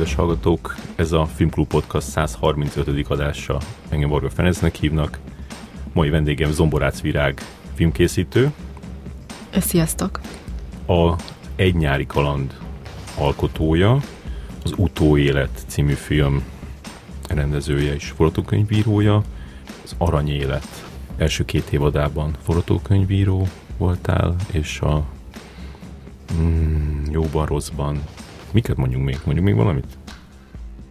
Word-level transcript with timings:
Kedves 0.00 0.18
hallgatók! 0.18 0.76
Ez 0.96 1.12
a 1.12 1.26
Filmklub 1.26 1.66
Podcast 1.66 2.08
135. 2.08 3.08
adása. 3.08 3.58
Engem 3.88 4.08
Varga 4.08 4.30
Ferencnek 4.30 4.74
hívnak. 4.74 5.18
Mai 5.92 6.08
vendégem 6.08 6.52
Zomborác 6.52 7.00
Virág 7.00 7.40
filmkészítő. 7.74 8.52
Sziasztok! 9.52 10.20
A 10.86 11.14
Egy 11.56 11.74
nyári 11.74 12.06
kaland 12.06 12.56
alkotója, 13.18 14.00
az 14.64 14.72
Utóélet 14.76 15.64
című 15.66 15.92
film 15.92 16.44
rendezője 17.28 17.94
és 17.94 18.10
forgatókönyvírója, 18.10 19.22
az 19.84 19.94
Aranyélet 19.98 20.84
első 21.16 21.44
két 21.44 21.72
évadában 21.72 22.36
forgatókönyvíró 22.42 23.48
voltál, 23.76 24.36
és 24.50 24.80
a 24.80 25.04
mm, 26.34 27.02
jóban, 27.10 27.46
rosszban 27.46 28.02
Miket 28.52 28.76
mondjunk 28.76 29.04
még? 29.04 29.18
Mondjuk 29.24 29.46
még 29.46 29.54
valamit? 29.54 29.86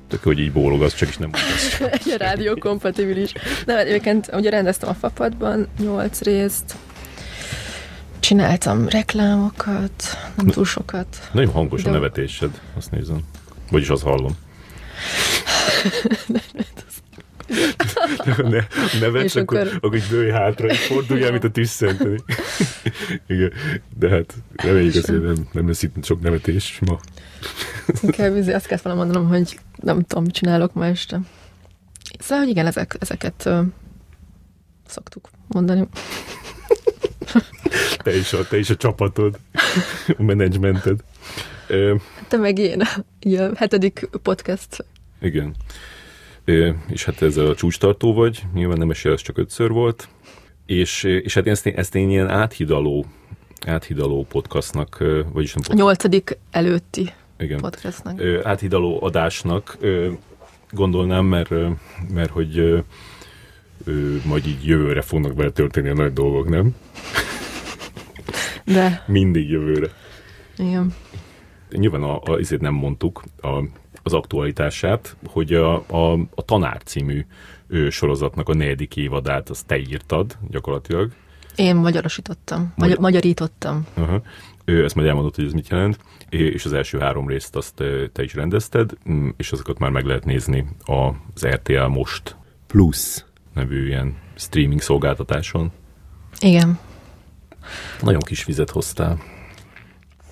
Tök, 0.07 0.23
hogy 0.23 0.39
így 0.39 0.51
bólogasz, 0.51 0.95
csak 0.95 1.09
is 1.09 1.17
nem 1.17 1.29
mondasz. 1.29 1.79
Egy 2.05 2.15
rádió 2.17 2.55
kompatibilis. 2.55 3.33
Nem, 3.65 3.77
egyébként 3.77 4.29
ugye 4.33 4.49
rendeztem 4.49 4.89
a 4.89 4.93
fapadban 4.93 5.67
nyolc 5.79 6.21
részt, 6.21 6.75
csináltam 8.19 8.87
reklámokat, 8.87 10.03
nem 10.35 10.45
túl 10.45 10.65
sokat. 10.65 11.29
Nagyon 11.31 11.51
hangos 11.51 11.81
de... 11.83 11.89
a 11.89 11.93
nevetésed, 11.93 12.61
azt 12.77 12.91
nézem. 12.91 13.19
Vagyis 13.71 13.89
azt 13.89 14.03
hallom. 14.03 14.37
ne, 18.37 18.59
nevetsz, 18.99 19.35
akkor, 19.35 19.57
akkor, 19.57 19.77
akkor 19.81 19.95
így 19.95 20.07
dőj 20.09 20.29
hátra, 20.31 20.67
és 20.67 20.79
forduljál, 20.79 21.31
mint 21.31 21.43
a 21.43 21.49
tüsszenteni. 21.49 22.19
Igen, 23.27 23.53
de 23.97 24.09
hát 24.09 24.33
reméljük 24.55 24.95
azért 24.95 25.23
nem, 25.23 25.47
nem 25.51 25.67
lesz 25.67 25.83
itt 25.83 26.05
sok 26.05 26.21
nevetés 26.21 26.79
ma. 26.85 26.99
Inkább 28.01 28.35
azt 28.35 28.65
kellett 28.65 28.83
volna 28.83 28.99
mondanom, 28.99 29.27
hogy 29.27 29.59
nem 29.75 30.01
tudom, 30.01 30.23
mit 30.23 30.33
csinálok 30.33 30.73
ma 30.73 30.85
este. 30.85 31.19
Szóval, 32.19 32.43
hogy 32.43 32.49
igen, 32.53 32.65
ezek, 32.65 32.95
ezeket 32.99 33.45
ö, 33.45 33.61
szoktuk 34.87 35.29
mondani. 35.47 35.87
Te 37.97 38.15
is 38.15 38.33
a, 38.33 38.47
te 38.47 38.57
is 38.57 38.69
a 38.69 38.75
csapatod, 38.75 39.39
a 40.17 40.23
menedzsmented. 40.23 40.99
Te 42.27 42.37
meg 42.37 42.57
én, 42.57 42.81
a 43.39 43.55
hetedik 43.55 44.09
podcast. 44.23 44.85
Igen. 45.21 45.55
És 46.87 47.05
hát 47.05 47.21
ez 47.21 47.37
a 47.37 47.55
csúcstartó 47.55 48.13
vagy, 48.13 48.43
nyilván 48.53 48.77
nem 48.77 48.89
esély, 48.89 49.11
ez 49.11 49.21
csak 49.21 49.37
ötször 49.37 49.69
volt. 49.69 50.07
És, 50.65 51.03
és 51.03 51.33
hát 51.33 51.47
ezt 51.47 51.65
én, 51.65 51.73
ezt 51.75 51.95
én 51.95 52.09
ilyen 52.09 52.29
áthidaló, 52.29 53.05
áthidaló 53.67 54.25
podcastnak, 54.29 54.97
vagyis 55.33 55.53
nem 55.53 55.63
podcast. 55.63 55.73
Nyolcadik 55.73 56.37
előtti 56.51 57.13
igen. 57.39 57.59
podcastnak. 57.59 58.19
Ö, 58.19 58.39
áthidaló 58.43 59.03
adásnak 59.03 59.77
ö, 59.79 60.11
gondolnám, 60.71 61.25
mert, 61.25 61.49
mert 62.13 62.29
hogy 62.29 62.57
ö, 62.57 62.79
ö, 63.83 64.15
majd 64.25 64.47
így 64.47 64.65
jövőre 64.65 65.01
fognak 65.01 65.35
vele 65.35 65.51
történni 65.51 65.89
a 65.89 65.93
nagy 65.93 66.13
dolgok, 66.13 66.49
nem? 66.49 66.75
De. 68.65 69.03
Mindig 69.07 69.49
jövőre. 69.49 69.87
Igen. 70.57 70.93
Nyilván 71.71 72.03
a, 72.03 72.21
a, 72.21 72.31
azért 72.31 72.61
nem 72.61 72.73
mondtuk 72.73 73.23
a, 73.41 73.63
az 74.03 74.13
aktualitását, 74.13 75.15
hogy 75.25 75.53
a, 75.53 75.73
a, 75.87 76.11
a 76.13 76.41
Tanár 76.45 76.81
című 76.83 77.25
ő, 77.67 77.89
sorozatnak 77.89 78.49
a 78.49 78.53
negyedik 78.53 78.95
évadát, 78.95 79.49
azt 79.49 79.65
te 79.65 79.77
írtad 79.77 80.37
gyakorlatilag. 80.49 81.11
Én 81.55 81.75
magyarosítottam, 81.75 82.73
Magyar... 82.75 82.97
magyarítottam. 82.97 83.85
Uh-huh. 83.97 84.21
Ezt 84.69 84.95
majd 84.95 85.07
elmondott, 85.07 85.35
hogy 85.35 85.45
ez 85.45 85.53
mit 85.53 85.69
jelent 85.69 85.97
és 86.29 86.65
az 86.65 86.73
első 86.73 86.99
három 86.99 87.27
részt 87.27 87.55
azt 87.55 87.83
te 88.11 88.23
is 88.23 88.33
rendezted, 88.33 88.91
mm, 89.09 89.29
és 89.37 89.51
azokat 89.51 89.79
már 89.79 89.91
meg 89.91 90.05
lehet 90.05 90.25
nézni 90.25 90.65
az 90.85 91.47
RTL 91.47 91.85
Most 91.85 92.35
Plus 92.67 93.25
nevű 93.53 93.87
ilyen 93.87 94.17
streaming 94.35 94.81
szolgáltatáson. 94.81 95.71
Igen. 96.39 96.79
Nagyon 98.01 98.21
kis 98.21 98.45
vizet 98.45 98.69
hoztál. 98.69 99.17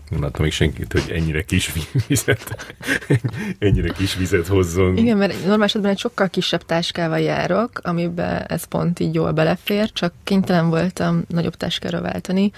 Nem 0.09 0.21
láttam 0.21 0.43
még 0.43 0.51
senkit, 0.51 0.91
hogy 0.91 1.11
ennyire 1.11 1.43
kis 1.43 1.73
vizet, 2.07 2.75
ennyire 3.59 3.93
kis 3.93 4.15
vizet 4.15 4.47
hozzon. 4.47 4.97
Igen, 4.97 5.17
mert 5.17 5.45
normális 5.45 5.71
esetben 5.71 5.91
egy 5.91 5.97
sokkal 5.97 6.29
kisebb 6.29 6.65
táskával 6.65 7.19
járok, 7.19 7.79
amiben 7.83 8.43
ez 8.47 8.63
pont 8.63 8.99
így 8.99 9.13
jól 9.13 9.31
belefér, 9.31 9.91
csak 9.91 10.13
kénytelen 10.23 10.69
voltam 10.69 11.23
nagyobb 11.27 11.55
táskára 11.55 12.01
váltani, 12.01 12.51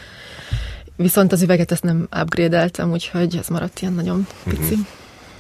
Viszont 1.01 1.31
az 1.31 1.41
üveget 1.41 1.71
ezt 1.71 1.83
nem 1.83 2.07
upgrade-eltem, 2.21 2.91
úgyhogy 2.91 3.35
ez 3.35 3.47
maradt 3.47 3.79
ilyen 3.79 3.93
nagyon 3.93 4.27
pici. 4.43 4.61
Uh-huh. 4.61 4.79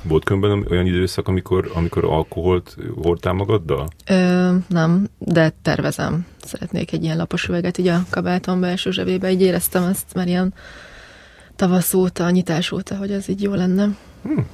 Volt 0.01 0.23
különben 0.23 0.65
olyan 0.69 0.85
időszak, 0.85 1.27
amikor, 1.27 1.71
amikor 1.73 2.05
alkoholt 2.05 2.77
hordtál 3.01 3.33
magaddal? 3.33 3.87
Ö, 4.07 4.55
nem, 4.67 5.07
de 5.17 5.53
tervezem. 5.61 6.25
Szeretnék 6.41 6.91
egy 6.91 7.03
ilyen 7.03 7.17
lapos 7.17 7.47
üveget 7.47 7.77
így 7.77 7.87
a 7.87 8.05
kabátom 8.09 8.59
belső 8.59 8.91
zsebébe. 8.91 9.31
Így 9.31 9.41
éreztem 9.41 9.83
ezt 9.83 10.13
már 10.13 10.27
ilyen 10.27 10.53
tavasz 11.55 11.93
óta, 11.93 12.29
nyitás 12.29 12.71
óta, 12.71 12.95
hogy 12.95 13.11
ez 13.11 13.29
így 13.29 13.41
jó 13.41 13.53
lenne. 13.53 13.89
Hmm. 14.23 14.45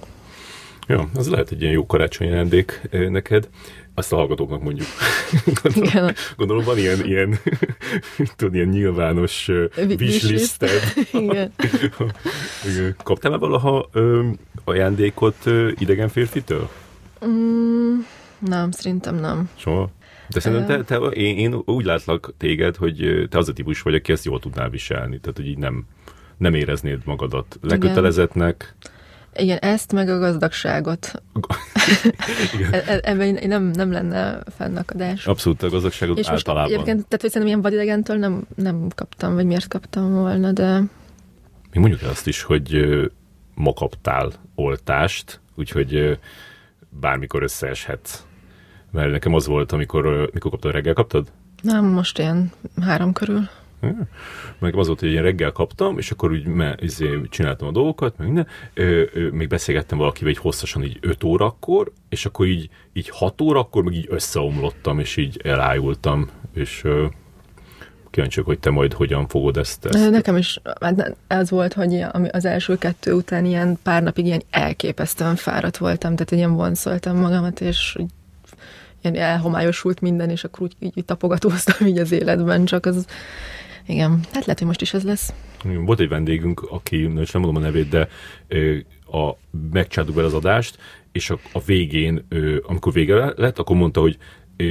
Ja, 0.88 1.10
az 1.16 1.30
lehet 1.30 1.52
egy 1.52 1.62
ilyen 1.62 1.74
jó 1.74 1.86
karácsonyi 1.86 2.32
ajándék 2.32 2.82
neked. 2.92 3.50
Azt 3.94 4.14
a 4.14 4.16
hallgatóknak 4.16 4.64
mondjuk. 4.64 4.88
Gondolom, 5.64 5.88
Igen. 5.88 6.16
gondolom 6.38 6.64
van 6.64 6.78
ilyen, 6.78 7.06
ilyen, 7.06 7.40
tudod, 8.36 8.56
ilyen 8.56 8.68
nyilvános 8.68 9.52
wishlisted. 9.78 10.82
Igen. 11.14 11.52
Kaptál 13.04 13.32
már 13.32 13.40
valaha 13.40 13.90
ö, 13.92 14.28
ajándékot 14.64 15.36
ö, 15.44 15.72
idegen 15.78 16.10
férfitől? 16.10 16.70
Mm, 17.26 18.00
nem, 18.40 18.72
szerintem 18.72 19.16
nem. 19.16 19.50
Soha? 19.56 19.90
De 20.30 20.40
szerintem 20.40 20.86
te, 20.86 21.00
te, 21.00 21.06
én, 21.06 21.38
én 21.38 21.62
úgy 21.66 21.86
látlak 21.86 22.34
téged, 22.38 22.76
hogy 22.76 23.28
te 23.30 23.38
az 23.38 23.50
a 23.50 23.54
típus 23.54 23.82
vagy, 23.82 23.96
aki 23.96 24.12
ezt 24.12 24.26
jól 24.26 24.40
tudnál 24.40 24.70
viselni. 24.70 25.20
Tehát, 25.20 25.38
hogy 25.38 25.48
így 25.48 25.58
nem, 25.58 25.86
nem 26.38 26.54
éreznéd 26.54 27.02
magadat 27.06 27.60
lekötelezettnek. 27.62 28.76
Igen. 28.80 28.95
Igen, 29.38 29.58
ezt 29.58 29.92
meg 29.92 30.10
a 30.10 30.20
gazdagságot. 30.20 31.22
E-, 32.72 32.84
e- 32.88 33.00
ebben 33.04 33.40
nem, 33.48 33.64
nem 33.64 33.92
lenne 33.92 34.40
fennakadás. 34.58 35.28
Abszolút 35.28 35.64
a 35.64 35.70
gazdagságot 35.70 36.18
és 36.18 36.28
általában. 36.28 36.62
Most 36.62 36.74
egyébként, 36.74 37.08
tehát 37.08 37.22
hogy 37.22 37.32
szerintem 37.32 37.48
ilyen 37.48 37.62
vadidegentől 37.62 38.18
nem, 38.18 38.48
nem 38.56 38.88
kaptam, 38.96 39.34
vagy 39.34 39.46
miért 39.46 39.68
kaptam 39.68 40.14
volna, 40.14 40.52
de... 40.52 40.84
Mi 41.72 41.80
mondjuk 41.80 42.02
azt 42.02 42.28
is, 42.28 42.42
hogy 42.42 42.80
ma 43.54 43.74
kaptál 43.74 44.32
oltást, 44.56 45.40
úgyhogy 45.56 46.20
bármikor 46.90 47.44
összeeshetsz. 47.44 48.24
Mert 48.92 49.12
nekem 49.12 49.34
az 49.34 49.46
volt, 49.46 49.72
amikor, 49.72 50.30
mikor 50.34 50.52
kaptad, 50.52 50.72
reggel 50.72 50.94
kaptad? 50.94 51.28
Nem, 51.62 51.86
most 51.86 52.20
ilyen 52.20 52.52
három 52.82 53.14
körül. 53.14 53.50
Meg 54.60 54.76
az 54.76 54.88
volt, 54.88 55.00
hogy 55.00 55.12
én 55.12 55.22
reggel 55.22 55.52
kaptam, 55.52 55.98
és 55.98 56.12
akkor 56.12 56.32
úgy 56.32 56.46
me, 56.46 56.76
izé, 56.80 57.22
csináltam 57.30 57.68
a 57.68 57.72
dolgokat, 57.72 58.18
meg 58.18 58.28
minden. 58.28 58.48
Ö, 58.74 59.04
ö, 59.14 59.30
még 59.30 59.48
beszélgettem 59.48 59.98
valakivel 59.98 60.30
egy 60.30 60.38
hosszasan 60.38 60.84
így 60.84 60.98
5 61.02 61.24
órakor, 61.24 61.92
és 62.10 62.26
akkor 62.26 62.46
így, 62.46 62.70
így 62.94 63.10
6 63.10 63.42
órakor 63.42 63.84
meg 63.84 63.94
így 63.94 64.08
összeomlottam, 64.10 65.00
és 65.00 65.18
így 65.18 65.42
elájultam, 65.44 66.30
és 66.54 66.84
ö, 66.84 67.06
kíváncsiak, 68.16 68.46
hogy 68.46 68.60
te 68.60 68.70
majd 68.70 68.94
hogyan 68.94 69.28
fogod 69.28 69.58
ezt, 69.58 69.86
ezt. 69.86 70.10
Nekem 70.10 70.38
is 70.38 70.60
hát 70.82 71.16
ez 71.28 71.50
volt, 71.50 71.74
hogy 71.74 72.06
az 72.32 72.46
első 72.46 72.78
kettő 72.78 73.14
után 73.14 73.46
ilyen 73.46 73.80
pár 73.84 74.04
napig 74.04 74.26
ilyen 74.26 74.44
elképesztően 74.50 75.36
fáradt 75.36 75.78
voltam, 75.78 76.16
tehát 76.16 76.32
ilyen 76.32 76.56
vonszoltam 76.56 77.18
magamat, 77.18 77.62
és 77.62 77.98
ilyen 79.02 79.16
elhomályosult 79.16 80.02
minden, 80.02 80.30
és 80.30 80.44
akkor 80.44 80.62
úgy 80.62 80.76
így 80.80 81.06
tapogatóztam 81.06 81.88
így 81.88 81.98
az 81.98 82.12
életben, 82.12 82.66
csak 82.66 82.86
az 82.86 83.06
igen, 83.88 84.20
hát 84.32 84.46
lehet, 84.46 84.58
hogy 84.58 84.68
most 84.68 84.82
is 84.82 84.94
ez 84.94 85.04
lesz. 85.04 85.34
Volt 85.64 86.00
egy 86.00 86.10
vendégünk, 86.10 86.62
aki, 86.62 86.98
nem 86.98 87.26
mondom 87.34 87.56
a 87.56 87.60
nevét, 87.60 87.90
de 87.90 88.08
a, 89.12 89.38
megcsáduk 89.72 90.16
bele 90.16 90.28
az 90.28 90.34
adást, 90.34 90.78
és 91.12 91.30
a, 91.30 91.40
a 91.52 91.60
végén, 91.60 92.28
amikor 92.64 92.94
vége 92.94 93.34
lett, 93.36 93.60
akkor 93.60 93.76
mondta, 93.76 94.00
hogy 94.00 94.18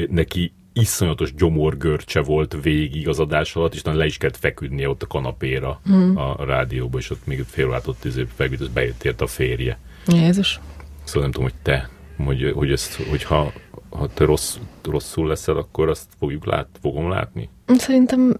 neki 0.09 0.53
iszonyatos 0.73 1.35
gyomorgörcse 1.35 2.21
volt 2.21 2.57
végig 2.63 3.09
az 3.09 3.21
adás 3.21 3.57
alatt, 3.57 3.75
és 3.75 3.83
le 3.83 4.07
is 4.07 4.17
kellett 4.17 4.37
feküdnie 4.37 4.89
ott 4.89 5.03
a 5.03 5.07
kanapéra 5.07 5.81
mm. 5.91 6.17
a 6.17 6.45
rádióba, 6.45 6.99
és 6.99 7.11
ott 7.11 7.27
még 7.27 7.45
fél 7.49 7.67
órát 7.67 7.87
ott 7.87 8.05
izé 8.05 8.27
feküdt, 8.35 8.61
és 8.61 8.69
bejött 8.69 9.21
a 9.21 9.27
férje. 9.27 9.79
Jézus. 10.07 10.61
Szóval 11.05 11.23
nem 11.23 11.31
tudom, 11.31 11.49
hogy 11.49 11.61
te, 11.63 11.91
hogy, 12.17 12.53
hogy 12.55 12.73
ezt, 12.73 12.95
hogyha 12.95 13.53
ha 13.99 14.08
te 14.14 14.25
rossz, 14.25 14.56
rosszul 14.82 15.29
leszel, 15.29 15.56
akkor 15.56 15.88
azt 15.88 16.08
fogjuk 16.19 16.44
lát, 16.46 16.69
fogom 16.81 17.08
látni? 17.08 17.49
Szerintem 17.67 18.37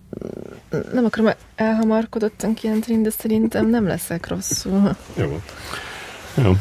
nem 0.93 1.05
akarom 1.05 1.31
elhamarkodottan 1.55 2.55
kijelenteni, 2.55 3.03
de 3.03 3.11
szerintem 3.11 3.69
nem 3.69 3.87
leszek 3.87 4.29
rosszul. 4.29 4.97
Jó. 5.17 5.41
Jó. 6.43 6.53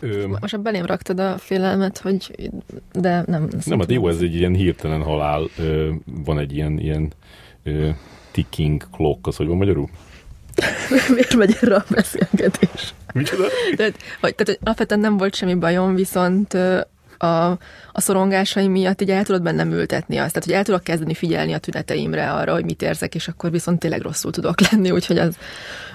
Ö, 0.00 0.26
Most 0.40 0.54
a 0.54 0.58
belém 0.58 0.84
raktad 0.86 1.20
a 1.20 1.38
félelmet, 1.38 1.98
hogy 1.98 2.50
de 2.92 3.24
nem. 3.26 3.48
Nem, 3.64 3.78
hát 3.78 3.90
jó, 3.90 4.08
ez 4.08 4.20
egy 4.20 4.34
ilyen 4.34 4.54
hirtelen 4.54 5.02
halál. 5.02 5.48
Van 6.24 6.38
egy 6.38 6.54
ilyen, 6.54 6.78
ilyen 6.78 7.12
ticking 8.30 8.82
clock, 8.92 9.26
az 9.26 9.36
hogy 9.36 9.46
van 9.46 9.56
magyarul? 9.56 9.88
Miért 11.14 11.34
megy 11.34 11.56
erre 11.60 11.74
a 11.74 11.84
beszélgetés? 11.90 12.94
Micsoda? 13.14 13.44
Tehát, 13.76 13.96
vagy, 14.20 14.34
tehát 14.34 14.46
hogy 14.46 14.58
alapvetően 14.62 15.00
nem 15.00 15.16
volt 15.16 15.34
semmi 15.34 15.54
bajom, 15.54 15.94
viszont 15.94 16.54
a, 17.18 17.58
a 17.98 18.00
szorongásaim 18.00 18.70
miatt 18.70 19.02
így 19.02 19.10
el 19.10 19.24
tudod 19.24 19.42
bennem 19.42 19.72
ültetni 19.72 20.16
azt. 20.16 20.32
Tehát, 20.32 20.44
hogy 20.44 20.52
el 20.52 20.64
tudok 20.64 20.82
kezdeni 20.82 21.14
figyelni 21.14 21.52
a 21.52 21.58
tüneteimre 21.58 22.32
arra, 22.32 22.52
hogy 22.52 22.64
mit 22.64 22.82
érzek, 22.82 23.14
és 23.14 23.28
akkor 23.28 23.50
viszont 23.50 23.78
tényleg 23.78 24.00
rosszul 24.00 24.30
tudok 24.30 24.60
lenni, 24.70 24.90
úgyhogy, 24.90 25.18
az, 25.18 25.36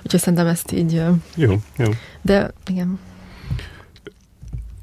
úgyhogy 0.04 0.20
szerintem 0.20 0.48
ezt 0.48 0.72
így... 0.72 1.02
Jó, 1.36 1.56
jó. 1.78 1.86
De 2.22 2.52
igen. 2.68 3.00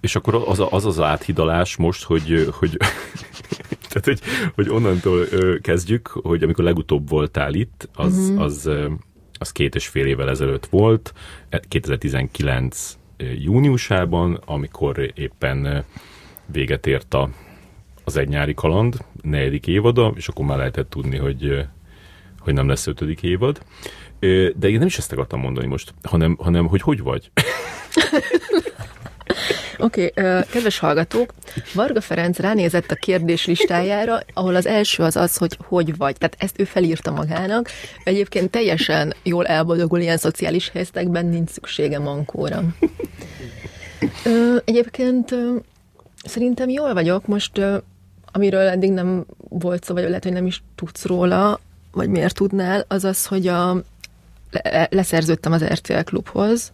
És 0.00 0.16
akkor 0.16 0.44
az 0.46 0.62
az, 0.70 0.86
az 0.86 1.00
áthidalás 1.00 1.76
most, 1.76 2.02
hogy, 2.04 2.48
hogy 2.58 2.76
tehát, 3.90 4.04
hogy, 4.04 4.20
hogy 4.54 4.68
onnantól 4.68 5.26
kezdjük, 5.60 6.08
hogy 6.08 6.42
amikor 6.42 6.64
legutóbb 6.64 7.08
voltál 7.08 7.54
itt, 7.54 7.88
az, 7.94 8.16
uh-huh. 8.16 8.40
az, 8.40 8.70
az 9.38 9.52
két 9.52 9.74
és 9.74 9.86
fél 9.86 10.06
évvel 10.06 10.28
ezelőtt 10.28 10.66
volt, 10.66 11.12
2019 11.68 12.96
júniusában, 13.38 14.42
amikor 14.44 15.12
éppen 15.14 15.84
véget 16.52 16.86
ért 16.86 17.14
a, 17.14 17.30
az 18.04 18.16
egy 18.16 18.28
nyári 18.28 18.54
kaland, 18.54 18.96
negyedik 19.22 19.66
évada, 19.66 20.12
és 20.16 20.28
akkor 20.28 20.44
már 20.44 20.58
lehetett 20.58 20.90
tudni, 20.90 21.16
hogy, 21.16 21.66
hogy 22.38 22.54
nem 22.54 22.68
lesz 22.68 22.86
ötödik 22.86 23.22
évad. 23.22 23.62
De 24.54 24.68
én 24.68 24.78
nem 24.78 24.86
is 24.86 24.98
ezt 24.98 25.12
akartam 25.12 25.40
mondani 25.40 25.66
most, 25.66 25.94
hanem, 26.02 26.36
hanem 26.40 26.66
hogy 26.66 26.80
hogy 26.80 27.00
vagy. 27.02 27.30
Oké, 29.78 30.12
okay, 30.16 30.42
kedves 30.50 30.78
hallgatók, 30.78 31.34
Varga 31.74 32.00
Ferenc 32.00 32.38
ránézett 32.38 32.90
a 32.90 32.94
kérdés 32.94 33.46
listájára, 33.46 34.20
ahol 34.34 34.54
az 34.54 34.66
első 34.66 35.02
az 35.02 35.16
az, 35.16 35.36
hogy 35.36 35.56
hogy 35.66 35.96
vagy. 35.96 36.16
Tehát 36.16 36.36
ezt 36.38 36.60
ő 36.60 36.64
felírta 36.64 37.10
magának. 37.10 37.70
Egyébként 38.04 38.50
teljesen 38.50 39.14
jól 39.22 39.46
elboldogul 39.46 40.00
ilyen 40.00 40.16
szociális 40.16 40.68
helyzetekben, 40.68 41.26
nincs 41.26 41.50
szüksége 41.50 41.98
mankóra. 41.98 42.62
Egyébként 44.64 45.34
szerintem 46.24 46.68
jól 46.68 46.94
vagyok. 46.94 47.26
Most, 47.26 47.60
amiről 48.32 48.68
eddig 48.68 48.92
nem 48.92 49.24
volt 49.38 49.84
szó, 49.84 49.94
vagy 49.94 50.02
lehet, 50.02 50.22
hogy 50.22 50.32
nem 50.32 50.46
is 50.46 50.62
tudsz 50.74 51.04
róla, 51.04 51.60
vagy 51.92 52.08
miért 52.08 52.34
tudnál, 52.34 52.84
az 52.88 53.04
az, 53.04 53.26
hogy 53.26 53.46
a, 53.46 53.82
leszerződtem 54.90 55.52
az 55.52 55.64
RTL 55.64 56.00
klubhoz, 56.00 56.72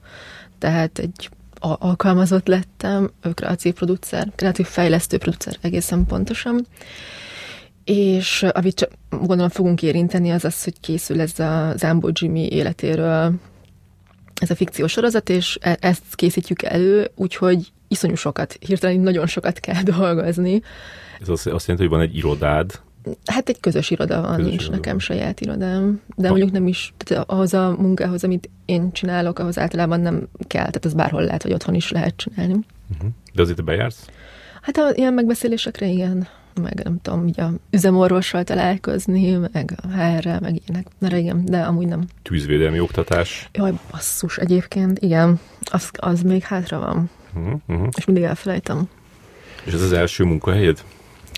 tehát 0.58 0.98
egy 0.98 1.30
alkalmazott 1.60 2.46
lettem, 2.46 3.10
kreatív 3.34 3.74
producer, 3.74 4.28
kreatív 4.34 4.66
fejlesztő 4.66 5.18
producer 5.18 5.56
egészen 5.60 6.06
pontosan. 6.06 6.66
És 7.84 8.42
amit 8.42 8.74
csak 8.74 8.90
gondolom 9.10 9.48
fogunk 9.48 9.82
érinteni, 9.82 10.30
az 10.30 10.44
az, 10.44 10.64
hogy 10.64 10.80
készül 10.80 11.20
ez 11.20 11.38
a 11.38 11.72
Zambo 11.76 12.08
Jimmy 12.12 12.48
életéről 12.48 13.32
ez 14.40 14.50
a 14.50 14.54
fikciós 14.54 14.92
sorozat, 14.92 15.28
és 15.28 15.58
e- 15.60 15.78
ezt 15.80 16.14
készítjük 16.14 16.62
elő, 16.62 17.10
úgyhogy 17.14 17.72
iszonyú 17.88 18.14
sokat, 18.14 18.56
hirtelen 18.60 19.00
nagyon 19.00 19.26
sokat 19.26 19.60
kell 19.60 19.82
dolgozni. 19.96 20.62
Ez 21.20 21.28
azt, 21.28 21.46
azt 21.46 21.66
jelenti, 21.68 21.88
hogy 21.88 21.98
van 21.98 22.00
egy 22.08 22.16
irodád, 22.16 22.80
Hát 23.24 23.48
egy 23.48 23.60
közös 23.60 23.90
iroda 23.90 24.20
van, 24.20 24.36
közös 24.36 24.50
nincs 24.50 24.62
iroda. 24.62 24.76
nekem 24.76 24.98
saját 24.98 25.40
irodám, 25.40 26.00
de 26.16 26.22
ha. 26.28 26.28
mondjuk 26.28 26.52
nem 26.52 26.66
is, 26.66 26.94
tehát 26.96 27.28
ahhoz 27.28 27.54
a 27.54 27.76
munkához, 27.78 28.24
amit 28.24 28.50
én 28.64 28.92
csinálok, 28.92 29.38
ahhoz 29.38 29.58
általában 29.58 30.00
nem 30.00 30.28
kell, 30.46 30.60
tehát 30.64 30.84
az 30.84 30.94
bárhol 30.94 31.22
lehet, 31.22 31.42
vagy 31.42 31.52
otthon 31.52 31.74
is 31.74 31.90
lehet 31.90 32.16
csinálni. 32.16 32.52
Uh-huh. 32.52 33.10
De 33.34 33.42
azért 33.42 33.56
te 33.56 33.62
bejársz? 33.62 34.06
Hát 34.62 34.76
a, 34.76 34.90
ilyen 34.94 35.14
megbeszélésekre 35.14 35.86
igen, 35.86 36.28
meg 36.62 36.80
nem 36.84 36.98
tudom, 37.02 37.24
ugye 37.24 37.42
a 37.42 37.52
üzemorvossal 37.70 38.44
találkozni, 38.44 39.36
meg 39.52 39.74
a 39.82 39.86
HR-rel, 39.86 40.40
meg 40.40 40.60
ilyenek. 40.66 40.86
Na 40.98 41.16
igen, 41.16 41.44
de 41.44 41.60
amúgy 41.60 41.86
nem. 41.86 42.04
Tűzvédelmi 42.22 42.80
oktatás? 42.80 43.48
Jaj, 43.52 43.72
basszus, 43.90 44.36
egyébként, 44.38 44.98
igen, 44.98 45.40
az, 45.70 45.90
az 45.92 46.22
még 46.22 46.42
hátra 46.42 46.78
van. 46.78 47.10
Uh-huh, 47.36 47.60
uh-huh. 47.68 47.88
És 47.96 48.04
mindig 48.04 48.24
elfelejtem. 48.24 48.88
És 49.64 49.72
ez 49.72 49.82
az 49.82 49.92
első 49.92 50.24
munkahelyed? 50.24 50.84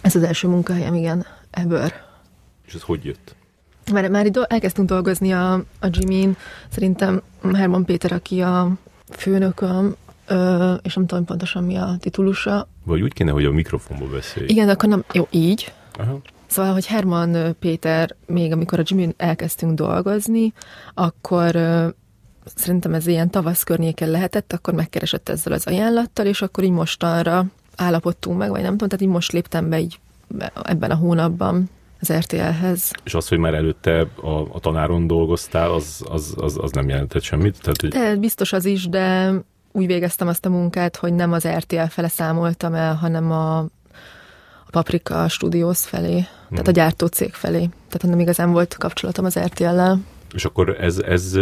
Ez 0.02 0.14
az 0.16 0.22
első 0.22 0.48
munkahelyem, 0.48 0.94
igen 0.94 1.26
ever. 1.50 2.06
És 2.66 2.74
ez 2.74 2.82
hogy 2.82 3.04
jött? 3.04 3.34
Már, 3.92 4.10
már 4.10 4.26
itt 4.26 4.36
elkezdtünk 4.36 4.88
dolgozni 4.88 5.32
a, 5.32 5.52
a 5.80 5.88
Jimin, 5.90 6.36
szerintem 6.68 7.22
Herman 7.54 7.84
Péter, 7.84 8.12
aki 8.12 8.40
a 8.40 8.72
főnököm, 9.10 9.94
ö, 10.26 10.74
és 10.82 10.94
nem 10.94 11.06
tudom 11.06 11.24
pontosan 11.24 11.64
mi 11.64 11.76
a 11.76 11.96
titulusa. 12.00 12.68
Vagy 12.84 13.02
úgy 13.02 13.12
kéne, 13.12 13.30
hogy 13.30 13.44
a 13.44 13.50
mikrofonba 13.50 14.06
beszélj. 14.06 14.46
Igen, 14.48 14.68
akkor 14.68 14.88
nem, 14.88 15.04
jó, 15.12 15.26
így. 15.30 15.72
Aha. 15.98 16.20
Szóval, 16.46 16.72
hogy 16.72 16.86
Herman 16.86 17.56
Péter, 17.58 18.16
még 18.26 18.52
amikor 18.52 18.78
a 18.78 18.82
Jimin 18.86 19.14
elkezdtünk 19.16 19.74
dolgozni, 19.74 20.52
akkor 20.94 21.56
szerintem 22.54 22.94
ez 22.94 23.06
ilyen 23.06 23.30
tavasz 23.30 23.62
környéken 23.62 24.10
lehetett, 24.10 24.52
akkor 24.52 24.74
megkeresett 24.74 25.28
ezzel 25.28 25.52
az 25.52 25.66
ajánlattal, 25.66 26.26
és 26.26 26.42
akkor 26.42 26.64
így 26.64 26.70
mostanra 26.70 27.44
állapodtunk 27.76 28.38
meg, 28.38 28.50
vagy 28.50 28.62
nem 28.62 28.70
tudom, 28.70 28.88
tehát 28.88 29.04
így 29.04 29.12
most 29.12 29.32
léptem 29.32 29.68
be 29.68 29.80
így 29.80 29.98
ebben 30.62 30.90
a 30.90 30.94
hónapban 30.94 31.70
az 32.00 32.12
RTL-hez. 32.12 32.90
És 33.04 33.14
az, 33.14 33.28
hogy 33.28 33.38
már 33.38 33.54
előtte 33.54 34.06
a, 34.22 34.28
a 34.52 34.60
tanáron 34.60 35.06
dolgoztál, 35.06 35.70
az, 35.70 36.04
az, 36.08 36.34
az, 36.36 36.58
az 36.60 36.70
nem 36.70 36.88
jelentett 36.88 37.22
semmit? 37.22 37.60
Tehát, 37.60 37.80
hogy... 37.80 37.90
De 37.90 38.16
biztos 38.16 38.52
az 38.52 38.64
is, 38.64 38.88
de 38.88 39.32
úgy 39.72 39.86
végeztem 39.86 40.28
azt 40.28 40.46
a 40.46 40.50
munkát, 40.50 40.96
hogy 40.96 41.14
nem 41.14 41.32
az 41.32 41.48
RTL 41.48 41.86
fele 41.88 42.08
számoltam 42.08 42.74
el, 42.74 42.94
hanem 42.94 43.30
a, 43.30 43.58
a 43.58 44.70
Paprika 44.70 45.28
Studios 45.28 45.86
felé, 45.86 46.12
hmm. 46.12 46.24
tehát 46.48 46.66
a 46.66 46.70
mhm. 46.70 46.78
gyártócég 46.78 47.32
felé. 47.32 47.68
Tehát 47.88 48.02
nem 48.02 48.20
igazán 48.20 48.52
volt 48.52 48.74
kapcsolatom 48.74 49.24
az 49.24 49.38
RTL-lel. 49.38 49.98
És 50.34 50.44
akkor 50.44 50.76
ez, 50.80 50.98
ez 50.98 51.36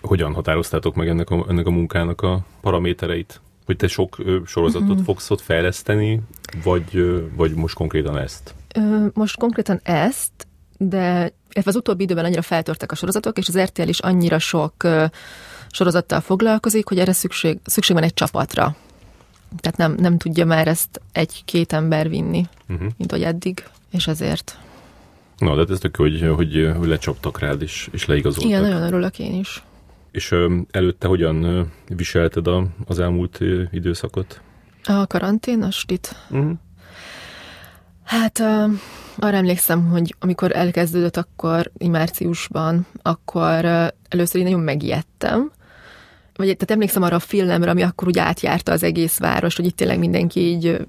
hogyan 0.00 0.34
határoztátok 0.34 0.94
meg 0.94 1.08
ennek 1.08 1.30
a, 1.30 1.44
ennek 1.48 1.66
a 1.66 1.70
munkának 1.70 2.20
a 2.20 2.44
paramétereit? 2.60 3.40
Hogy 3.66 3.76
te 3.76 3.86
sok 3.86 4.16
sorozatot 4.46 4.88
uh-huh. 4.88 5.04
fogsz 5.04 5.30
ott 5.30 5.40
fejleszteni, 5.40 6.20
vagy, 6.62 7.20
vagy 7.36 7.54
most 7.54 7.74
konkrétan 7.74 8.18
ezt? 8.18 8.54
Most 9.12 9.38
konkrétan 9.38 9.80
ezt, 9.82 10.46
de 10.78 11.32
az 11.64 11.76
utóbbi 11.76 12.02
időben 12.02 12.24
annyira 12.24 12.42
feltörtek 12.42 12.92
a 12.92 12.94
sorozatok, 12.94 13.38
és 13.38 13.48
az 13.48 13.58
RTL 13.58 13.88
is 13.88 13.98
annyira 13.98 14.38
sok 14.38 14.74
sorozattal 15.70 16.20
foglalkozik, 16.20 16.88
hogy 16.88 16.98
erre 16.98 17.12
szükség, 17.12 17.58
szükség 17.64 17.94
van 17.94 18.04
egy 18.04 18.14
csapatra. 18.14 18.76
Tehát 19.60 19.76
nem, 19.76 19.94
nem 19.98 20.18
tudja 20.18 20.44
már 20.44 20.68
ezt 20.68 21.00
egy-két 21.12 21.72
ember 21.72 22.08
vinni, 22.08 22.46
uh-huh. 22.68 22.88
mint 22.96 23.10
hogy 23.10 23.22
eddig, 23.22 23.64
és 23.90 24.06
ezért. 24.06 24.58
Na, 25.38 25.54
de 25.54 25.60
hát 25.60 25.70
ez 25.70 25.78
tök 25.78 25.96
hogy, 25.96 26.30
hogy, 26.36 26.72
hogy 26.78 26.88
lecsaptak 26.88 27.38
rád, 27.38 27.62
és, 27.62 27.88
és 27.92 28.06
leigazoltak. 28.06 28.50
Igen, 28.50 28.62
nagyon 28.62 28.82
örülök 28.82 29.18
én 29.18 29.34
is. 29.34 29.62
És 30.14 30.34
előtte 30.70 31.06
hogyan 31.06 31.70
viselted 31.86 32.46
a, 32.46 32.66
az 32.86 32.98
elmúlt 32.98 33.38
időszakot? 33.70 34.40
A 34.84 35.06
karanténostit? 35.06 36.16
Uh-huh. 36.30 36.52
Hát 38.04 38.38
uh, 38.38 38.72
arra 39.16 39.36
emlékszem, 39.36 39.88
hogy 39.88 40.14
amikor 40.18 40.56
elkezdődött 40.56 41.16
akkor, 41.16 41.70
márciusban, 41.90 42.86
akkor 43.02 43.64
uh, 43.64 43.86
először 44.08 44.40
én 44.40 44.46
nagyon 44.46 44.60
megijedtem, 44.60 45.50
vagy 46.36 46.46
tehát 46.46 46.70
emlékszem 46.70 47.02
arra 47.02 47.16
a 47.16 47.20
filmre, 47.20 47.70
ami 47.70 47.82
akkor 47.82 48.08
úgy 48.08 48.18
átjárta 48.18 48.72
az 48.72 48.82
egész 48.82 49.18
város, 49.18 49.56
hogy 49.56 49.66
itt 49.66 49.76
tényleg 49.76 49.98
mindenki 49.98 50.40
így, 50.40 50.86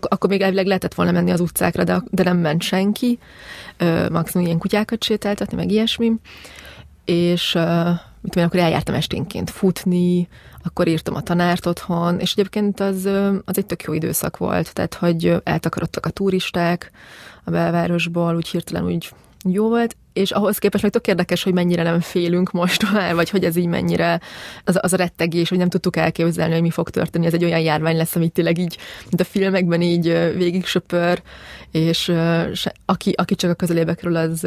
akkor 0.00 0.30
még 0.30 0.40
elvileg 0.40 0.66
lehetett 0.66 0.94
volna 0.94 1.12
menni 1.12 1.30
az 1.30 1.40
utcákra, 1.40 1.84
de, 1.84 2.02
de 2.10 2.22
nem 2.22 2.38
ment 2.38 2.62
senki, 2.62 3.18
maximum 4.10 4.46
ilyen 4.46 4.58
kutyákat 4.58 5.04
sétáltatni, 5.04 5.56
meg 5.56 5.70
ilyesmi, 5.70 6.12
és 7.06 7.52
mit 8.20 8.32
tudom, 8.32 8.48
akkor 8.48 8.60
eljártam 8.60 8.94
esténként 8.94 9.50
futni, 9.50 10.28
akkor 10.62 10.88
írtam 10.88 11.14
a 11.14 11.20
tanárt 11.20 11.66
otthon, 11.66 12.18
és 12.18 12.32
egyébként 12.32 12.80
az, 12.80 13.08
az 13.44 13.58
egy 13.58 13.66
tök 13.66 13.82
jó 13.82 13.92
időszak 13.92 14.36
volt, 14.36 14.72
tehát 14.72 14.94
hogy 14.94 15.36
eltakarodtak 15.44 16.06
a 16.06 16.10
turisták 16.10 16.90
a 17.44 17.50
belvárosból, 17.50 18.36
úgy 18.36 18.48
hirtelen 18.48 18.84
úgy 18.84 19.10
jó 19.48 19.68
volt, 19.68 19.96
és 20.12 20.30
ahhoz 20.30 20.58
képest 20.58 20.82
meg 20.82 20.92
tök 20.92 21.06
érdekes, 21.06 21.42
hogy 21.42 21.52
mennyire 21.52 21.82
nem 21.82 22.00
félünk 22.00 22.50
most 22.50 22.82
már, 22.92 23.14
vagy 23.14 23.30
hogy 23.30 23.44
ez 23.44 23.56
így 23.56 23.66
mennyire, 23.66 24.20
az, 24.64 24.78
az 24.80 24.92
a 24.92 24.96
rettegés, 24.96 25.48
hogy 25.48 25.58
nem 25.58 25.68
tudtuk 25.68 25.96
elképzelni, 25.96 26.52
hogy 26.52 26.62
mi 26.62 26.70
fog 26.70 26.90
történni. 26.90 27.26
Ez 27.26 27.34
egy 27.34 27.44
olyan 27.44 27.60
járvány 27.60 27.96
lesz, 27.96 28.16
amit 28.16 28.32
tényleg 28.32 28.58
így, 28.58 28.76
mint 29.08 29.20
a 29.20 29.24
filmekben 29.24 29.82
így 29.82 30.32
végig 30.36 30.64
söpör, 30.64 31.22
és 31.70 32.12
aki, 32.84 33.12
aki 33.16 33.34
csak 33.34 33.50
a 33.50 33.54
közelébe 33.54 33.94
kerül, 33.94 34.16
az, 34.16 34.46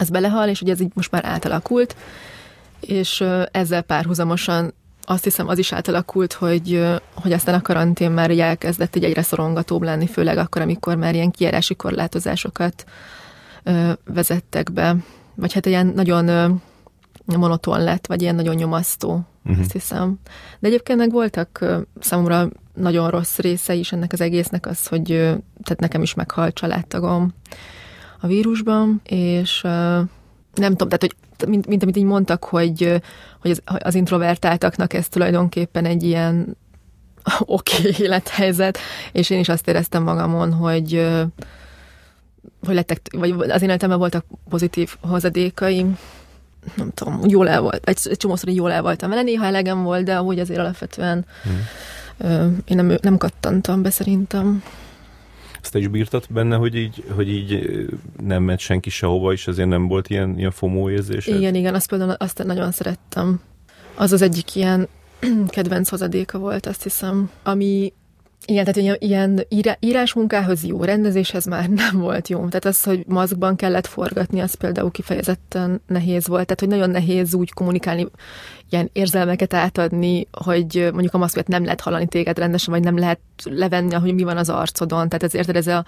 az 0.00 0.10
belehal, 0.10 0.48
és 0.48 0.60
ugye 0.60 0.72
ez 0.72 0.80
így 0.80 0.92
most 0.94 1.10
már 1.10 1.24
átalakult, 1.24 1.96
és 2.80 3.24
ezzel 3.50 3.82
párhuzamosan 3.82 4.74
azt 5.04 5.24
hiszem 5.24 5.48
az 5.48 5.58
is 5.58 5.72
átalakult, 5.72 6.32
hogy, 6.32 6.86
hogy 7.14 7.32
aztán 7.32 7.54
a 7.54 7.62
karantén 7.62 8.10
már 8.10 8.30
így 8.30 8.40
elkezdett 8.40 8.94
egy 8.94 9.04
egyre 9.04 9.22
szorongatóbb 9.22 9.82
lenni, 9.82 10.06
főleg 10.06 10.38
akkor, 10.38 10.62
amikor 10.62 10.96
már 10.96 11.14
ilyen 11.14 11.30
kijárási 11.30 11.74
korlátozásokat 11.74 12.84
vezettek 14.04 14.72
be, 14.72 14.96
vagy 15.34 15.52
hát 15.52 15.66
ilyen 15.66 15.86
nagyon 15.86 16.60
monoton 17.24 17.82
lett, 17.82 18.06
vagy 18.06 18.22
ilyen 18.22 18.34
nagyon 18.34 18.54
nyomasztó, 18.54 19.26
uh-huh. 19.44 19.60
azt 19.60 19.72
hiszem. 19.72 20.18
De 20.58 20.68
egyébként 20.68 20.98
meg 20.98 21.10
voltak 21.10 21.64
számomra 22.00 22.48
nagyon 22.74 23.10
rossz 23.10 23.38
része 23.38 23.74
is 23.74 23.92
ennek 23.92 24.12
az 24.12 24.20
egésznek 24.20 24.66
az, 24.66 24.86
hogy 24.86 25.06
tehát 25.62 25.80
nekem 25.80 26.02
is 26.02 26.14
meghalt 26.14 26.54
családtagom 26.54 27.34
a 28.20 28.26
vírusban, 28.26 29.00
és 29.04 29.60
nem 30.54 30.70
tudom, 30.76 30.88
tehát 30.88 31.00
hogy 31.00 31.14
mint, 31.48 31.66
mint 31.66 31.82
amit 31.82 31.96
így 31.96 32.04
mondtak, 32.04 32.44
hogy, 32.44 33.02
hogy 33.40 33.50
az, 33.50 33.62
az 33.78 33.94
introvertáltaknak 33.94 34.92
ez 34.92 35.08
tulajdonképpen 35.08 35.84
egy 35.84 36.02
ilyen 36.02 36.56
oké 37.40 37.76
okay, 37.78 37.94
élethelyzet, 37.98 38.78
és 39.12 39.30
én 39.30 39.38
is 39.38 39.48
azt 39.48 39.68
éreztem 39.68 40.02
magamon, 40.02 40.52
hogy 40.52 41.08
hogy 42.66 42.74
lettek, 42.74 43.00
vagy 43.12 43.30
az 43.30 43.62
én 43.62 43.68
életemben 43.68 43.98
voltak 43.98 44.24
pozitív 44.48 44.96
hozadékaim, 45.00 45.98
nem 46.76 46.90
tudom, 46.94 47.20
jól 47.26 47.48
el 47.48 47.60
volt, 47.60 47.88
egy, 47.88 47.98
egy 48.04 48.16
csomószor 48.16 48.48
jól 48.48 48.72
el 48.72 48.82
voltam 48.82 49.10
vele, 49.10 49.22
néha 49.22 49.44
elegem 49.44 49.82
volt, 49.82 50.04
de 50.04 50.22
úgy 50.22 50.38
azért 50.38 50.60
alapvetően 50.60 51.26
hmm. 51.42 52.58
én 52.64 52.76
nem, 52.76 52.96
nem 53.02 53.16
kattantam 53.16 53.82
be 53.82 53.90
szerintem. 53.90 54.62
Azt 55.62 55.74
is 55.74 55.88
bírtad 55.88 56.24
benne, 56.28 56.56
hogy 56.56 56.74
így, 56.74 57.04
hogy 57.14 57.28
így 57.28 57.86
nem 58.22 58.42
ment 58.42 58.58
senki 58.58 58.90
sehova, 58.90 59.32
és 59.32 59.46
ezért 59.46 59.68
nem 59.68 59.88
volt 59.88 60.08
ilyen, 60.08 60.38
ilyen 60.38 60.50
fomó 60.50 60.90
érzés? 60.90 61.26
Igen, 61.26 61.54
igen, 61.54 61.74
azt 61.74 61.88
például 61.88 62.10
azt 62.10 62.44
nagyon 62.44 62.72
szerettem. 62.72 63.40
Az 63.94 64.12
az 64.12 64.22
egyik 64.22 64.54
ilyen 64.54 64.88
kedvenc 65.48 65.88
hozadéka 65.88 66.38
volt, 66.38 66.66
azt 66.66 66.82
hiszem, 66.82 67.30
ami 67.42 67.92
igen, 68.46 68.64
tehát 68.64 68.76
ilyen, 68.76 68.96
ilyen 68.98 69.46
írá, 69.48 69.76
írásmunkához 69.80 70.64
jó, 70.64 70.84
rendezéshez 70.84 71.46
már 71.46 71.68
nem 71.84 71.98
volt 71.98 72.28
jó. 72.28 72.38
Tehát 72.38 72.64
az, 72.64 72.82
hogy 72.82 73.04
maszkban 73.06 73.56
kellett 73.56 73.86
forgatni, 73.86 74.40
az 74.40 74.54
például 74.54 74.90
kifejezetten 74.90 75.80
nehéz 75.86 76.26
volt. 76.26 76.44
Tehát, 76.44 76.60
hogy 76.60 76.68
nagyon 76.68 76.90
nehéz 76.90 77.34
úgy 77.34 77.52
kommunikálni, 77.52 78.06
ilyen 78.70 78.90
érzelmeket 78.92 79.54
átadni, 79.54 80.26
hogy 80.30 80.88
mondjuk 80.92 81.14
a 81.14 81.18
maszkot 81.18 81.48
nem 81.48 81.64
lehet 81.64 81.80
hallani 81.80 82.06
téged 82.06 82.38
rendesen, 82.38 82.74
vagy 82.74 82.82
nem 82.82 82.98
lehet 82.98 83.20
levenni, 83.44 83.94
hogy 83.94 84.14
mi 84.14 84.22
van 84.22 84.36
az 84.36 84.48
arcodon. 84.48 85.08
Tehát 85.08 85.22
ezért 85.22 85.56
ez 85.56 85.66
a 85.66 85.84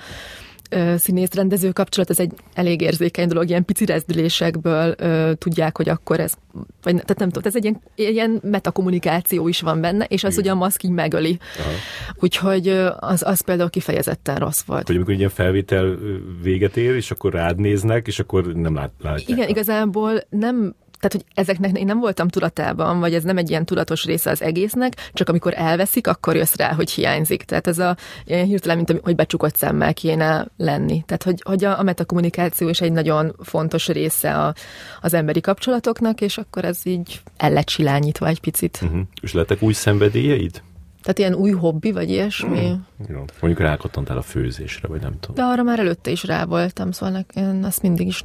színész-rendező 0.97 1.71
kapcsolat, 1.71 2.11
ez 2.11 2.19
egy 2.19 2.33
elég 2.55 2.81
érzékeny 2.81 3.29
dolog, 3.29 3.49
ilyen 3.49 3.65
pici 3.65 3.85
rezdülésekből 3.85 4.95
ö, 4.99 5.33
tudják, 5.39 5.77
hogy 5.77 5.89
akkor 5.89 6.21
ez, 6.21 6.35
vagy 6.83 6.93
tehát 6.93 7.19
nem 7.19 7.29
tudom, 7.29 7.43
ez 7.47 7.57
egy 7.57 7.65
ilyen, 7.65 7.81
ilyen 7.95 8.41
metakommunikáció 8.43 9.49
is 9.49 9.61
van 9.61 9.81
benne, 9.81 10.05
és 10.05 10.25
az, 10.25 10.35
hogy 10.35 10.49
a 10.49 10.55
maszk 10.55 10.83
így 10.83 10.91
megöli. 10.91 11.39
Aha. 11.59 11.71
Úgyhogy 12.15 12.69
az, 12.99 13.23
az 13.27 13.41
például 13.41 13.71
kifejezetten 13.71 14.37
rossz 14.37 14.63
volt. 14.63 14.87
Hogy 14.87 14.97
amikor 14.97 15.15
ilyen 15.15 15.29
felvétel 15.29 15.99
véget 16.43 16.77
ér, 16.77 16.95
és 16.95 17.11
akkor 17.11 17.33
rád 17.33 17.59
néznek, 17.59 18.07
és 18.07 18.19
akkor 18.19 18.47
nem 18.47 18.75
lát, 18.75 18.93
látják. 19.03 19.29
Igen, 19.29 19.49
igazából 19.49 20.21
nem 20.29 20.75
tehát, 21.03 21.13
hogy 21.13 21.25
ezeknek 21.35 21.79
én 21.79 21.87
nem 21.87 22.01
voltam 22.01 22.29
tudatában, 22.29 23.01
vagy 23.01 23.15
ez 23.15 23.23
nem 23.23 23.37
egy 23.37 23.51
ilyen 23.51 23.65
tudatos 23.65 24.05
része 24.05 24.31
az 24.31 24.43
egésznek, 24.43 25.11
csak 25.13 25.29
amikor 25.29 25.53
elveszik, 25.57 26.07
akkor 26.07 26.37
jössz 26.37 26.55
rá, 26.55 26.73
hogy 26.73 26.91
hiányzik. 26.91 27.43
Tehát 27.43 27.67
ez 27.67 27.79
a 27.79 27.97
ilyen 28.25 28.47
hirtelen, 28.47 28.77
mint 28.77 29.01
hogy 29.03 29.15
becsukott 29.15 29.57
szemmel 29.57 29.95
kéne 29.95 30.47
lenni. 30.57 31.03
Tehát, 31.07 31.23
hogy, 31.23 31.43
hogy 31.45 31.65
a, 31.65 31.79
a 31.79 31.83
metakommunikáció 31.83 32.69
is 32.69 32.81
egy 32.81 32.93
nagyon 32.93 33.35
fontos 33.43 33.89
része 33.89 34.35
a, 34.35 34.55
az 35.01 35.15
emberi 35.15 35.41
kapcsolatoknak, 35.41 36.21
és 36.21 36.39
akkor 36.39 36.65
ez 36.65 36.79
így 36.85 37.21
el 37.37 37.53
lett 37.53 37.69
silányítva 37.69 38.27
egy 38.27 38.41
picit. 38.41 38.81
Uh-huh. 38.83 39.01
És 39.21 39.33
lettek 39.33 39.63
új 39.63 39.73
szenvedélyeid? 39.73 40.63
Tehát 41.03 41.19
ilyen 41.19 41.35
új 41.35 41.51
hobbi, 41.51 41.93
vagy 41.93 42.11
ilyesmi? 42.11 42.69
Mm. 42.69 42.75
Jó. 43.09 43.25
Mondjuk 43.41 43.67
rákattantál 43.67 44.17
a 44.17 44.23
főzésre, 44.23 44.89
vagy 44.89 45.01
nem 45.01 45.21
tudom. 45.21 45.37
De 45.37 45.43
arra 45.43 45.63
már 45.63 45.79
előtte 45.79 46.11
is 46.11 46.25
rá 46.25 46.45
voltam, 46.45 46.91
szóval 46.91 47.27
én 47.35 47.65
azt 47.65 47.83
mindig 47.83 48.07
is 48.07 48.25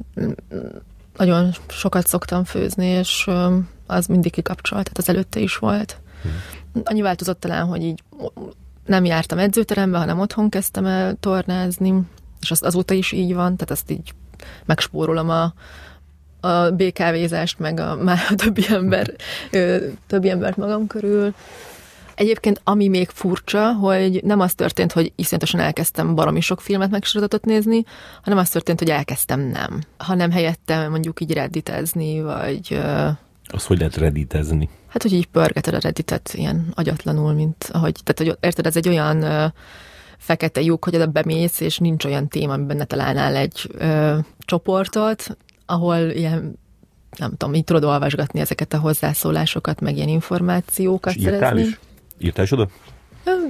nagyon 1.18 1.54
sokat 1.68 2.06
szoktam 2.06 2.44
főzni, 2.44 2.86
és 2.86 3.30
az 3.86 4.06
mindig 4.06 4.32
kikapcsolt, 4.32 4.82
tehát 4.82 4.98
az 4.98 5.08
előtte 5.08 5.40
is 5.40 5.56
volt. 5.56 5.96
Hmm. 6.22 6.32
Annyi 6.84 7.00
változott 7.00 7.40
talán, 7.40 7.66
hogy 7.66 7.82
így 7.82 8.02
nem 8.86 9.04
jártam 9.04 9.38
edzőterembe, 9.38 9.98
hanem 9.98 10.20
otthon 10.20 10.48
kezdtem 10.48 10.86
el 10.86 11.16
tornázni, 11.20 12.00
és 12.40 12.50
az 12.50 12.62
azóta 12.62 12.94
is 12.94 13.12
így 13.12 13.34
van, 13.34 13.56
tehát 13.56 13.70
azt 13.70 13.90
így 13.90 14.12
megspórolom 14.64 15.30
a, 15.30 15.52
a 16.40 16.70
BKV-zást, 16.70 17.58
meg 17.58 17.80
a, 17.80 17.96
már 17.96 18.18
a 18.30 18.34
többi 18.34 18.66
ember, 18.68 19.14
többi 20.06 20.30
embert 20.30 20.56
magam 20.56 20.86
körül. 20.86 21.34
Egyébként 22.18 22.60
ami 22.64 22.88
még 22.88 23.08
furcsa, 23.08 23.72
hogy 23.72 24.20
nem 24.24 24.40
az 24.40 24.54
történt, 24.54 24.92
hogy 24.92 25.12
iszonyatosan 25.16 25.60
elkezdtem 25.60 26.14
baromi 26.14 26.40
sok 26.40 26.60
filmet 26.60 26.90
meg 26.90 27.04
sorozatot 27.04 27.44
nézni, 27.44 27.84
hanem 28.22 28.38
az 28.38 28.48
történt, 28.48 28.78
hogy 28.78 28.90
elkezdtem 28.90 29.40
nem. 29.40 29.80
Hanem 29.96 30.30
helyette 30.30 30.88
mondjuk 30.88 31.20
így 31.20 31.32
redditezni, 31.32 32.22
vagy... 32.22 32.80
Az 33.48 33.66
hogy 33.66 33.78
lehet 33.78 33.96
redditezni? 33.96 34.68
Hát, 34.88 35.02
hogy 35.02 35.12
így 35.12 35.26
pörgeted 35.26 35.74
a 35.74 35.78
redditet 35.80 36.30
ilyen 36.34 36.72
agyatlanul, 36.74 37.32
mint 37.32 37.68
ahogy... 37.72 37.96
Tehát, 38.04 38.18
hogy 38.32 38.48
érted, 38.48 38.66
ez 38.66 38.76
egy 38.76 38.88
olyan 38.88 39.52
fekete 40.18 40.60
lyuk, 40.60 40.84
hogy 40.84 40.94
oda 40.94 41.06
bemész, 41.06 41.60
és 41.60 41.78
nincs 41.78 42.04
olyan 42.04 42.28
téma, 42.28 42.52
amiben 42.52 42.76
ne 42.76 42.84
találnál 42.84 43.36
egy 43.36 43.70
ö, 43.78 44.18
csoportot, 44.38 45.36
ahol 45.66 45.96
ilyen 45.96 46.58
nem 47.18 47.30
tudom, 47.30 47.54
így 47.54 47.64
tudod 47.64 47.84
olvasgatni 47.84 48.40
ezeket 48.40 48.72
a 48.72 48.78
hozzászólásokat, 48.78 49.80
meg 49.80 49.96
ilyen 49.96 50.08
információkat 50.08 51.14
és 51.14 51.22
szerezni. 51.22 51.60
Is? 51.60 51.78
Írtál 52.18 52.44
is 52.44 52.50
oda? 52.50 52.68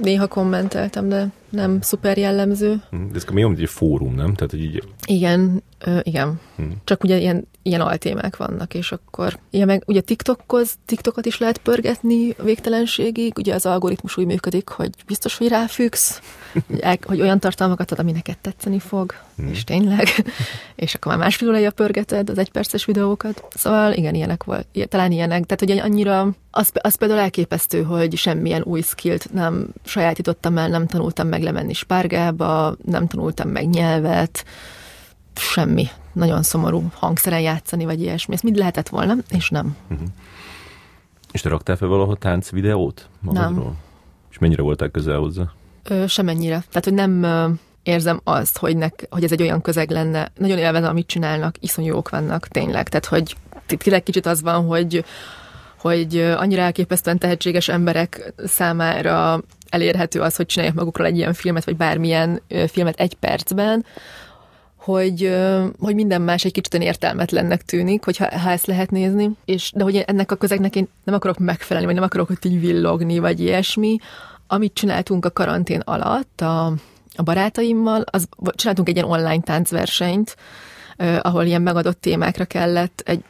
Néha 0.01 0.27
kommenteltem, 0.27 1.09
de 1.09 1.27
nem 1.49 1.81
szuper 1.81 2.17
jellemző. 2.17 2.81
Hm, 2.89 3.07
de 3.11 3.15
ez 3.15 3.25
mi 3.31 3.43
egy 3.43 3.69
fórum, 3.69 4.15
nem? 4.15 4.33
Tehát, 4.33 4.51
hogy 4.51 4.63
így... 4.63 4.83
Igen, 5.05 5.63
ö, 5.79 5.99
igen. 6.03 6.39
Hmm. 6.55 6.73
Csak 6.83 7.03
ugye 7.03 7.17
ilyen, 7.17 7.47
ilyen 7.61 7.81
altémák 7.81 8.37
vannak, 8.37 8.73
és 8.73 8.91
akkor... 8.91 9.39
Ja, 9.51 9.65
meg 9.65 9.83
ugye 9.87 10.01
TikTokhoz, 10.01 10.77
TikTokot 10.85 11.25
is 11.25 11.37
lehet 11.37 11.57
pörgetni 11.57 12.35
végtelenségig, 12.43 13.37
ugye 13.37 13.53
az 13.53 13.65
algoritmus 13.65 14.17
úgy 14.17 14.25
működik, 14.25 14.69
hogy 14.69 14.89
biztos, 15.05 15.37
hogy 15.37 15.47
ráfüggsz, 15.47 16.21
hogy, 17.05 17.21
olyan 17.21 17.39
tartalmakat 17.39 17.91
ad, 17.91 17.99
ami 17.99 18.11
neked 18.11 18.37
tetszeni 18.37 18.79
fog, 18.79 19.13
hmm. 19.35 19.47
és 19.47 19.63
tényleg, 19.63 20.07
és 20.75 20.93
akkor 20.93 21.11
már 21.11 21.21
másfél 21.21 21.47
órája 21.47 21.71
pörgeted 21.71 22.29
az 22.29 22.37
egyperces 22.37 22.85
videókat. 22.85 23.43
Szóval 23.55 23.93
igen, 23.93 24.15
ilyenek 24.15 24.43
volt, 24.43 24.67
talán 24.89 25.11
ilyenek, 25.11 25.45
tehát 25.45 25.77
hogy 25.77 25.91
annyira, 25.91 26.29
az, 26.51 26.71
az 26.73 26.95
például 26.95 27.19
elképesztő, 27.19 27.83
hogy 27.83 28.15
semmilyen 28.15 28.61
új 28.63 28.81
skillt 28.81 29.33
nem 29.33 29.67
sajátítottam 29.85 30.57
el, 30.57 30.69
nem 30.69 30.87
tanultam 30.87 31.27
meg 31.27 31.38
lemenni 31.43 31.73
spárgába, 31.73 32.75
nem 32.85 33.07
tanultam 33.07 33.49
meg 33.49 33.69
nyelvet, 33.69 34.45
semmi. 35.35 35.87
Nagyon 36.13 36.43
szomorú 36.43 36.91
hangszeren 36.93 37.39
játszani, 37.39 37.85
vagy 37.85 38.01
ilyesmi. 38.01 38.33
Ez 38.33 38.41
mind 38.41 38.55
lehetett 38.55 38.89
volna, 38.89 39.15
és 39.29 39.49
nem. 39.49 39.75
Uh-huh. 39.89 40.07
És 41.31 41.41
te 41.41 41.49
raktál 41.49 41.75
fel 41.75 41.87
valahol 41.87 42.17
tánc 42.17 42.49
videót 42.49 43.09
magadról? 43.19 43.63
Nem. 43.63 43.77
És 44.31 44.37
mennyire 44.37 44.61
voltál 44.61 44.89
közel 44.89 45.17
hozzá? 45.17 45.43
Ö, 45.83 46.07
semennyire. 46.07 46.63
Tehát, 46.67 46.83
hogy 46.83 46.93
nem 46.93 47.23
ö, 47.23 47.49
érzem 47.83 48.19
azt, 48.23 48.57
hogy, 48.57 48.77
nek, 48.77 49.07
hogy 49.09 49.23
ez 49.23 49.31
egy 49.31 49.41
olyan 49.41 49.61
közeg 49.61 49.89
lenne. 49.89 50.31
Nagyon 50.37 50.57
élvezem, 50.57 50.89
amit 50.89 51.07
csinálnak, 51.07 51.55
iszonyú 51.59 51.87
jók 51.87 52.09
vannak, 52.09 52.47
tényleg. 52.47 52.89
Tehát, 52.89 53.05
hogy 53.05 53.35
tényleg 53.77 54.03
kicsit 54.03 54.25
az 54.25 54.41
van, 54.41 54.65
hogy 54.65 55.05
hogy 55.79 56.17
annyira 56.17 56.61
elképesztően 56.61 57.17
tehetséges 57.17 57.67
emberek 57.67 58.33
számára 58.45 59.41
elérhető 59.69 60.21
az, 60.21 60.35
hogy 60.35 60.45
csinálják 60.45 60.75
magukról 60.75 61.07
egy 61.07 61.17
ilyen 61.17 61.33
filmet, 61.33 61.65
vagy 61.65 61.77
bármilyen 61.77 62.41
filmet 62.67 62.99
egy 62.99 63.13
percben, 63.13 63.85
hogy, 64.75 65.37
hogy 65.79 65.95
minden 65.95 66.21
más 66.21 66.45
egy 66.45 66.51
kicsit 66.51 66.83
értelmetlennek 66.83 67.61
tűnik, 67.61 68.03
hogyha 68.03 68.39
ha 68.39 68.49
ezt 68.49 68.65
lehet 68.65 68.91
nézni, 68.91 69.29
és 69.45 69.71
de 69.75 69.83
hogy 69.83 69.95
ennek 69.95 70.31
a 70.31 70.35
közegnek 70.35 70.75
én 70.75 70.87
nem 71.03 71.15
akarok 71.15 71.37
megfelelni, 71.37 71.85
vagy 71.85 71.95
nem 71.95 72.05
akarok 72.09 72.29
ott 72.29 72.45
így 72.45 72.59
villogni, 72.59 73.19
vagy 73.19 73.39
ilyesmi. 73.39 73.97
Amit 74.47 74.73
csináltunk 74.73 75.25
a 75.25 75.31
karantén 75.31 75.79
alatt 75.79 76.41
a, 76.41 76.65
a 77.15 77.23
barátaimmal, 77.23 78.03
az 78.11 78.27
csináltunk 78.51 78.89
egy 78.89 78.95
ilyen 78.95 79.09
online 79.09 79.41
táncversenyt, 79.41 80.35
ahol 81.21 81.45
ilyen 81.45 81.61
megadott 81.61 82.01
témákra 82.01 82.45
kellett 82.45 83.01
egy 83.05 83.23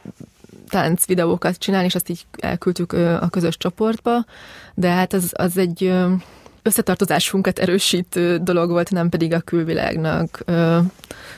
tánc 0.70 1.06
videókat 1.06 1.58
csinálni, 1.58 1.86
és 1.86 1.94
azt 1.94 2.08
így 2.08 2.26
elküldtük 2.38 2.92
a 2.92 3.28
közös 3.30 3.56
csoportba, 3.56 4.24
de 4.74 4.90
hát 4.90 5.12
az, 5.12 5.32
az 5.36 5.58
egy 5.58 5.92
összetartozásunkat 6.62 7.58
erősítő 7.58 8.38
dolog 8.38 8.70
volt, 8.70 8.90
nem 8.90 9.08
pedig 9.08 9.32
a 9.32 9.40
külvilágnak 9.40 10.42
ö, 10.44 10.78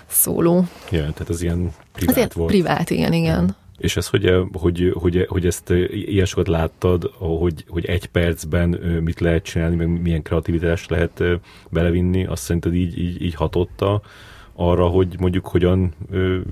szóló. 0.06 0.66
Ja, 0.90 1.00
tehát 1.00 1.28
az 1.28 1.42
ilyen 1.42 1.72
privát 1.92 2.10
az 2.10 2.16
ilyen 2.16 2.30
volt. 2.34 2.50
Privát, 2.50 2.90
igen, 2.90 3.12
igen. 3.12 3.44
Ja. 3.44 3.56
És 3.78 3.96
ez, 3.96 4.06
hogy, 4.06 4.30
hogy, 4.52 4.92
hogy, 4.94 5.26
hogy 5.28 5.46
ezt 5.46 5.70
ilyen 5.90 6.26
sokat 6.26 6.48
láttad, 6.48 7.10
hogy, 7.18 7.64
hogy 7.68 7.84
egy 7.84 8.06
percben 8.06 8.68
mit 9.04 9.20
lehet 9.20 9.42
csinálni, 9.42 9.76
meg 9.76 10.00
milyen 10.02 10.22
kreativitást 10.22 10.90
lehet 10.90 11.22
belevinni, 11.68 12.24
azt 12.24 12.42
szerinted 12.42 12.74
így, 12.74 12.98
így, 12.98 13.22
így 13.22 13.34
hatotta 13.34 14.02
arra, 14.54 14.86
hogy 14.86 15.14
mondjuk 15.18 15.46
hogyan 15.46 15.94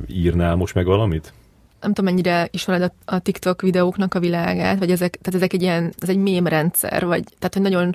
írnál 0.06 0.54
most 0.56 0.74
meg 0.74 0.84
valamit? 0.84 1.32
Nem 1.80 1.92
tudom, 1.92 2.14
mennyire 2.14 2.48
ismered 2.50 2.82
a, 2.82 3.14
a 3.14 3.18
TikTok 3.18 3.60
videóknak 3.60 4.14
a 4.14 4.20
világát, 4.20 4.78
vagy 4.78 4.90
ezek, 4.90 5.18
tehát 5.22 5.40
ezek 5.40 5.52
egy 5.52 5.62
ilyen, 5.62 5.94
ez 5.98 6.08
egy 6.08 6.16
mém 6.16 6.46
rendszer, 6.46 7.06
vagy 7.06 7.24
tehát, 7.38 7.54
hogy 7.54 7.62
nagyon 7.62 7.94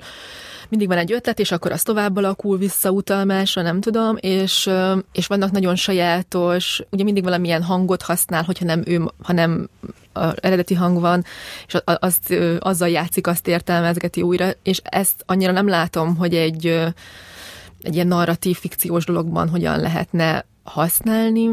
mindig 0.68 0.88
van 0.88 0.98
egy 0.98 1.12
ötlet, 1.12 1.38
és 1.38 1.52
akkor 1.52 1.72
az 1.72 1.82
tovább 1.82 2.16
alakul 2.16 2.58
visszautalmásra, 2.58 3.62
nem 3.62 3.80
tudom, 3.80 4.16
és, 4.20 4.70
és 5.12 5.26
vannak 5.26 5.50
nagyon 5.50 5.76
sajátos, 5.76 6.82
ugye 6.90 7.04
mindig 7.04 7.22
valamilyen 7.22 7.62
hangot 7.62 8.02
használ, 8.02 8.42
hogyha 8.42 8.64
nem 8.64 8.82
ő, 8.84 9.10
hanem 9.22 9.68
eredeti 10.40 10.74
hang 10.74 11.00
van, 11.00 11.24
és 11.66 11.76
azt, 11.84 12.34
azzal 12.58 12.88
játszik, 12.88 13.26
azt 13.26 13.48
értelmezgeti 13.48 14.22
újra, 14.22 14.50
és 14.62 14.80
ezt 14.84 15.22
annyira 15.26 15.52
nem 15.52 15.68
látom, 15.68 16.16
hogy 16.16 16.34
egy, 16.34 16.66
egy 17.82 17.94
ilyen 17.94 18.06
narratív, 18.06 18.56
fikciós 18.56 19.04
dologban 19.04 19.48
hogyan 19.48 19.80
lehetne 19.80 20.44
használni, 20.62 21.50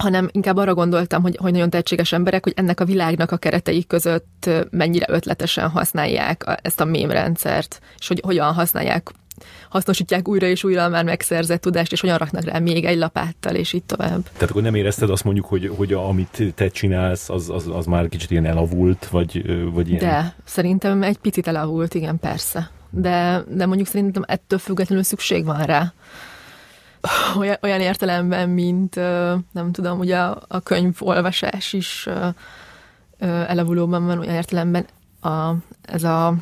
hanem 0.00 0.28
inkább 0.32 0.56
arra 0.56 0.74
gondoltam, 0.74 1.22
hogy, 1.22 1.36
hogy 1.40 1.52
nagyon 1.52 1.70
tehetséges 1.70 2.12
emberek, 2.12 2.44
hogy 2.44 2.52
ennek 2.56 2.80
a 2.80 2.84
világnak 2.84 3.30
a 3.30 3.36
keretei 3.36 3.86
között 3.86 4.50
mennyire 4.70 5.06
ötletesen 5.08 5.68
használják 5.68 6.46
a, 6.46 6.56
ezt 6.62 6.80
a 6.80 6.84
mémrendszert, 6.84 7.80
és 7.98 8.08
hogy 8.08 8.20
hogyan 8.24 8.52
használják 8.52 9.10
hasznosítják 9.68 10.28
újra 10.28 10.46
és 10.46 10.64
újra 10.64 10.84
a 10.84 10.88
már 10.88 11.04
megszerzett 11.04 11.60
tudást, 11.60 11.92
és 11.92 12.00
hogyan 12.00 12.18
raknak 12.18 12.44
rá 12.44 12.58
még 12.58 12.84
egy 12.84 12.96
lapáttal, 12.98 13.54
és 13.54 13.72
így 13.72 13.82
tovább. 13.82 14.22
Tehát 14.32 14.50
akkor 14.50 14.62
nem 14.62 14.74
érezted 14.74 15.10
azt 15.10 15.24
mondjuk, 15.24 15.46
hogy, 15.46 15.72
hogy 15.76 15.92
a, 15.92 16.08
amit 16.08 16.42
te 16.54 16.68
csinálsz, 16.68 17.30
az, 17.30 17.50
az, 17.50 17.68
az 17.72 17.86
már 17.86 18.08
kicsit 18.08 18.30
ilyen 18.30 18.46
elavult, 18.46 19.08
vagy, 19.08 19.44
vagy 19.72 19.88
ilyen? 19.88 20.00
De, 20.00 20.34
szerintem 20.44 21.02
egy 21.02 21.18
picit 21.18 21.46
elavult, 21.46 21.94
igen, 21.94 22.18
persze. 22.18 22.70
De, 22.90 23.44
de 23.48 23.66
mondjuk 23.66 23.88
szerintem 23.88 24.22
ettől 24.26 24.58
függetlenül 24.58 25.04
szükség 25.04 25.44
van 25.44 25.62
rá 25.62 25.92
olyan, 27.40 27.56
olyan 27.62 27.80
értelemben, 27.80 28.48
mint 28.48 28.94
nem 29.52 29.72
tudom, 29.72 29.98
ugye 29.98 30.18
a, 30.18 30.60
könyvolvasás 30.62 31.72
is 31.72 32.08
elavulóban 33.18 34.06
van, 34.06 34.18
olyan 34.18 34.34
értelemben 34.34 34.86
a, 35.20 35.52
ez 35.82 36.04
a 36.04 36.34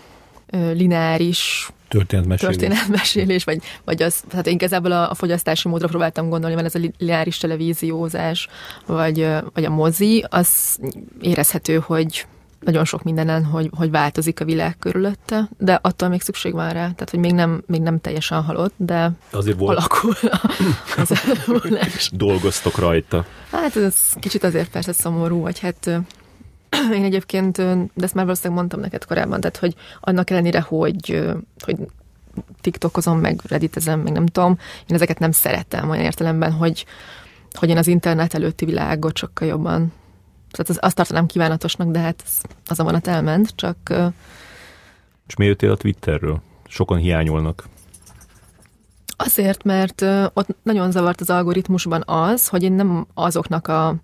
lineáris 0.51 1.71
történetmesélés, 1.89 2.57
történetmesélés 2.57 3.45
vagy, 3.45 3.63
vagy 3.85 4.03
az, 4.03 4.25
hát 4.33 4.47
én 4.47 4.55
igazából 4.55 4.93
a, 4.93 5.11
a 5.11 5.15
fogyasztási 5.15 5.69
módra 5.69 5.89
próbáltam 5.89 6.29
gondolni, 6.29 6.55
mert 6.55 6.75
ez 6.75 6.83
a 6.83 6.89
lineáris 6.99 7.37
televíziózás, 7.37 8.49
vagy, 8.87 9.29
vagy 9.55 9.65
a 9.65 9.71
mozi, 9.71 10.25
az 10.29 10.79
érezhető, 11.21 11.79
hogy 11.79 12.27
nagyon 12.61 12.85
sok 12.85 13.03
mindenen, 13.03 13.45
hogy, 13.45 13.71
hogy 13.77 13.91
változik 13.91 14.41
a 14.41 14.45
világ 14.45 14.77
körülötte, 14.79 15.49
de 15.59 15.79
attól 15.83 16.09
még 16.09 16.21
szükség 16.21 16.53
van 16.53 16.69
rá, 16.69 16.81
tehát 16.81 17.11
hogy 17.11 17.19
még 17.19 17.33
nem, 17.33 17.63
még 17.67 17.81
nem 17.81 18.01
teljesen 18.01 18.43
halott, 18.43 18.75
de 18.77 19.11
azért 19.31 19.59
volt. 19.59 19.79
alakul 19.79 20.15
az 20.97 21.13
elmúlás. 21.27 22.11
Dolgoztok 22.15 22.79
rajta. 22.79 23.25
Hát 23.51 23.77
ez 23.77 23.97
kicsit 24.21 24.45
azért 24.45 24.71
persze 24.71 24.93
szomorú, 24.93 25.41
vagy 25.41 25.59
hát 25.59 25.87
én 26.97 27.05
egyébként, 27.05 27.57
de 27.57 28.05
ezt 28.05 28.15
már 28.15 28.25
valószínűleg 28.25 28.59
mondtam 28.59 28.81
neked 28.81 29.05
korábban, 29.05 29.41
tehát 29.41 29.57
hogy 29.57 29.75
annak 30.01 30.31
ellenére, 30.31 30.61
hogy, 30.61 31.25
hogy 31.65 31.77
TikTokozom, 32.61 33.19
meg 33.19 33.41
redditezem, 33.49 34.01
meg 34.01 34.13
nem 34.13 34.27
tudom, 34.27 34.59
én 34.87 34.97
ezeket 34.97 35.19
nem 35.19 35.31
szeretem 35.31 35.91
olyan 35.91 36.05
értelemben, 36.05 36.53
hogy, 36.53 36.87
hogy 37.53 37.69
én 37.69 37.77
az 37.77 37.87
internet 37.87 38.35
előtti 38.35 38.65
világot 38.65 39.17
sokkal 39.17 39.49
jobban 39.49 39.93
tehát 40.51 40.69
az, 40.69 40.79
azt 40.81 40.97
tartanám 40.97 41.27
kívánatosnak, 41.27 41.91
de 41.91 41.99
hát 41.99 42.23
az, 42.25 42.43
az 42.67 42.81
a 42.81 42.85
vonat 42.85 43.07
elment, 43.07 43.53
csak... 43.55 43.77
És 45.27 45.37
miért 45.37 45.53
jöttél 45.53 45.71
a 45.71 45.77
Twitterről? 45.77 46.41
Sokan 46.69 46.99
hiányolnak. 46.99 47.65
Azért, 49.17 49.65
mert 49.65 50.03
ott 50.33 50.57
nagyon 50.63 50.91
zavart 50.91 51.21
az 51.21 51.31
algoritmusban 51.31 52.03
az, 52.07 52.49
hogy 52.49 52.63
én 52.63 52.73
nem 52.73 53.07
azoknak 53.15 53.69
a 53.69 53.95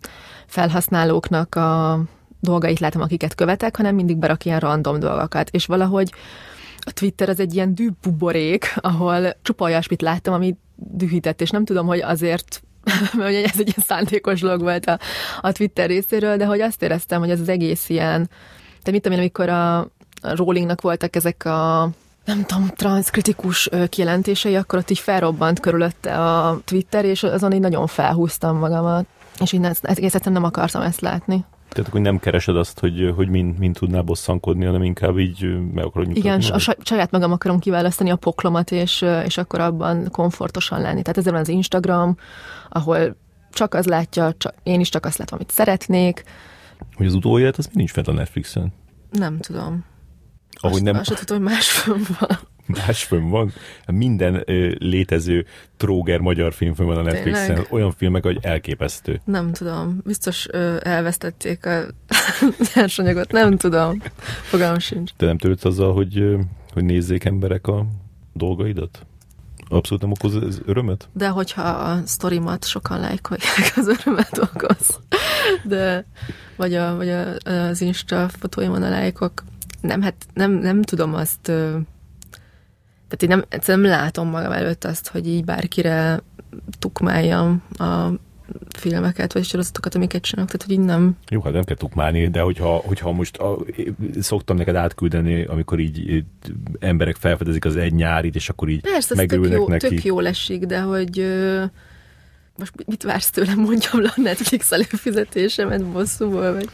felhasználóknak 0.47 1.55
a 1.55 2.03
dolgait 2.41 2.79
látom, 2.79 3.03
akiket 3.03 3.35
követek, 3.35 3.77
hanem 3.77 3.95
mindig 3.95 4.17
berak 4.17 4.45
ilyen 4.45 4.61
random 4.61 4.99
dolgokat. 4.99 5.51
És 5.51 5.67
valahogy 5.67 6.13
a 6.79 6.93
Twitter 6.93 7.29
az 7.29 7.41
egy 7.41 7.55
ilyen 7.55 7.75
dűbuborék, 7.75 8.75
ahol 8.77 9.37
csupa 9.43 9.65
olyasmit 9.65 10.03
láttam, 10.03 10.35
ami 10.35 10.57
dühített, 10.77 11.41
és 11.41 11.51
nem 11.51 11.65
tudom, 11.65 11.87
hogy 11.87 12.01
azért 12.01 12.64
mert 13.17 13.31
ugye 13.31 13.45
ez 13.45 13.59
egy 13.59 13.69
ilyen 13.69 13.87
szándékos 13.87 14.41
dolog 14.41 14.61
volt 14.61 14.87
a, 14.87 14.99
a 15.41 15.53
Twitter 15.53 15.89
részéről, 15.89 16.37
de 16.37 16.45
hogy 16.45 16.61
azt 16.61 16.83
éreztem, 16.83 17.21
hogy 17.21 17.31
ez 17.31 17.41
az 17.41 17.49
egész 17.49 17.89
ilyen, 17.89 18.31
de 18.83 18.91
mit 18.91 19.03
tudom 19.03 19.19
én, 19.19 19.25
amikor 19.25 19.49
a, 19.49 19.79
a 19.79 19.89
Rollingnak 20.23 20.81
voltak 20.81 21.17
ezek 21.17 21.45
a 21.45 21.91
nem 22.25 22.45
tudom, 22.45 22.69
transzkritikus 22.69 23.71
kijelentései, 23.89 24.57
akkor 24.57 24.79
ott 24.79 24.91
így 24.91 24.99
felrobbant 24.99 25.61
körülötte 25.61 26.15
a 26.15 26.61
Twitter, 26.65 27.05
és 27.05 27.23
azon 27.23 27.53
így 27.53 27.61
nagyon 27.61 27.87
felhúztam 27.87 28.59
magamat, 28.59 29.07
és 29.41 29.53
így 29.53 29.65
ezt, 29.65 29.85
egész 29.85 30.15
egyszerűen 30.15 30.41
nem 30.41 30.51
akartam 30.51 30.83
ezt 30.83 31.01
látni. 31.01 31.45
Tehát 31.75 31.91
hogy 31.91 32.01
nem 32.01 32.19
keresed 32.19 32.57
azt, 32.57 32.79
hogy, 32.79 33.13
hogy 33.17 33.29
mind, 33.29 33.59
mind 33.59 33.75
tudnál 33.75 34.03
bosszankodni, 34.03 34.65
hanem 34.65 34.83
inkább 34.83 35.19
így 35.19 35.59
meg 35.75 35.85
akarod 35.85 36.09
nyugodni. 36.09 36.29
Igen, 36.29 36.41
a 36.53 36.59
saját 36.85 37.11
magam 37.11 37.33
akarom 37.33 37.59
kiválasztani 37.59 38.11
a 38.11 38.17
poklomat, 38.17 38.71
és, 38.71 39.05
és 39.25 39.39
akkor 39.39 39.61
abban 39.61 40.09
komfortosan 40.11 40.81
lenni. 40.81 41.03
Tehát 41.03 41.19
ezért 41.19 41.33
van 41.33 41.41
az 41.41 41.49
Instagram, 41.49 42.17
ahol 42.69 43.17
csak 43.53 43.75
az 43.75 43.87
látja, 43.87 44.35
csak, 44.39 44.55
én 44.63 44.81
is 44.81 44.89
csak 44.89 45.05
azt 45.07 45.19
látom, 45.19 45.39
amit 45.39 45.51
szeretnék. 45.51 46.25
Hogy 46.97 47.07
az 47.07 47.15
utóélet, 47.15 47.57
az 47.57 47.67
mi 47.67 47.73
nincs 47.75 47.91
fent 47.91 48.09
a 48.09 48.13
Netflixen? 48.13 48.73
Nem 49.11 49.39
tudom. 49.39 49.85
Ahogy 50.61 50.75
azt, 50.75 50.83
nem... 50.83 50.97
Azt 50.97 51.27
tudom, 51.27 51.43
hogy 51.43 51.53
más 51.53 51.85
van. 52.19 52.39
Más 52.67 53.05
fönn 53.05 53.29
van. 53.29 53.53
Minden 53.87 54.43
ö, 54.45 54.73
létező 54.79 55.47
tróger 55.77 56.21
magyar 56.21 56.53
film 56.53 56.75
fönn 56.75 56.87
van 56.87 56.97
a 56.97 57.03
Netflixen. 57.03 57.47
Tényleg? 57.47 57.67
Olyan 57.71 57.93
filmek, 57.93 58.23
hogy 58.23 58.39
elképesztő. 58.41 59.21
Nem 59.25 59.53
tudom. 59.53 60.01
Biztos 60.05 60.49
ö, 60.51 60.77
elvesztették 60.83 61.67
a 61.67 61.85
nyersanyagot. 62.75 63.33
Nem 63.33 63.57
tudom. 63.57 64.03
Fogalmam 64.43 64.79
sincs. 64.79 65.11
Te 65.17 65.27
nem 65.27 65.39
törődsz 65.39 65.65
azzal, 65.65 65.93
hogy, 65.93 66.37
hogy 66.73 66.85
nézzék 66.85 67.25
emberek 67.25 67.67
a 67.67 67.87
dolgaidat? 68.33 69.07
Abszolút 69.69 70.03
nem 70.03 70.13
okoz 70.13 70.37
ez 70.37 70.61
örömet? 70.65 71.09
De 71.13 71.29
hogyha 71.29 71.63
a 71.63 72.01
sztorimat 72.05 72.65
sokan 72.65 73.01
lájkolják, 73.01 73.73
az 73.77 73.89
örömet 73.89 74.39
okoz. 74.39 75.01
De, 75.65 76.07
vagy, 76.57 76.75
a, 76.75 76.97
vagy 76.97 77.09
a, 77.09 77.51
az 77.51 77.81
Insta 77.81 78.29
fotóimon 78.29 78.83
a 78.83 78.89
lájkok. 78.89 79.45
Nem, 79.81 80.03
hát 80.03 80.15
nem, 80.35 80.53
nem 80.53 80.83
tudom 80.83 81.15
azt 81.15 81.53
tehát 83.17 83.23
én 83.23 83.29
nem, 83.29 83.45
egyszerűen 83.49 83.89
nem 83.89 84.01
látom 84.01 84.29
magam 84.29 84.53
előtt 84.53 84.85
azt, 84.85 85.09
hogy 85.09 85.29
így 85.29 85.45
bárkire 85.45 86.21
tukmáljam 86.79 87.63
a 87.79 88.09
filmeket, 88.69 89.33
vagy 89.33 89.45
sorozatokat, 89.45 89.95
amiket 89.95 90.23
csinálok, 90.23 90.51
tehát 90.51 90.67
hogy 90.67 90.79
így 90.79 90.85
nem... 90.85 91.17
Jó, 91.29 91.41
hát 91.41 91.53
nem 91.53 91.65
kell 91.65 91.77
tukmálni, 91.77 92.29
de 92.29 92.41
hogyha, 92.41 92.77
hogyha 92.77 93.13
most 93.13 93.37
a, 93.37 93.59
szoktam 94.21 94.57
neked 94.57 94.75
átküldeni, 94.75 95.45
amikor 95.45 95.79
így, 95.79 96.11
így 96.11 96.25
emberek 96.79 97.17
felfedezik 97.17 97.65
az 97.65 97.77
egy 97.77 97.95
nyárit, 97.95 98.35
és 98.35 98.49
akkor 98.49 98.69
így 98.69 98.81
Persze, 98.81 99.15
megörülnek 99.15 99.51
tök 99.51 99.61
jó, 99.61 99.69
neki. 99.69 99.89
tök 99.89 100.05
jól 100.05 100.27
esik, 100.27 100.65
de 100.65 100.81
hogy 100.81 101.27
most 102.59 102.73
mit 102.87 103.03
vársz 103.03 103.31
tőlem, 103.31 103.59
mondjam 103.59 104.03
le 104.03 104.13
a 104.17 104.21
Netflix 104.21 104.73
előfizetésemet 104.73 105.85
bosszúból, 105.85 106.53
vagy... 106.53 106.69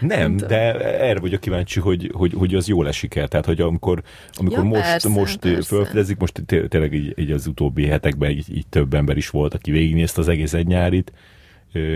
Nem, 0.00 0.32
nem 0.32 0.36
de 0.36 0.74
erre 1.00 1.20
vagyok 1.20 1.40
kíváncsi, 1.40 1.80
hogy, 1.80 2.10
hogy, 2.14 2.32
hogy 2.32 2.54
az 2.54 2.68
jól 2.68 2.88
esik 2.88 3.14
el. 3.14 3.28
Tehát, 3.28 3.46
hogy 3.46 3.60
amikor, 3.60 4.02
amikor 4.32 4.58
Ja, 4.58 4.64
most, 4.64 4.82
persze, 4.82 5.08
most 5.08 5.38
persze. 5.38 5.76
felfedezik, 5.76 6.16
most 6.16 6.42
té- 6.46 6.68
tényleg 6.68 6.92
így, 6.92 7.18
így 7.18 7.30
az 7.30 7.46
utóbbi 7.46 7.86
hetekben 7.86 8.30
így, 8.30 8.56
így 8.56 8.66
több 8.66 8.94
ember 8.94 9.16
is 9.16 9.30
volt, 9.30 9.54
aki 9.54 9.70
végignézte 9.70 10.20
az 10.20 10.28
egész 10.28 10.52
egy 10.52 10.66
nyárit, 10.66 11.12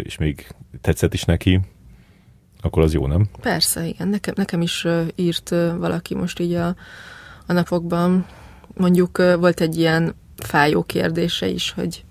és 0.03 0.19
még 0.19 0.47
tetszett 0.81 1.15
is 1.15 1.25
neki, 1.25 1.61
akkor 2.61 2.83
az 2.83 2.93
jó, 2.93 3.07
nem? 3.07 3.29
Persze, 3.41 3.87
igen. 3.87 4.09
Nekem, 4.09 4.35
nekem 4.37 4.61
is 4.61 4.87
írt 5.15 5.49
valaki 5.79 6.15
most 6.15 6.41
így 6.41 6.53
a, 6.53 6.77
a 7.47 7.53
napokban. 7.53 8.27
Mondjuk 8.75 9.17
volt 9.17 9.61
egy 9.61 9.79
ilyen 9.79 10.15
fájó 10.37 10.83
kérdése 10.83 11.49
is, 11.49 11.71
hogy 11.71 12.05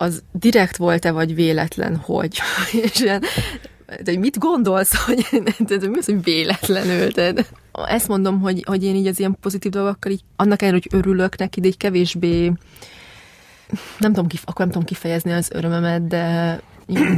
az 0.00 0.22
direkt 0.32 0.76
volt-e, 0.76 1.10
vagy 1.10 1.34
véletlen, 1.34 1.96
hogy? 1.96 2.38
És 2.82 3.00
ilyen, 3.00 3.22
de 4.02 4.18
mit 4.18 4.38
gondolsz, 4.38 5.04
hogy, 5.04 5.26
de 5.58 5.88
mi 5.88 5.98
az, 5.98 6.04
hogy 6.04 6.22
véletlenül? 6.22 7.12
Tehát 7.12 7.52
ezt 7.72 8.08
mondom, 8.08 8.40
hogy, 8.40 8.64
hogy 8.66 8.84
én 8.84 8.94
így 8.94 9.06
az 9.06 9.18
ilyen 9.18 9.36
pozitív 9.40 9.72
dolgokkal 9.72 10.12
így, 10.12 10.22
annak 10.36 10.62
ellenére, 10.62 10.82
hogy 10.90 11.00
örülök 11.00 11.38
neki, 11.38 11.60
de 11.60 11.66
így 11.66 11.76
kevésbé 11.76 12.52
nem 13.98 14.12
tudom, 14.12 14.26
kif- 14.26 14.48
akkor 14.48 14.58
nem 14.58 14.68
tudom 14.68 14.84
kifejezni 14.84 15.32
az 15.32 15.50
örömömet, 15.52 16.06
de 16.06 16.60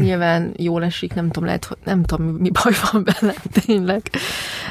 nyilván 0.00 0.54
jól 0.56 0.85
esik, 0.85 1.14
nem 1.14 1.26
tudom, 1.26 1.44
lehet, 1.44 1.64
hogy 1.64 1.76
nem 1.85 2.02
tudom, 2.02 2.26
mi, 2.26 2.50
baj 2.50 2.72
van 2.92 3.04
vele, 3.04 3.35
tényleg. 3.66 4.02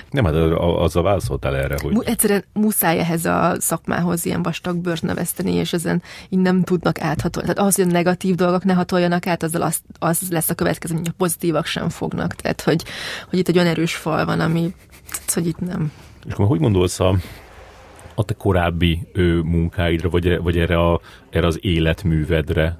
Nem, 0.09 0.25
hát 0.25 0.33
a- 0.33 0.81
azzal 0.83 1.03
válaszoltál 1.03 1.55
erre, 1.55 1.77
hogy 1.81 1.97
egyszerűen 2.05 2.43
muszáj 2.53 2.99
ehhez 2.99 3.25
a 3.25 3.55
szakmához 3.59 4.25
ilyen 4.25 4.41
vastag 4.43 4.77
bőrt 4.77 5.01
növeszteni, 5.01 5.53
és 5.53 5.73
ezen 5.73 6.01
így 6.29 6.39
nem 6.39 6.63
tudnak 6.63 7.01
áthatolni. 7.01 7.49
Tehát 7.49 7.69
az, 7.69 7.75
hogy 7.75 7.85
a 7.89 7.91
negatív 7.91 8.35
dolgok 8.35 8.63
ne 8.63 8.73
hatoljanak 8.73 9.27
át, 9.27 9.43
azzal 9.43 9.61
az, 9.61 9.79
az 9.99 10.21
lesz 10.29 10.49
a 10.49 10.55
következő, 10.55 10.95
hogy 10.95 11.07
a 11.09 11.13
pozitívak 11.17 11.65
sem 11.65 11.89
fognak. 11.89 12.33
Tehát, 12.33 12.61
hogy, 12.61 12.83
hogy 13.29 13.39
itt 13.39 13.47
egy 13.47 13.55
olyan 13.57 13.69
erős 13.69 13.95
fal 13.95 14.25
van, 14.25 14.39
ami, 14.39 14.73
tehát, 15.09 15.33
hogy 15.33 15.47
itt 15.47 15.59
nem. 15.59 15.91
És 16.25 16.33
akkor 16.33 16.47
hogy 16.47 16.59
gondolsz 16.59 16.99
a, 16.99 17.15
a 18.15 18.23
te 18.23 18.33
korábbi 18.33 19.07
ö, 19.13 19.39
munkáidra, 19.39 20.09
vagy, 20.09 20.41
vagy 20.41 20.57
erre, 20.57 20.79
a, 20.79 21.01
erre 21.29 21.47
az 21.47 21.57
életművedre? 21.61 22.77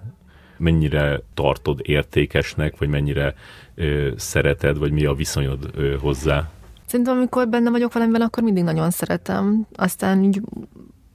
Mennyire 0.59 1.21
tartod 1.33 1.79
értékesnek, 1.83 2.77
vagy 2.77 2.87
mennyire 2.87 3.33
ö, 3.75 4.11
szereted, 4.17 4.77
vagy 4.77 4.91
mi 4.91 5.05
a 5.05 5.13
viszonyod 5.13 5.69
ö, 5.75 5.97
hozzá? 5.97 6.49
Szerintem, 6.85 7.17
amikor 7.17 7.47
benne 7.47 7.69
vagyok 7.69 7.93
valamiben, 7.93 8.21
akkor 8.21 8.43
mindig 8.43 8.63
nagyon 8.63 8.89
szeretem. 8.89 9.67
Aztán 9.75 10.23
így 10.23 10.41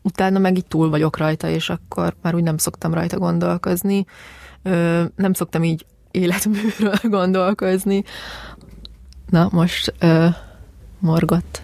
utána 0.03 0.39
meg 0.39 0.57
így 0.57 0.67
túl 0.67 0.91
vagyok 0.91 1.17
rajta, 1.17 1.49
és 1.49 1.71
akkor 1.71 2.15
már 2.23 2.35
úgy 2.35 2.43
nem 2.43 2.57
szoktam 2.57 2.95
rajta 2.95 3.19
gondolkozni. 3.19 4.05
Ö, 4.63 5.03
nem 5.17 5.33
szoktam 5.33 5.65
így 5.65 5.87
életműről 6.11 6.95
gondolkozni. 7.19 8.05
Na, 9.31 9.49
most 9.53 9.95
ö, 9.99 10.27
morgott. 10.99 11.63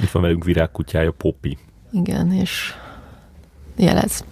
Itt 0.00 0.10
van 0.10 0.22
velünk 0.22 0.44
virágkutyája, 0.44 1.10
Poppy. 1.12 1.58
Igen, 1.92 2.32
és 2.32 2.74
jelez. 3.76 4.24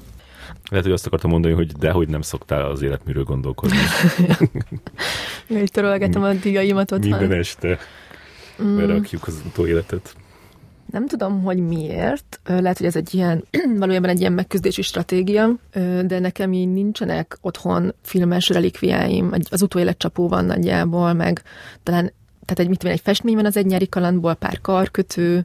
Lehet, 0.70 0.84
hogy 0.84 0.94
azt 0.94 1.06
akartam 1.06 1.30
mondani, 1.30 1.54
hogy 1.54 1.72
dehogy 1.72 2.08
nem 2.08 2.20
szoktál 2.20 2.70
az 2.70 2.82
életműről 2.82 3.24
gondolkodni. 3.24 3.76
Így 5.60 5.70
törölgetem 5.70 6.22
a 6.22 6.32
díjaimat 6.32 6.92
otthon. 6.92 7.18
Minden 7.18 7.38
este 7.38 7.78
mm. 8.62 9.00
az 9.20 9.42
utóéletet. 9.46 10.14
Nem 10.90 11.06
tudom, 11.06 11.42
hogy 11.42 11.58
miért. 11.58 12.40
Lehet, 12.44 12.78
hogy 12.78 12.86
ez 12.86 12.96
egy 12.96 13.14
ilyen, 13.14 13.44
valójában 13.78 14.10
egy 14.10 14.20
ilyen 14.20 14.32
megküzdési 14.32 14.82
stratégia, 14.82 15.50
de 16.06 16.18
nekem 16.18 16.52
így 16.52 16.72
nincsenek 16.72 17.38
otthon 17.40 17.94
filmes 18.02 18.48
relikviáim. 18.48 19.32
Az 19.50 19.62
utóéletcsapó 19.62 20.28
van 20.28 20.44
nagyjából, 20.44 21.12
meg 21.12 21.42
talán 21.82 22.12
tehát 22.44 22.64
egy, 22.64 22.68
mit 22.68 22.78
tudom, 22.78 22.94
egy 22.94 23.02
festmény 23.02 23.34
van 23.34 23.46
az 23.46 23.56
egy 23.56 23.66
nyári 23.66 23.88
kalandból, 23.88 24.34
pár 24.34 24.60
karkötő, 24.60 25.44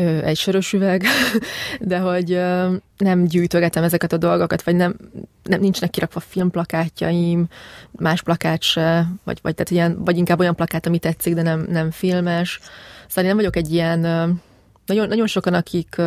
egy 0.00 0.36
sörös 0.36 0.72
üveg, 0.72 1.04
de 1.80 1.98
hogy 1.98 2.40
nem 2.96 3.24
gyűjtögetem 3.24 3.82
ezeket 3.82 4.12
a 4.12 4.16
dolgokat, 4.16 4.62
vagy 4.62 4.76
nem, 4.76 4.96
nem 5.42 5.60
nincsenek 5.60 5.90
kirakva 5.90 6.20
filmplakátjaim, 6.20 7.48
más 7.90 8.22
plakát 8.22 8.62
se, 8.62 9.06
vagy, 9.24 9.38
vagy, 9.42 9.54
tehát 9.54 9.70
ilyen, 9.70 10.04
vagy 10.04 10.16
inkább 10.16 10.40
olyan 10.40 10.54
plakát, 10.54 10.86
ami 10.86 10.98
tetszik, 10.98 11.34
de 11.34 11.42
nem, 11.42 11.66
nem 11.68 11.90
filmes. 11.90 12.60
Szóval 13.06 13.24
én 13.24 13.28
nem 13.28 13.36
vagyok 13.36 13.56
egy 13.56 13.72
ilyen, 13.72 14.00
nagyon, 14.86 15.08
nagyon 15.08 15.26
sokan, 15.26 15.54
akik 15.54 16.00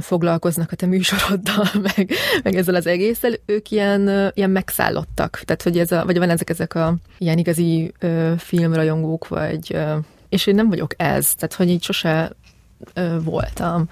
foglalkoznak 0.00 0.72
a 0.72 0.76
te 0.76 0.86
műsoroddal, 0.86 1.66
meg, 1.96 2.10
meg 2.42 2.54
ezzel 2.54 2.74
az 2.74 2.86
egésszel, 2.86 3.32
ők 3.46 3.70
ilyen, 3.70 4.32
ilyen 4.34 4.50
megszállottak. 4.50 5.40
Tehát, 5.44 5.62
hogy 5.62 5.78
ez 5.78 5.92
a, 5.92 6.04
vagy 6.04 6.18
van 6.18 6.30
ezek, 6.30 6.50
ezek 6.50 6.74
a 6.74 6.96
ilyen 7.18 7.38
igazi 7.38 7.92
ö, 7.98 8.32
filmrajongók, 8.38 9.28
vagy 9.28 9.74
ö, 9.74 9.96
és 10.28 10.46
én 10.46 10.54
nem 10.54 10.68
vagyok 10.68 10.94
ez, 10.96 11.34
tehát 11.34 11.54
hogy 11.54 11.68
így 11.68 11.82
sose 11.82 12.32
ö, 12.94 13.16
voltam. 13.22 13.88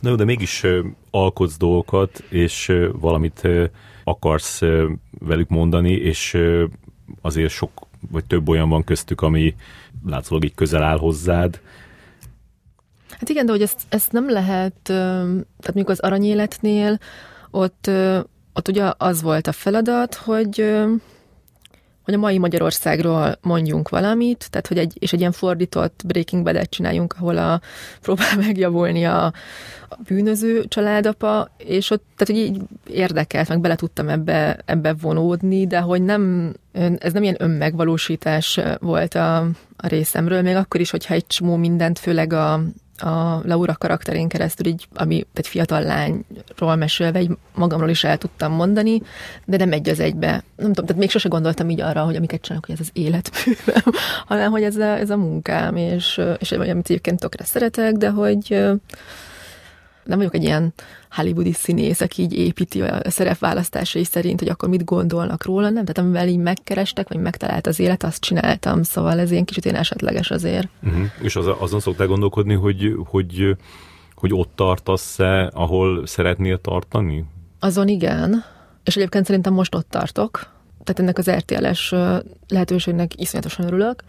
Na 0.00 0.08
jó, 0.08 0.14
de 0.14 0.24
mégis 0.24 0.62
ö, 0.62 0.86
alkotsz 1.10 1.56
dolgokat, 1.56 2.24
és 2.28 2.68
ö, 2.68 2.90
valamit 2.92 3.40
ö, 3.42 3.64
akarsz 4.04 4.62
ö, 4.62 4.90
velük 5.18 5.48
mondani, 5.48 5.92
és 5.92 6.34
ö, 6.34 6.64
azért 7.20 7.52
sok, 7.52 7.70
vagy 8.10 8.24
több 8.24 8.48
olyan 8.48 8.68
van 8.68 8.84
köztük, 8.84 9.20
ami 9.20 9.54
látszólag 10.06 10.44
így 10.44 10.54
közel 10.54 10.82
áll 10.82 10.98
hozzád. 10.98 11.60
Hát 13.10 13.28
igen, 13.28 13.46
de 13.46 13.52
hogy 13.52 13.62
ezt, 13.62 13.80
ezt 13.88 14.12
nem 14.12 14.30
lehet, 14.30 14.74
tehát 14.82 15.64
mondjuk 15.64 15.88
az 15.88 16.00
aranyéletnél 16.00 16.98
ott, 17.50 17.90
ott 18.52 18.68
ugye 18.68 18.92
az 18.96 19.22
volt 19.22 19.46
a 19.46 19.52
feladat, 19.52 20.14
hogy 20.14 20.74
hogy 22.04 22.14
a 22.14 22.18
mai 22.18 22.38
Magyarországról 22.38 23.38
mondjunk 23.42 23.88
valamit, 23.88 24.46
tehát 24.50 24.66
hogy 24.66 24.78
egy, 24.78 24.96
és 24.98 25.12
egy 25.12 25.20
ilyen 25.20 25.32
fordított 25.32 26.02
Breaking 26.06 26.44
bad 26.44 26.68
csináljunk, 26.68 27.14
ahol 27.18 27.38
a, 27.38 27.60
próbál 28.02 28.36
megjavulni 28.36 29.04
a, 29.04 29.24
a 29.88 29.98
bűnöző 30.08 30.64
családapa, 30.68 31.50
és 31.56 31.90
ott, 31.90 32.04
tehát 32.16 32.42
hogy 32.42 32.54
így 32.54 32.62
érdekelt, 32.86 33.48
meg 33.48 33.60
bele 33.60 33.74
tudtam 33.74 34.08
ebbe, 34.08 34.58
ebbe 34.64 34.94
vonódni, 35.00 35.66
de 35.66 35.80
hogy 35.80 36.02
nem, 36.02 36.54
ez 36.98 37.12
nem 37.12 37.22
ilyen 37.22 37.36
önmegvalósítás 37.38 38.60
volt 38.80 39.14
a, 39.14 39.36
a 39.76 39.86
részemről, 39.86 40.42
még 40.42 40.54
akkor 40.54 40.80
is, 40.80 40.90
hogyha 40.90 41.14
egy 41.14 41.26
csomó 41.26 41.56
mindent, 41.56 41.98
főleg 41.98 42.32
a, 42.32 42.60
a 43.02 43.40
Laura 43.44 43.74
karakterén 43.74 44.28
keresztül, 44.28 44.66
így, 44.66 44.88
ami 44.94 45.26
egy 45.34 45.48
fiatal 45.48 45.82
lányról 45.82 46.76
mesélve, 46.76 47.20
így 47.20 47.30
magamról 47.54 47.88
is 47.88 48.04
el 48.04 48.18
tudtam 48.18 48.52
mondani, 48.52 49.02
de 49.44 49.56
nem 49.56 49.72
egy 49.72 49.88
az 49.88 50.00
egybe. 50.00 50.30
Nem 50.56 50.72
tudom, 50.72 50.84
tehát 50.84 51.00
még 51.00 51.10
sose 51.10 51.28
gondoltam 51.28 51.70
így 51.70 51.80
arra, 51.80 52.02
hogy 52.02 52.16
amiket 52.16 52.40
csinálok, 52.40 52.66
hogy 52.66 52.74
ez 52.74 52.80
az 52.80 52.90
életművem, 52.92 53.92
hanem 54.26 54.50
hogy 54.50 54.62
ez 54.62 54.76
a, 54.76 54.98
ez 54.98 55.10
a 55.10 55.16
munkám, 55.16 55.76
és, 55.76 56.20
és 56.38 56.52
amit 56.52 56.70
egyébként 56.70 57.20
tökre 57.20 57.44
szeretek, 57.44 57.92
de 57.92 58.10
hogy 58.10 58.70
nem 60.10 60.18
vagyok 60.18 60.34
egy 60.34 60.42
ilyen 60.42 60.72
hollywoodi 61.10 61.52
színész, 61.52 62.00
aki 62.00 62.22
így 62.22 62.32
építi 62.32 62.82
a 62.82 63.10
szerepválasztásai 63.10 64.04
szerint, 64.04 64.38
hogy 64.38 64.48
akkor 64.48 64.68
mit 64.68 64.84
gondolnak 64.84 65.44
róla, 65.44 65.70
nem? 65.70 65.84
Tehát 65.84 65.98
amivel 65.98 66.28
így 66.28 66.38
megkerestek, 66.38 67.08
vagy 67.08 67.20
megtalált 67.20 67.66
az 67.66 67.78
élet, 67.78 68.02
azt 68.02 68.20
csináltam, 68.20 68.82
szóval 68.82 69.18
ez 69.18 69.30
ilyen 69.30 69.44
kicsit 69.44 69.64
én 69.64 69.74
esetleges 69.74 70.30
azért. 70.30 70.68
Uh-huh. 70.82 71.04
És 71.22 71.36
az, 71.36 71.46
azon 71.58 71.80
szoktál 71.80 72.06
gondolkodni, 72.06 72.54
hogy, 72.54 72.94
hogy, 73.04 73.56
hogy 74.14 74.32
ott 74.32 74.52
tartasz-e, 74.54 75.50
ahol 75.54 76.06
szeretnél 76.06 76.60
tartani? 76.60 77.24
Azon 77.58 77.88
igen, 77.88 78.44
és 78.84 78.96
egyébként 78.96 79.26
szerintem 79.26 79.52
most 79.52 79.74
ott 79.74 79.90
tartok, 79.90 80.38
tehát 80.84 81.00
ennek 81.00 81.18
az 81.18 81.30
RTL-es 81.30 81.94
lehetőségnek 82.48 83.20
iszonyatosan 83.20 83.66
örülök. 83.66 84.02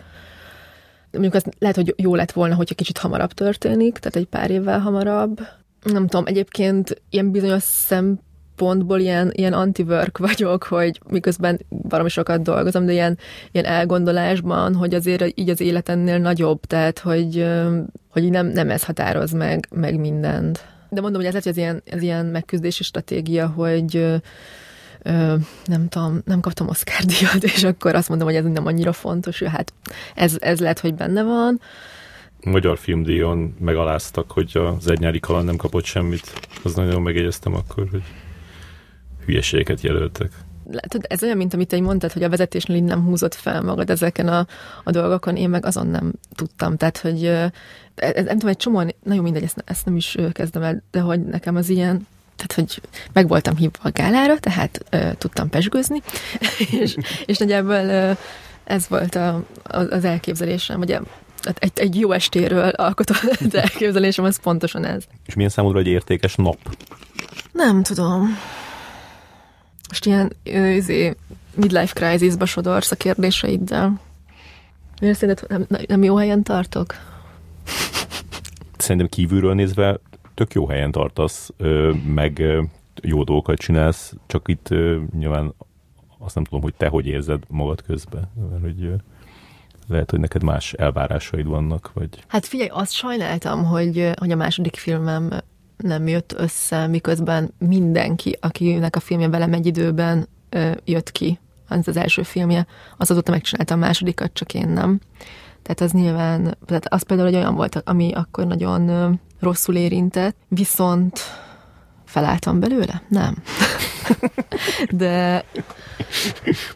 Mondjuk 1.12 1.34
az 1.34 1.46
lehet, 1.60 1.76
hogy 1.76 1.94
jó 1.98 2.16
lett 2.16 2.32
volna, 2.32 2.56
hogyha 2.56 2.76
kicsit 2.76 2.98
hamarabb 2.98 3.32
történik, 3.32 3.98
tehát 3.98 4.16
egy 4.16 4.26
pár 4.26 4.52
évvel 4.52 4.80
hamarabb, 4.80 5.40
nem 5.84 6.08
tudom, 6.08 6.26
egyébként 6.26 7.02
ilyen 7.10 7.32
bizonyos 7.32 7.64
szempontból 7.64 9.00
ilyen, 9.00 9.32
ilyen 9.34 9.54
anti-work 9.54 10.18
vagyok, 10.18 10.64
hogy 10.64 11.02
miközben 11.10 11.60
valami 11.70 12.10
sokat 12.10 12.42
dolgozom, 12.42 12.86
de 12.86 12.92
ilyen, 12.92 13.18
ilyen 13.52 13.66
elgondolásban, 13.66 14.76
hogy 14.76 14.94
azért 14.94 15.40
így 15.40 15.50
az 15.50 15.62
életennél 15.62 16.18
nagyobb, 16.18 16.66
tehát 16.66 17.00
hogy, 17.00 17.48
hogy 18.10 18.30
nem, 18.30 18.48
nem 18.48 18.70
ez 18.70 18.84
határoz 18.84 19.32
meg, 19.32 19.68
meg 19.70 20.00
mindent. 20.00 20.66
De 20.90 21.02
mondom, 21.02 21.22
hogy 21.22 21.36
ez 21.36 21.44
lehet, 21.44 21.44
hogy 21.44 21.52
ez 21.52 21.58
ilyen, 21.58 21.82
ez 21.86 22.02
ilyen 22.02 22.26
megküzdési 22.26 22.84
stratégia, 22.84 23.48
hogy 23.48 23.96
ö, 25.04 25.36
nem 25.66 25.88
tudom, 25.90 26.22
nem 26.26 26.40
kaptam 26.40 26.68
Oscar 26.68 27.06
díjat, 27.06 27.44
és 27.56 27.64
akkor 27.64 27.96
azt 27.96 28.10
mondom, 28.10 28.28
hogy 28.28 28.36
ez 28.36 28.44
nem 28.44 28.66
annyira 28.66 28.94
fontos, 28.94 29.40
hogy 29.40 29.48
hát 29.48 29.74
ez, 30.16 30.36
ez 30.40 30.60
lehet, 30.60 30.80
hogy 30.80 30.94
benne 30.94 31.24
van 31.24 31.60
magyar 32.44 32.78
filmdíjon 32.78 33.56
megaláztak, 33.60 34.32
hogy 34.32 34.52
az 34.78 34.90
egy 34.90 35.00
nyári 35.00 35.20
kaland 35.20 35.46
nem 35.46 35.56
kapott 35.56 35.84
semmit. 35.84 36.48
Az 36.64 36.76
nagyon 36.76 37.02
megjegyeztem 37.02 37.56
akkor, 37.56 37.88
hogy 37.92 38.04
hülyeségeket 39.26 39.82
jelöltek. 39.82 40.32
Látod, 40.72 41.06
ez 41.08 41.24
olyan, 41.24 41.38
mint 41.38 41.54
amit 41.54 41.68
te 41.68 41.82
mondtad, 41.82 42.12
hogy 42.12 42.24
a 42.24 42.30
vezetésnél 42.30 42.78
így 42.78 42.84
nem 42.84 43.04
húzott 43.04 43.34
fel 43.34 43.62
magad 43.62 43.90
ezeken 43.90 44.28
a, 44.28 44.48
a 44.84 44.92
dolgokon, 44.92 45.36
én 45.36 45.50
meg 45.50 45.66
azon 45.66 45.88
nem 45.88 46.12
tudtam. 46.36 46.78
Tehát, 46.78 46.98
hogy 46.98 47.26
ez, 47.96 48.26
nem 48.26 48.26
tudom, 48.26 48.50
egy 48.50 48.58
csomó, 48.58 48.94
nagyon 49.04 49.24
mindegy, 49.24 49.44
ezt, 49.44 49.64
ezt 49.66 49.86
nem 49.86 49.96
is 49.96 50.18
kezdem 50.32 50.64
el, 50.64 50.84
de 50.92 51.00
hogy 51.00 51.26
nekem 51.26 51.56
az 51.56 51.70
ilyen, 51.70 52.08
tehát, 52.36 52.54
hogy 52.54 52.82
meg 53.14 53.28
voltam 53.28 53.56
hívva 53.56 53.80
a 53.82 53.92
gálára, 53.92 54.40
tehát 54.40 54.86
uh, 54.92 55.14
tudtam 55.14 55.50
pesgőzni, 55.50 56.02
és, 56.82 56.96
és 57.26 57.38
nagyjából 57.38 57.86
uh, 57.86 58.18
ez 58.64 58.88
volt 58.88 59.16
a, 59.16 59.44
az 59.64 60.04
elképzelésem, 60.04 60.80
ugye 60.80 61.00
egy, 61.44 61.72
egy 61.76 62.00
jó 62.00 62.12
estéről 62.12 62.70
alkotott 62.70 63.54
elképzelésem, 63.54 64.26
az 64.26 64.40
pontosan 64.40 64.86
ez. 64.86 65.04
És 65.26 65.34
milyen 65.34 65.50
számodra 65.50 65.80
egy 65.80 65.88
értékes 65.88 66.36
nap? 66.36 66.58
Nem 67.52 67.84
tudom. 67.84 68.38
Most 69.90 70.06
ilyen 70.06 70.32
őzé, 70.44 71.16
midlife 71.56 71.94
crisisba 71.94 72.46
sodorsz 72.46 72.92
a 72.92 72.96
kérdéseiddel. 72.96 74.00
Miért 75.02 75.18
szerinted 75.18 75.50
nem, 75.50 75.66
nem 75.88 76.04
jó 76.04 76.16
helyen 76.16 76.44
tartok? 76.44 76.96
Szerintem 78.78 79.10
kívülről 79.10 79.54
nézve 79.54 80.00
tök 80.34 80.54
jó 80.54 80.68
helyen 80.68 80.92
tartasz, 80.92 81.50
meg 82.06 82.44
jó 83.02 83.24
dolgokat 83.24 83.58
csinálsz, 83.58 84.14
csak 84.28 84.48
itt 84.48 84.70
nyilván 85.18 85.54
azt 86.18 86.36
nem 86.36 86.44
tudom, 86.44 86.62
hogy 86.62 86.74
te 86.74 86.88
hogy 86.88 87.08
érzed 87.08 87.44
magad 87.48 87.82
közben, 87.82 88.32
mert 88.50 88.62
hogy 88.62 88.94
lehet, 89.88 90.12
hogy 90.12 90.20
neked 90.20 90.44
más 90.44 90.74
elvárásaid 90.74 91.46
vannak, 91.46 91.92
vagy... 91.94 92.10
Hát 92.28 92.46
figyelj, 92.46 92.70
azt 92.70 92.92
sajnáltam, 92.92 93.66
hogy, 93.66 94.12
hogy 94.20 94.32
a 94.32 94.36
második 94.36 94.76
filmem 94.76 95.30
nem 95.78 96.08
jött 96.08 96.34
össze, 96.38 96.88
miközben 96.88 97.54
mindenki, 97.58 98.38
akinek 98.40 98.96
a 98.96 99.00
filmje 99.00 99.30
velem 99.30 99.54
egy 99.54 99.66
időben 99.66 100.28
jött 100.84 101.12
ki, 101.12 101.40
az 101.68 101.88
az 101.88 101.98
első 101.98 102.24
filmje, 102.24 102.68
az 102.98 103.12
azóta 103.12 103.32
megcsinálta 103.32 103.74
a 103.74 103.78
másodikat, 103.78 104.34
csak 104.34 104.54
én 104.54 104.68
nem. 104.68 105.00
Tehát 105.62 105.82
az 105.82 105.92
nyilván, 105.92 106.58
tehát 106.66 106.94
az 106.94 107.02
például 107.02 107.28
egy 107.28 107.36
olyan 107.36 107.56
volt, 107.56 107.82
ami 107.86 108.14
akkor 108.14 108.48
nagyon 108.48 109.20
rosszul 109.40 109.76
érintett, 109.76 110.36
viszont 110.48 111.20
felálltam 112.06 112.60
belőle? 112.60 113.02
Nem. 113.08 113.36
De... 114.90 115.46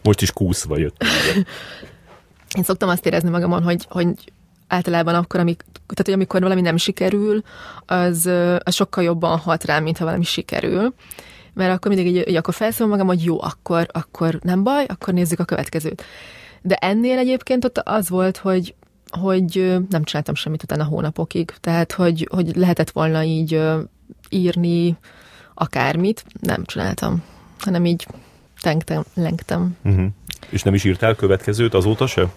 Most 0.02 0.22
is 0.22 0.32
kúszva 0.32 0.78
jött. 0.78 1.04
Én 2.56 2.62
szoktam 2.62 2.88
azt 2.88 3.06
érezni 3.06 3.30
magamon, 3.30 3.62
hogy, 3.62 3.86
hogy 3.88 4.32
általában 4.68 5.14
akkor, 5.14 5.40
amik, 5.40 5.64
tehát, 5.72 6.04
hogy 6.04 6.12
amikor 6.12 6.40
valami 6.40 6.60
nem 6.60 6.76
sikerül, 6.76 7.42
az, 7.86 8.30
az 8.58 8.74
sokkal 8.74 9.04
jobban 9.04 9.38
hat 9.38 9.64
rám, 9.64 9.82
mint 9.82 9.98
ha 9.98 10.04
valami 10.04 10.24
sikerül. 10.24 10.94
Mert 11.54 11.72
akkor 11.72 11.94
mindig 11.94 12.16
így, 12.16 12.28
így 12.28 12.36
akkor 12.36 12.54
felszólom 12.54 12.92
magam, 12.92 13.06
hogy 13.06 13.24
jó, 13.24 13.42
akkor, 13.42 13.86
akkor 13.92 14.38
nem 14.42 14.62
baj, 14.62 14.84
akkor 14.88 15.14
nézzük 15.14 15.38
a 15.38 15.44
következőt. 15.44 16.04
De 16.62 16.74
ennél 16.74 17.18
egyébként 17.18 17.64
ott 17.64 17.78
az 17.78 18.08
volt, 18.08 18.36
hogy, 18.36 18.74
hogy 19.10 19.76
nem 19.90 20.04
csináltam 20.04 20.34
semmit 20.34 20.62
utána 20.62 20.84
hónapokig. 20.84 21.52
Tehát, 21.60 21.92
hogy, 21.92 22.28
hogy 22.30 22.56
lehetett 22.56 22.90
volna 22.90 23.22
így 23.22 23.62
írni 24.28 24.96
akármit, 25.54 26.24
nem 26.40 26.64
csináltam, 26.64 27.22
hanem 27.58 27.84
így 27.84 28.06
tengtem, 28.60 29.02
lengtem. 29.14 29.76
Uh-huh. 29.84 30.06
És 30.48 30.62
nem 30.62 30.74
is 30.74 30.84
írtál 30.84 31.14
következőt 31.14 31.74
azóta 31.74 32.06
se? 32.06 32.28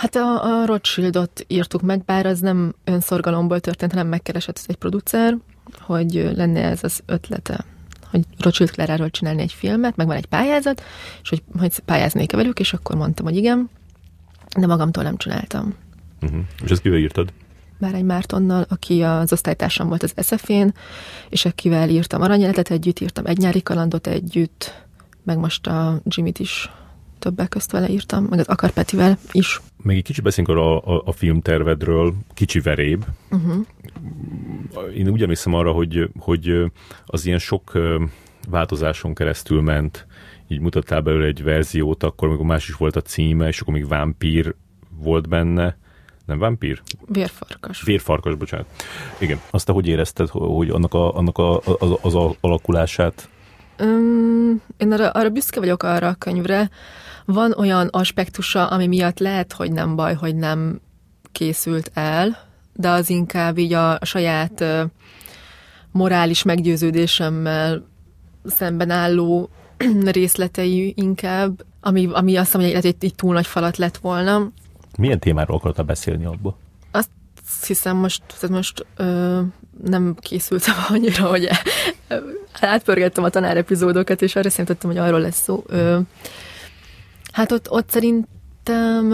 Hát 0.00 0.14
a, 0.14 0.60
a 0.60 0.66
Rothschildot 0.66 1.44
írtuk 1.48 1.82
meg, 1.82 2.04
bár 2.04 2.26
az 2.26 2.40
nem 2.40 2.74
önszorgalomból 2.84 3.60
történt, 3.60 3.92
hanem 3.92 4.06
megkeresett 4.06 4.64
egy 4.66 4.76
producer, 4.76 5.36
hogy 5.80 6.30
lenne 6.34 6.62
ez 6.62 6.84
az 6.84 7.00
ötlete, 7.06 7.64
hogy 8.10 8.24
Rothschild 8.38 8.70
Claráról 8.70 9.10
csinálni 9.10 9.42
egy 9.42 9.52
filmet, 9.52 9.96
meg 9.96 10.06
van 10.06 10.16
egy 10.16 10.26
pályázat, 10.26 10.82
és 11.22 11.28
hogy, 11.28 11.42
hogy 11.58 11.78
pályáznék-e 11.78 12.36
velük, 12.36 12.58
és 12.58 12.72
akkor 12.72 12.96
mondtam, 12.96 13.24
hogy 13.24 13.36
igen, 13.36 13.70
de 14.58 14.66
magamtól 14.66 15.02
nem 15.02 15.16
csináltam. 15.16 15.74
Uh-huh. 16.22 16.40
És 16.64 16.70
ezt 16.70 16.80
kivel 16.80 16.98
írtad? 16.98 17.32
Már 17.78 17.94
egy 17.94 18.04
Mártonnal, 18.04 18.66
aki 18.68 19.02
az 19.02 19.32
osztálytársam 19.32 19.88
volt 19.88 20.02
az 20.02 20.14
SZF-én, 20.16 20.74
és 21.28 21.44
akivel 21.44 21.88
írtam 21.88 22.22
aranyeletet 22.22 22.70
együtt, 22.70 23.00
írtam 23.00 23.26
egy 23.26 23.38
nyári 23.38 23.62
kalandot 23.62 24.06
együtt, 24.06 24.84
meg 25.24 25.38
most 25.38 25.66
a 25.66 26.00
Jimmy-t 26.04 26.38
is 26.38 26.70
többek 27.18 27.48
közt 27.48 27.70
vele 27.70 27.88
írtam, 27.88 28.24
meg 28.24 28.38
az 28.38 28.46
Akar 28.46 28.70
Petivel 28.70 29.18
is. 29.32 29.60
Még 29.82 29.96
egy 29.96 30.02
kicsit 30.02 30.24
beszélünk 30.24 30.58
arra 30.58 30.82
a, 30.82 30.96
a, 30.96 31.02
a 31.04 31.12
filmtervedről, 31.12 32.14
kicsi 32.34 32.60
veréb. 32.60 33.04
Uh-huh. 33.30 33.66
Én 34.94 35.08
úgy 35.08 35.22
emlékszem 35.22 35.54
arra, 35.54 35.72
hogy, 35.72 36.10
hogy 36.18 36.72
az 37.06 37.26
ilyen 37.26 37.38
sok 37.38 37.72
változáson 38.50 39.14
keresztül 39.14 39.62
ment, 39.62 40.06
így 40.48 40.60
mutattál 40.60 41.00
belőle 41.00 41.26
egy 41.26 41.42
verziót, 41.42 42.02
akkor 42.02 42.28
még 42.28 42.38
más 42.38 42.68
is 42.68 42.74
volt 42.74 42.96
a 42.96 43.02
címe, 43.02 43.48
és 43.48 43.60
akkor 43.60 43.74
még 43.74 43.88
vámpír 43.88 44.54
volt 44.98 45.28
benne. 45.28 45.76
Nem 46.26 46.38
vámpír? 46.38 46.82
Vérfarkas. 47.06 47.82
Vérfarkas, 47.82 48.34
bocsánat. 48.34 48.66
Igen. 49.18 49.40
Azt, 49.50 49.68
hogy 49.68 49.86
érezted, 49.86 50.28
hogy 50.28 50.68
annak, 50.70 50.94
a, 50.94 51.16
annak 51.16 51.38
a, 51.38 51.56
az, 51.56 51.98
az 52.02 52.14
alakulását? 52.40 53.28
Um, 53.78 54.62
én 54.76 54.92
arra, 54.92 55.10
arra 55.10 55.30
büszke 55.30 55.60
vagyok 55.60 55.82
arra 55.82 56.08
a 56.08 56.14
könyvre. 56.14 56.70
Van 57.26 57.52
olyan 57.52 57.88
aspektusa, 57.90 58.66
ami 58.66 58.86
miatt 58.86 59.18
lehet, 59.18 59.52
hogy 59.52 59.72
nem 59.72 59.96
baj, 59.96 60.14
hogy 60.14 60.36
nem 60.36 60.80
készült 61.32 61.90
el, 61.94 62.38
de 62.72 62.88
az 62.88 63.10
inkább 63.10 63.58
így 63.58 63.72
a 63.72 63.98
saját 64.02 64.64
morális 65.90 66.42
meggyőződésemmel 66.42 67.86
szemben 68.44 68.90
álló 68.90 69.50
részletei 70.04 70.92
inkább, 70.96 71.64
ami, 71.80 72.08
ami 72.12 72.36
azt 72.36 72.54
mondja, 72.54 72.74
hogy 72.74 72.86
egy, 72.86 72.96
egy 73.00 73.14
túl 73.14 73.34
nagy 73.34 73.46
falat 73.46 73.76
lett 73.76 73.96
volna. 73.96 74.50
Milyen 74.98 75.18
témáról 75.18 75.56
akartál 75.56 75.84
beszélni 75.84 76.24
abból? 76.24 76.56
Azt 76.90 77.10
hiszem 77.66 77.96
most, 77.96 78.22
tehát 78.26 78.56
most 78.56 78.86
ö, 78.96 79.40
nem 79.84 80.16
készültem 80.20 80.74
annyira, 80.88 81.26
hogy 81.26 81.48
átpörgettem 82.60 83.24
a 83.24 83.28
tanár 83.28 83.56
epizódokat, 83.56 84.22
és 84.22 84.36
arra 84.36 84.50
szerintem, 84.50 84.90
hogy 84.90 84.98
arról 84.98 85.20
lesz 85.20 85.42
szó. 85.42 85.64
Ö, 85.66 85.98
hát 87.36 87.52
ott, 87.52 87.70
ott 87.70 87.90
szerintem 87.90 89.12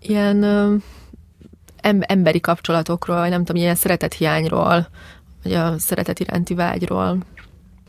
ilyen 0.00 0.44
emberi 2.00 2.40
kapcsolatokról, 2.40 3.16
vagy 3.16 3.30
nem 3.30 3.44
tudom, 3.44 3.62
ilyen 3.62 3.74
szeretethiányról, 3.74 4.88
vagy 5.42 5.52
a 5.52 5.78
szeretet 5.78 6.20
iránti 6.20 6.54
vágyról 6.54 7.18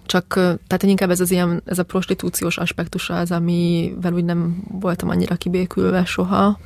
csak 0.05 0.33
tehát 0.33 0.83
inkább 0.83 1.09
ez 1.09 1.19
az 1.19 1.31
ilyen, 1.31 1.61
ez 1.65 1.79
a 1.79 1.83
prostitúciós 1.83 2.57
aspektusa 2.57 3.17
az, 3.17 3.31
amivel 3.31 4.13
úgy 4.13 4.23
nem 4.23 4.63
voltam 4.79 5.09
annyira 5.09 5.35
kibékülve 5.35 6.05
soha. 6.05 6.59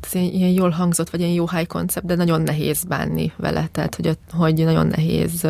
Ez 0.00 0.14
ilyen, 0.14 0.32
ilyen 0.32 0.50
jól 0.50 0.70
hangzott, 0.70 1.10
vagy 1.10 1.20
ilyen 1.20 1.32
jó 1.32 1.48
high 1.48 1.66
koncept, 1.66 2.06
de 2.06 2.14
nagyon 2.14 2.40
nehéz 2.40 2.84
bánni 2.84 3.32
vele, 3.36 3.68
tehát 3.72 3.94
hogy, 3.94 4.18
hogy 4.32 4.64
nagyon 4.64 4.86
nehéz 4.86 5.42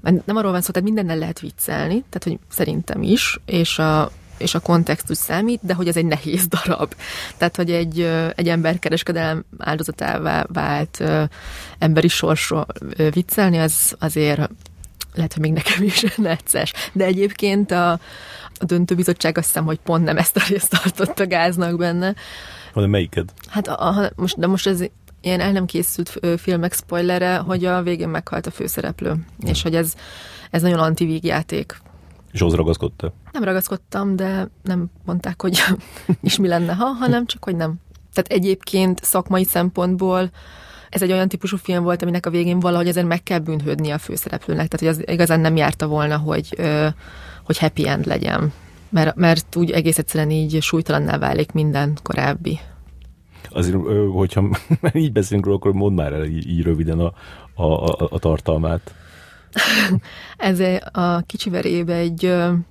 nem 0.00 0.36
arról 0.36 0.52
van 0.52 0.60
szó, 0.60 0.70
tehát 0.70 0.88
mindennel 0.88 1.18
lehet 1.18 1.40
viccelni, 1.40 2.04
tehát 2.08 2.24
hogy 2.24 2.38
szerintem 2.48 3.02
is, 3.02 3.40
és 3.44 3.78
a, 3.78 4.10
és 4.36 4.54
a 4.54 4.60
kontextus 4.60 5.16
számít, 5.16 5.60
de 5.62 5.74
hogy 5.74 5.88
ez 5.88 5.96
egy 5.96 6.04
nehéz 6.04 6.46
darab. 6.46 6.94
Tehát, 7.36 7.56
hogy 7.56 7.70
egy, 7.70 8.00
egy 8.34 8.48
emberkereskedelem 8.48 9.44
áldozatává 9.58 10.46
vált 10.48 11.02
emberi 11.78 12.08
sorsról 12.08 12.66
viccelni, 13.10 13.58
az 13.58 13.96
azért 13.98 14.50
lehet, 15.14 15.32
hogy 15.32 15.42
még 15.42 15.52
nekem 15.52 15.82
is 15.82 16.04
necces. 16.16 16.72
De 16.92 17.04
egyébként 17.04 17.70
a, 17.70 17.90
a 18.58 18.64
döntőbizottság 18.64 19.38
azt 19.38 19.46
hiszem, 19.46 19.64
hogy 19.64 19.78
pont 19.78 20.04
nem 20.04 20.16
ezt 20.16 20.36
a 20.36 20.42
részt 20.48 20.70
tartott 20.70 21.20
a 21.20 21.26
gáznak 21.26 21.76
benne. 21.76 22.14
Hanem 22.72 22.90
melyiked? 22.90 23.32
Hát 23.48 23.68
a, 23.68 23.88
a, 23.88 24.10
most, 24.16 24.38
de 24.38 24.46
most 24.46 24.66
ez 24.66 24.84
ilyen 25.20 25.40
el 25.40 25.52
nem 25.52 25.66
készült 25.66 26.20
filmek 26.38 26.74
spoilere, 26.74 27.36
hogy 27.36 27.64
a 27.64 27.82
végén 27.82 28.08
meghalt 28.08 28.46
a 28.46 28.50
főszereplő, 28.50 29.10
hmm. 29.10 29.24
és 29.44 29.62
hogy 29.62 29.74
ez, 29.74 29.94
ez 30.50 30.62
nagyon 30.62 30.78
antivígjáték. 30.78 31.76
És 32.34 32.40
az 32.42 32.54
ragaszkodta? 32.54 33.12
Nem 33.32 33.44
ragaszkodtam, 33.44 34.16
de 34.16 34.48
nem 34.62 34.90
mondták, 35.04 35.42
hogy 35.42 35.62
is 36.20 36.38
mi 36.38 36.48
lenne, 36.48 36.72
ha, 36.72 36.84
hanem 36.84 37.26
csak, 37.26 37.44
hogy 37.44 37.56
nem. 37.56 37.74
Tehát 38.12 38.42
egyébként 38.42 39.04
szakmai 39.04 39.44
szempontból 39.44 40.30
ez 40.88 41.02
egy 41.02 41.12
olyan 41.12 41.28
típusú 41.28 41.56
film 41.56 41.82
volt, 41.82 42.02
aminek 42.02 42.26
a 42.26 42.30
végén 42.30 42.60
valahogy 42.60 42.88
ezen 42.88 43.06
meg 43.06 43.22
kell 43.22 43.38
bűnhődni 43.38 43.90
a 43.90 43.98
főszereplőnek, 43.98 44.68
tehát 44.68 44.96
hogy 44.96 45.04
az 45.06 45.14
igazán 45.14 45.40
nem 45.40 45.56
járta 45.56 45.86
volna, 45.86 46.16
hogy, 46.16 46.60
hogy 47.44 47.58
happy 47.58 47.88
end 47.88 48.06
legyen. 48.06 48.52
Mert, 48.88 49.16
mert 49.16 49.56
úgy 49.56 49.70
egész 49.70 49.98
egyszerűen 49.98 50.30
így 50.30 50.62
súlytalanná 50.62 51.18
válik 51.18 51.52
minden 51.52 51.98
korábbi. 52.02 52.58
Azért, 53.50 53.76
hogyha 54.12 54.48
így 54.92 55.12
beszélünk 55.12 55.44
róla, 55.44 55.56
akkor 55.56 55.72
mondd 55.72 55.94
már 55.94 56.12
el 56.12 56.24
így, 56.24 56.48
így 56.48 56.62
röviden 56.62 56.98
a, 56.98 57.12
a, 57.54 57.84
a, 57.84 58.08
a 58.10 58.18
tartalmát. 58.18 58.94
Ez 60.36 60.60
a 60.92 61.20
kicsi 61.26 61.50
verébe 61.50 61.94
egy, 61.94 62.24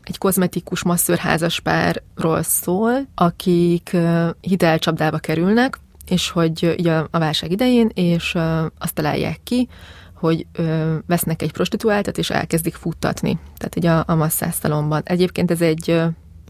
egy 0.04 0.17
kozmetikus 0.17 0.84
masszörházas 0.84 1.60
párról 1.60 2.43
szól, 2.43 3.08
akik 3.15 3.96
hitelcsapdába 4.41 5.17
kerülnek, 5.17 5.80
és 6.06 6.30
hogy 6.30 6.76
ugye 6.78 6.93
a 6.93 7.19
válság 7.19 7.52
idején, 7.52 7.89
és 7.93 8.36
azt 8.78 8.93
találják 8.93 9.39
ki, 9.43 9.67
hogy 10.13 10.46
ö, 10.54 10.96
vesznek 11.08 11.41
egy 11.41 11.52
prostituáltat, 11.52 12.17
és 12.17 12.30
elkezdik 12.30 12.74
futtatni. 12.74 13.39
Tehát 13.58 13.76
ugye 13.76 13.91
a, 13.91 14.04
a 14.08 14.15
masszásztalomban. 14.15 15.02
Egyébként 15.06 15.52
ez 15.52 15.62
egy 15.62 15.89
ö, 15.89 16.06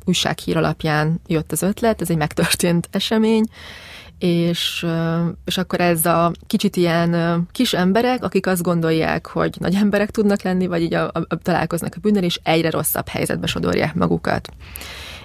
újsághír 0.06 0.58
alapján 0.58 1.22
jött 1.28 1.52
az 1.52 1.62
ötlet, 1.62 2.02
ez 2.02 2.10
egy 2.10 2.18
megtörtént 2.18 2.88
esemény, 2.92 3.44
és, 4.24 4.86
és 5.46 5.58
akkor 5.58 5.82
ez 5.82 6.06
a 6.06 6.32
kicsit 6.48 6.76
ilyen 6.76 7.42
kis 7.52 7.74
emberek, 7.74 8.24
akik 8.24 8.48
azt 8.48 8.62
gondolják, 8.62 9.28
hogy 9.28 9.56
nagy 9.60 9.76
emberek 9.76 10.12
tudnak 10.12 10.42
lenni, 10.42 10.68
vagy 10.68 10.82
így 10.82 10.94
a, 10.94 11.08
a, 11.08 11.26
a, 11.28 11.36
találkoznak 11.36 11.94
a 11.96 12.00
bűnnel, 12.02 12.24
és 12.24 12.40
egyre 12.44 12.70
rosszabb 12.70 13.08
helyzetbe 13.08 13.48
sodorják 13.48 13.96
magukat. 13.96 14.50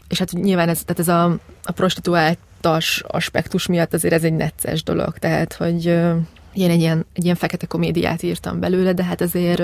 És 0.08 0.18
hát 0.18 0.32
nyilván 0.32 0.68
ez, 0.68 0.82
tehát 0.84 0.98
ez 0.98 1.08
a, 1.08 1.24
a 1.62 1.72
prostituált 1.72 2.38
tas 2.60 3.02
aspektus 3.06 3.66
miatt 3.66 3.94
azért 3.94 4.14
ez 4.14 4.24
egy 4.24 4.32
necces 4.32 4.82
dolog, 4.82 5.18
tehát 5.18 5.52
hogy 5.52 5.86
én 6.52 6.70
egy 6.70 6.80
ilyen, 6.80 7.06
egy 7.12 7.24
ilyen 7.24 7.36
fekete 7.36 7.66
komédiát 7.66 8.22
írtam 8.22 8.60
belőle, 8.60 8.92
de 8.92 9.04
hát 9.04 9.20
azért... 9.20 9.62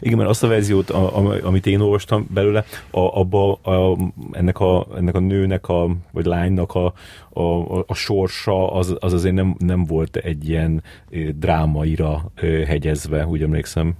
Igen, 0.00 0.16
mert 0.18 0.30
azt 0.30 0.42
a 0.42 0.48
verziót, 0.48 0.90
a, 0.90 1.18
a, 1.18 1.38
amit 1.42 1.66
én 1.66 1.80
olvastam 1.80 2.26
belőle, 2.34 2.64
a, 2.90 3.00
abba 3.00 3.52
a, 3.52 3.96
ennek, 4.32 4.58
a, 4.60 4.86
ennek 4.96 5.14
a 5.14 5.20
nőnek, 5.20 5.68
a, 5.68 5.96
vagy 6.12 6.24
lánynak 6.24 6.74
a, 6.74 6.92
a, 7.32 7.78
a 7.86 7.94
sorsa, 7.94 8.72
az, 8.72 8.96
az 8.98 9.12
azért 9.12 9.34
nem, 9.34 9.56
nem 9.58 9.84
volt 9.84 10.16
egy 10.16 10.48
ilyen 10.48 10.82
drámaira 11.34 12.32
hegyezve, 12.66 13.26
úgy 13.26 13.42
emlékszem 13.42 13.94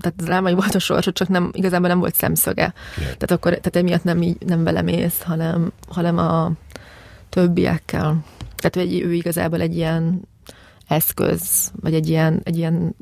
tehát 0.00 0.16
drámai 0.16 0.54
volt 0.54 0.74
a 0.74 0.78
sorsa, 0.78 1.12
csak 1.12 1.28
nem, 1.28 1.50
igazából 1.52 1.88
nem 1.88 1.98
volt 1.98 2.14
szemszöge. 2.14 2.62
Yeah. 2.62 2.74
Tehát 2.96 3.30
akkor, 3.30 3.50
tehát 3.50 3.76
emiatt 3.76 4.04
nem, 4.04 4.22
így, 4.22 4.36
nem 4.46 4.64
velemész, 4.64 5.22
hanem, 5.22 5.72
hanem 5.88 6.18
a, 6.18 6.52
többiekkel. 7.34 8.24
Tehát 8.56 8.88
egy, 8.88 9.00
ő 9.00 9.12
igazából 9.12 9.60
egy 9.60 9.76
ilyen 9.76 10.20
eszköz, 10.88 11.72
vagy 11.80 11.94
egy 11.94 12.08
ilyen, 12.08 12.40
egy 12.44 12.56
ilyen 12.56 12.96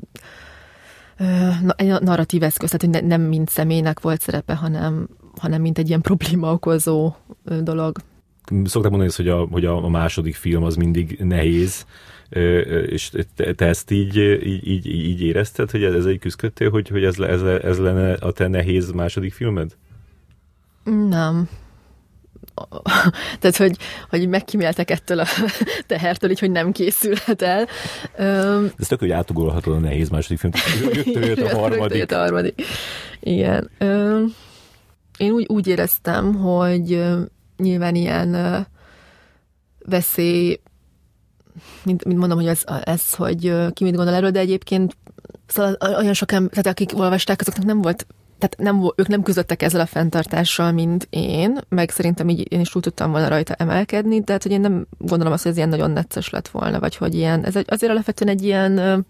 egy 1.75 2.01
narratív 2.01 2.43
eszköz, 2.43 2.69
tehát 2.69 2.95
hogy 2.95 3.07
nem 3.07 3.21
mint 3.21 3.49
személynek 3.49 3.99
volt 3.99 4.21
szerepe, 4.21 4.55
hanem, 4.55 5.07
hanem 5.37 5.61
mint 5.61 5.77
egy 5.77 5.87
ilyen 5.87 6.01
probléma 6.11 6.51
okozó 6.51 7.13
dolog. 7.61 7.97
Szokták 8.63 8.91
mondani 8.91 9.11
hogy 9.15 9.27
a, 9.27 9.47
hogy 9.51 9.65
a 9.65 9.87
második 9.89 10.35
film 10.35 10.63
az 10.63 10.75
mindig 10.75 11.17
nehéz, 11.19 11.85
és 12.87 13.11
te 13.35 13.65
ezt 13.65 13.91
így, 13.91 14.17
így, 14.45 14.67
így, 14.67 14.87
így 14.87 15.21
érezted, 15.21 15.71
hogy 15.71 15.83
ez 15.83 16.05
egy 16.05 16.19
küzdködtél, 16.19 16.69
hogy, 16.69 16.89
hogy 16.89 17.03
ez, 17.03 17.19
ez, 17.19 17.41
ez 17.41 17.77
lenne 17.77 18.13
a 18.13 18.31
te 18.31 18.47
nehéz 18.47 18.91
második 18.91 19.33
filmed? 19.33 19.75
Nem, 20.83 21.49
tehát, 23.39 23.57
hogy, 23.57 23.77
hogy 24.09 24.27
megkíméltek 24.27 24.89
ettől 24.89 25.19
a 25.19 25.25
tehertől, 25.87 26.29
így, 26.29 26.39
hogy 26.39 26.51
nem 26.51 26.71
készülhet 26.71 27.41
el. 27.41 27.67
Um, 28.19 28.71
Ez 28.77 28.87
tök, 28.87 28.99
hogy 28.99 29.11
átugolhatod 29.11 29.73
a 29.73 29.79
nehéz 29.79 30.09
második 30.09 30.39
film. 30.39 30.53
Rögtön 30.93 31.23
jött 31.23 31.51
a 31.51 31.55
harmadik. 31.59 31.97
Jött 31.97 32.11
a 32.11 32.17
harmadik. 32.17 32.61
Igen. 33.19 33.69
Um, 33.79 34.35
én 35.17 35.31
úgy, 35.31 35.45
úgy 35.49 35.67
éreztem, 35.67 36.35
hogy 36.35 37.03
nyilván 37.57 37.95
ilyen 37.95 38.67
veszély, 39.85 40.59
mint, 41.83 42.05
mint 42.05 42.19
mondom, 42.19 42.37
hogy 42.37 42.47
ez, 42.47 42.63
ez 42.83 43.13
hogy 43.13 43.39
ki 43.73 43.83
mit 43.83 43.95
gondol 43.95 44.13
erről, 44.13 44.31
de 44.31 44.39
egyébként 44.39 44.97
szóval 45.47 45.77
olyan 45.97 46.13
sok 46.13 46.31
ember, 46.31 46.49
tehát 46.49 46.67
akik 46.67 46.99
olvasták, 46.99 47.41
azoknak 47.41 47.65
nem 47.65 47.81
volt 47.81 48.05
tehát 48.43 48.75
nem, 48.75 48.91
ők 48.95 49.07
nem 49.07 49.23
közöttek 49.23 49.61
ezzel 49.61 49.81
a 49.81 49.85
fenntartással, 49.85 50.71
mint 50.71 51.07
én, 51.09 51.59
meg 51.69 51.89
szerintem 51.89 52.29
így 52.29 52.51
én 52.51 52.59
is 52.59 52.69
túl 52.69 52.81
tudtam 52.81 53.11
volna 53.11 53.27
rajta 53.27 53.53
emelkedni, 53.53 54.23
tehát 54.23 54.43
hogy 54.43 54.51
én 54.51 54.61
nem 54.61 54.87
gondolom 54.97 55.33
azt, 55.33 55.43
hogy 55.43 55.51
ez 55.51 55.57
ilyen 55.57 55.69
nagyon 55.69 55.91
necces 55.91 56.29
lett 56.29 56.47
volna, 56.47 56.79
vagy 56.79 56.95
hogy 56.95 57.15
ilyen, 57.15 57.45
ez 57.45 57.55
egy, 57.55 57.65
azért 57.67 57.91
alapvetően 57.91 58.31
egy 58.31 58.43
ilyen 58.43 59.05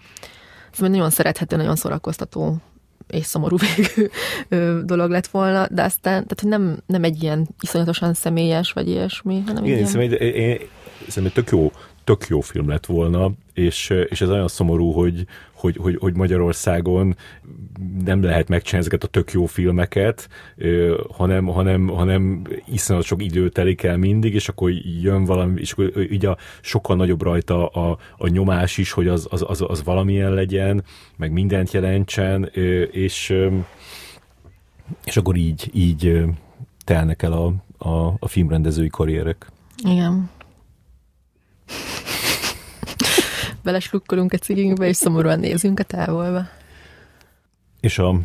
Szóval 0.73 0.89
nagyon 0.89 1.09
szerethető, 1.09 1.55
nagyon 1.55 1.75
szórakoztató 1.75 2.55
és 3.07 3.25
szomorú 3.25 3.57
végű 3.75 4.09
dolog 4.85 5.09
lett 5.09 5.27
volna, 5.27 5.67
de 5.71 5.83
aztán, 5.83 6.11
tehát 6.11 6.39
hogy 6.41 6.49
nem, 6.49 6.77
nem 6.85 7.03
egy 7.03 7.23
ilyen 7.23 7.47
iszonyatosan 7.61 8.13
személyes, 8.13 8.71
vagy 8.71 8.87
ilyesmi, 8.87 9.43
hanem 9.45 9.63
Igen, 9.63 9.77
ilyen... 9.77 9.89
szerintem, 9.89 10.27
én, 10.27 10.59
szerintem 11.07 11.43
tök 11.43 11.51
jó, 11.51 11.71
tök 12.03 12.27
jó 12.27 12.41
film 12.41 12.69
lett 12.69 12.85
volna, 12.85 13.31
és, 13.53 13.89
és 14.09 14.21
ez 14.21 14.29
olyan 14.29 14.47
szomorú, 14.47 14.91
hogy, 14.91 15.25
hogy, 15.53 15.77
hogy, 15.77 15.97
hogy 15.99 16.15
Magyarországon 16.15 17.15
nem 18.05 18.23
lehet 18.23 18.47
megcsinálni 18.47 18.87
ezeket 18.87 19.03
a 19.03 19.11
tök 19.11 19.31
jó 19.31 19.45
filmeket, 19.45 20.29
hanem, 21.09 21.45
hanem, 21.45 21.87
hanem 21.87 22.41
iszonyat 22.71 23.03
sok 23.03 23.23
idő 23.23 23.49
telik 23.49 23.83
el 23.83 23.97
mindig, 23.97 24.33
és 24.33 24.49
akkor 24.49 24.71
jön 25.01 25.25
valami, 25.25 25.59
és 25.59 25.71
akkor 25.71 26.11
így 26.11 26.25
a, 26.25 26.37
sokkal 26.61 26.95
nagyobb 26.95 27.21
rajta 27.21 27.67
a, 27.67 27.97
a 28.17 28.27
nyomás 28.27 28.77
is, 28.77 28.91
hogy 28.91 29.07
az, 29.07 29.27
az, 29.29 29.43
az, 29.47 29.63
az 29.67 29.83
valamilyen 29.83 30.33
legyen, 30.33 30.83
meg 31.17 31.31
mindent 31.31 31.71
jelentsen, 31.71 32.49
és, 32.91 33.35
és 35.03 35.17
akkor 35.17 35.35
így, 35.35 35.69
így 35.73 36.23
telnek 36.83 37.21
el 37.21 37.31
a, 37.31 37.53
a, 37.89 38.13
a 38.19 38.27
filmrendezői 38.27 38.89
karrierek. 38.89 39.51
Igen 39.83 40.29
belesukkolunk 43.63 44.33
a 44.33 44.37
cigünkbe, 44.37 44.87
és 44.87 44.95
szomorúan 44.95 45.39
nézünk 45.39 45.79
a 45.79 45.83
távolba. 45.83 46.41
És 47.79 47.99
a, 47.99 48.19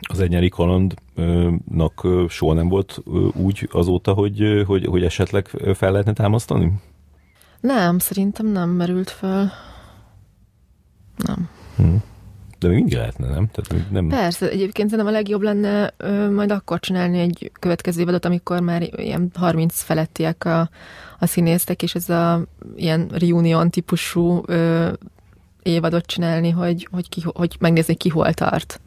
az 0.00 0.20
egynyeri 0.20 0.48
kalandnak 0.48 2.06
soha 2.28 2.52
nem 2.52 2.68
volt 2.68 3.02
úgy 3.34 3.68
azóta, 3.72 4.12
hogy, 4.12 4.62
hogy, 4.66 4.84
hogy 4.86 5.04
esetleg 5.04 5.46
fel 5.74 5.90
lehetne 5.90 6.12
támasztani? 6.12 6.72
Nem, 7.60 7.98
szerintem 7.98 8.46
nem 8.46 8.70
merült 8.70 9.10
fel. 9.10 9.52
Nem. 11.16 11.48
Hmm. 11.76 12.02
De 12.62 12.68
még 12.68 12.76
mindig 12.76 12.96
lehetne, 12.96 13.28
nem? 13.28 13.48
Tehát 13.52 13.90
nem... 13.90 14.08
Persze, 14.08 14.48
egyébként 14.48 14.90
szerintem 14.90 15.14
a 15.14 15.16
legjobb 15.16 15.42
lenne 15.42 15.94
ö, 15.96 16.30
majd 16.30 16.50
akkor 16.50 16.80
csinálni 16.80 17.18
egy 17.18 17.50
következő 17.60 18.00
évadot, 18.00 18.24
amikor 18.24 18.60
már 18.60 18.82
ilyen 19.00 19.30
30 19.34 19.82
felettiek 19.82 20.44
a, 20.44 20.68
a 21.18 21.26
színésztek, 21.26 21.82
és 21.82 21.94
ez 21.94 22.08
a 22.08 22.42
ilyen 22.76 23.08
reunion 23.12 23.70
típusú 23.70 24.42
ö, 24.46 24.92
évadot 25.62 26.06
csinálni, 26.06 26.50
hogy, 26.50 26.88
hogy, 26.90 27.08
ki, 27.08 27.22
hogy 27.24 27.56
megnézni, 27.60 27.94
ki 27.94 28.08
hol 28.08 28.32
tart. 28.32 28.80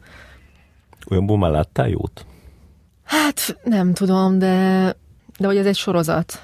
Olyanból 1.10 1.38
már 1.38 1.50
láttál 1.50 1.88
jót? 1.88 2.26
Hát 3.04 3.58
nem 3.64 3.92
tudom, 3.92 4.38
de, 4.38 4.96
de 5.38 5.46
hogy 5.46 5.56
ez 5.56 5.66
egy 5.66 5.76
sorozat. 5.76 6.42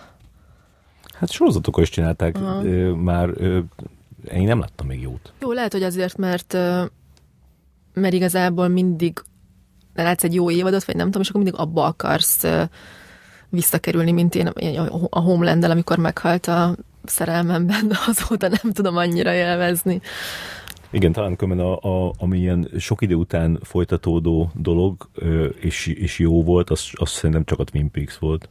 Hát 1.13 1.31
sorozatokkal 1.31 1.83
is 1.83 1.91
csinálták 1.91 2.39
uh-huh. 2.39 2.97
már, 2.97 3.29
ö, 3.35 3.59
én 4.33 4.43
nem 4.43 4.59
láttam 4.59 4.87
még 4.87 5.01
jót. 5.01 5.33
Jó, 5.41 5.53
lehet, 5.53 5.73
hogy 5.73 5.83
azért, 5.83 6.17
mert 6.17 6.57
mert 7.95 8.15
igazából 8.15 8.69
mindig 8.69 9.23
látsz 9.95 10.25
egy 10.25 10.35
jó 10.35 10.51
évadot, 10.51 10.85
vagy 10.85 10.97
nem 10.97 11.07
tudom, 11.07 11.23
és 11.23 11.29
akkor 11.29 11.43
mindig 11.43 11.61
abba 11.61 11.85
akarsz 11.85 12.47
visszakerülni, 13.49 14.13
mint 14.13 14.35
én 14.35 14.47
a 15.11 15.21
homeland 15.21 15.65
amikor 15.65 15.99
meghalt 15.99 16.47
a 16.47 16.77
szerelmemben, 17.05 17.89
de 17.89 17.99
azóta 18.07 18.49
nem 18.49 18.73
tudom 18.73 18.97
annyira 18.97 19.35
élvezni. 19.35 20.01
Igen, 20.91 21.13
talán 21.13 21.37
különben 21.37 21.67
a, 21.67 22.07
a, 22.07 22.13
ami 22.19 22.39
ilyen 22.39 22.69
sok 22.79 23.03
idő 23.03 23.15
után 23.15 23.59
folytatódó 23.63 24.51
dolog, 24.55 25.09
és, 25.61 25.87
és 25.87 26.19
jó 26.19 26.43
volt, 26.43 26.71
az, 26.71 26.91
az 26.93 27.11
szerintem 27.11 27.45
csak 27.45 27.59
a 27.59 27.65
Twin 27.65 27.91
Peaks 27.91 28.19
volt. 28.19 28.49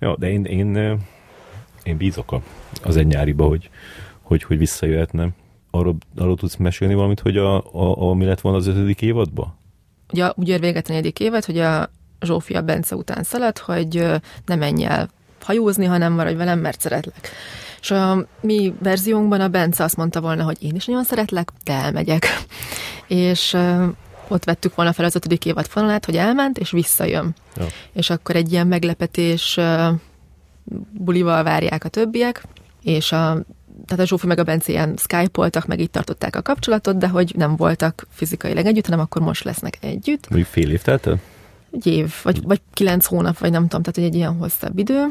Ja, 0.00 0.16
de 0.16 0.30
én, 0.30 0.44
én, 0.44 0.98
én 1.82 1.96
bízok 1.96 2.40
az 2.82 2.96
egy 2.96 3.06
nyáriba, 3.06 3.46
hogy, 3.46 3.70
hogy, 4.22 4.42
hogy 4.42 4.58
visszajöhetne 4.58 5.28
arról, 5.70 5.96
arról 6.16 6.36
tudsz 6.36 6.56
mesélni 6.56 6.94
valamit, 6.94 7.20
hogy 7.20 7.36
a, 7.36 7.56
a, 7.56 8.08
a, 8.08 8.14
mi 8.14 8.24
lett 8.24 8.40
volna 8.40 8.58
az 8.58 8.66
ötödik 8.66 9.02
évadban? 9.02 9.54
Ugye 10.12 10.30
úgy 10.34 10.48
ér 10.48 10.60
véget 10.60 10.88
a 10.88 10.92
negyedik 10.92 11.20
évad, 11.20 11.44
hogy 11.44 11.58
a 11.58 11.90
Zsófia 12.20 12.62
Bence 12.62 12.96
után 12.96 13.22
szaladt, 13.22 13.58
hogy 13.58 14.06
ne 14.46 14.54
menj 14.54 14.84
el 14.84 15.10
hajózni, 15.40 15.84
hanem 15.84 16.12
maradj 16.12 16.36
velem, 16.36 16.58
mert 16.58 16.80
szeretlek. 16.80 17.30
És 17.80 17.90
a 17.90 18.26
mi 18.40 18.74
verziónkban 18.82 19.40
a 19.40 19.48
Bence 19.48 19.84
azt 19.84 19.96
mondta 19.96 20.20
volna, 20.20 20.44
hogy 20.44 20.62
én 20.62 20.74
is 20.74 20.84
nagyon 20.84 21.04
szeretlek, 21.04 21.50
de 21.64 21.72
elmegyek. 21.72 22.26
És 23.06 23.56
ott 24.28 24.44
vettük 24.44 24.74
volna 24.74 24.92
fel 24.92 25.04
az 25.04 25.14
ötödik 25.14 25.44
évad 25.44 25.66
fonalát, 25.66 26.04
hogy 26.04 26.16
elment, 26.16 26.58
és 26.58 26.70
visszajön. 26.70 27.34
Ja. 27.56 27.66
És 27.92 28.10
akkor 28.10 28.36
egy 28.36 28.52
ilyen 28.52 28.66
meglepetés 28.66 29.58
bulival 30.90 31.42
várják 31.42 31.84
a 31.84 31.88
többiek, 31.88 32.42
és 32.82 33.12
a 33.12 33.42
tehát 33.86 34.04
a 34.04 34.06
Zsófi 34.06 34.26
meg 34.26 34.38
a 34.38 34.44
Bence 34.44 34.72
ilyen 34.72 34.96
skype-oltak, 34.96 35.66
meg 35.66 35.80
itt 35.80 35.92
tartották 35.92 36.36
a 36.36 36.42
kapcsolatot, 36.42 36.98
de 36.98 37.08
hogy 37.08 37.32
nem 37.36 37.56
voltak 37.56 38.06
fizikailag 38.10 38.66
együtt, 38.66 38.84
hanem 38.84 39.00
akkor 39.00 39.22
most 39.22 39.44
lesznek 39.44 39.78
együtt. 39.80 40.28
Mondjuk 40.28 40.50
fél 40.50 40.70
év 40.70 40.82
telt 40.82 41.08
Egy 41.72 41.86
év, 41.86 42.14
vagy, 42.22 42.42
vagy 42.42 42.60
kilenc 42.72 43.06
hónap, 43.06 43.38
vagy 43.38 43.50
nem 43.50 43.62
tudom, 43.68 43.82
tehát 43.82 44.10
egy 44.10 44.16
ilyen 44.16 44.36
hosszabb 44.36 44.78
idő. 44.78 45.06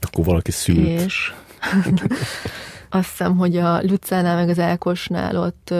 Akkor 0.00 0.24
valaki 0.24 0.50
szült. 0.50 1.00
És 1.00 1.32
azt 2.90 3.08
hiszem, 3.08 3.36
hogy 3.36 3.56
a 3.56 3.82
Lucánál 3.82 4.36
meg 4.36 4.48
az 4.48 4.58
Elkosnál 4.58 5.36
ott, 5.36 5.74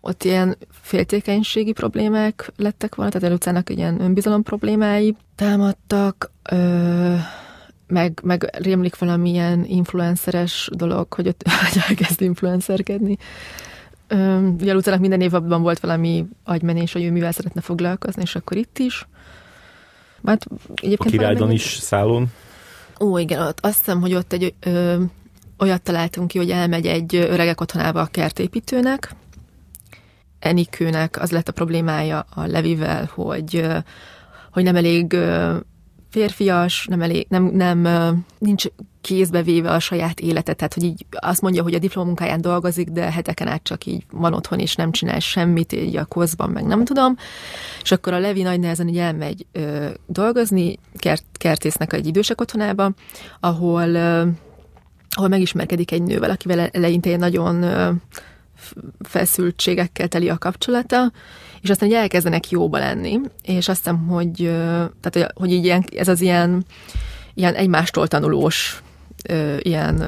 ott 0.00 0.24
ilyen 0.24 0.56
féltékenységi 0.70 1.72
problémák 1.72 2.52
lettek 2.56 2.94
volna, 2.94 3.12
tehát 3.12 3.28
a 3.28 3.32
Lucának 3.32 3.70
ilyen 3.70 4.00
önbizalom 4.00 4.42
problémái 4.42 5.16
támadtak, 5.34 6.30
ö, 6.50 7.14
meg, 7.86 8.20
meg 8.22 8.50
rémlik 8.58 8.98
valamilyen 8.98 9.64
influenceres 9.64 10.70
dolog, 10.72 11.12
hogy 11.12 11.28
ott 11.28 11.42
elkezd 11.88 12.20
influencerkedni. 12.20 13.16
Ugye 14.58 14.74
utána 14.74 14.96
minden 14.96 15.20
évben 15.20 15.62
volt 15.62 15.80
valami 15.80 16.26
agymenés, 16.44 16.92
hogy 16.92 17.02
ő 17.04 17.10
mivel 17.10 17.32
szeretne 17.32 17.60
foglalkozni, 17.60 18.22
és 18.22 18.34
akkor 18.34 18.56
itt 18.56 18.78
is. 18.78 19.06
Hát, 20.24 20.46
egyébként 20.74 21.14
a 21.14 21.18
királydan 21.18 21.50
is 21.50 21.62
szálon. 21.62 22.26
Ó, 23.00 23.18
igen, 23.18 23.42
ott 23.42 23.58
azt 23.60 23.78
hiszem, 23.78 24.00
hogy 24.00 24.14
ott 24.14 24.32
egy 24.32 24.54
ö, 24.60 25.02
olyat 25.58 25.82
találtunk 25.82 26.28
ki, 26.28 26.38
hogy 26.38 26.50
elmegy 26.50 26.86
egy 26.86 27.14
öregek 27.16 27.60
otthonába 27.60 28.00
a 28.00 28.06
kertépítőnek, 28.06 29.14
Enikőnek 30.38 31.20
az 31.20 31.30
lett 31.30 31.48
a 31.48 31.52
problémája 31.52 32.26
a 32.34 32.46
Levivel, 32.46 33.10
hogy, 33.14 33.66
hogy 34.52 34.62
nem 34.62 34.76
elég 34.76 35.16
férfias, 36.16 36.86
nem, 36.86 37.02
elég, 37.02 37.26
nem, 37.28 37.44
nem 37.44 37.86
nincs 38.38 38.64
kézbe 39.00 39.42
véve 39.42 39.70
a 39.70 39.78
saját 39.78 40.20
élete, 40.20 40.52
tehát 40.52 40.74
hogy 40.74 40.82
így 40.82 41.06
azt 41.10 41.40
mondja, 41.40 41.62
hogy 41.62 41.74
a 41.74 41.78
diplomunkáján 41.78 42.40
dolgozik, 42.40 42.88
de 42.88 43.10
heteken 43.10 43.48
át 43.48 43.62
csak 43.62 43.86
így 43.86 44.04
van 44.10 44.34
otthon, 44.34 44.58
és 44.58 44.74
nem 44.74 44.90
csinál 44.90 45.18
semmit, 45.18 45.72
így 45.72 45.96
a 45.96 46.04
kozban, 46.04 46.50
meg 46.50 46.64
nem 46.64 46.84
tudom. 46.84 47.16
És 47.82 47.92
akkor 47.92 48.12
a 48.12 48.18
Levi 48.18 48.42
nagy 48.42 48.60
nehezen 48.60 48.88
így 48.88 48.98
elmegy 48.98 49.46
ö, 49.52 49.88
dolgozni, 50.06 50.78
kert, 50.94 51.24
kertésznek 51.32 51.92
egy 51.92 52.06
idősek 52.06 52.40
otthonába, 52.40 52.90
ahol, 53.40 53.88
ö, 53.88 54.26
ahol 55.10 55.28
megismerkedik 55.28 55.92
egy 55.92 56.02
nővel, 56.02 56.30
akivel 56.30 56.68
eleinte 56.72 57.16
nagyon 57.16 57.62
ö, 57.62 57.90
feszültségekkel 59.00 60.08
teli 60.08 60.28
a 60.28 60.38
kapcsolata, 60.38 61.12
és 61.66 61.72
aztán 61.72 61.88
hogy 61.88 61.98
elkezdenek 61.98 62.50
jóba 62.50 62.78
lenni, 62.78 63.20
és 63.42 63.68
azt 63.68 63.78
hiszem, 63.78 64.06
hogy, 64.06 64.34
tehát, 65.00 65.32
hogy 65.34 65.52
így 65.52 65.64
ilyen, 65.64 65.84
ez 65.96 66.08
az 66.08 66.20
ilyen, 66.20 66.64
ilyen 67.34 67.54
egymástól 67.54 68.08
tanulós 68.08 68.82
ilyen 69.58 70.04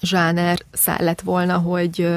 zsáner 0.00 0.58
száll 0.72 1.04
lett 1.04 1.20
volna, 1.20 1.56
hogy, 1.56 2.08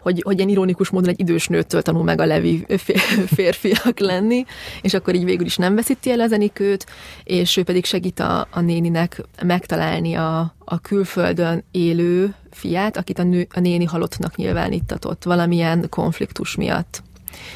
hogy, 0.00 0.22
hogy 0.24 0.36
ilyen 0.36 0.48
ironikus 0.48 0.90
módon 0.90 1.08
egy 1.08 1.20
idős 1.20 1.46
nőtől 1.46 1.82
tanul 1.82 2.02
meg 2.02 2.20
a 2.20 2.26
levi 2.26 2.66
férfiak 3.36 3.98
lenni, 3.98 4.44
és 4.82 4.94
akkor 4.94 5.14
így 5.14 5.24
végül 5.24 5.46
is 5.46 5.56
nem 5.56 5.74
veszíti 5.74 6.10
el 6.10 6.20
a 6.20 6.26
zenikőt, 6.26 6.86
és 7.24 7.56
ő 7.56 7.62
pedig 7.62 7.84
segít 7.84 8.20
a, 8.20 8.46
a 8.50 8.60
néninek 8.60 9.22
megtalálni 9.42 10.14
a, 10.14 10.54
a 10.58 10.80
külföldön 10.80 11.64
élő 11.70 12.34
fiát, 12.50 12.96
akit 12.96 13.18
a, 13.18 13.22
nő, 13.22 13.46
a 13.54 13.60
néni 13.60 13.84
halottnak 13.84 14.36
nyilvánítatott 14.36 15.24
valamilyen 15.24 15.86
konfliktus 15.88 16.56
miatt 16.56 17.02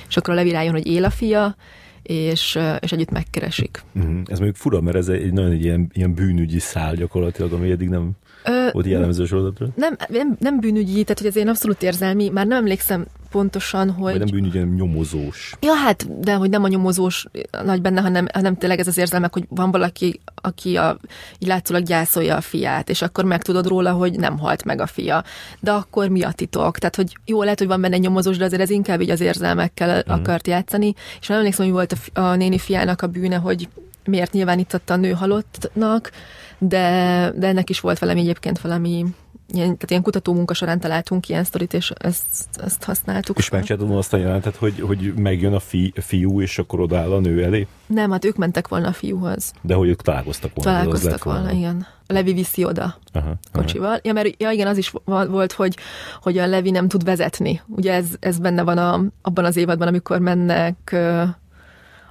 és 0.09 0.17
akkor 0.17 0.35
a 0.35 0.37
Levi 0.37 0.51
rájön, 0.51 0.73
hogy 0.73 0.87
él 0.87 1.05
a 1.05 1.11
fia, 1.11 1.57
és, 2.03 2.59
és 2.81 2.93
együtt 2.93 3.11
megkeresik. 3.11 3.83
Uh-huh. 3.95 4.21
Ez 4.27 4.39
mondjuk 4.39 4.57
fura, 4.57 4.81
mert 4.81 4.97
ez 4.97 5.09
egy 5.09 5.33
nagyon 5.33 5.51
egy 5.51 5.65
ilyen, 5.65 5.91
ilyen 5.93 6.15
bűnügyi 6.15 6.59
szál 6.59 6.95
gyakorlatilag, 6.95 7.53
ami 7.53 7.71
eddig 7.71 7.89
nem 7.89 8.11
Ö, 8.49 8.69
volt 8.73 8.87
jellemző 8.87 9.25
sorozatra. 9.25 9.67
Nem, 9.75 9.97
nem, 10.09 10.37
nem 10.41 10.61
bűnügyi, 10.61 11.03
tehát 11.03 11.19
hogy 11.19 11.27
ez 11.27 11.37
én 11.37 11.49
abszolút 11.49 11.83
érzelmi, 11.83 12.29
már 12.29 12.47
nem 12.47 12.59
emlékszem 12.59 13.07
pontosan, 13.31 13.91
hogy... 13.91 14.11
Vagy 14.11 14.19
nem 14.19 14.29
bűnügyi, 14.31 14.59
hanem 14.59 14.75
nyomozós. 14.75 15.55
Ja, 15.61 15.73
hát, 15.75 16.21
de 16.21 16.35
hogy 16.35 16.51
nem 16.51 16.65
a 16.65 16.69
nyomozós 16.69 17.27
nagy 17.65 17.81
benne, 17.81 18.01
hanem, 18.01 18.27
hanem 18.33 18.57
tényleg 18.57 18.79
ez 18.79 18.87
az 18.87 18.99
érzelmek, 18.99 19.33
hogy 19.33 19.45
van 19.49 19.71
valaki, 19.71 20.21
aki 20.35 20.77
a, 20.77 20.99
így 21.39 21.49
látszólag 21.49 21.83
gyászolja 21.83 22.37
a 22.37 22.41
fiát, 22.41 22.91
és 22.91 23.03
akkor 23.03 23.25
megtudod 23.25 23.67
róla, 23.67 23.93
hogy 23.93 24.19
nem 24.19 24.39
halt 24.39 24.65
meg 24.65 24.81
a 24.81 24.87
fia. 24.87 25.25
De 25.61 25.73
akkor 25.73 26.09
mi 26.09 26.23
a 26.23 26.33
titok? 26.33 26.79
Tehát, 26.79 26.97
hogy 26.97 27.17
jó, 27.25 27.43
lehet, 27.43 27.59
hogy 27.59 27.69
van 27.69 27.81
benne 27.81 27.97
nyomozós, 27.97 28.37
de 28.37 28.45
azért 28.45 28.63
ez 28.63 28.71
inkább 28.71 29.01
így 29.01 29.11
az 29.11 29.21
érzelmekkel 29.21 29.97
mm. 29.97 30.13
akart 30.13 30.47
játszani. 30.47 30.95
És 31.21 31.27
nem 31.27 31.39
emlékszem, 31.39 31.65
hogy 31.65 31.75
volt 31.75 31.97
a, 32.15 32.21
a 32.21 32.35
néni 32.35 32.59
fiának 32.59 33.03
a 33.03 33.07
bűne, 33.07 33.37
hogy 33.37 33.69
miért 34.05 34.33
nyilvánította 34.33 34.95
a 34.95 34.97
nő 34.97 35.11
halottnak, 35.11 36.11
de, 36.59 37.33
de 37.37 37.47
ennek 37.47 37.71
is 37.71 37.81
volt 37.81 37.99
valami 37.99 38.21
egyébként 38.21 38.61
valami 38.61 39.05
ilyen, 39.53 39.67
tehát 39.67 39.91
ilyen 39.91 40.03
kutató 40.03 40.35
munka 40.35 40.55
során 40.55 40.81
találtunk 40.81 41.29
ilyen 41.29 41.45
sztorit, 41.45 41.75
és 41.75 41.91
ezt, 41.91 42.49
ezt 42.65 42.85
használtuk. 42.85 43.39
És 43.39 43.51
megcsináltad 43.51 43.97
azt 43.97 44.13
a 44.13 44.17
jelentet, 44.17 44.57
hogy, 44.57 44.81
hogy 44.81 45.15
megjön 45.15 45.53
a 45.53 45.61
fi, 45.61 45.93
fiú, 45.97 46.41
és 46.41 46.59
akkor 46.59 46.81
odaáll 46.81 47.13
a 47.13 47.21
nő 47.21 47.45
elé? 47.45 47.67
Nem, 47.87 48.11
hát 48.11 48.25
ők 48.25 48.37
mentek 48.37 48.69
volna 48.69 48.89
a 48.89 48.93
fiúhoz. 48.93 49.53
De 49.61 49.75
hogy 49.75 49.89
ők 49.89 50.03
találkoztak 50.03 50.51
volna. 50.55 50.71
Találkoztak 50.71 51.25
volna, 51.25 51.41
volna, 51.41 51.57
igen. 51.57 51.87
Levi 52.07 52.33
viszi 52.33 52.65
oda 52.65 52.99
aha, 53.13 53.35
kocsival. 53.53 53.89
Aha. 53.89 54.01
Ja, 54.03 54.13
mert 54.13 54.43
ja, 54.43 54.51
igen, 54.51 54.67
az 54.67 54.77
is 54.77 54.93
volt, 55.07 55.53
hogy, 55.53 55.77
hogy 56.23 56.39
a 56.39 56.47
Levi 56.47 56.71
nem 56.71 56.89
tud 56.89 57.05
vezetni. 57.05 57.61
Ugye 57.67 57.93
ez, 57.93 58.07
ez 58.21 58.39
benne 58.39 58.63
van 58.63 58.79
a, 58.79 59.03
abban 59.23 59.45
az 59.45 59.57
évadban, 59.57 59.89
amikor 59.89 60.19
mennek 60.19 60.97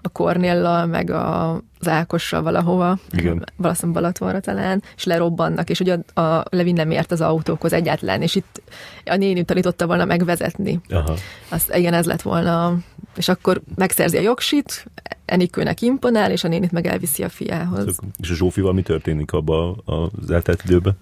a 0.02 0.10
Kornéllal, 0.10 0.86
meg 0.86 1.10
a, 1.10 1.62
az 1.80 1.88
Ákossal 1.88 2.42
valahova, 2.42 2.98
Igen. 3.12 3.46
valószínűleg 3.56 4.02
Balatonra 4.02 4.40
talán, 4.40 4.84
és 4.96 5.04
lerobbannak, 5.04 5.70
és 5.70 5.80
ugye 5.80 5.98
a, 6.14 6.22
a 6.22 6.46
Levin 6.50 6.74
nem 6.74 6.92
ért 6.92 7.12
az 7.12 7.22
autókhoz 7.22 7.74
egyáltalán, 7.74 8.22
és 8.22 8.36
itt 8.36 8.62
a 9.06 9.16
néni 9.16 9.44
tanította 9.44 9.88
volna 9.88 10.06
megvezetni. 10.06 10.80
Aha. 10.90 11.16
Azt, 11.50 11.76
igen, 11.76 11.94
ez 11.94 12.06
lett 12.06 12.22
volna, 12.22 12.78
és 13.16 13.28
akkor 13.28 13.62
megszerzi 13.76 14.18
a 14.18 14.22
jogsit, 14.22 14.86
Enikőnek 15.26 15.82
imponál, 15.82 16.32
és 16.32 16.44
a 16.44 16.48
nénit 16.48 16.72
meg 16.72 16.86
elviszi 16.86 17.24
a 17.24 17.30
fiához. 17.30 18.00
És 18.22 18.30
a 18.30 18.34
Zsófival 18.34 18.74
mi 18.74 18.82
történik 18.82 19.32
abban 19.32 19.82
az 19.86 20.32
eltelt 20.32 20.64
időben? 20.66 20.98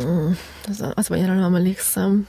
Mm, 0.00 0.30
az, 0.68 0.84
az 0.94 1.08
vagy 1.08 1.20
nem 1.20 1.54
emlékszem. 1.54 2.26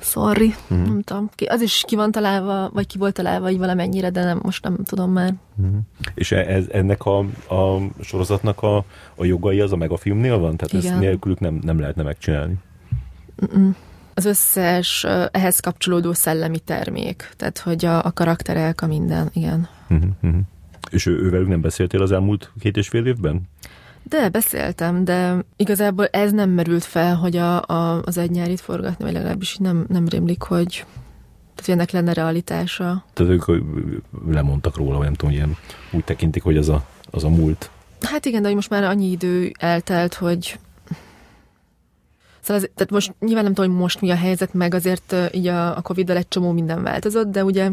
Sorry, 0.00 0.46
uh-huh. 0.46 0.86
nem 0.86 1.02
tudom. 1.02 1.28
Az 1.46 1.60
is 1.60 1.84
ki 1.86 1.96
van 1.96 2.10
találva, 2.10 2.70
vagy 2.72 2.86
ki 2.86 2.98
volt 2.98 3.14
találva 3.14 3.50
így 3.50 3.58
valamennyire, 3.58 4.10
de 4.10 4.24
nem, 4.24 4.40
most 4.42 4.62
nem 4.62 4.76
tudom 4.84 5.12
már. 5.12 5.34
Uh-huh. 5.56 5.76
És 6.14 6.32
e, 6.32 6.36
ez, 6.36 6.64
ennek 6.72 7.04
a, 7.04 7.18
a 7.54 7.78
sorozatnak 8.00 8.62
a, 8.62 8.76
a 9.14 9.24
jogai 9.24 9.60
az 9.60 9.72
a 9.72 9.76
megafilmnél 9.76 10.38
van? 10.38 10.56
Tehát 10.56 10.72
Igen. 10.72 10.92
ezt 10.92 11.00
nélkülük 11.00 11.40
nem, 11.40 11.60
nem 11.62 11.80
lehetne 11.80 12.02
megcsinálni? 12.02 12.54
Uh-uh. 13.42 13.74
Az 14.14 14.24
összes 14.24 15.06
ehhez 15.30 15.60
kapcsolódó 15.60 16.12
szellemi 16.12 16.58
termék, 16.58 17.30
tehát 17.36 17.58
hogy 17.58 17.84
a, 17.84 18.04
a 18.04 18.12
karakterek, 18.12 18.82
a 18.82 18.86
minden, 18.86 19.30
igen. 19.32 19.68
Uh-huh. 19.88 20.10
uh-huh. 20.22 20.40
És 20.90 21.06
ő, 21.06 21.22
ővelük 21.22 21.48
nem 21.48 21.60
beszéltél 21.60 22.02
az 22.02 22.12
elmúlt 22.12 22.52
két 22.60 22.76
és 22.76 22.88
fél 22.88 23.06
évben? 23.06 23.48
De, 24.02 24.28
beszéltem, 24.28 25.04
de 25.04 25.44
igazából 25.56 26.06
ez 26.06 26.32
nem 26.32 26.50
merült 26.50 26.84
fel, 26.84 27.16
hogy 27.16 27.36
a, 27.36 27.62
a, 27.66 28.02
az 28.04 28.18
egy 28.18 28.30
nyárit 28.30 28.60
forgatni, 28.60 29.04
vagy 29.04 29.12
legalábbis 29.12 29.56
nem, 29.56 29.84
nem 29.88 30.08
rémlik, 30.08 30.42
hogy 30.42 30.84
tehát 31.54 31.70
ennek 31.70 31.90
lenne 31.90 32.12
realitása. 32.12 33.04
Tehát 33.12 33.32
ők 33.32 33.62
lemondtak 34.26 34.76
róla, 34.76 34.96
vagy 34.96 35.04
nem 35.04 35.14
tudom, 35.14 35.34
ilyen 35.34 35.56
úgy 35.92 36.04
tekintik, 36.04 36.42
hogy 36.42 36.56
az 36.56 36.68
a, 36.68 36.84
az 37.10 37.24
a 37.24 37.28
múlt. 37.28 37.70
Hát 38.00 38.24
igen, 38.24 38.40
de 38.40 38.46
hogy 38.46 38.56
most 38.56 38.70
már 38.70 38.84
annyi 38.84 39.10
idő 39.10 39.52
eltelt, 39.58 40.14
hogy 40.14 40.58
Szóval 42.40 42.62
az, 42.62 42.70
tehát 42.74 42.90
most 42.90 43.14
nyilván 43.18 43.44
nem 43.44 43.54
tudom, 43.54 43.70
hogy 43.70 43.80
most 43.80 44.00
mi 44.00 44.10
a 44.10 44.14
helyzet, 44.14 44.54
meg 44.54 44.74
azért 44.74 45.14
így 45.32 45.46
a, 45.46 45.76
a 45.76 45.80
Covid-dal 45.80 46.16
egy 46.16 46.28
csomó 46.28 46.52
minden 46.52 46.82
változott, 46.82 47.30
de 47.30 47.44
ugye 47.44 47.70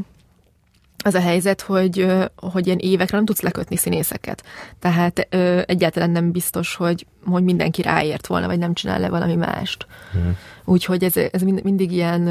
az 1.03 1.13
a 1.13 1.19
helyzet, 1.19 1.61
hogy, 1.61 2.07
hogy 2.35 2.65
ilyen 2.65 2.77
évekre 2.77 3.15
nem 3.15 3.25
tudsz 3.25 3.41
lekötni 3.41 3.75
színészeket. 3.75 4.43
Tehát 4.79 5.27
ö, 5.29 5.61
egyáltalán 5.65 6.09
nem 6.09 6.31
biztos, 6.31 6.75
hogy, 6.75 7.05
hogy 7.25 7.43
mindenki 7.43 7.81
ráért 7.81 8.27
volna, 8.27 8.47
vagy 8.47 8.57
nem 8.57 8.73
csinál 8.73 8.99
le 8.99 9.09
valami 9.09 9.35
mást. 9.35 9.87
Mm. 10.17 10.29
Úgyhogy 10.65 11.03
ez, 11.03 11.17
ez 11.31 11.41
mind, 11.41 11.63
mindig 11.63 11.91
ilyen 11.91 12.21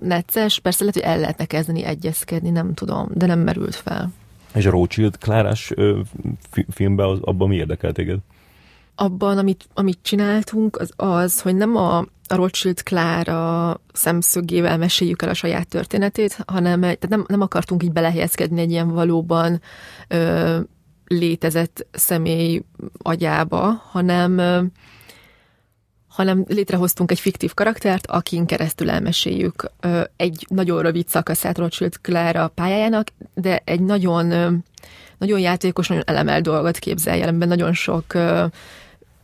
necces. 0.00 0.58
Persze 0.58 0.84
lehet, 0.84 1.00
hogy 1.00 1.12
el 1.12 1.18
lehetne 1.20 1.44
kezdeni 1.44 1.84
egyezkedni, 1.84 2.50
nem 2.50 2.74
tudom, 2.74 3.08
de 3.12 3.26
nem 3.26 3.38
merült 3.38 3.74
fel. 3.74 4.12
És 4.54 4.66
a 4.66 4.70
Rothschild 4.70 5.18
Klárás 5.18 5.72
ö, 5.74 6.00
filmben 6.70 7.06
az, 7.06 7.18
abban 7.20 7.48
mi 7.48 7.56
érdekel 7.56 7.92
téged? 7.92 8.18
Abban, 8.94 9.38
amit, 9.38 9.68
amit 9.74 9.98
csináltunk, 10.02 10.76
az 10.76 10.90
az, 10.96 11.40
hogy 11.40 11.56
nem 11.56 11.76
a 11.76 12.04
a 12.28 12.36
Rothschild 12.36 12.82
Klára 12.82 13.80
szemszögével 13.92 14.78
meséljük 14.78 15.22
el 15.22 15.28
a 15.28 15.34
saját 15.34 15.68
történetét, 15.68 16.38
hanem 16.46 16.80
tehát 16.80 17.08
nem, 17.08 17.24
nem 17.28 17.40
akartunk 17.40 17.82
így 17.82 17.92
belehelyezkedni 17.92 18.60
egy 18.60 18.70
ilyen 18.70 18.88
valóban 18.88 19.60
ö, 20.08 20.58
létezett 21.06 21.86
személy 21.92 22.62
agyába, 22.98 23.82
hanem 23.90 24.40
hanem 26.08 26.44
létrehoztunk 26.48 27.10
egy 27.10 27.20
fiktív 27.20 27.54
karaktert, 27.54 28.06
akin 28.06 28.46
keresztül 28.46 28.90
elmeséljük 28.90 29.70
ö, 29.80 30.00
egy 30.16 30.46
nagyon 30.48 30.82
rövid 30.82 31.08
szakaszát 31.08 31.58
Rothschild 31.58 32.00
Klára 32.00 32.48
pályájának, 32.48 33.08
de 33.34 33.62
egy 33.64 33.80
nagyon, 33.80 34.30
ö, 34.30 34.50
nagyon 35.18 35.38
játékos, 35.38 35.88
nagyon 35.88 36.04
elemel 36.06 36.40
dolgot 36.40 36.78
képzelj 36.78 37.22
el, 37.22 37.32
nagyon 37.32 37.72
sok 37.72 38.14
ö, 38.14 38.44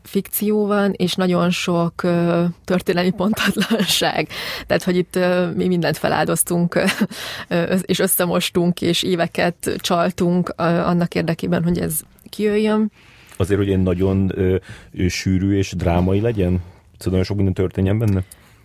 fikció 0.04 0.66
van, 0.66 0.92
és 0.96 1.14
nagyon 1.14 1.50
sok 1.50 1.92
uh, 2.04 2.44
történelmi 2.64 3.10
pontatlanság. 3.10 4.28
Tehát, 4.66 4.82
hogy 4.82 4.96
itt 4.96 5.16
uh, 5.16 5.54
mi 5.54 5.66
mindent 5.66 5.96
feláldoztunk, 5.96 6.74
uh, 7.50 7.80
és 7.82 7.98
összemostunk, 7.98 8.80
és 8.80 9.02
éveket 9.02 9.76
csaltunk 9.76 10.48
uh, 10.48 10.88
annak 10.88 11.14
érdekében, 11.14 11.62
hogy 11.62 11.78
ez 11.78 12.00
kijöjjön. 12.30 12.92
Azért, 13.36 13.58
hogy 13.58 13.70
egy 13.70 13.82
nagyon 13.82 14.32
uh, 14.36 15.08
sűrű 15.08 15.56
és 15.56 15.72
drámai 15.72 16.20
legyen? 16.20 16.62
Szóval 16.98 17.10
nagyon 17.10 17.24
sok 17.24 17.36
minden 17.36 17.54
történjen 17.54 17.98
benne? 17.98 18.24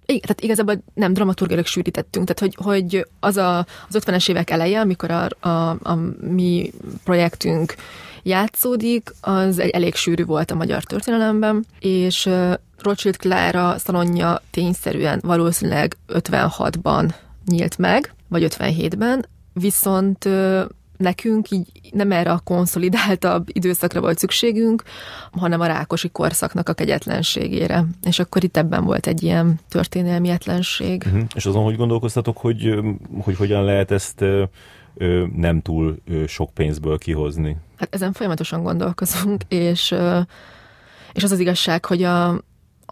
Igen, 0.09 0.21
tehát 0.21 0.41
igazából 0.41 0.83
nem 0.93 1.13
dramaturgilag 1.13 1.65
sűrítettünk, 1.65 2.27
tehát 2.27 2.39
hogy, 2.39 2.65
hogy 2.65 3.07
az 3.19 3.37
a, 3.37 3.57
az 3.57 3.97
50-es 4.05 4.29
évek 4.29 4.49
eleje, 4.49 4.79
amikor 4.79 5.11
a, 5.11 5.27
a, 5.39 5.69
a 5.69 5.95
mi 6.21 6.71
projektünk 7.03 7.75
játszódik, 8.23 9.13
az 9.21 9.59
egy 9.59 9.69
elég 9.69 9.95
sűrű 9.95 10.25
volt 10.25 10.51
a 10.51 10.55
magyar 10.55 10.83
történelemben, 10.83 11.65
és 11.79 12.29
Rothschild 12.81 13.17
Klára 13.17 13.77
szalonja 13.77 14.41
tényszerűen 14.51 15.19
valószínűleg 15.23 15.97
56-ban 16.07 17.13
nyílt 17.45 17.77
meg, 17.77 18.13
vagy 18.27 18.47
57-ben, 18.49 19.25
viszont 19.53 20.27
nekünk 20.99 21.51
így 21.51 21.67
nem 21.91 22.11
erre 22.11 22.31
a 22.31 22.41
konszolidáltabb 22.43 23.47
időszakra 23.51 24.01
volt 24.01 24.17
szükségünk, 24.17 24.83
hanem 25.31 25.59
a 25.59 25.65
rákosi 25.65 26.09
korszaknak 26.09 26.69
a 26.69 26.73
kegyetlenségére. 26.73 27.85
És 28.03 28.19
akkor 28.19 28.43
itt 28.43 28.57
ebben 28.57 28.83
volt 28.83 29.07
egy 29.07 29.23
ilyen 29.23 29.59
történelmietlenség. 29.69 31.03
Uh-huh. 31.05 31.23
És 31.35 31.45
azon, 31.45 31.63
hogy 31.63 31.75
gondolkoztatok, 31.75 32.37
hogy, 32.37 32.79
hogy 33.21 33.35
hogyan 33.35 33.63
lehet 33.63 33.91
ezt 33.91 34.25
nem 35.35 35.61
túl 35.61 35.97
sok 36.27 36.53
pénzből 36.53 36.97
kihozni? 36.97 37.57
Hát 37.77 37.95
ezen 37.95 38.13
folyamatosan 38.13 38.63
gondolkozunk, 38.63 39.41
és, 39.47 39.95
és 41.13 41.23
az 41.23 41.31
az 41.31 41.39
igazság, 41.39 41.85
hogy 41.85 42.03
a, 42.03 42.41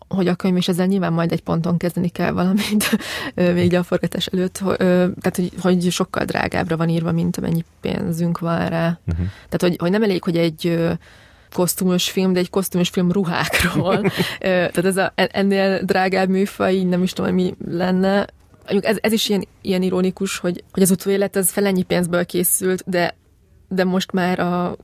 hogy 0.08 0.28
a 0.28 0.36
könyv, 0.36 0.56
és 0.56 0.68
ezzel 0.68 0.86
nyilván 0.86 1.14
majd 1.14 1.32
egy 1.32 1.44
ponton 1.44 1.78
kezdeni 1.78 2.10
kell 2.10 2.32
valamit, 2.32 2.98
még 3.36 3.74
a 3.74 3.84
forgatás 3.84 4.26
előtt, 4.26 4.54
tehát 4.78 5.36
hogy, 5.36 5.52
hogy 5.62 5.92
sokkal 5.92 6.26
drágábbra 6.26 6.78
van 6.78 6.90
írva, 6.90 7.12
mint 7.12 7.38
amennyi 7.38 7.64
pénzünk 7.82 8.40
van 8.40 8.70
rá. 8.70 9.00
Uh-huh. 9.08 9.26
Tehát, 9.50 9.62
hogy, 9.62 9.76
hogy 9.80 9.92
nem 9.92 10.04
elég, 10.04 10.24
hogy 10.24 10.38
egy 10.38 10.88
kosztümös 11.54 12.10
film, 12.10 12.34
de 12.34 12.40
egy 12.40 12.50
kosztümös 12.50 12.90
film 12.90 13.12
ruhákról. 13.12 14.02
tehát 14.40 14.86
ez 14.86 14.98
a, 14.98 15.14
ennél 15.16 15.82
drágább 15.84 16.30
műfaj, 16.30 16.74
így 16.74 16.88
nem 16.88 17.04
is 17.04 17.14
tudom, 17.14 17.34
mi 17.34 17.56
lenne. 17.68 18.28
Ez, 18.68 18.98
ez 19.02 19.12
is 19.12 19.30
ilyen, 19.30 19.48
ilyen 19.62 19.82
ironikus, 19.82 20.38
hogy, 20.38 20.64
hogy 20.72 20.84
az 20.84 20.92
utóélet 20.92 21.36
az 21.36 21.50
fel 21.50 21.66
ennyi 21.66 21.84
pénzből 21.84 22.26
készült, 22.26 22.84
de 22.86 23.16
de 23.68 23.84
most 23.84 24.12
már 24.12 24.40
a 24.40 24.76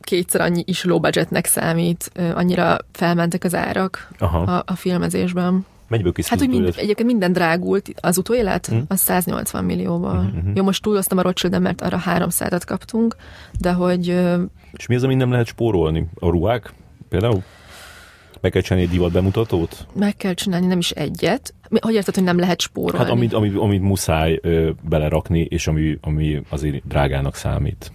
kétszer 0.00 0.40
annyi 0.40 0.62
is 0.66 0.84
low 0.84 1.00
budgetnek 1.00 1.46
számít, 1.46 2.12
annyira 2.34 2.76
felmentek 2.92 3.44
az 3.44 3.54
árak 3.54 4.08
Aha. 4.18 4.38
a, 4.38 4.62
a 4.66 4.74
filmezésben. 4.74 5.66
Mennyiből 5.88 6.12
Hát, 6.26 6.38
hogy 6.38 6.48
mind, 6.48 6.74
egyébként 6.76 7.08
minden 7.08 7.32
drágult. 7.32 7.88
Az 8.00 8.18
utóélet, 8.18 8.66
hmm. 8.66 8.84
az 8.88 9.00
180 9.00 9.64
millióval. 9.64 10.20
Hmm. 10.20 10.52
Jó, 10.54 10.64
most 10.64 10.82
túloztam 10.82 11.18
a 11.18 11.22
rothschild 11.22 11.60
mert 11.60 11.80
arra 11.80 12.00
300-at 12.06 12.62
kaptunk, 12.66 13.16
de 13.60 13.72
hogy... 13.72 14.06
És 14.72 14.86
mi 14.86 14.94
az, 14.94 15.02
ami 15.02 15.14
nem 15.14 15.30
lehet 15.30 15.46
spórolni? 15.46 16.08
A 16.14 16.28
ruhák 16.28 16.72
például? 17.08 17.42
Meg 18.40 18.50
kell 18.50 18.62
csinálni 18.62 18.86
egy 18.86 18.92
divat 18.92 19.12
bemutatót? 19.12 19.86
Meg 19.94 20.16
kell 20.16 20.34
csinálni, 20.34 20.66
nem 20.66 20.78
is 20.78 20.90
egyet. 20.90 21.54
Hogy 21.80 21.94
érted, 21.94 22.14
hogy 22.14 22.24
nem 22.24 22.38
lehet 22.38 22.60
spórolni? 22.60 22.98
Hát 22.98 23.10
amit, 23.10 23.32
amit, 23.32 23.56
amit 23.56 23.82
muszáj 23.82 24.38
ö, 24.42 24.70
belerakni, 24.88 25.40
és 25.40 25.66
ami, 25.66 25.98
ami 26.00 26.42
azért 26.48 26.86
drágának 26.86 27.34
számít. 27.34 27.92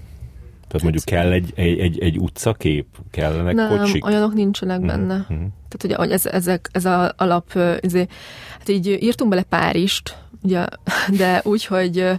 Tehát 0.68 0.84
mondjuk 0.84 1.04
kell 1.04 1.32
egy, 1.32 1.52
egy, 1.56 1.80
egy, 1.80 2.00
egy 2.00 2.20
utcakép, 2.20 2.86
kellenek 3.12 3.56
Nem, 3.56 3.78
kocsik? 3.78 4.06
olyanok 4.06 4.34
nincsenek 4.34 4.78
mm-hmm. 4.78 4.88
benne. 4.88 5.14
Mm-hmm. 5.14 5.46
Tehát 5.46 5.84
ugye 5.84 5.96
hogy 5.96 6.12
ez, 6.12 6.26
ezek, 6.26 6.70
ez 6.72 6.86
a 6.86 7.14
alap, 7.18 7.56
ezért, 7.82 8.12
hát 8.60 8.70
így 8.70 8.88
írtunk 8.88 9.30
bele 9.30 9.44
Párizst, 9.44 10.18
ugye, 10.42 10.66
de 11.18 11.42
úgy, 11.44 11.66
hogy, 11.66 12.10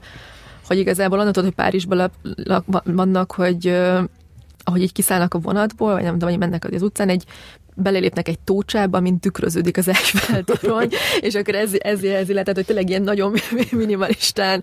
hogy 0.66 0.78
igazából 0.78 1.20
annak 1.20 1.36
hogy 1.36 1.50
Párizsban 1.50 2.10
vannak, 2.84 3.32
hogy 3.32 3.76
ahogy 4.64 4.82
így 4.82 4.92
kiszállnak 4.92 5.34
a 5.34 5.38
vonatból, 5.38 5.92
vagy 5.92 6.02
nem 6.02 6.12
tudom, 6.12 6.28
hogy 6.28 6.38
mennek 6.38 6.64
az 6.64 6.82
utcán, 6.82 7.08
egy 7.08 7.24
belelépnek 7.76 8.28
egy 8.28 8.38
tócsába, 8.38 9.00
mint 9.00 9.20
tükröződik 9.20 9.76
az 9.76 9.88
Eiffel 9.88 10.42
torony, 10.60 10.88
és 11.20 11.34
akkor 11.34 11.54
ez, 11.54 11.70
ez 11.78 12.02
jelzi 12.02 12.32
le, 12.32 12.40
tehát 12.40 12.56
hogy 12.56 12.64
tényleg 12.64 12.88
ilyen 12.88 13.02
nagyon 13.02 13.34
minimalistán 13.70 14.62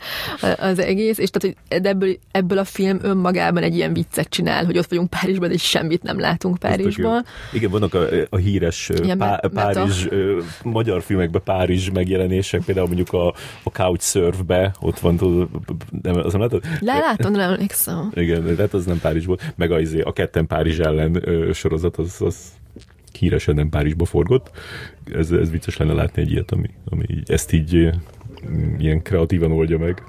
az 0.58 0.80
egész, 0.80 1.18
és 1.18 1.30
tehát, 1.30 1.58
hogy 1.70 1.80
ebből, 1.86 2.18
ebből 2.32 2.58
a 2.58 2.64
film 2.64 3.00
önmagában 3.02 3.64
egy 3.64 3.76
ilyen 3.76 3.94
viccet 3.94 4.30
csinál, 4.30 4.66
hogy 4.66 4.78
ott 4.78 4.90
vagyunk 4.90 5.10
Párizsban, 5.10 5.52
és 5.52 5.64
semmit 5.64 6.04
nem 6.04 6.20
látunk 6.20 6.58
Párizsban. 6.58 7.26
Igen, 7.54 7.70
vannak 7.70 7.94
a, 7.94 8.06
a 8.30 8.38
híres 8.38 8.92
ilyen 9.04 9.18
pá, 9.18 9.40
Párizs, 9.54 10.04
meta. 10.04 10.44
magyar 10.64 11.02
filmekben 11.02 11.42
Párizs 11.44 11.90
megjelenések, 11.90 12.62
például 12.66 12.88
mondjuk 12.88 13.14
a, 13.14 13.28
a 13.64 13.70
Couchsurfbe, 13.72 14.74
ott 14.80 15.00
van, 15.00 15.18
tudod, 15.18 15.50
nem, 16.02 16.16
az 16.16 16.32
nem 16.32 16.42
látod? 16.42 16.64
Le, 16.80 16.98
látom, 16.98 17.32
nem 17.32 17.52
emlékszem. 17.52 18.12
Igen, 18.14 18.56
tehát 18.56 18.74
az 18.74 18.86
nem 18.86 19.00
Párizs 19.00 19.26
volt, 19.26 19.54
meg 19.56 19.72
a, 19.72 19.80
izé, 19.80 20.02
a 20.02 20.14
ketten 20.14 20.48
Párizs 20.48 20.80
ellen 20.80 21.24
sorozat, 21.54 21.98
az, 21.98 22.16
az 22.20 22.36
híresen 23.18 23.56
nem 23.56 23.70
Párizsba 23.70 24.06
forgott. 24.06 24.52
Ez, 25.14 25.32
ez 25.32 25.52
vicces 25.52 25.78
lenne 25.78 25.94
látni 25.94 26.22
egy 26.22 26.32
ilyet, 26.32 26.52
ami, 26.52 26.70
ami 26.86 27.06
ezt 27.26 27.52
így 27.52 27.90
ilyen 28.78 29.02
kreatívan 29.02 29.52
oldja 29.52 29.78
meg. 29.78 30.04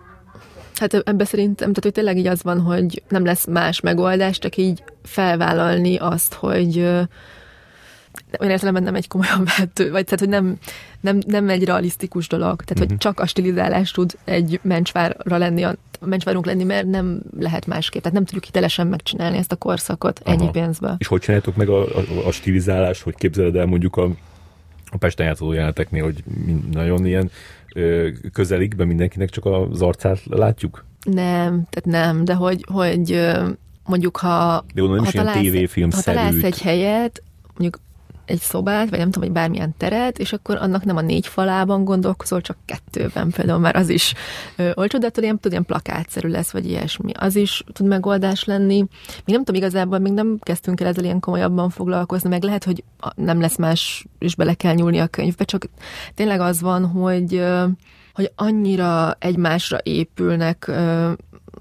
Hát 0.75 0.95
ebbe 0.95 1.25
szerintem, 1.25 1.57
tehát 1.57 1.83
hogy 1.83 1.93
tényleg 1.93 2.19
így 2.19 2.27
az 2.27 2.43
van, 2.43 2.61
hogy 2.61 3.03
nem 3.09 3.25
lesz 3.25 3.47
más 3.47 3.81
megoldás, 3.81 4.39
csak 4.39 4.57
így 4.57 4.83
felvállalni 5.03 5.97
azt, 5.97 6.35
hogy 6.35 6.79
olyan 8.39 8.53
értelemben 8.53 8.83
nem 8.83 8.95
egy 8.95 9.09
komolyan 9.09 9.45
vehető, 9.57 9.91
vagy 9.91 10.05
tehát, 10.05 10.21
hogy 10.21 10.29
nem, 10.29 10.59
nem, 11.01 11.19
nem 11.27 11.49
egy 11.49 11.65
realisztikus 11.65 12.29
dolog. 12.29 12.63
Tehát, 12.63 12.71
uh-huh. 12.71 12.79
hogy 12.79 12.89
mhm. 12.89 12.99
csak 12.99 13.21
a 13.21 13.27
stilizálás 13.27 13.91
tud 13.91 14.13
egy 14.25 14.61
mencsvárra 14.63 15.37
lenni, 15.37 15.63
a 15.63 15.75
mencsvárunk 16.07 16.47
lenni, 16.47 16.65
mert 16.65 16.87
nem 16.87 17.23
lehet 17.39 17.67
másképp. 17.67 18.03
Tehát 18.03 18.17
nem 18.17 18.25
tudjuk 18.25 18.45
hitelesen 18.45 18.87
megcsinálni 18.87 19.37
ezt 19.37 19.53
a 19.53 19.57
korszakot 19.57 20.21
Aha. 20.25 20.35
ennyi 20.35 20.51
pénzbe. 20.51 20.95
És 20.99 21.07
hogy 21.07 21.21
csináljátok 21.21 21.57
meg 21.57 21.69
a, 21.69 21.83
a, 21.83 22.05
a 22.27 22.31
stilizálást, 22.31 23.03
hogy 23.03 23.15
képzeled 23.15 23.57
el 23.57 23.67
mondjuk 23.67 23.97
a, 23.97 24.05
a 24.91 24.97
Pesten 24.97 25.27
játszó 25.27 25.53
jeleneteknél, 25.53 26.05
hogy 26.05 26.25
nagyon 26.73 27.07
ilyen 27.07 27.31
ö, 27.75 28.09
közelikben 28.33 28.87
mindenkinek 28.87 29.31
csak 29.31 29.47
az 29.47 29.83
arcát 29.83 30.21
látjuk? 30.25 30.85
Nem, 31.05 31.67
tehát 31.71 31.85
nem, 31.85 32.25
de 32.25 32.35
hogy, 32.35 32.65
hogy 32.73 33.31
mondjuk 33.87 34.17
ha, 34.17 34.65
de 34.75 34.83
ha, 34.83 35.11
találsz, 35.11 35.55
ha 35.95 36.03
találsz 36.03 36.43
egy 36.43 36.61
helyet, 36.61 37.23
mondjuk 37.59 37.84
egy 38.25 38.41
szobát, 38.41 38.91
vagy 38.91 38.99
nem 38.99 39.11
tudom, 39.11 39.29
hogy 39.29 39.39
bármilyen 39.39 39.75
teret, 39.77 40.19
és 40.19 40.33
akkor 40.33 40.57
annak 40.57 40.85
nem 40.85 40.97
a 40.97 41.01
négy 41.01 41.27
falában 41.27 41.85
gondolkozol, 41.85 42.41
csak 42.41 42.57
kettőben 42.65 43.31
például 43.31 43.59
már 43.59 43.77
az 43.77 43.89
is 43.89 44.15
ö, 44.57 44.71
olcsó, 44.75 44.99
de 44.99 45.07
attól 45.07 45.23
ilyen, 45.25 45.39
tud, 45.39 45.51
ilyen 45.51 45.65
plakátszerű 45.65 46.29
lesz, 46.29 46.51
vagy 46.51 46.67
ilyesmi. 46.67 47.13
Az 47.13 47.37
is 47.37 47.65
tud 47.73 47.87
megoldás 47.87 48.45
lenni. 48.45 48.85
Mi 49.25 49.33
nem 49.33 49.45
tudom, 49.45 49.61
igazából 49.61 49.99
még 49.99 50.13
nem 50.13 50.39
kezdtünk 50.41 50.81
el 50.81 50.87
ezzel 50.87 51.05
ilyen 51.05 51.21
komolyabban 51.21 51.71
foglalkozni, 51.71 52.29
meg 52.29 52.43
lehet, 52.43 52.65
hogy 52.65 52.85
nem 53.15 53.41
lesz 53.41 53.57
más, 53.57 54.07
és 54.19 54.35
bele 54.35 54.55
kell 54.55 54.75
nyúlni 54.75 54.99
a 54.99 55.07
könyvbe, 55.07 55.45
csak 55.45 55.65
tényleg 56.15 56.41
az 56.41 56.61
van, 56.61 56.87
hogy 56.87 57.43
hogy 58.15 58.33
annyira 58.35 59.17
egymásra 59.19 59.79
épülnek 59.83 60.71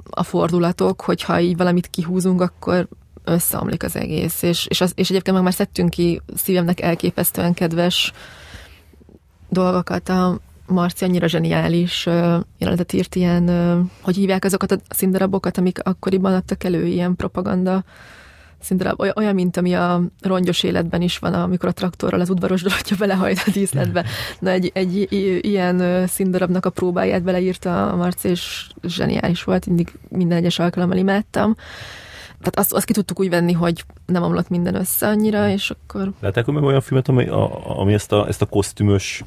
a 0.09 0.23
fordulatok, 0.23 1.01
hogyha 1.01 1.39
így 1.39 1.57
valamit 1.57 1.87
kihúzunk, 1.87 2.41
akkor 2.41 2.87
összeomlik 3.23 3.83
az 3.83 3.95
egész. 3.95 4.41
És, 4.41 4.65
és, 4.69 4.81
az, 4.81 4.91
és 4.95 5.09
egyébként 5.09 5.35
meg 5.35 5.45
már 5.45 5.53
szedtünk 5.53 5.89
ki 5.89 6.21
szívemnek 6.35 6.81
elképesztően 6.81 7.53
kedves 7.53 8.11
dolgokat. 9.49 10.09
A 10.09 10.39
Marci 10.67 11.05
annyira 11.05 11.27
zseniális 11.27 12.05
jelenetet 12.57 12.93
írt 12.93 13.15
ilyen, 13.15 13.49
hogy 14.01 14.15
hívják 14.15 14.43
azokat 14.43 14.71
a 14.71 14.77
színdarabokat, 14.89 15.57
amik 15.57 15.79
akkoriban 15.83 16.33
adtak 16.33 16.63
elő 16.63 16.85
ilyen 16.85 17.15
propaganda 17.15 17.83
szinte 18.63 18.95
olyan, 19.15 19.33
mint 19.33 19.57
ami 19.57 19.75
a 19.75 20.01
rongyos 20.21 20.63
életben 20.63 21.01
is 21.01 21.17
van, 21.17 21.33
amikor 21.33 21.69
a 21.69 21.71
traktorral 21.71 22.19
az 22.19 22.29
udvaros 22.29 22.61
drótja 22.61 22.95
belehajt 22.99 23.43
a 23.45 23.51
díszletbe. 23.51 24.05
Na, 24.39 24.49
egy, 24.49 24.71
egy 24.73 25.07
ilyen 25.41 26.07
színdarabnak 26.07 26.65
a 26.65 26.69
próbáját 26.69 27.23
beleírta 27.23 27.89
a 27.91 27.95
Marci, 27.95 28.29
és 28.29 28.67
zseniális 28.83 29.43
volt, 29.43 29.65
mindig 29.65 29.91
minden 30.09 30.37
egyes 30.37 30.59
alkalommal 30.59 30.97
imádtam 30.97 31.55
tehát 32.43 32.59
azt, 32.59 32.73
azt 32.73 32.85
ki 32.85 32.93
tudtuk 32.93 33.19
úgy 33.19 33.29
venni, 33.29 33.51
hogy 33.51 33.83
nem 34.05 34.23
omlott 34.23 34.49
minden 34.49 34.75
össze 34.75 35.07
annyira, 35.07 35.49
és 35.49 35.69
akkor... 35.69 36.11
Látták 36.19 36.45
meg 36.45 36.63
olyan 36.63 36.81
filmet, 36.81 37.07
ami, 37.07 37.27
a, 37.27 37.79
ami 37.79 37.93
ezt, 37.93 38.11
a, 38.11 38.27
ezt 38.27 38.41
a 38.41 38.45
kosztümös 38.45 39.23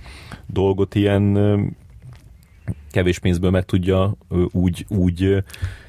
dolgot 0.47 0.95
ilyen 0.95 1.37
kevés 2.91 3.19
pénzből 3.19 3.51
meg 3.51 3.64
tudja 3.64 4.17
úgy, 4.53 4.87
úgy 4.89 5.45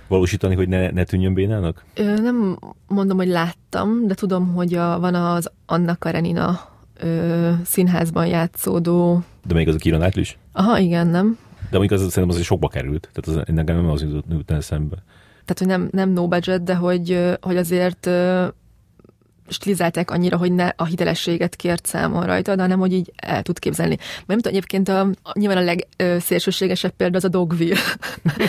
valósítani, 0.08 0.56
hogy 0.56 0.68
ne, 0.68 0.90
ne 0.90 1.04
tűnjön 1.04 1.34
bénának? 1.34 1.84
Ö, 1.96 2.22
nem 2.22 2.60
mondom, 2.88 3.18
hogy 3.18 3.28
láttam, 3.28 4.08
de 4.08 4.14
tudom, 4.14 4.54
hogy 4.54 4.74
a, 4.74 5.00
van 5.00 5.16
az 5.16 5.52
Anna 5.66 5.96
Karenina 6.00 6.60
ö, 7.00 7.52
színházban 7.66 8.28
játszódó... 8.28 9.24
De 9.48 9.54
még 9.54 9.68
az 9.68 9.76
a 9.76 9.78
Kira 9.78 10.10
is? 10.12 10.38
Aha, 10.52 10.80
igen, 10.80 11.08
nem? 11.08 11.38
De 11.70 11.78
mondjuk 11.78 12.02
az 12.02 12.10
szerintem 12.10 12.30
az 12.30 12.40
is 12.40 12.46
sokba 12.46 12.68
került, 12.68 13.10
tehát 13.14 13.42
az, 13.42 13.54
nekem 13.54 13.76
nem 13.76 13.90
az 13.90 14.02
jutott 14.02 14.52
eszembe 14.52 15.04
tehát 15.48 15.58
hogy 15.58 15.68
nem, 15.68 15.88
nem 15.92 16.10
no 16.10 16.28
budget, 16.28 16.64
de 16.64 16.76
hogy, 16.76 17.38
hogy 17.42 17.58
azért 17.58 18.10
stilizálták 19.50 20.12
annyira, 20.12 20.38
hogy 20.38 20.52
ne 20.52 20.72
a 20.76 20.86
hitelességet 20.86 21.56
kért 21.56 21.86
számon 21.86 22.26
rajta, 22.26 22.56
de 22.56 22.62
hanem, 22.62 22.80
hogy 22.80 22.94
így 22.94 23.12
el 23.16 23.42
tud 23.42 23.60
képzelni. 23.60 23.96
Mert 23.98 24.28
nem 24.28 24.38
tudom, 24.38 24.54
egyébként 24.54 24.90
a, 24.90 25.08
nyilván 25.34 25.58
a 25.58 25.76
legszélsőségesebb 25.98 26.92
példa 26.92 27.18
az 27.18 27.24
a 27.24 27.28
Dogville. 27.28 27.80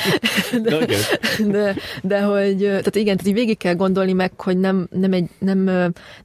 de, 0.63 0.87
de, 1.47 1.75
de, 2.03 2.23
hogy, 2.23 2.59
tehát 2.59 2.97
igen, 2.97 3.17
tehát 3.17 3.27
így 3.27 3.35
végig 3.35 3.59
kell 3.59 3.75
gondolni 3.75 4.13
meg, 4.13 4.41
hogy 4.41 4.59
nem, 4.59 4.89
nem, 4.91 5.13
egy, 5.13 5.29
nem, 5.39 5.59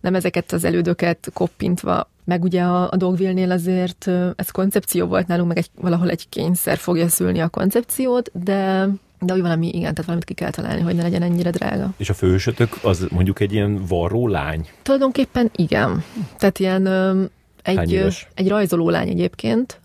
nem 0.01 0.15
ezeket 0.15 0.51
az 0.51 0.63
elődöket 0.63 1.30
koppintva 1.34 2.11
meg 2.26 2.43
ugye 2.43 2.61
a, 2.61 2.91
a 2.91 2.95
Dogville-nél 2.95 3.51
azért 3.51 4.07
ez 4.36 4.49
koncepció 4.51 5.07
volt 5.07 5.28
nálunk, 5.28 5.47
meg 5.47 5.57
egy, 5.57 5.69
valahol 5.76 6.09
egy 6.09 6.30
kényszer 6.30 6.78
fogja 6.78 7.07
szülni 7.07 7.39
a 7.39 7.49
koncepciót, 7.49 8.32
de 8.43 8.88
de 9.26 9.34
úgy 9.34 9.41
valami, 9.41 9.67
igen, 9.67 9.82
tehát 9.82 10.03
valamit 10.05 10.24
ki 10.24 10.34
kell 10.34 10.49
találni, 10.49 10.82
hogy 10.82 10.95
ne 10.95 11.01
legyen 11.01 11.21
ennyire 11.21 11.49
drága. 11.49 11.93
És 11.97 12.09
a 12.09 12.13
főhősötök 12.13 12.78
az 12.82 13.07
mondjuk 13.09 13.39
egy 13.39 13.53
ilyen 13.53 13.86
varró 13.88 14.28
lány? 14.28 14.67
Tulajdonképpen 14.82 15.51
igen. 15.55 16.03
Tehát 16.38 16.59
ilyen 16.59 16.86
ö, 16.86 17.24
egy, 17.61 17.93
ö, 17.93 18.07
egy 18.34 18.47
rajzoló 18.47 18.89
lány 18.89 19.09
egyébként, 19.09 19.80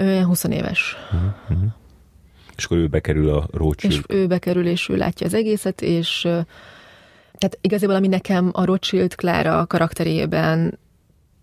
olyan 0.00 0.24
20 0.24 0.44
éves. 0.44 0.96
Uh-huh. 1.12 1.68
És 2.56 2.64
akkor 2.64 2.76
ő 2.76 2.86
bekerül 2.86 3.28
a 3.28 3.48
Rothschild. 3.52 3.92
És 3.92 4.00
ő 4.08 4.26
bekerül, 4.26 4.66
és 4.66 4.88
ő 4.88 4.96
látja 4.96 5.26
az 5.26 5.34
egészet, 5.34 5.80
és 5.80 6.20
tehát 7.38 7.58
igazából, 7.60 7.96
ami 7.96 8.08
nekem 8.08 8.50
a 8.52 8.64
Rothschild 8.64 9.14
Klára 9.14 9.66
karakterében 9.66 10.78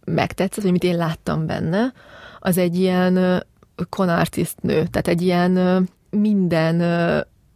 megtetszett, 0.05 0.61
vagy 0.61 0.69
amit 0.69 0.83
én 0.83 0.97
láttam 0.97 1.45
benne, 1.45 1.93
az 2.39 2.57
egy 2.57 2.79
ilyen 2.79 3.43
con 3.89 4.09
artist 4.09 4.61
nő, 4.61 4.73
tehát 4.73 5.07
egy 5.07 5.21
ilyen 5.21 5.87
minden 6.09 6.81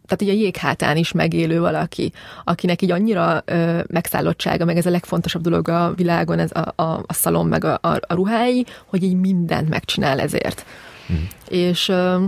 tehát 0.06 0.22
így 0.22 0.40
a 0.40 0.42
jéghátán 0.44 0.98
is 0.98 1.12
megélő 1.12 1.60
valaki, 1.60 2.12
akinek 2.44 2.82
így 2.82 2.92
annyira 2.92 3.42
ö, 3.46 3.80
megszállottsága, 3.88 4.66
meg 4.66 4.78
ez 4.78 4.86
a 4.86 4.90
legfontosabb 4.90 5.42
dolog 5.42 5.68
a 5.68 5.94
világon, 5.96 6.40
ez 6.40 6.52
a, 6.52 6.82
a, 6.82 7.04
a 7.06 7.14
szalom, 7.14 7.48
meg 7.48 7.64
a, 7.64 7.80
a, 7.82 7.88
a 8.08 8.14
ruhái, 8.14 8.66
hogy 8.86 9.04
így 9.04 9.16
mindent 9.16 9.70
megcsinál 9.70 10.20
ezért. 10.20 10.66
Mm. 11.14 11.16
És 11.48 11.90
ö, 11.90 12.26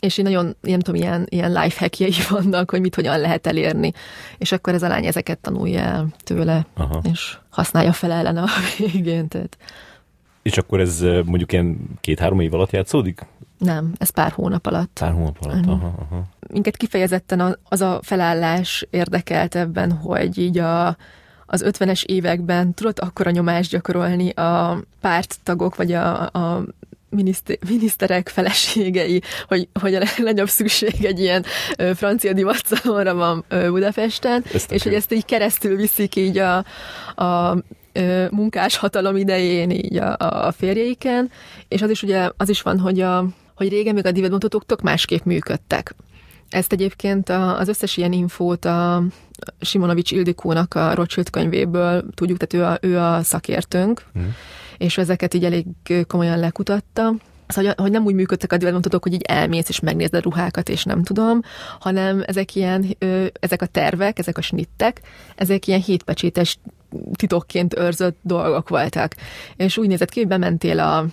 és 0.00 0.18
így 0.18 0.24
nagyon, 0.24 0.56
nem 0.60 0.80
tudom, 0.80 1.00
ilyen, 1.00 1.26
ilyen 1.28 1.52
lifehackjei 1.52 2.12
vannak, 2.28 2.70
hogy 2.70 2.80
mit 2.80 2.94
hogyan 2.94 3.20
lehet 3.20 3.46
elérni. 3.46 3.92
És 4.38 4.52
akkor 4.52 4.74
ez 4.74 4.82
a 4.82 4.88
lány 4.88 5.06
ezeket 5.06 5.38
tanulja 5.38 5.80
el 5.80 6.06
tőle, 6.24 6.66
Aha. 6.74 7.00
és 7.12 7.36
használja 7.50 7.92
fel 7.92 8.12
ellen 8.12 8.36
a 8.36 8.46
végén. 8.78 9.28
Tehát. 9.28 9.56
És 10.42 10.58
akkor 10.58 10.80
ez 10.80 11.00
mondjuk 11.24 11.52
ilyen 11.52 11.78
két-három 12.00 12.40
év 12.40 12.54
alatt 12.54 12.70
játszódik? 12.70 13.26
Nem, 13.62 13.92
ez 13.98 14.10
pár 14.10 14.32
hónap 14.32 14.66
alatt. 14.66 14.98
Pár 15.00 15.12
hónap 15.12 15.36
alatt, 15.40 15.66
aha, 15.66 15.94
aha. 15.98 16.24
Minket 16.48 16.76
kifejezetten 16.76 17.58
az 17.68 17.80
a 17.80 18.00
felállás 18.02 18.86
érdekelt 18.90 19.54
ebben, 19.54 19.92
hogy 19.92 20.38
így 20.38 20.58
a, 20.58 20.96
az 21.46 21.64
50-es 21.66 22.04
években 22.04 22.74
tudott 22.74 22.98
akkora 22.98 23.30
nyomást 23.30 23.70
gyakorolni 23.70 24.30
a 24.30 24.82
párttagok, 25.00 25.76
vagy 25.76 25.92
a, 25.92 26.22
a 26.22 26.64
miniszterek 27.66 28.28
feleségei, 28.28 29.22
hogy, 29.48 29.68
hogy 29.80 29.94
a 29.94 29.98
legnagyobb 29.98 30.48
szükség 30.48 31.04
egy 31.04 31.20
ilyen 31.20 31.44
ö, 31.76 31.94
francia 31.94 32.32
divatszalonra 32.32 33.14
van 33.14 33.44
ö, 33.48 33.70
Budapesten, 33.70 34.44
és 34.68 34.82
hogy 34.82 34.94
ezt 34.94 35.12
így 35.12 35.24
keresztül 35.24 35.76
viszik 35.76 36.16
így 36.16 36.38
a, 36.38 36.56
a 37.24 37.56
ö, 37.92 38.26
munkás 38.30 38.76
hatalom 38.76 39.16
idején 39.16 39.70
így 39.70 39.96
a, 39.96 40.16
a 40.18 40.52
férjeiken, 40.52 41.30
és 41.68 41.82
az 41.82 41.90
is 41.90 42.02
ugye 42.02 42.30
az 42.36 42.48
is 42.48 42.62
van, 42.62 42.78
hogy 42.78 43.00
a 43.00 43.26
hogy 43.54 43.68
régen 43.68 43.94
még 43.94 44.06
a 44.06 44.12
divatmutatók 44.12 44.82
másképp 44.82 45.24
működtek. 45.24 45.94
Ezt 46.48 46.72
egyébként 46.72 47.28
az 47.28 47.68
összes 47.68 47.96
ilyen 47.96 48.12
infót 48.12 48.64
a 48.64 49.02
Simonovics 49.60 50.10
Ildikónak 50.10 50.74
a 50.74 50.94
Rothschild 50.94 51.30
könyvéből 51.30 52.04
tudjuk, 52.14 52.38
tehát 52.38 52.66
ő 52.66 52.72
a, 52.72 52.88
ő 52.88 52.98
a 52.98 53.22
szakértőnk, 53.22 54.04
mm. 54.18 54.22
és 54.78 54.98
ezeket 54.98 55.34
így 55.34 55.44
elég 55.44 55.66
komolyan 56.06 56.38
lekutatta. 56.38 57.14
Szóval, 57.46 57.74
hogy 57.76 57.90
nem 57.90 58.04
úgy 58.04 58.14
működtek 58.14 58.52
a 58.52 58.56
divatmutatók, 58.56 59.02
hogy 59.02 59.12
így 59.12 59.22
elmész 59.22 59.68
és 59.68 59.80
megnézed 59.80 60.14
a 60.14 60.20
ruhákat, 60.20 60.68
és 60.68 60.84
nem 60.84 61.02
tudom, 61.02 61.40
hanem 61.78 62.22
ezek 62.26 62.54
ilyen, 62.54 62.96
ezek 63.40 63.62
a 63.62 63.66
tervek, 63.66 64.18
ezek 64.18 64.38
a 64.38 64.42
snittek, 64.42 65.00
ezek 65.36 65.66
ilyen 65.66 65.80
hétpecsétes 65.80 66.58
titokként 67.16 67.78
őrzött 67.78 68.18
dolgok 68.22 68.68
voltak. 68.68 69.14
És 69.56 69.76
úgy 69.76 69.88
nézett 69.88 70.10
ki, 70.10 70.18
hogy 70.18 70.28
bementél 70.28 70.78
a 70.78 71.06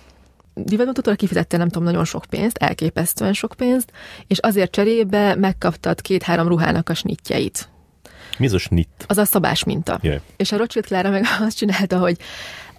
divatmutatóra 0.54 1.16
kifizette 1.16 1.56
nem 1.56 1.68
tudom, 1.68 1.84
nagyon 1.84 2.04
sok 2.04 2.24
pénzt, 2.30 2.56
elképesztően 2.56 3.32
sok 3.32 3.54
pénzt, 3.56 3.92
és 4.26 4.38
azért 4.38 4.70
cserébe 4.70 5.34
megkaptad 5.34 6.00
két-három 6.00 6.48
ruhának 6.48 6.88
a 6.88 6.94
snitjeit. 6.94 7.68
Mi 8.38 8.46
az 8.46 8.52
a 8.52 8.58
snit? 8.58 9.04
Az 9.06 9.18
a 9.18 9.24
szabás 9.24 9.64
minta. 9.64 9.98
Yeah. 10.02 10.20
És 10.36 10.52
a 10.52 10.56
Rothschild 10.56 10.86
Klára 10.86 11.10
meg 11.10 11.24
azt 11.46 11.56
csinálta, 11.56 11.98
hogy 11.98 12.16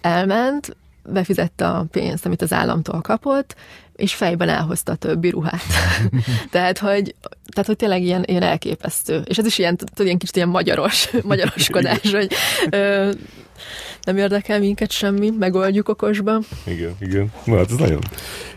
elment, 0.00 0.76
befizette 1.04 1.68
a 1.68 1.86
pénzt, 1.90 2.26
amit 2.26 2.42
az 2.42 2.52
államtól 2.52 3.00
kapott, 3.00 3.54
és 3.96 4.14
fejben 4.14 4.48
elhozta 4.48 4.92
a 4.92 4.96
többi 4.96 5.30
ruhát. 5.30 5.62
tehát, 6.50 6.78
hogy, 6.78 7.14
tehát, 7.46 7.66
hogy 7.66 7.76
tényleg 7.76 8.02
ilyen, 8.02 8.24
ilyen 8.26 8.42
elképesztő. 8.42 9.22
És 9.24 9.38
ez 9.38 9.46
is 9.46 9.58
ilyen, 9.58 9.76
tudod, 9.76 10.06
ilyen 10.06 10.18
kicsit 10.18 10.36
ilyen 10.36 10.48
magyaros, 10.48 11.10
magyaroskodás, 11.22 12.10
hogy 12.12 12.32
ö, 12.70 13.10
nem 14.04 14.16
érdekel 14.16 14.58
minket 14.58 14.90
semmi, 14.90 15.30
megoldjuk 15.38 15.88
okosban. 15.88 16.44
Igen, 16.66 16.94
igen. 17.00 17.32
Na, 17.44 17.56
hát 17.56 17.70
ez 17.70 17.76
nagyon, 17.76 18.00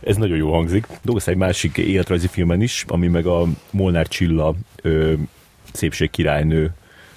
ez 0.01 0.15
nagyon 0.15 0.37
jó 0.37 0.51
hangzik. 0.51 0.87
Dolgozz 1.01 1.27
egy 1.27 1.37
másik 1.37 1.77
életrajzi 1.77 2.27
filmen 2.27 2.61
is, 2.61 2.85
ami 2.87 3.07
meg 3.07 3.25
a 3.25 3.45
Molnár 3.71 4.07
Csilla 4.07 4.55
ö, 4.81 5.13
szépség 5.73 6.09
királynő 6.09 6.73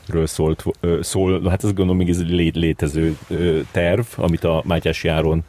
ről 0.07 0.27
szólt, 0.27 0.65
ö, 0.81 0.99
szól, 1.03 1.49
hát 1.49 1.65
azt 1.65 1.75
gondolom 1.75 1.97
még 1.97 2.09
ez 2.09 2.19
egy 2.19 2.31
lé, 2.31 2.51
létező 2.55 3.17
ö, 3.29 3.61
terv, 3.71 4.05
amit 4.17 4.45
a 4.45 4.63
Mátyás 4.67 5.05
Járon 5.05 5.45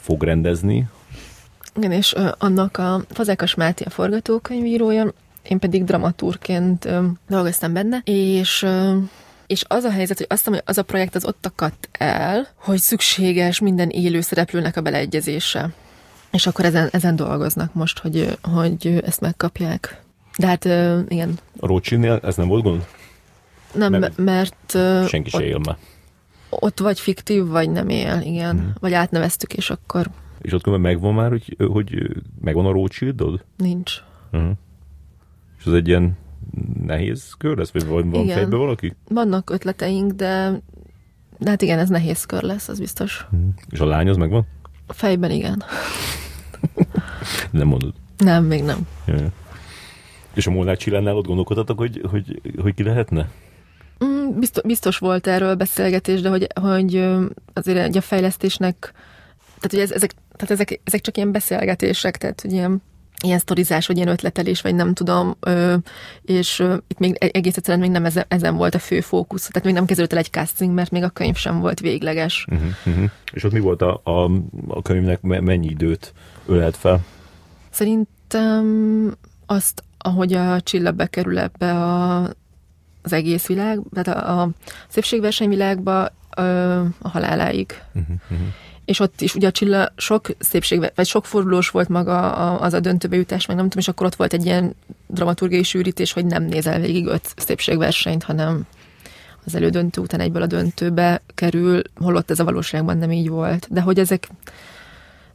fog 0.00 0.22
rendezni. 0.22 0.88
Igen, 1.76 1.92
és 1.92 2.14
ö, 2.14 2.28
annak 2.38 2.76
a 2.76 3.04
Fazekas 3.10 3.54
Máté 3.54 3.84
a 3.84 3.90
forgatókönyvírója, 3.90 5.12
én 5.42 5.58
pedig 5.58 5.84
dramaturként 5.84 6.88
dolgoztam 7.28 7.72
benne, 7.72 8.00
és 8.04 8.66
és 9.48 9.64
az 9.68 9.84
a 9.84 9.90
helyzet, 9.90 10.16
hogy 10.16 10.26
azt 10.30 10.38
hiszem, 10.38 10.52
hogy 10.52 10.62
az 10.66 10.78
a 10.78 10.82
projekt 10.82 11.14
az 11.14 11.24
ott 11.24 11.46
akadt 11.46 11.88
el, 11.92 12.46
hogy 12.54 12.78
szükséges 12.78 13.60
minden 13.60 13.88
élő 13.88 14.20
szereplőnek 14.20 14.76
a 14.76 14.80
beleegyezése. 14.80 15.72
És 16.30 16.46
akkor 16.46 16.64
ezen, 16.64 16.88
ezen 16.92 17.16
dolgoznak 17.16 17.74
most, 17.74 17.98
hogy, 17.98 18.38
hogy 18.42 19.00
ezt 19.04 19.20
megkapják. 19.20 20.02
De 20.38 20.46
hát 20.46 20.64
igen. 21.08 21.38
A 21.60 21.66
Rothschildnél 21.66 22.20
ez 22.22 22.36
nem 22.36 22.48
volt 22.48 22.62
gond? 22.62 22.86
Nem, 23.74 23.92
mert, 23.92 24.16
mert 24.16 24.76
senki 25.08 25.30
se 25.30 25.44
él 25.44 25.58
már. 25.58 25.76
Ott 26.48 26.78
vagy 26.78 27.00
fiktív, 27.00 27.46
vagy 27.46 27.70
nem 27.70 27.88
él, 27.88 28.20
igen. 28.24 28.58
Hmm. 28.58 28.72
Vagy 28.80 28.92
átneveztük, 28.92 29.52
és 29.52 29.70
akkor... 29.70 30.06
És 30.40 30.52
ott 30.52 30.78
megvan 30.78 31.14
már, 31.14 31.30
hogy, 31.30 31.56
hogy 31.72 32.16
megvan 32.40 32.66
a 32.66 32.70
Rothschildod? 32.70 33.44
Nincs. 33.56 33.92
Uh-huh. 34.32 34.50
És 35.58 35.66
az 35.66 35.72
egy 35.72 35.88
ilyen 35.88 36.16
nehéz 36.86 37.34
kör 37.38 37.56
lesz, 37.56 37.70
vagy 37.70 37.86
van 37.86 38.14
igen. 38.14 38.36
fejbe 38.36 38.56
valaki? 38.56 38.94
Vannak 39.08 39.50
ötleteink, 39.50 40.12
de, 40.12 40.60
de 41.38 41.50
hát 41.50 41.62
igen, 41.62 41.78
ez 41.78 41.88
nehéz 41.88 42.24
kör 42.24 42.42
lesz, 42.42 42.68
az 42.68 42.78
biztos. 42.78 43.26
Hmm. 43.30 43.54
És 43.70 43.80
a 43.80 43.86
lány 43.86 44.08
az 44.08 44.16
megvan? 44.16 44.46
Fejben 44.88 45.30
igen. 45.30 45.62
nem 47.50 47.66
mondod? 47.66 47.94
Nem, 48.18 48.44
még 48.44 48.62
nem. 48.62 48.86
Ja. 49.06 49.32
És 50.34 50.46
a 50.46 50.50
Molnár 50.50 50.76
Csillánál 50.76 51.16
ott 51.16 51.26
gondolkodtatok, 51.26 51.78
hogy, 51.78 52.00
hogy, 52.10 52.40
hogy 52.62 52.74
ki 52.74 52.82
lehetne? 52.82 53.30
Mm, 54.04 54.38
biztos, 54.38 54.62
biztos 54.62 54.98
volt 54.98 55.26
erről 55.26 55.54
beszélgetés, 55.54 56.20
de 56.20 56.28
hogy, 56.28 56.46
hogy 56.60 57.08
azért 57.52 57.78
egy 57.78 57.96
a 57.96 58.00
fejlesztésnek, 58.00 58.92
tehát 59.46 59.70
hogy 59.70 59.78
ez, 59.78 59.92
ezek, 59.92 60.14
tehát 60.36 60.50
ezek, 60.50 60.80
ezek 60.84 61.00
csak 61.00 61.16
ilyen 61.16 61.32
beszélgetések, 61.32 62.16
tehát 62.16 62.40
hogy 62.40 62.52
ilyen 62.52 62.82
ilyen 63.24 63.38
sztorizás, 63.38 63.86
vagy 63.86 63.96
ilyen 63.96 64.08
ötletelés, 64.08 64.60
vagy 64.60 64.74
nem 64.74 64.94
tudom, 64.94 65.36
ö, 65.40 65.76
és 66.22 66.58
ö, 66.58 66.76
itt 66.88 66.98
még 66.98 67.16
e-, 67.18 67.30
egész 67.32 67.56
egyszerűen 67.56 67.82
még 67.82 67.90
nem 67.90 68.04
ezen, 68.04 68.24
ezen 68.28 68.56
volt 68.56 68.74
a 68.74 68.78
fő 68.78 69.00
fókusz, 69.00 69.46
tehát 69.46 69.64
még 69.64 69.74
nem 69.74 69.86
kezdődött 69.86 70.12
el 70.12 70.18
egy 70.18 70.30
casting, 70.30 70.74
mert 70.74 70.90
még 70.90 71.02
a 71.02 71.08
könyv 71.08 71.36
sem 71.36 71.60
volt 71.60 71.80
végleges. 71.80 72.46
Uh-huh, 72.50 72.68
uh-huh. 72.86 73.10
És 73.32 73.44
ott 73.44 73.52
mi 73.52 73.60
volt 73.60 73.82
a, 73.82 74.00
a, 74.04 74.30
a 74.68 74.82
könyvnek, 74.82 75.20
mennyi 75.20 75.68
időt 75.68 76.12
ölelt 76.46 76.76
fel? 76.76 77.00
Szerintem 77.70 79.16
azt, 79.46 79.82
ahogy 79.98 80.32
a 80.32 80.60
csillag 80.60 80.94
bekerül 80.94 81.38
ebbe 81.38 81.72
a, 81.72 82.22
az 83.02 83.12
egész 83.12 83.46
világ, 83.46 83.80
tehát 83.92 84.22
a, 84.22 84.40
a 84.40 84.48
szépségversenyvilágba 84.88 86.08
ö, 86.36 86.80
a 86.98 87.08
haláláig. 87.08 87.82
Uh-huh, 87.94 88.16
uh-huh 88.30 88.48
és 88.88 89.00
ott 89.00 89.20
is 89.20 89.34
ugye 89.34 89.46
a 89.46 89.50
Csilla 89.50 89.92
sok 89.96 90.28
szépség, 90.38 90.90
vagy 90.94 91.06
sok 91.06 91.26
fordulós 91.26 91.68
volt 91.68 91.88
maga 91.88 92.32
az 92.58 92.72
a 92.72 92.80
döntőbe 92.80 93.16
jutás, 93.16 93.46
meg 93.46 93.56
nem 93.56 93.64
tudom, 93.64 93.82
és 93.82 93.88
akkor 93.88 94.06
ott 94.06 94.14
volt 94.14 94.32
egy 94.32 94.44
ilyen 94.44 94.74
dramaturgiai 95.06 95.62
sűrítés, 95.62 96.12
hogy 96.12 96.26
nem 96.26 96.42
nézel 96.42 96.80
végig 96.80 97.06
öt 97.06 97.34
szépségversenyt, 97.36 98.22
hanem 98.22 98.66
az 99.44 99.54
elődöntő 99.54 100.00
után 100.00 100.20
egyből 100.20 100.42
a 100.42 100.46
döntőbe 100.46 101.20
kerül, 101.34 101.82
holott 101.96 102.30
ez 102.30 102.40
a 102.40 102.44
valóságban 102.44 102.98
nem 102.98 103.12
így 103.12 103.28
volt. 103.28 103.66
De 103.70 103.80
hogy 103.80 103.98
ezek 103.98 104.28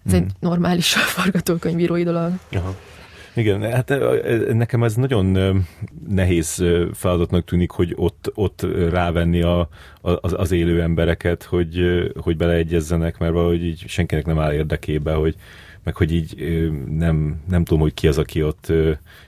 ez 0.06 0.14
mm. 0.14 0.16
egy 0.16 0.22
mhm. 0.22 0.32
normális 0.39 0.93
forgatókönyvírói 1.16 2.04
dolog. 2.04 2.32
Aha. 2.51 2.76
Igen, 3.36 3.71
hát 3.71 3.93
nekem 4.53 4.84
ez 4.84 4.95
nagyon 4.95 5.38
nehéz 6.07 6.63
feladatnak 6.93 7.45
tűnik, 7.45 7.71
hogy 7.71 7.93
ott, 7.95 8.31
ott 8.34 8.65
rávenni 8.89 9.41
a, 9.41 9.69
az, 10.01 10.34
az 10.38 10.51
élő 10.51 10.81
embereket, 10.81 11.43
hogy, 11.43 11.81
hogy 12.19 12.38
beleegyezzenek, 12.38 13.17
mert 13.17 13.34
valahogy 13.34 13.65
így 13.65 13.84
senkinek 13.88 14.25
nem 14.25 14.39
áll 14.39 14.53
érdekébe, 14.53 15.13
hogy 15.13 15.36
meg 15.84 15.95
hogy 15.95 16.13
így 16.13 16.36
nem, 16.97 17.41
nem 17.49 17.63
tudom, 17.63 17.81
hogy 17.81 17.93
ki 17.93 18.07
az, 18.07 18.17
aki 18.17 18.43
ott 18.43 18.71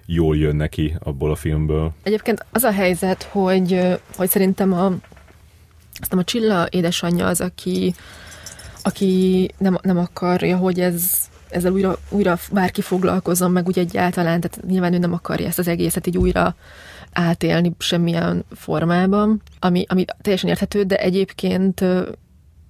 jól 0.05 0.37
jön 0.37 0.55
neki 0.55 0.95
abból 0.99 1.31
a 1.31 1.35
filmből. 1.35 1.91
Egyébként 2.03 2.45
az 2.51 2.63
a 2.63 2.71
helyzet, 2.71 3.23
hogy, 3.23 3.81
hogy 4.15 4.29
szerintem 4.29 4.73
a, 4.73 4.93
aztán 5.99 6.19
a 6.19 6.23
Csilla 6.23 6.67
édesanyja 6.69 7.27
az, 7.27 7.41
aki, 7.41 7.93
aki 8.81 9.47
nem, 9.57 9.77
nem 9.81 9.97
akarja, 9.97 10.57
hogy 10.57 10.79
ez 10.79 11.29
ezzel 11.49 11.71
újra, 11.71 11.97
újra 12.09 12.37
bárki 12.51 12.81
foglalkozom, 12.81 13.51
meg 13.51 13.67
úgy 13.67 13.79
egyáltalán, 13.79 14.39
tehát 14.39 14.67
nyilván 14.67 14.93
ő 14.93 14.97
nem 14.97 15.13
akarja 15.13 15.47
ezt 15.47 15.59
az 15.59 15.67
egészet 15.67 16.07
így 16.07 16.17
újra 16.17 16.55
átélni 17.13 17.75
semmilyen 17.77 18.45
formában, 18.51 19.41
ami, 19.59 19.85
ami 19.87 20.05
teljesen 20.21 20.49
érthető, 20.49 20.83
de 20.83 20.97
egyébként 20.97 21.83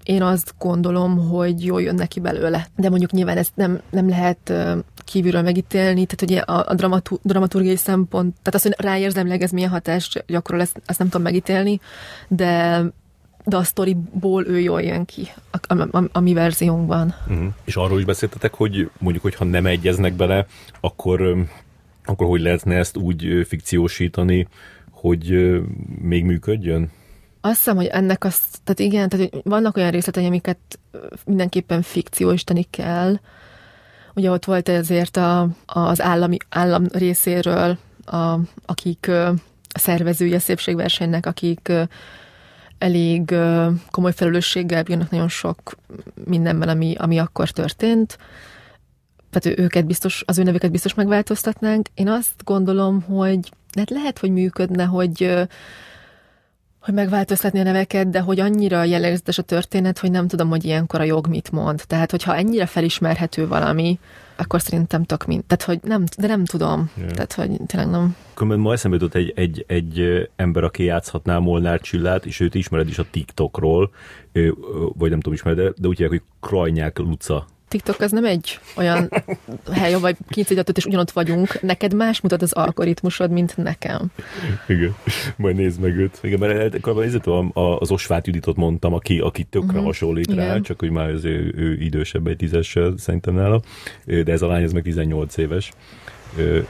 én 0.03 0.21
azt 0.21 0.53
gondolom, 0.59 1.29
hogy 1.29 1.65
jól 1.65 1.81
jön 1.81 1.95
neki 1.95 2.19
belőle. 2.19 2.67
De 2.75 2.89
mondjuk 2.89 3.11
nyilván 3.11 3.37
ezt 3.37 3.55
nem, 3.55 3.81
nem 3.89 4.09
lehet 4.09 4.53
kívülről 4.97 5.41
megítélni, 5.41 6.05
tehát 6.05 6.21
ugye 6.21 6.39
a, 6.39 6.71
a 6.71 6.73
dramatu, 6.73 7.17
dramaturgiai 7.21 7.75
szempont, 7.75 8.35
tehát 8.41 8.55
az, 8.55 8.61
hogy 8.61 8.85
ráérzemleg 8.85 9.41
ez 9.41 9.51
milyen 9.51 9.69
hatást 9.69 10.23
gyakorol, 10.27 10.61
ezt, 10.61 10.81
ezt 10.85 10.99
nem 10.99 11.07
tudom 11.07 11.25
megítélni, 11.25 11.79
de 12.27 12.81
de 13.45 13.57
a 13.57 13.63
sztoriból 13.63 14.47
ő 14.47 14.59
jól 14.59 14.81
jön 14.81 15.05
ki 15.05 15.27
a, 15.51 15.73
a, 15.73 15.97
a, 15.97 16.03
a 16.11 16.19
mi 16.19 16.33
verziónkban. 16.33 17.15
Uh-huh. 17.27 17.47
És 17.63 17.75
arról 17.75 17.99
is 17.99 18.05
beszéltetek, 18.05 18.53
hogy 18.53 18.89
mondjuk, 18.97 19.23
hogyha 19.23 19.45
nem 19.45 19.65
egyeznek 19.65 20.13
bele, 20.13 20.45
akkor, 20.79 21.35
akkor 22.05 22.27
hogy 22.27 22.41
lehetne 22.41 22.75
ezt 22.75 22.97
úgy 22.97 23.45
fikciósítani, 23.47 24.47
hogy 24.91 25.53
még 26.01 26.23
működjön? 26.23 26.91
Azt 27.41 27.55
hiszem, 27.55 27.75
hogy 27.75 27.85
ennek 27.85 28.23
az, 28.23 28.37
tehát 28.63 28.79
igen, 28.79 29.09
tehát 29.09 29.29
hogy 29.29 29.41
vannak 29.43 29.77
olyan 29.77 29.91
részletei, 29.91 30.25
amiket 30.25 30.79
mindenképpen 31.25 31.81
fikciósítani 31.81 32.63
kell. 32.69 33.19
Ugye 34.13 34.31
ott 34.31 34.45
volt 34.45 34.69
ezért 34.69 35.17
a, 35.17 35.47
az 35.65 36.01
állami, 36.01 36.37
állam 36.49 36.85
részéről, 36.91 37.77
a, 38.05 38.39
akik 38.65 39.07
a 39.07 39.79
szervezői 39.79 40.33
a 40.33 40.39
szépségversenynek, 40.39 41.25
akik 41.25 41.71
elég 42.85 43.35
komoly 43.91 44.13
felelősséggel 44.13 44.83
bírnak 44.83 45.09
nagyon 45.09 45.29
sok 45.29 45.75
mindenben, 46.25 46.69
ami, 46.69 46.95
ami 46.97 47.17
akkor 47.19 47.49
történt. 47.49 48.17
Tehát 49.29 49.59
őket 49.59 49.85
biztos, 49.85 50.23
az 50.25 50.37
ő 50.37 50.43
nevüket 50.43 50.71
biztos 50.71 50.93
megváltoztatnánk. 50.93 51.87
Én 51.93 52.09
azt 52.09 52.43
gondolom, 52.43 53.01
hogy 53.01 53.51
hát 53.77 53.89
lehet, 53.89 54.19
hogy 54.19 54.31
működne, 54.31 54.83
hogy 54.83 55.47
hogy 56.79 56.93
megváltoztatni 56.93 57.59
a 57.59 57.63
neveket, 57.63 58.09
de 58.09 58.19
hogy 58.19 58.39
annyira 58.39 58.83
jellegzetes 58.83 59.37
a 59.37 59.41
történet, 59.41 59.99
hogy 59.99 60.11
nem 60.11 60.27
tudom, 60.27 60.49
hogy 60.49 60.65
ilyenkor 60.65 60.99
a 60.99 61.03
jog 61.03 61.27
mit 61.27 61.51
mond. 61.51 61.83
Tehát, 61.87 62.11
hogyha 62.11 62.35
ennyire 62.35 62.65
felismerhető 62.65 63.47
valami, 63.47 63.99
akkor 64.37 64.61
szerintem 64.61 65.03
tök 65.03 65.25
mind. 65.25 65.43
Tehát, 65.43 65.63
hogy 65.63 65.79
nem, 65.89 66.03
de 66.17 66.27
nem 66.27 66.45
tudom. 66.45 66.89
Yeah. 66.97 67.11
Tehát, 67.11 67.33
hogy 67.33 67.59
tényleg 67.65 67.89
nem. 67.89 68.15
Különben 68.33 68.59
ma 68.59 68.73
eszembe 68.73 68.97
jutott 68.97 69.15
egy, 69.15 69.33
egy, 69.35 69.65
egy 69.67 70.29
ember, 70.35 70.63
aki 70.63 70.83
játszhatná 70.83 71.37
Molnár 71.37 71.81
Csillát, 71.81 72.25
és 72.25 72.39
őt 72.39 72.55
ismered 72.55 72.87
is 72.87 72.97
a 72.97 73.05
TikTokról, 73.11 73.91
vagy 74.93 75.09
nem 75.09 75.19
tudom 75.19 75.33
ismered, 75.33 75.57
de, 75.57 75.73
de 75.77 75.87
úgy 75.87 75.97
hívják, 75.97 76.21
hogy 76.21 76.49
Krajnyák 76.49 76.97
Luca 76.97 77.45
TikTok 77.67 77.99
az 77.99 78.11
nem 78.11 78.25
egy 78.25 78.59
olyan 78.75 79.09
hely, 79.71 79.93
ahol 79.93 80.07
egy 80.07 80.17
és 80.77 80.85
ugyanott 80.85 81.11
vagyunk. 81.11 81.61
Neked 81.61 81.93
más 81.93 82.21
mutat 82.21 82.41
az 82.41 82.51
algoritmusod, 82.51 83.31
mint 83.31 83.57
nekem. 83.57 84.11
Igen, 84.67 84.95
majd 85.35 85.55
nézd 85.55 85.81
meg 85.81 85.97
őt. 85.97 86.19
Igen, 86.21 86.39
mert 86.39 86.79
korábban 86.79 87.51
az 87.79 87.91
Osvát 87.91 88.27
Juditot 88.27 88.55
mondtam, 88.55 88.93
aki, 88.93 89.19
aki 89.19 89.43
tökre 89.43 89.67
uh-huh. 89.67 89.85
hasonlít 89.85 90.31
Igen. 90.31 90.47
rá, 90.47 90.59
csak 90.59 90.79
hogy 90.79 90.89
már 90.89 91.09
az 91.09 91.25
ő, 91.25 91.53
ő 91.57 91.73
idősebb 91.73 92.27
egy 92.27 92.37
tízessel 92.37 92.93
szerintem 92.97 93.33
nála, 93.33 93.61
de 94.05 94.31
ez 94.31 94.41
a 94.41 94.47
lány 94.47 94.63
ez 94.63 94.71
meg 94.71 94.83
18 94.83 95.37
éves 95.37 95.71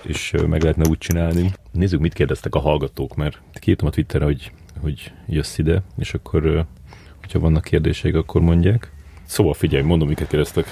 és 0.02 0.34
meg 0.48 0.62
lehetne 0.62 0.90
úgy 0.90 0.98
csinálni. 0.98 1.54
Nézzük, 1.72 2.00
mit 2.00 2.14
kérdeztek 2.14 2.56
a 2.56 2.60
hallgatók, 2.60 3.16
mert 3.16 3.42
kiírtam 3.54 3.88
a 3.88 3.92
Twitterre, 3.92 4.26
hogy, 4.26 4.52
hogy 4.82 5.12
jössz 5.28 5.58
ide, 5.58 5.82
és 5.98 6.14
akkor 6.14 6.66
Ha 7.32 7.40
vannak 7.40 7.64
kérdéseik, 7.64 8.16
akkor 8.16 8.42
mondják. 8.42 8.92
Szóval 9.26 9.54
figyelj, 9.54 9.84
mondom, 9.84 10.08
miket 10.08 10.28
kérdeztek. 10.28 10.66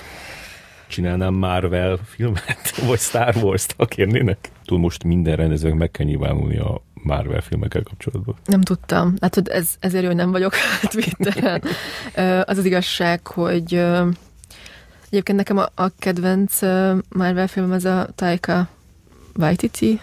Csinálnám 0.87 1.33
Marvel 1.33 1.99
filmet, 2.05 2.75
vagy 2.87 2.99
Star 2.99 3.35
Wars-t, 3.35 3.73
ha 3.77 3.85
kérnének? 3.85 4.49
Túl 4.65 4.79
most 4.79 5.03
minden 5.03 5.35
rendezőnek 5.35 5.77
meg 5.77 5.91
kell 5.91 6.05
nyilvánulni 6.05 6.57
a 6.57 6.81
Marvel 6.93 7.41
filmekkel 7.41 7.83
kapcsolatban. 7.83 8.35
Nem 8.45 8.61
tudtam. 8.61 9.13
Látod, 9.19 9.47
ez, 9.47 9.69
ezért 9.79 10.05
hogy 10.05 10.15
nem 10.15 10.31
vagyok 10.31 10.53
Twitteren. 10.91 11.61
Az 12.45 12.57
az 12.57 12.65
igazság, 12.65 13.27
hogy 13.27 13.73
egyébként 15.09 15.37
nekem 15.37 15.57
a, 15.57 15.69
a 15.75 15.89
kedvenc 15.99 16.61
Marvel 17.09 17.47
film 17.47 17.71
az 17.71 17.85
a 17.85 18.07
Taika 18.15 18.67
Waititi 19.37 19.99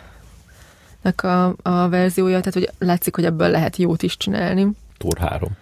nek 1.02 1.22
a, 1.22 1.54
a 1.62 1.88
verziója, 1.88 2.38
tehát 2.38 2.54
hogy 2.54 2.70
látszik, 2.78 3.14
hogy 3.14 3.24
ebből 3.24 3.48
lehet 3.48 3.76
jót 3.76 4.02
is 4.02 4.16
csinálni. 4.16 4.66
Tor 4.96 5.18
3. 5.18 5.56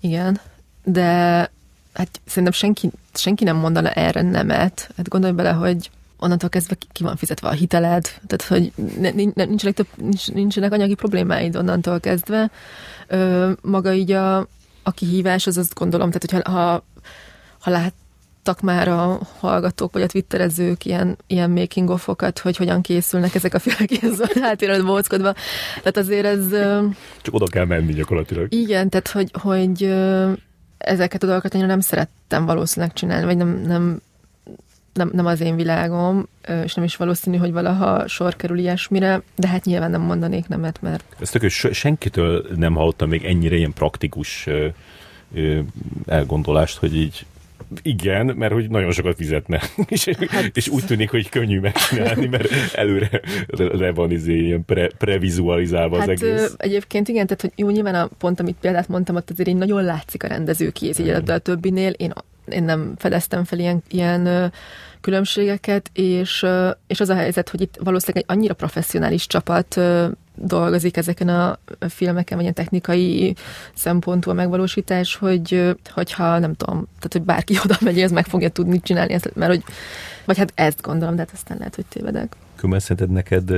Igen, 0.00 0.40
de 0.84 1.50
hát 1.92 2.20
szerintem 2.26 2.52
senki, 2.52 2.90
senki 3.14 3.44
nem 3.44 3.56
mondana 3.56 3.90
erre 3.90 4.22
nemet. 4.22 4.90
Hát 4.96 5.08
gondolj 5.08 5.32
bele, 5.32 5.50
hogy 5.50 5.90
onnantól 6.20 6.48
kezdve 6.48 6.76
ki 6.92 7.02
van 7.02 7.16
fizetve 7.16 7.48
a 7.48 7.52
hiteled, 7.52 8.08
tehát 8.26 8.42
hogy 8.42 8.72
nincsenek, 9.34 9.74
több, 9.74 9.86
nincs, 9.96 10.32
nincsenek 10.32 10.72
anyagi 10.72 10.94
problémáid 10.94 11.56
onnantól 11.56 12.00
kezdve. 12.00 12.50
Ö, 13.06 13.50
maga 13.62 13.92
így 13.92 14.12
a, 14.12 14.36
a 14.82 14.90
kihívás, 14.94 15.46
az 15.46 15.58
azt 15.58 15.74
gondolom, 15.74 16.10
tehát 16.10 16.30
hogyha 16.30 16.58
ha, 16.58 16.84
ha 17.60 17.70
láttak 17.70 18.60
már 18.60 18.88
a 18.88 19.20
hallgatók, 19.38 19.92
vagy 19.92 20.02
a 20.02 20.06
twitterezők 20.06 20.84
ilyen, 20.84 21.16
ilyen 21.26 21.50
making 21.50 21.90
ofokat, 21.90 22.38
hogy 22.38 22.56
hogyan 22.56 22.80
készülnek 22.80 23.34
ezek 23.34 23.54
a 23.54 23.60
ilyen 23.86 24.14
háttérről 24.40 24.84
bóckodva. 24.84 25.34
Tehát 25.76 25.96
azért 25.96 26.26
ez... 26.26 26.44
Csak 27.22 27.34
oda 27.34 27.46
kell 27.46 27.64
menni 27.64 27.92
gyakorlatilag. 27.92 28.52
Igen, 28.54 28.88
tehát 28.88 29.08
hogy, 29.08 29.30
hogy 29.32 29.94
ezeket 30.80 31.22
a 31.22 31.26
dolgokat 31.26 31.54
én 31.54 31.66
nem 31.66 31.80
szerettem 31.80 32.46
valószínűleg 32.46 32.94
csinálni, 32.94 33.24
vagy 33.24 33.36
nem, 33.36 33.62
nem 33.66 34.00
nem, 34.92 35.10
nem 35.12 35.26
az 35.26 35.40
én 35.40 35.56
világom, 35.56 36.28
és 36.64 36.74
nem 36.74 36.84
is 36.84 36.96
valószínű, 36.96 37.36
hogy 37.36 37.52
valaha 37.52 38.08
sor 38.08 38.36
kerül 38.36 38.58
ilyesmire, 38.58 39.22
de 39.36 39.48
hát 39.48 39.64
nyilván 39.64 39.90
nem 39.90 40.00
mondanék 40.00 40.48
nemet, 40.48 40.82
mert... 40.82 41.04
Ez 41.20 41.30
tök, 41.30 41.48
senkitől 41.72 42.46
nem 42.56 42.74
hallottam 42.74 43.08
még 43.08 43.24
ennyire 43.24 43.56
ilyen 43.56 43.72
praktikus 43.72 44.48
elgondolást, 46.06 46.78
hogy 46.78 46.96
így 46.96 47.26
igen, 47.82 48.26
mert 48.26 48.52
hogy 48.52 48.70
nagyon 48.70 48.92
sokat 48.92 49.16
fizetne. 49.16 49.60
és, 49.88 50.10
hát... 50.28 50.56
és 50.56 50.68
úgy 50.68 50.84
tűnik, 50.84 51.10
hogy 51.10 51.28
könnyű 51.28 51.60
megcsinálni, 51.60 52.26
mert 52.26 52.48
előre 52.74 53.20
le 53.56 53.92
van 53.92 54.10
izé, 54.10 54.38
ilyen 54.38 54.64
pre, 54.64 54.88
previzualizálva 54.98 55.98
hát, 55.98 56.08
az 56.08 56.22
egész. 56.22 56.54
Egyébként 56.56 57.08
igen, 57.08 57.26
tehát 57.26 57.40
hogy 57.40 57.52
jó, 57.56 57.70
nyilván 57.70 57.94
a 57.94 58.08
pont, 58.18 58.40
amit 58.40 58.56
példát 58.60 58.88
mondtam, 58.88 59.16
ott 59.16 59.30
azért 59.30 59.48
így 59.48 59.56
nagyon 59.56 59.84
látszik 59.84 60.22
a 60.22 60.26
rendező 60.26 60.70
kész, 60.70 60.98
így 60.98 61.08
a 61.08 61.38
többinél 61.38 61.90
én 61.90 62.12
én 62.48 62.62
nem 62.62 62.92
fedeztem 62.96 63.44
fel 63.44 63.58
ilyen, 63.58 63.82
ilyen 63.90 64.52
különbségeket, 65.00 65.90
és, 65.92 66.46
és 66.86 67.00
az 67.00 67.08
a 67.08 67.14
helyzet, 67.14 67.48
hogy 67.48 67.60
itt 67.60 67.78
valószínűleg 67.80 68.24
egy 68.24 68.36
annyira 68.36 68.54
professzionális 68.54 69.26
csapat 69.26 69.80
dolgozik 70.34 70.96
ezeken 70.96 71.28
a 71.28 71.58
filmeken, 71.88 72.34
vagy 72.36 72.42
ilyen 72.42 72.54
technikai 72.54 73.34
szempontú 73.74 74.30
a 74.30 74.34
megvalósítás, 74.34 75.14
hogy 75.16 75.76
hogyha 75.90 76.38
nem 76.38 76.54
tudom, 76.54 76.76
tehát 76.76 77.12
hogy 77.12 77.22
bárki 77.22 77.58
oda 77.64 77.76
megy, 77.80 78.00
ez 78.00 78.10
meg 78.10 78.26
fogja 78.26 78.48
tudni 78.48 78.80
csinálni, 78.80 79.12
ezt, 79.12 79.34
mert 79.34 79.50
hogy, 79.50 79.62
vagy 80.24 80.38
hát 80.38 80.52
ezt 80.54 80.82
gondolom, 80.82 81.14
de 81.14 81.20
hát 81.20 81.30
aztán 81.34 81.58
lehet, 81.58 81.74
hogy 81.74 81.86
tévedek. 81.86 82.36
Kömmel 82.56 82.78
szerinted 82.78 83.10
neked 83.10 83.52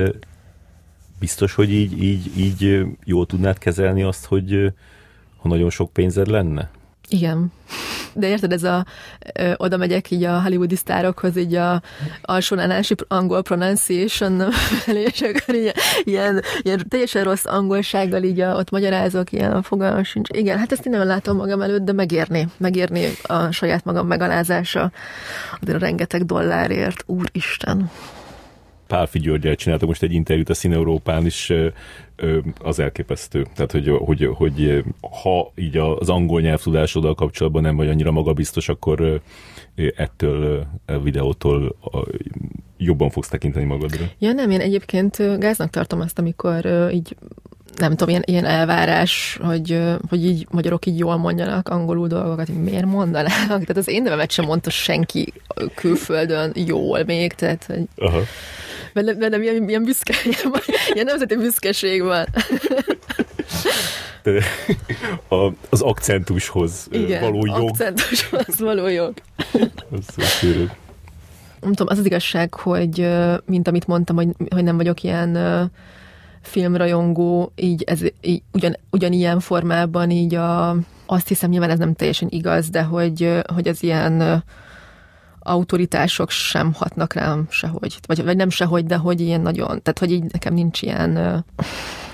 biztos, 1.19 1.53
hogy 1.53 1.71
így, 1.71 2.03
így, 2.03 2.37
így 2.37 2.85
jól 3.03 3.25
tudnád 3.25 3.57
kezelni 3.57 4.03
azt, 4.03 4.25
hogy 4.25 4.73
ha 5.37 5.47
nagyon 5.47 5.69
sok 5.69 5.93
pénzed 5.93 6.27
lenne? 6.27 6.69
Igen. 7.13 7.51
De 8.13 8.27
érted, 8.27 8.51
ez 8.51 8.63
a, 8.63 8.85
ö, 9.33 9.51
oda 9.57 9.77
megyek 9.77 10.11
így 10.11 10.23
a 10.23 10.41
hollywoodi 10.41 10.75
sztárokhoz, 10.75 11.37
így 11.37 11.55
a 11.55 11.81
alsónálási 12.21 12.95
angol 13.07 13.41
pronunciation 13.41 14.43
és 15.07 15.21
akkor 15.21 15.55
így, 15.55 15.73
ilyen, 16.03 16.41
ilyen 16.61 16.85
teljesen 16.87 17.23
rossz 17.23 17.45
angolsággal 17.45 18.23
így 18.23 18.39
a, 18.39 18.55
ott 18.55 18.69
magyarázok, 18.69 19.31
ilyen 19.31 19.61
fogalmam 19.61 20.03
sincs. 20.03 20.29
Igen, 20.33 20.57
hát 20.57 20.71
ezt 20.71 20.85
én 20.85 20.97
nem 20.97 21.07
látom 21.07 21.37
magam 21.37 21.61
előtt, 21.61 21.83
de 21.83 21.93
megérni, 21.93 22.47
megérni 22.57 23.07
a 23.23 23.51
saját 23.51 23.85
magam 23.85 24.07
megalázása 24.07 24.91
azért 25.61 25.77
a 25.77 25.85
rengeteg 25.85 26.25
dollárért, 26.25 27.03
úristen. 27.05 27.91
Pálfi 28.93 29.19
Györgyel 29.19 29.55
csináltam 29.55 29.87
most 29.87 30.03
egy 30.03 30.13
interjút 30.13 30.49
a 30.49 30.53
Szín 30.53 30.73
Európán 30.73 31.25
is, 31.25 31.53
az 32.61 32.79
elképesztő. 32.79 33.45
Tehát, 33.55 33.71
hogy, 33.71 33.89
hogy, 33.97 34.29
hogy 34.33 34.83
ha 35.23 35.51
így 35.55 35.77
az 35.77 36.09
angol 36.09 36.41
nyelvtudásoddal 36.41 37.15
kapcsolatban 37.15 37.61
nem 37.61 37.75
vagy 37.75 37.87
annyira 37.87 38.11
magabiztos, 38.11 38.69
akkor 38.69 39.21
ettől 39.95 40.65
a 40.85 40.99
videótól 40.99 41.75
jobban 42.77 43.09
fogsz 43.09 43.27
tekinteni 43.27 43.65
magadra. 43.65 44.05
Ja 44.19 44.31
nem, 44.31 44.49
én 44.49 44.59
egyébként 44.59 45.39
gáznak 45.39 45.69
tartom 45.69 45.99
azt, 45.99 46.19
amikor 46.19 46.89
így 46.91 47.15
nem 47.77 47.89
tudom, 47.89 48.09
ilyen, 48.09 48.23
ilyen 48.25 48.45
elvárás, 48.45 49.39
hogy, 49.41 49.81
hogy 50.09 50.25
így 50.25 50.47
magyarok 50.51 50.85
így 50.85 50.97
jól 50.97 51.17
mondjanak 51.17 51.69
angolul 51.69 52.07
dolgokat, 52.07 52.47
hogy 52.47 52.63
miért 52.63 52.85
mondanának? 52.85 53.47
Tehát 53.47 53.77
az 53.77 53.87
én 53.87 54.01
nevemet 54.01 54.31
sem 54.31 54.45
mondta 54.45 54.69
senki 54.69 55.33
külföldön 55.75 56.51
jól 56.55 57.03
még, 57.03 57.33
tehát 57.33 57.65
hogy... 57.65 57.83
Aha 57.95 58.19
bennem, 58.93 59.19
bennem 59.19 59.41
ilyen, 59.41 59.69
ilyen 59.69 59.83
büszke, 59.83 60.13
ilyen, 60.93 61.05
nemzeti 61.05 61.35
büszkeség 61.35 62.03
van. 62.03 62.25
A, 65.27 65.51
az 65.69 65.81
akcentushoz 65.81 66.87
Igen, 66.91 67.21
való 67.21 67.45
jog. 67.45 67.69
akcentushoz 67.69 68.59
való 68.59 68.87
jog. 68.87 69.13
nem 71.63 71.73
tudom, 71.73 71.87
az 71.87 71.97
az 71.97 72.05
igazság, 72.05 72.53
hogy 72.53 73.09
mint 73.45 73.67
amit 73.67 73.87
mondtam, 73.87 74.15
hogy, 74.15 74.27
hogy 74.49 74.63
nem 74.63 74.77
vagyok 74.77 75.03
ilyen 75.03 75.37
filmrajongó, 76.41 77.51
így, 77.55 77.83
ez, 77.83 78.01
így 78.21 78.41
ugyan, 78.51 78.77
ugyanilyen 78.89 79.39
formában 79.39 80.09
így 80.09 80.35
a, 80.35 80.75
azt 81.05 81.27
hiszem 81.27 81.49
nyilván 81.49 81.69
ez 81.69 81.79
nem 81.79 81.93
teljesen 81.93 82.27
igaz, 82.31 82.69
de 82.69 82.83
hogy, 82.83 83.41
hogy 83.53 83.67
az 83.67 83.83
ilyen 83.83 84.43
autoritások 85.43 86.29
sem 86.29 86.73
hatnak 86.73 87.13
rám 87.13 87.45
sehogy, 87.49 87.97
vagy, 88.05 88.23
vagy 88.23 88.35
nem 88.35 88.49
sehogy, 88.49 88.85
de 88.85 88.95
hogy 88.95 89.21
ilyen 89.21 89.41
nagyon, 89.41 89.67
tehát 89.67 89.99
hogy 89.99 90.11
így 90.11 90.23
nekem 90.31 90.53
nincs 90.53 90.81
ilyen 90.81 91.17
uh, 91.17 91.65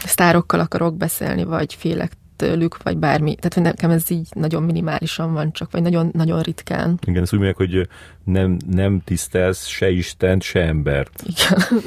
sztárokkal 0.05 0.59
akarok 0.59 0.97
beszélni, 0.97 1.43
vagy 1.43 1.73
félek 1.73 2.11
tőlük, 2.39 2.83
vagy 2.83 2.97
bármi. 2.97 3.35
Tehát 3.35 3.53
hogy 3.53 3.63
nekem 3.63 3.89
ez 3.89 4.09
így 4.09 4.27
nagyon 4.33 4.63
minimálisan 4.63 5.33
van 5.33 5.51
csak, 5.51 5.71
vagy 5.71 5.81
nagyon, 5.81 6.09
nagyon 6.13 6.41
ritkán. 6.41 6.99
Igen, 7.05 7.21
ezt 7.21 7.33
úgy 7.33 7.39
mondják, 7.39 7.69
hogy 7.69 7.87
nem, 8.23 8.57
nem 8.69 9.01
tisztelsz 9.03 9.65
se 9.65 9.89
Isten, 9.89 10.39
se 10.39 10.61
embert. 10.61 11.23
Igen. 11.25 11.83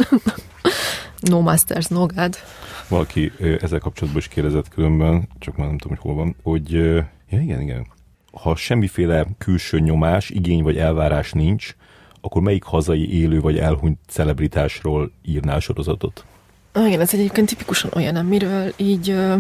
no 1.31 1.41
masters, 1.41 1.87
no 1.87 2.07
God. 2.07 2.37
Valaki 2.89 3.33
ezzel 3.61 3.79
kapcsolatban 3.79 4.23
is 4.23 4.29
kérdezett 4.29 4.69
különben, 4.69 5.29
csak 5.39 5.57
már 5.57 5.67
nem 5.67 5.79
tudom, 5.79 5.97
hogy 5.97 6.07
hol 6.07 6.15
van, 6.15 6.37
hogy 6.43 6.73
ja, 7.29 7.41
igen, 7.41 7.61
igen, 7.61 7.87
ha 8.33 8.57
semmiféle 8.57 9.27
külső 9.39 9.79
nyomás, 9.79 10.31
igény 10.31 10.63
vagy 10.63 10.77
elvárás 10.77 11.33
nincs, 11.33 11.77
akkor 12.21 12.43
melyik 12.43 12.63
hazai 12.63 13.21
élő 13.21 13.41
vagy 13.41 13.59
elhunyt 13.59 13.99
celebritásról 14.09 15.13
írnál 15.23 15.61
sorozatot? 15.61 16.25
Igen, 16.75 17.01
ez 17.01 17.15
egyébként 17.15 17.49
tipikusan 17.49 17.91
olyan, 17.95 18.17
amiről 18.17 18.73
így 18.77 19.11
ö, 19.11 19.37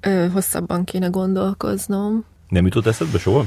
ö, 0.00 0.26
hosszabban 0.32 0.84
kéne 0.84 1.06
gondolkoznom. 1.06 2.24
Nem 2.48 2.64
jutott 2.64 2.86
eszedbe 2.86 3.18
soha? 3.18 3.46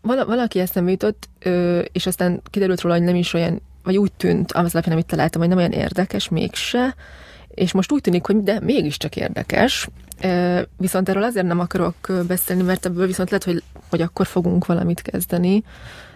Val- 0.00 0.26
valaki 0.26 0.58
ezt 0.58 0.74
nem 0.74 0.88
jutott, 0.88 1.28
ö, 1.38 1.78
és 1.78 2.06
aztán 2.06 2.42
kiderült 2.50 2.80
róla, 2.80 2.94
hogy 2.94 3.04
nem 3.04 3.14
is 3.14 3.32
olyan, 3.32 3.60
vagy 3.82 3.96
úgy 3.96 4.12
tűnt, 4.12 4.52
az 4.52 4.72
alapján, 4.74 4.94
amit 4.94 5.06
találtam, 5.06 5.40
hogy 5.40 5.50
nem 5.50 5.58
olyan 5.58 5.72
érdekes 5.72 6.28
mégse, 6.28 6.94
és 7.48 7.72
most 7.72 7.92
úgy 7.92 8.00
tűnik, 8.00 8.26
hogy 8.26 8.42
de 8.42 8.60
mégiscsak 8.60 9.16
érdekes, 9.16 9.88
Viszont 10.76 11.08
erről 11.08 11.22
azért 11.22 11.46
nem 11.46 11.60
akarok 11.60 12.12
beszélni, 12.26 12.62
mert 12.62 12.86
ebből 12.86 13.06
viszont 13.06 13.30
lehet, 13.30 13.44
hogy, 13.44 13.62
hogy 13.90 14.02
akkor 14.02 14.26
fogunk 14.26 14.66
valamit 14.66 15.02
kezdeni, 15.02 15.64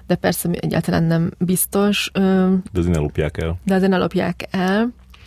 de 0.07 0.15
persze 0.15 0.49
egyáltalán 0.51 1.03
nem 1.03 1.31
biztos. 1.39 2.11
De 2.73 2.79
azért 2.79 2.95
ne 2.95 2.99
lopják 2.99 3.39
el. 3.39 3.59
De 3.65 3.75
azért 3.75 3.91
ne 3.91 3.99
lopják 3.99 4.49
el. 4.51 4.79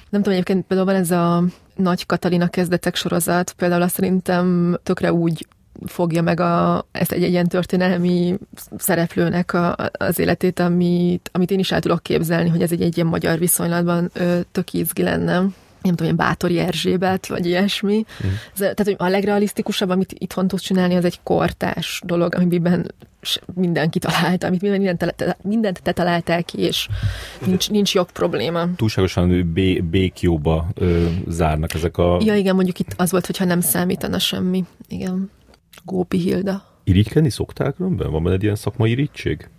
Nem 0.10 0.22
tudom, 0.22 0.34
egyébként 0.34 0.66
például 0.66 0.90
van 0.90 1.02
ez 1.02 1.12
a 1.12 1.44
Nagy 1.76 2.06
Katalina 2.06 2.48
kezdetek 2.48 2.96
sorozat, 2.96 3.52
például 3.52 3.82
azt 3.82 3.96
szerintem 3.96 4.78
tökre 4.84 5.14
úgy 5.14 5.48
fogja 5.86 6.22
meg 6.22 6.40
a, 6.40 6.86
ezt 6.92 7.12
egy, 7.12 7.24
egy 7.24 7.30
ilyen 7.30 7.48
történelmi 7.48 8.38
szereplőnek 8.78 9.54
a, 9.54 9.76
az 9.92 10.20
életét, 10.20 10.60
amit, 10.60 11.30
amit 11.34 11.52
én 11.52 11.60
is 11.60 11.72
el 11.72 11.80
tudok 11.80 12.04
képzelni, 12.04 12.50
hogy 12.50 12.62
ez 12.62 12.72
egy, 12.72 12.82
egy 12.82 12.96
ilyen 12.96 13.10
magyar 13.10 13.40
viszonylatban 13.40 14.10
ö, 14.14 14.40
tök 14.52 14.74
izgi 14.74 15.04
lenne 15.04 15.44
nem 15.86 15.96
tudom, 15.96 16.14
ilyen 16.14 16.28
Bátori 16.30 16.60
Erzsébet, 16.60 17.28
vagy 17.28 17.46
ilyesmi. 17.46 18.06
Mm. 18.26 18.30
Ez, 18.54 18.60
tehát, 18.60 18.84
hogy 18.84 18.96
a 18.98 19.08
legrealisztikusabb, 19.08 19.90
amit 19.90 20.16
itthon 20.18 20.48
tudsz 20.48 20.62
csinálni, 20.62 20.96
az 20.96 21.06
egy 21.06 21.20
kortás 21.24 22.02
dolog, 22.06 22.36
amiben 22.36 22.94
mindenki 23.54 24.00
találta, 24.00 24.48
amit 24.48 24.62
minden, 24.62 24.80
mindent, 24.80 25.16
te, 25.16 25.38
mindent 25.42 25.82
te 25.82 25.92
találtál 25.92 26.44
ki, 26.44 26.60
és 26.60 26.88
nincs, 27.46 27.70
nincs 27.70 27.94
jobb 27.94 28.12
probléma. 28.12 28.76
Túlságosan 28.76 29.54
bé, 29.54 29.80
békjóba 29.80 30.68
ö, 30.74 31.08
zárnak 31.28 31.74
ezek 31.74 31.98
a... 31.98 32.20
Ja, 32.24 32.36
igen, 32.36 32.56
mondjuk 32.56 32.80
itt 32.80 32.94
az 32.98 33.12
volt, 33.12 33.26
hogyha 33.26 33.46
nem 33.46 33.62
számítana 33.62 34.20
semmi. 34.20 34.64
Igen. 34.88 35.30
Gópi 35.84 36.18
Hilda. 36.18 36.64
Irigykedni 36.84 37.30
szoktál 37.30 37.72
különben? 37.72 38.12
Van 38.12 38.24
benned 38.24 38.44
ilyen 38.44 38.56
szakmai 38.56 38.92
irigység? 38.92 39.50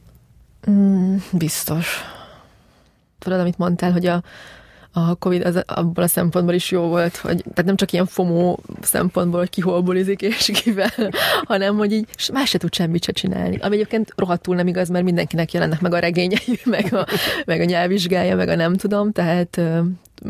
Mm, 0.70 1.16
biztos. 1.32 2.04
Tudod, 3.18 3.40
amit 3.40 3.58
mondtál, 3.58 3.92
hogy 3.92 4.06
a, 4.06 4.22
a 4.98 5.14
Covid 5.14 5.42
az 5.42 5.62
abból 5.66 6.04
a 6.04 6.06
szempontból 6.06 6.54
is 6.54 6.70
jó 6.70 6.82
volt, 6.82 7.16
hogy 7.16 7.36
tehát 7.36 7.64
nem 7.64 7.76
csak 7.76 7.92
ilyen 7.92 8.06
fomó 8.06 8.58
szempontból, 8.80 9.38
hogy 9.38 9.50
ki 9.50 9.60
hol 9.60 9.80
bulizik 9.80 10.22
és 10.22 10.50
kivel, 10.62 10.90
hanem 11.50 11.76
hogy 11.76 11.92
így 11.92 12.06
más 12.32 12.48
se 12.48 12.58
tud 12.58 12.74
semmit 12.74 13.04
se 13.04 13.12
csinálni. 13.12 13.56
Ami 13.56 13.74
egyébként 13.74 14.12
rohadtul 14.16 14.56
nem 14.56 14.66
igaz, 14.66 14.88
mert 14.88 15.04
mindenkinek 15.04 15.52
jelennek 15.52 15.80
meg 15.80 15.94
a 15.94 15.98
regényei, 15.98 16.60
meg 16.64 16.94
a, 16.94 17.06
meg 17.46 17.60
a 17.60 17.64
nyelvvizsgája, 17.64 18.36
meg 18.36 18.48
a 18.48 18.54
nem 18.54 18.76
tudom, 18.76 19.12
tehát 19.12 19.60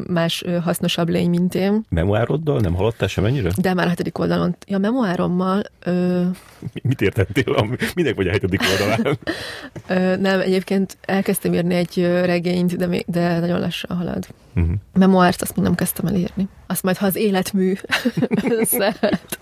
más 0.07 0.45
hasznosabb 0.62 1.09
lény, 1.09 1.30
mint 1.30 1.55
én. 1.55 1.84
Memoároddal 1.89 2.61
nem 2.61 2.74
haladtál 2.74 3.09
semennyire? 3.09 3.51
De 3.61 3.74
már 3.74 3.87
a 3.87 3.89
hetedik 3.89 4.18
oldalon. 4.18 4.57
Ja, 4.66 4.78
memoárommal... 4.78 5.62
Ö... 5.84 6.22
Mit 6.82 7.01
értettél? 7.01 7.68
Minek 7.95 8.14
vagy 8.14 8.28
a 8.28 8.30
hetedik 8.30 8.61
oldalán? 8.70 9.18
ö, 10.12 10.16
nem, 10.16 10.41
egyébként 10.41 10.97
elkezdtem 11.01 11.55
írni 11.55 11.74
egy 11.74 12.01
regényt, 12.24 12.76
de, 12.76 12.87
még, 12.87 13.05
de 13.07 13.39
nagyon 13.39 13.61
lassan 13.61 13.97
halad. 13.97 14.26
Uh-huh. 14.55 14.74
Memoárt 14.93 15.43
azt 15.43 15.57
még 15.57 15.64
nem 15.64 15.74
kezdtem 15.74 16.07
el 16.07 16.14
írni. 16.14 16.49
Azt 16.66 16.82
majd, 16.82 16.97
ha 16.97 17.07
az 17.07 17.16
életmű 17.16 17.74
összehet. 18.61 19.39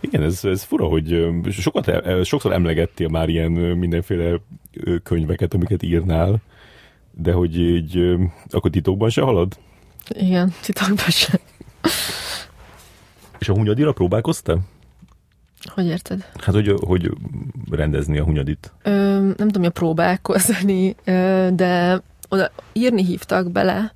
Igen, 0.00 0.22
ez, 0.22 0.44
ez 0.44 0.62
fura, 0.62 0.84
hogy 0.84 1.26
sokat, 1.50 1.92
sokszor 2.24 2.52
emlegettél 2.52 3.08
már 3.08 3.28
ilyen 3.28 3.50
mindenféle 3.52 4.40
könyveket, 5.02 5.54
amiket 5.54 5.82
írnál, 5.82 6.40
de 7.18 7.32
hogy 7.32 7.60
így, 7.60 8.16
akkor 8.48 8.70
titokban 8.70 9.10
se 9.10 9.22
halad? 9.22 9.58
Igen, 10.08 10.52
titokban 10.62 10.96
se. 11.08 11.40
És 13.38 13.48
a 13.48 13.54
hunyadira 13.54 13.92
próbálkoztál? 13.92 14.60
Hogy 15.74 15.86
érted? 15.86 16.30
Hát, 16.40 16.54
hogy, 16.54 16.74
hogy 16.80 17.10
rendezni 17.70 18.18
a 18.18 18.24
hunyadit. 18.24 18.72
Ö, 18.82 18.90
nem 19.20 19.48
tudom, 19.48 19.62
hogy 19.62 19.72
próbálkozni, 19.72 20.96
ö, 21.04 21.48
de 21.54 22.02
oda 22.28 22.50
írni 22.72 23.04
hívtak 23.04 23.50
bele, 23.50 23.94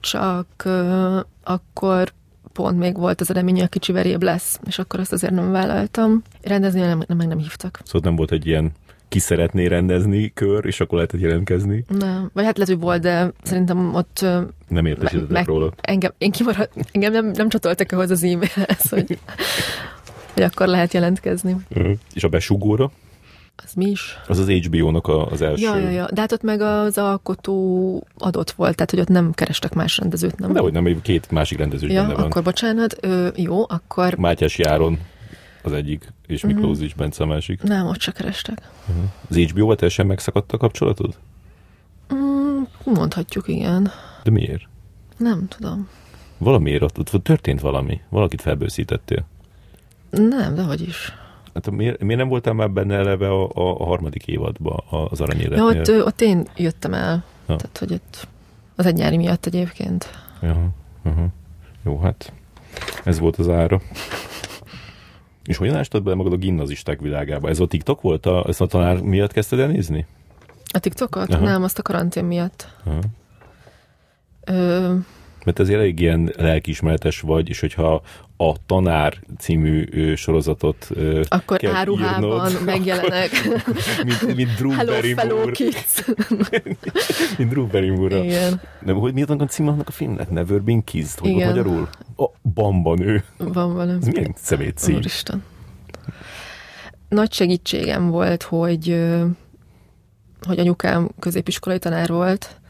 csak 0.00 0.46
ö, 0.64 1.20
akkor 1.44 2.12
pont 2.52 2.78
még 2.78 2.96
volt 2.96 3.20
az 3.20 3.30
a 3.30 3.34
remény, 3.34 3.54
hogy 3.54 3.64
a 3.64 3.68
kicsi 3.68 3.92
veréb 3.92 4.22
lesz, 4.22 4.60
és 4.66 4.78
akkor 4.78 5.00
azt 5.00 5.12
azért 5.12 5.32
nem 5.32 5.50
vállaltam. 5.50 6.22
Rendezni 6.42 6.80
nem, 6.80 7.02
nem, 7.06 7.16
meg 7.16 7.26
nem 7.26 7.38
hívtak. 7.38 7.80
Szóval 7.84 8.00
nem 8.04 8.16
volt 8.16 8.32
egy 8.32 8.46
ilyen 8.46 8.72
ki 9.12 9.18
szeretné 9.18 9.66
rendezni 9.66 10.32
kör, 10.34 10.66
és 10.66 10.80
akkor 10.80 10.94
lehetett 10.94 11.20
jelentkezni? 11.20 11.84
Nem, 11.88 12.30
vagy 12.32 12.44
hát 12.44 12.58
lehet, 12.58 12.74
hogy 12.74 12.78
volt, 12.80 13.00
de 13.00 13.32
szerintem 13.42 13.94
ott... 13.94 14.24
Nem 14.68 14.86
értesítettek 14.86 15.46
róla. 15.46 15.72
Engem, 15.80 16.12
én 16.18 16.30
kimarad, 16.30 16.68
engem 16.92 17.12
nem, 17.12 17.26
nem 17.26 17.48
csatoltak 17.48 17.92
ahhoz 17.92 18.10
az 18.10 18.22
e-mailhez, 18.22 18.88
hogy, 18.88 19.18
hogy 20.34 20.42
akkor 20.42 20.66
lehet 20.66 20.92
jelentkezni. 20.92 21.56
Uh-huh. 21.70 21.92
És 22.14 22.24
a 22.24 22.28
besugóra? 22.28 22.90
Az 23.56 23.72
mi 23.74 23.90
is? 23.90 24.18
Az 24.28 24.38
az 24.38 24.48
HBO-nak 24.48 25.08
az 25.08 25.42
első. 25.42 25.64
Ja, 25.64 25.76
ja, 25.76 25.90
ja. 25.90 26.08
De 26.12 26.20
hát 26.20 26.32
ott 26.32 26.42
meg 26.42 26.60
az 26.60 26.98
alkotó 26.98 28.06
adott 28.18 28.50
volt, 28.50 28.74
tehát 28.74 28.90
hogy 28.90 29.00
ott 29.00 29.08
nem 29.08 29.32
kerestek 29.32 29.74
más 29.74 29.98
rendezőt, 29.98 30.38
nem? 30.38 30.56
hogy 30.56 30.72
nem, 30.72 31.00
két 31.02 31.30
másik 31.30 31.58
rendező 31.58 31.86
ja, 31.86 32.02
benne 32.02 32.14
van. 32.14 32.24
akkor 32.24 32.42
bocsánat, 32.42 32.96
ö, 33.00 33.28
jó, 33.36 33.64
akkor... 33.68 34.14
Mátyás 34.14 34.58
Járon 34.58 34.98
az 35.62 35.72
egyik, 35.72 36.12
és 36.26 36.42
mhm. 36.42 36.54
Miklózics 36.54 36.90
uh-huh. 36.90 37.02
Bence 37.02 37.22
a 37.22 37.26
másik. 37.26 37.62
Nem, 37.62 37.86
ott 37.86 37.96
csak 37.96 38.14
kerestek. 38.14 38.70
Uh-huh. 38.88 39.04
Az 39.28 39.36
HBO-val 39.36 39.76
teljesen 39.76 40.06
megszakadt 40.06 40.52
a 40.52 40.56
kapcsolatod? 40.56 41.18
Mm, 42.14 42.62
mondhatjuk, 42.84 43.48
igen. 43.48 43.90
De 44.22 44.30
miért? 44.30 44.62
Nem 45.16 45.48
tudom. 45.48 45.88
Valamiért 46.38 46.82
ott, 46.82 47.14
ott 47.14 47.22
történt 47.22 47.60
valami. 47.60 48.00
Valakit 48.08 48.40
felbőszítettél. 48.40 49.24
Nem, 50.10 50.54
de 50.54 50.62
hogy 50.62 50.80
is. 50.80 51.12
Hát 51.54 51.70
miért, 51.70 52.00
miért 52.00 52.18
nem 52.18 52.28
voltál 52.28 52.52
már 52.52 52.70
benne 52.70 52.94
eleve 52.94 53.28
a, 53.28 53.48
a, 53.54 53.80
a 53.80 53.84
harmadik 53.84 54.26
évadban 54.26 54.82
az 55.10 55.20
aranyéletnél? 55.20 55.82
Ja, 55.84 55.96
ott, 55.96 56.06
ott 56.06 56.20
én 56.20 56.46
jöttem 56.56 56.94
el. 56.94 57.24
Ja. 57.48 57.56
Tehát, 57.56 57.78
hogy 57.78 57.92
ott 57.92 58.28
az 58.76 58.86
egy 58.86 58.94
nyári 58.94 59.16
miatt 59.16 59.46
egyébként. 59.46 60.10
Ja, 60.42 60.72
uh-huh. 61.04 61.24
Jó, 61.84 61.98
hát 61.98 62.32
ez 63.04 63.18
volt 63.18 63.36
az 63.36 63.48
ára. 63.48 63.80
És 65.44 65.56
hogyan 65.56 65.76
ástad 65.76 66.02
bele 66.02 66.16
magad 66.16 66.32
a 66.32 66.36
gimnazisták 66.36 67.00
világába? 67.00 67.48
Ez 67.48 67.60
a 67.60 67.66
TikTok 67.66 68.00
volt? 68.00 68.26
A, 68.26 68.44
ezt 68.48 68.60
a 68.60 68.66
tanár 68.66 69.00
miatt 69.00 69.32
kezdted 69.32 69.58
el 69.58 69.66
nézni? 69.68 70.06
A 70.72 70.78
TikTokot? 70.78 71.32
Aha. 71.32 71.44
Nem, 71.44 71.62
azt 71.62 71.78
a 71.78 71.82
karantén 71.82 72.24
miatt. 72.24 72.68
Aha. 72.84 73.00
Ö... 74.44 74.94
Mert 75.44 75.58
ez 75.58 75.68
elég 75.68 76.00
ilyen 76.00 76.32
lelkiismeretes 76.36 77.20
vagy, 77.20 77.48
és 77.48 77.60
hogyha 77.60 78.02
a 78.48 78.56
Tanár 78.66 79.18
című 79.38 79.84
sorozatot 80.14 80.90
Akkor 81.28 81.58
kell 81.58 81.74
áruhában 81.74 82.50
írnod, 82.50 82.64
megjelenek. 82.64 83.30
Akkor, 83.46 83.74
mint, 84.06 84.36
mint 84.36 84.54
Drew 84.54 84.70
Hello, 84.70 84.92
fellow 84.92 85.50
kids. 85.50 86.04
mint 87.38 87.50
Drew 87.50 87.66
Barrymore. 87.66 88.24
Igen. 88.24 88.60
Nem, 88.80 88.96
hogy 88.96 89.12
miért 89.12 89.30
a 89.30 89.46
cím 89.46 89.68
annak 89.68 89.88
a 89.88 89.90
filmnek? 89.90 90.30
Never 90.30 90.62
Been 90.62 90.84
Kissed? 90.84 91.18
Hogy 91.18 91.30
Igen. 91.30 91.48
magyarul? 91.48 91.88
A 92.16 92.24
Bamba 92.54 92.94
nő. 92.94 93.24
Bamba 93.52 93.84
nő. 93.84 93.96
Ez 93.96 94.06
milyen 94.06 94.34
szemét 94.36 94.78
cím? 94.78 94.94
Úristen. 94.94 95.42
Nagy 97.08 97.32
segítségem 97.32 98.08
volt, 98.08 98.42
hogy 98.42 99.04
hogy 100.46 100.58
anyukám 100.58 101.10
középiskolai 101.18 101.78
tanár 101.78 102.08
volt, 102.08 102.60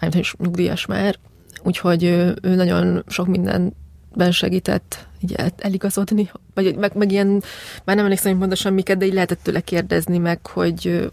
mármint 0.00 0.24
is 0.24 0.34
nyugdíjas 0.38 0.86
már, 0.86 1.16
úgyhogy 1.62 2.04
ő 2.42 2.54
nagyon 2.54 3.04
sok 3.06 3.26
minden 3.26 3.74
ben 4.16 4.32
segített 4.32 5.06
így 5.20 5.32
el, 5.32 5.50
eligazodni, 5.58 6.30
vagy 6.54 6.76
meg, 6.76 6.94
meg 6.94 7.12
ilyen, 7.12 7.42
már 7.84 7.96
nem 7.96 8.04
emlékszem, 8.04 8.30
hogy 8.30 8.40
pontosan 8.40 8.72
miket, 8.72 8.98
de 8.98 9.06
így 9.06 9.12
lehetett 9.12 9.42
tőle 9.42 9.60
kérdezni 9.60 10.18
meg, 10.18 10.46
hogy, 10.46 11.10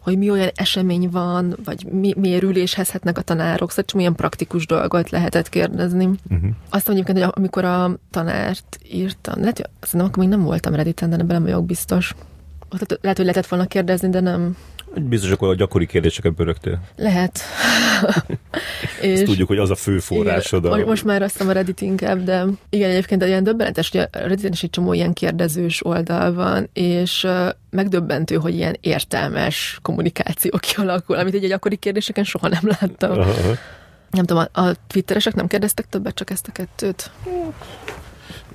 hogy 0.00 0.18
mi 0.18 0.30
olyan 0.30 0.50
esemény 0.54 1.08
van, 1.10 1.56
vagy 1.64 1.86
mi, 1.90 2.14
miért 2.16 2.42
ülésezhetnek 2.42 3.18
a 3.18 3.22
tanárok, 3.22 3.70
szóval 3.70 3.84
milyen 3.94 4.14
praktikus 4.14 4.66
dolgot 4.66 5.10
lehetett 5.10 5.48
kérdezni. 5.48 6.04
Uh-huh. 6.04 6.50
Azt 6.70 6.86
mondjuk, 6.86 7.08
hogy 7.08 7.30
amikor 7.30 7.64
a 7.64 7.98
tanárt 8.10 8.78
írtam, 8.92 9.40
lehet, 9.40 9.56
hogy 9.56 9.66
szerintem 9.80 10.08
akkor 10.08 10.22
még 10.22 10.28
nem 10.28 10.44
voltam 10.44 10.74
Redditen, 10.74 11.10
de 11.10 11.16
nem 11.16 11.42
vagyok 11.42 11.66
biztos. 11.66 12.14
Lehet, 13.00 13.16
hogy 13.16 13.26
lehetett 13.26 13.46
volna 13.46 13.66
kérdezni, 13.66 14.08
de 14.08 14.20
nem, 14.20 14.56
Biztos, 15.00 15.30
akkor 15.30 15.48
a 15.48 15.54
gyakori 15.54 15.86
kérdéseket 15.86 16.34
bőrögtél. 16.34 16.80
Lehet. 16.96 17.40
és 19.00 19.22
tudjuk, 19.22 19.48
hogy 19.48 19.58
az 19.58 19.70
a 19.70 19.74
fő 19.74 19.98
forrásod. 19.98 20.64
Igen, 20.64 20.82
a... 20.82 20.84
Most 20.84 21.04
már 21.04 21.22
azt 21.22 21.40
a 21.40 21.52
Reddit 21.52 21.80
inkább, 21.80 22.24
de 22.24 22.44
igen, 22.70 22.90
egyébként 22.90 23.24
ilyen 23.24 23.44
döbbenetes, 23.44 23.90
hogy 23.90 24.00
a 24.00 24.08
Redditen 24.12 24.52
is 24.52 24.62
egy 24.62 24.70
csomó 24.70 24.92
ilyen 24.92 25.12
kérdezős 25.12 25.84
oldal 25.84 26.34
van, 26.34 26.68
és 26.72 27.26
megdöbbentő, 27.70 28.36
hogy 28.36 28.54
ilyen 28.54 28.76
értelmes 28.80 29.78
kommunikáció 29.82 30.58
kialakul, 30.72 31.16
amit 31.16 31.34
egy 31.34 31.46
gyakori 31.46 31.76
kérdéseken 31.76 32.24
soha 32.24 32.48
nem 32.48 32.76
láttam. 32.80 33.18
Aha. 33.18 33.54
Nem 34.10 34.24
tudom, 34.24 34.46
a, 34.52 34.60
a 34.60 34.74
twitteresek 34.86 35.34
nem 35.34 35.46
kérdeztek 35.46 35.86
többet, 35.88 36.14
csak 36.14 36.30
ezt 36.30 36.48
a 36.48 36.52
kettőt? 36.52 37.10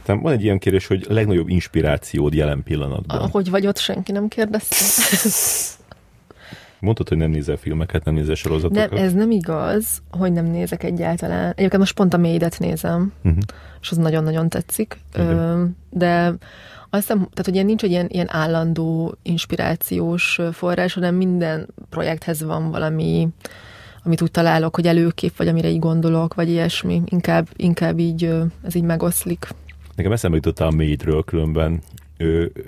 Nem, 0.06 0.22
van 0.22 0.34
egy 0.34 0.44
ilyen 0.44 0.60
kérdés, 0.60 0.88
hogy 0.88 1.06
legnagyobb 1.10 1.50
inspirációd 1.50 2.34
jelen 2.34 2.64
pillanatban. 2.64 3.30
Hogy 3.30 3.50
vagy 3.50 3.68
ott, 3.68 3.78
senki 3.78 4.12
nem 4.12 4.28
kérdezte. 4.28 4.76
Mondtad, 6.82 7.08
hogy 7.08 7.18
nem 7.18 7.30
nézel 7.30 7.56
filmeket, 7.56 8.06
nem 8.06 8.14
nézel 8.14 8.36
sorozatokat. 8.36 8.92
Nem, 8.92 9.04
ez 9.04 9.14
nem 9.14 9.32
igaz, 9.32 10.02
hogy 10.10 10.32
nem 10.32 10.46
nézek 10.46 10.84
egyáltalán. 10.84 11.50
Egyébként 11.50 11.78
most 11.78 11.96
pont 11.96 12.14
a 12.14 12.18
mélyet 12.18 12.60
nézem, 12.60 13.14
uh-huh. 13.24 13.42
és 13.82 13.92
az 13.92 13.98
nagyon-nagyon 13.98 14.50
tetszik. 14.50 14.98
Uh-huh. 15.18 15.70
De 15.90 16.34
azt 16.90 17.02
hiszem, 17.02 17.18
tehát, 17.18 17.46
hogy 17.46 17.54
ilyen 17.54 17.66
nincs 17.66 17.84
egy 17.84 17.90
ilyen, 17.90 18.08
ilyen 18.10 18.28
állandó 18.30 19.16
inspirációs 19.22 20.40
forrás, 20.52 20.94
hanem 20.94 21.16
minden 21.16 21.68
projekthez 21.90 22.44
van 22.44 22.72
valami, 22.72 23.28
amit 24.04 24.22
úgy 24.22 24.32
találok, 24.32 24.76
hogy 24.76 24.88
előkép, 24.88 25.38
vagy 25.38 25.48
amire 25.48 25.70
így 25.70 25.80
gondolok, 25.80 26.34
vagy 26.34 26.50
ilyesmi. 26.50 27.02
Inkább, 27.06 27.48
inkább 27.56 28.00
így 28.00 28.34
ez 28.64 28.76
így 28.76 28.84
megoszlik. 28.84 29.48
Nekem 29.96 30.12
eszembe 30.12 30.36
jutottál 30.36 30.68
a 30.68 30.72
mélyről 30.72 31.24
különben, 31.24 31.82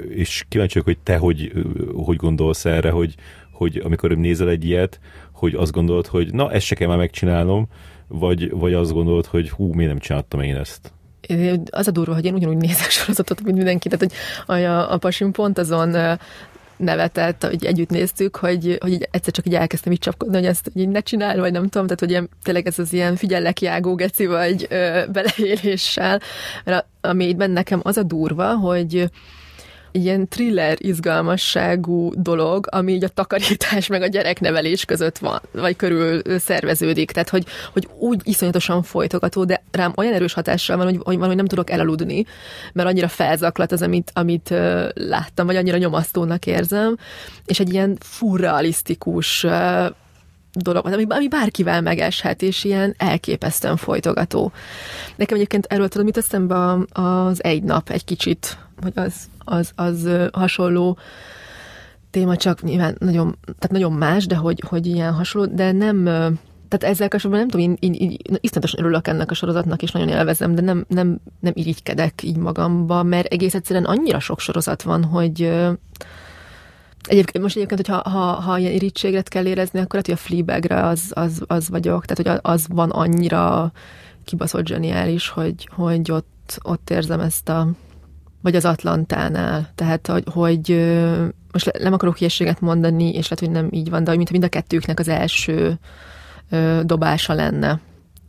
és 0.10 0.46
kíváncsi 0.50 0.80
hogy 0.80 0.98
te 1.04 1.18
hogy, 1.18 1.52
hogy 1.94 2.16
gondolsz 2.16 2.66
erre, 2.66 2.90
hogy, 2.90 3.16
hogy 3.54 3.82
amikor 3.84 4.12
nézel 4.12 4.50
egy 4.50 4.66
ilyet, 4.66 5.00
hogy 5.32 5.56
azt 5.56 5.72
gondolod, 5.72 6.08
hogy 6.08 6.34
na, 6.34 6.52
ezt 6.52 6.66
se 6.66 6.76
kell 6.76 6.88
már 6.88 6.98
megcsinálnom, 6.98 7.68
vagy, 8.08 8.52
vagy 8.52 8.74
azt 8.74 8.92
gondolod, 8.92 9.26
hogy 9.26 9.50
hú, 9.50 9.74
miért 9.74 9.92
nem 9.92 10.00
csináltam 10.00 10.42
én 10.42 10.56
ezt? 10.56 10.94
Az 11.70 11.88
a 11.88 11.92
durva, 11.92 12.14
hogy 12.14 12.26
én 12.26 12.34
ugyanúgy 12.34 12.58
nézek 12.58 12.90
sorozatot, 12.90 13.44
mint 13.44 13.58
mindenki, 13.58 13.90
tehát 13.90 14.14
hogy 14.46 14.64
a, 14.64 14.94
a 14.94 14.98
pasim 14.98 15.32
pont 15.32 15.58
azon 15.58 16.18
nevetett, 16.78 17.44
hogy 17.44 17.66
együtt 17.66 17.90
néztük, 17.90 18.36
hogy, 18.36 18.78
hogy 18.80 18.92
így 18.92 19.08
egyszer 19.12 19.34
csak 19.34 19.46
így 19.46 19.56
elkezdtem 19.56 19.92
így 19.92 20.00
csapkodni, 20.00 20.36
hogy 20.36 20.46
ezt 20.46 20.72
így 20.74 20.90
ne 20.90 21.00
csinál, 21.00 21.40
vagy 21.40 21.52
nem 21.52 21.68
tudom, 21.68 21.84
tehát 21.84 22.00
hogy 22.00 22.10
ilyen, 22.10 22.30
tényleg 22.44 22.68
ez 22.68 22.80
az 22.80 22.94
ilyen 22.94 23.16
figyellek 23.16 23.62
jágó 23.62 23.96
geci 23.96 24.26
vagy 24.26 24.68
ö, 24.70 25.02
beleéléssel, 25.12 26.22
mert 26.64 26.86
a, 27.02 27.08
a 27.08 27.14
mélyben 27.14 27.52
nekem 27.52 27.80
az 27.84 27.98
a 27.98 28.04
durva, 28.04 28.56
hogy 28.56 29.10
ilyen 29.94 30.28
thriller 30.28 30.78
izgalmasságú 30.80 32.12
dolog, 32.16 32.68
ami 32.72 32.94
így 32.94 33.04
a 33.04 33.08
takarítás 33.08 33.88
meg 33.88 34.02
a 34.02 34.08
gyereknevelés 34.08 34.86
között 34.86 35.18
van, 35.18 35.42
vagy 35.52 35.76
körül 35.76 36.22
szerveződik. 36.40 37.12
Tehát, 37.12 37.30
hogy, 37.30 37.46
hogy 37.74 37.88
úgy 37.98 38.22
iszonyatosan 38.24 38.84
folytogató, 38.84 39.44
de 39.44 39.64
rám 39.72 39.94
olyan 39.96 40.14
erős 40.14 40.34
hatással 40.34 40.78
van, 40.78 40.86
hogy, 40.86 41.00
hogy 41.04 41.16
valahogy 41.16 41.36
nem 41.36 41.46
tudok 41.46 41.70
elaludni, 41.70 42.26
mert 42.74 42.88
annyira 42.90 43.08
felzaklat 43.08 43.72
az, 43.72 43.82
amit, 43.82 44.12
amit 44.14 44.54
láttam, 44.94 45.46
vagy 45.46 45.56
annyira 45.56 45.78
nyomasztónak 45.78 46.46
érzem, 46.46 46.98
és 47.46 47.60
egy 47.60 47.74
ilyen 47.74 47.98
furrealisztikus 48.00 49.46
dolog, 50.54 50.86
ami, 50.86 51.06
ami 51.10 51.28
bárkivel 51.28 51.82
megeshet, 51.82 52.42
és 52.42 52.64
ilyen 52.64 52.96
elképesztően 52.98 53.78
folytogató. 53.78 54.52
Nekem 55.16 55.36
egyébként 55.36 55.66
erről 55.66 55.88
tudom, 55.88 56.06
mit 56.06 56.18
eszembe 56.18 56.78
az 56.92 57.44
egy 57.44 57.64
nap 57.64 57.90
egy 57.90 58.06
kicsit, 58.06 58.58
hogy 58.82 58.92
az, 58.96 59.14
az, 59.44 59.72
az 59.76 60.10
hasonló 60.32 60.98
téma, 62.10 62.36
csak 62.36 62.62
nyilván 62.62 62.96
nagyon, 63.00 63.38
tehát 63.44 63.72
nagyon 63.72 63.92
más, 63.92 64.26
de 64.26 64.36
hogy, 64.36 64.64
hogy 64.68 64.86
ilyen 64.86 65.14
hasonló, 65.14 65.54
de 65.54 65.72
nem, 65.72 66.04
tehát 66.68 66.96
ezzel 66.96 67.08
kapcsolatban 67.08 67.40
nem 67.40 67.50
tudom, 67.50 67.66
én, 67.66 67.78
én, 67.80 67.94
én 67.94 68.38
iszonyatosan 68.42 68.80
örülök 68.80 69.08
ennek 69.08 69.32
a 69.32 69.34
sorozatnak, 69.34 69.82
és 69.82 69.92
nagyon 69.92 70.10
élvezem, 70.10 70.56
de 70.56 70.62
nem, 70.62 70.86
nem, 70.88 71.20
nem 71.40 71.54
irigykedek 71.56 72.24
így 72.24 72.38
magamba, 72.38 73.04
mert 73.04 73.34
egész 73.34 73.54
egyszerűen 73.54 73.86
annyira 73.86 74.20
sok 74.20 74.40
sorozat 74.40 74.82
van, 74.82 75.04
hogy 75.04 75.52
Egyébként 77.08 77.44
most 77.44 77.56
egyébként, 77.56 77.88
hogyha 77.88 78.10
ha, 78.10 78.20
ha 78.20 78.58
ilyen 78.58 78.72
irítséget 78.72 79.30
kell 79.30 79.46
érezni, 79.46 79.80
akkor 79.80 79.92
lehet, 79.92 80.06
hogy 80.06 80.16
a 80.16 80.18
Fleabagre 80.18 80.86
az, 80.86 81.12
az, 81.14 81.44
az 81.48 81.70
vagyok, 81.70 82.06
tehát 82.06 82.34
hogy 82.34 82.52
az 82.54 82.66
van 82.70 82.90
annyira 82.90 83.72
kibaszott 84.24 84.68
zseniális, 84.68 85.30
hogy, 85.30 85.70
hogy 85.72 86.12
ott, 86.12 86.60
ott 86.62 86.90
érzem 86.90 87.20
ezt 87.20 87.50
a 87.50 87.68
vagy 88.44 88.56
az 88.56 88.66
Atlantánál, 88.66 89.72
tehát 89.76 90.08
hogy, 90.08 90.24
hogy 90.32 90.94
most 91.52 91.72
nem 91.80 91.94
akarok 91.94 92.18
hülyeséget 92.18 92.62
mondani, 92.62 93.10
és 93.10 93.30
lehet, 93.30 93.40
hogy 93.40 93.50
nem 93.50 93.68
így 93.72 93.90
van, 93.90 94.04
de 94.04 94.10
hogy 94.10 94.18
mint 94.18 94.32
mind 94.32 94.44
a 94.44 94.48
kettőknek 94.48 95.00
az 95.00 95.08
első 95.08 95.80
dobása 96.84 97.34
lenne. 97.34 97.80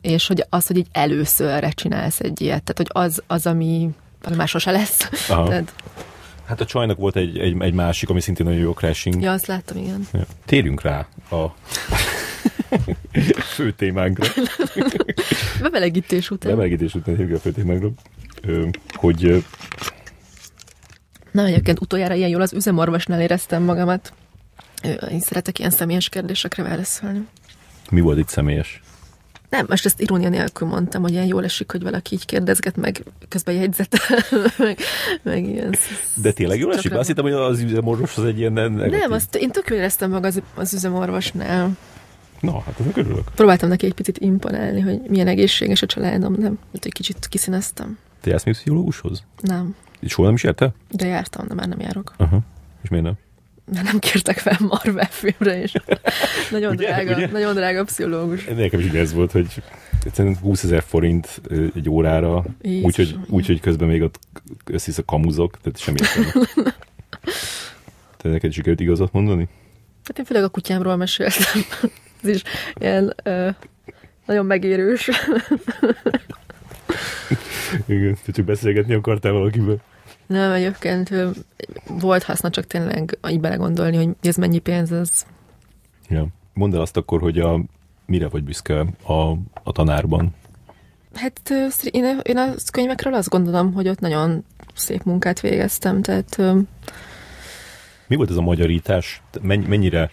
És 0.01 0.27
hogy 0.27 0.45
az, 0.49 0.67
hogy 0.67 0.77
így 0.77 0.87
előszörre 0.93 1.71
csinálsz 1.71 2.21
egy 2.21 2.41
ilyet, 2.41 2.63
tehát 2.63 2.77
hogy 2.77 3.05
az, 3.05 3.23
az 3.27 3.47
ami, 3.47 3.91
ami 4.23 4.37
már 4.37 4.49
sose 4.49 4.71
lesz. 4.71 5.09
Tehát, 5.27 5.73
Hát 6.45 6.61
a 6.61 6.65
csajnak 6.65 6.99
volt 6.99 7.17
egy, 7.17 7.39
egy, 7.39 7.61
egy 7.61 7.73
másik, 7.73 8.09
ami 8.09 8.21
szintén 8.21 8.47
nagyon 8.47 8.61
jó 8.61 8.73
crashing. 8.73 9.23
Ja, 9.23 9.33
azt 9.33 9.47
láttam, 9.47 9.77
igen. 9.77 10.07
Ja. 10.13 10.27
Térjünk 10.45 10.83
rá 10.83 11.07
a 11.31 11.45
fő 13.55 13.73
témánkra. 13.73 14.27
Bemelegítés 15.61 16.31
után. 16.31 16.51
Bemelegítés 16.51 16.95
után 16.95 17.17
térjünk 17.17 17.37
a 17.37 17.41
fő 17.41 17.51
témánkra. 17.51 17.89
Hogy... 18.95 19.45
Na, 21.35 21.45
egyébként 21.45 21.81
utoljára 21.81 22.15
ilyen 22.15 22.29
jól 22.29 22.41
az 22.41 22.53
üzemorvosnál 22.53 23.21
éreztem 23.21 23.63
magamat. 23.63 24.13
Én 25.11 25.21
szeretek 25.21 25.59
ilyen 25.59 25.71
személyes 25.71 26.09
kérdésekre 26.09 26.63
válaszolni. 26.63 27.27
Mi 27.91 28.01
volt 28.01 28.19
itt 28.19 28.29
személyes? 28.29 28.83
Nem, 29.49 29.67
most 29.69 29.87
ezt 29.87 30.01
irónia 30.01 30.29
nélkül 30.29 30.69
mondtam, 30.69 31.03
hogy 31.03 31.13
ilyen 31.13 31.27
jól 31.27 31.45
esik, 31.45 31.71
hogy 31.71 31.83
valaki 31.83 32.15
így 32.15 32.25
kérdezget, 32.25 32.77
meg 32.77 33.03
közben 33.29 33.55
jegyzet, 33.55 33.97
meg, 34.59 34.79
meg 35.23 35.45
ilyen. 35.45 35.75
De 36.15 36.33
tényleg 36.33 36.59
jól 36.59 36.75
esik? 36.75 36.95
Azt 36.95 37.09
hittem, 37.09 37.25
hogy 37.25 37.33
az 37.33 37.61
üzemorvos 37.61 38.17
az 38.17 38.25
egy 38.25 38.39
ilyen 38.39 38.53
negatív. 38.53 38.99
Nem, 38.99 39.13
azt 39.13 39.37
én 39.37 39.51
tök 39.51 39.71
éreztem 39.71 40.11
meg 40.11 40.25
az, 40.25 40.43
az 40.55 40.75
üzemorvosnál. 40.75 41.71
Na, 42.41 42.61
hát 42.61 42.81
ezek 42.81 42.97
örülök. 42.97 43.25
Próbáltam 43.35 43.69
neki 43.69 43.87
egy 43.87 43.95
picit 43.95 44.19
imponálni, 44.19 44.81
hogy 44.81 45.01
milyen 45.09 45.29
egészséges 45.29 45.83
a 45.83 45.87
családom, 45.87 46.35
nem? 46.39 46.59
Hát 46.73 46.85
egy 46.85 46.93
kicsit 46.93 47.27
kiszíneztem. 47.29 47.99
Te 48.21 48.31
jársz 48.31 48.45
még 48.45 48.55
pszichológushoz? 48.55 49.23
Nem. 49.41 49.75
Soha 50.07 50.27
nem 50.27 50.35
is 50.35 50.43
érte? 50.43 50.73
De 50.91 51.07
jártam, 51.07 51.49
de 51.49 51.55
már 51.55 51.69
nem 51.69 51.81
járok. 51.81 52.15
Aha. 52.17 52.41
És 52.83 52.89
miért 52.89 53.05
nem? 53.05 53.15
mert 53.73 53.85
nem 53.85 53.99
kértek 53.99 54.39
fel 54.39 54.57
Marvel 54.61 55.09
filmre, 55.11 55.63
és 55.63 55.73
nagyon, 56.51 56.73
ugye, 56.73 56.87
drága, 56.87 57.15
ugye? 57.15 57.31
nagyon 57.31 57.55
drága 57.55 57.85
pszichológus. 57.85 58.45
Nekem 58.45 58.81
is 58.81 58.91
ez 58.91 59.13
volt, 59.13 59.33
hogy 59.33 59.63
egyszerűen 60.05 60.37
20 60.37 60.65
ezer 60.65 60.83
forint 60.83 61.41
egy 61.75 61.91
órára, 61.91 62.45
úgyhogy 62.83 63.17
úgy, 63.29 63.47
hogy 63.47 63.61
közben 63.61 63.89
még 63.89 64.03
ott 64.03 64.19
összisz 64.65 64.99
a 64.99 65.05
kamuzok, 65.05 65.59
tehát 65.63 65.79
semmi 65.79 65.99
értelme. 66.01 66.75
Te 68.17 68.29
neked 68.29 68.53
sikerült 68.53 68.81
igazat 68.81 69.13
mondani? 69.13 69.49
Hát 70.05 70.19
én 70.19 70.25
főleg 70.25 70.45
a 70.45 70.49
kutyámról 70.49 70.97
meséltem. 70.97 71.63
Ez 72.23 72.29
is 72.29 72.43
ilyen 72.75 73.15
ö, 73.23 73.49
nagyon 74.27 74.47
megérős. 74.47 75.11
Igen, 77.87 78.17
te 78.25 78.33
csak 78.33 78.45
beszélgetni 78.45 78.95
akartál 78.95 79.33
valakivel. 79.33 79.83
Nem, 80.27 80.53
egyébként 80.53 81.15
volt 81.87 82.23
haszna 82.23 82.51
csak 82.51 82.65
tényleg 82.65 83.19
így 83.31 83.41
belegondolni, 83.41 83.97
hogy 83.97 84.09
ez 84.23 84.37
mennyi 84.37 84.59
pénz 84.59 84.93
ez. 84.93 85.27
Ja. 86.09 86.27
Mondd 86.53 86.75
el 86.75 86.81
azt 86.81 86.97
akkor, 86.97 87.21
hogy 87.21 87.39
a, 87.39 87.61
mire 88.07 88.29
vagy 88.29 88.45
büszke 88.45 88.87
a, 89.03 89.31
a 89.63 89.73
tanárban? 89.73 90.35
Hát 91.15 91.51
én, 91.91 92.21
én 92.23 92.37
a 92.37 92.53
könyvekről 92.73 93.15
azt 93.15 93.29
gondolom, 93.29 93.73
hogy 93.73 93.89
ott 93.89 94.01
nagyon 94.01 94.45
szép 94.75 95.03
munkát 95.03 95.41
végeztem, 95.41 96.03
tehát... 96.03 96.37
Mi 98.07 98.17
volt 98.17 98.31
ez 98.31 98.37
a 98.37 98.43
magyarítás? 98.43 99.23
Mennyire 99.43 100.11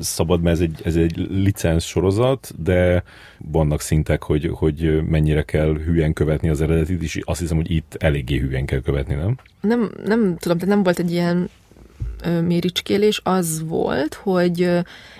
szabad, 0.00 0.42
mert 0.42 0.56
ez 0.56 0.62
egy, 0.62 0.80
ez 0.84 0.96
egy 0.96 1.26
licensz 1.30 1.84
sorozat, 1.84 2.62
de 2.62 3.02
vannak 3.38 3.80
szintek, 3.80 4.22
hogy, 4.22 4.50
hogy 4.54 5.02
mennyire 5.06 5.42
kell 5.42 5.78
hülyen 5.84 6.12
követni 6.12 6.48
az 6.48 6.60
eredetit, 6.60 7.02
és 7.02 7.20
azt 7.24 7.40
hiszem, 7.40 7.56
hogy 7.56 7.70
itt 7.70 7.96
eléggé 7.98 8.38
hülyen 8.38 8.66
kell 8.66 8.80
követni, 8.80 9.14
nem? 9.14 9.36
Nem, 9.60 9.90
nem 10.04 10.36
tudom, 10.36 10.58
tehát 10.58 10.74
nem 10.74 10.82
volt 10.82 10.98
egy 10.98 11.10
ilyen 11.10 11.50
méricskélés, 12.42 13.20
az 13.24 13.62
volt, 13.66 14.14
hogy 14.14 14.60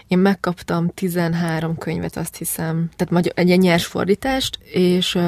én 0.08 0.18
megkaptam 0.18 0.90
13 0.94 1.78
könyvet, 1.78 2.16
azt 2.16 2.36
hiszem, 2.36 2.90
tehát 2.96 3.12
magyar, 3.12 3.32
egy 3.36 3.46
ilyen 3.46 3.58
nyers 3.58 3.86
fordítást, 3.86 4.58
és 4.72 5.18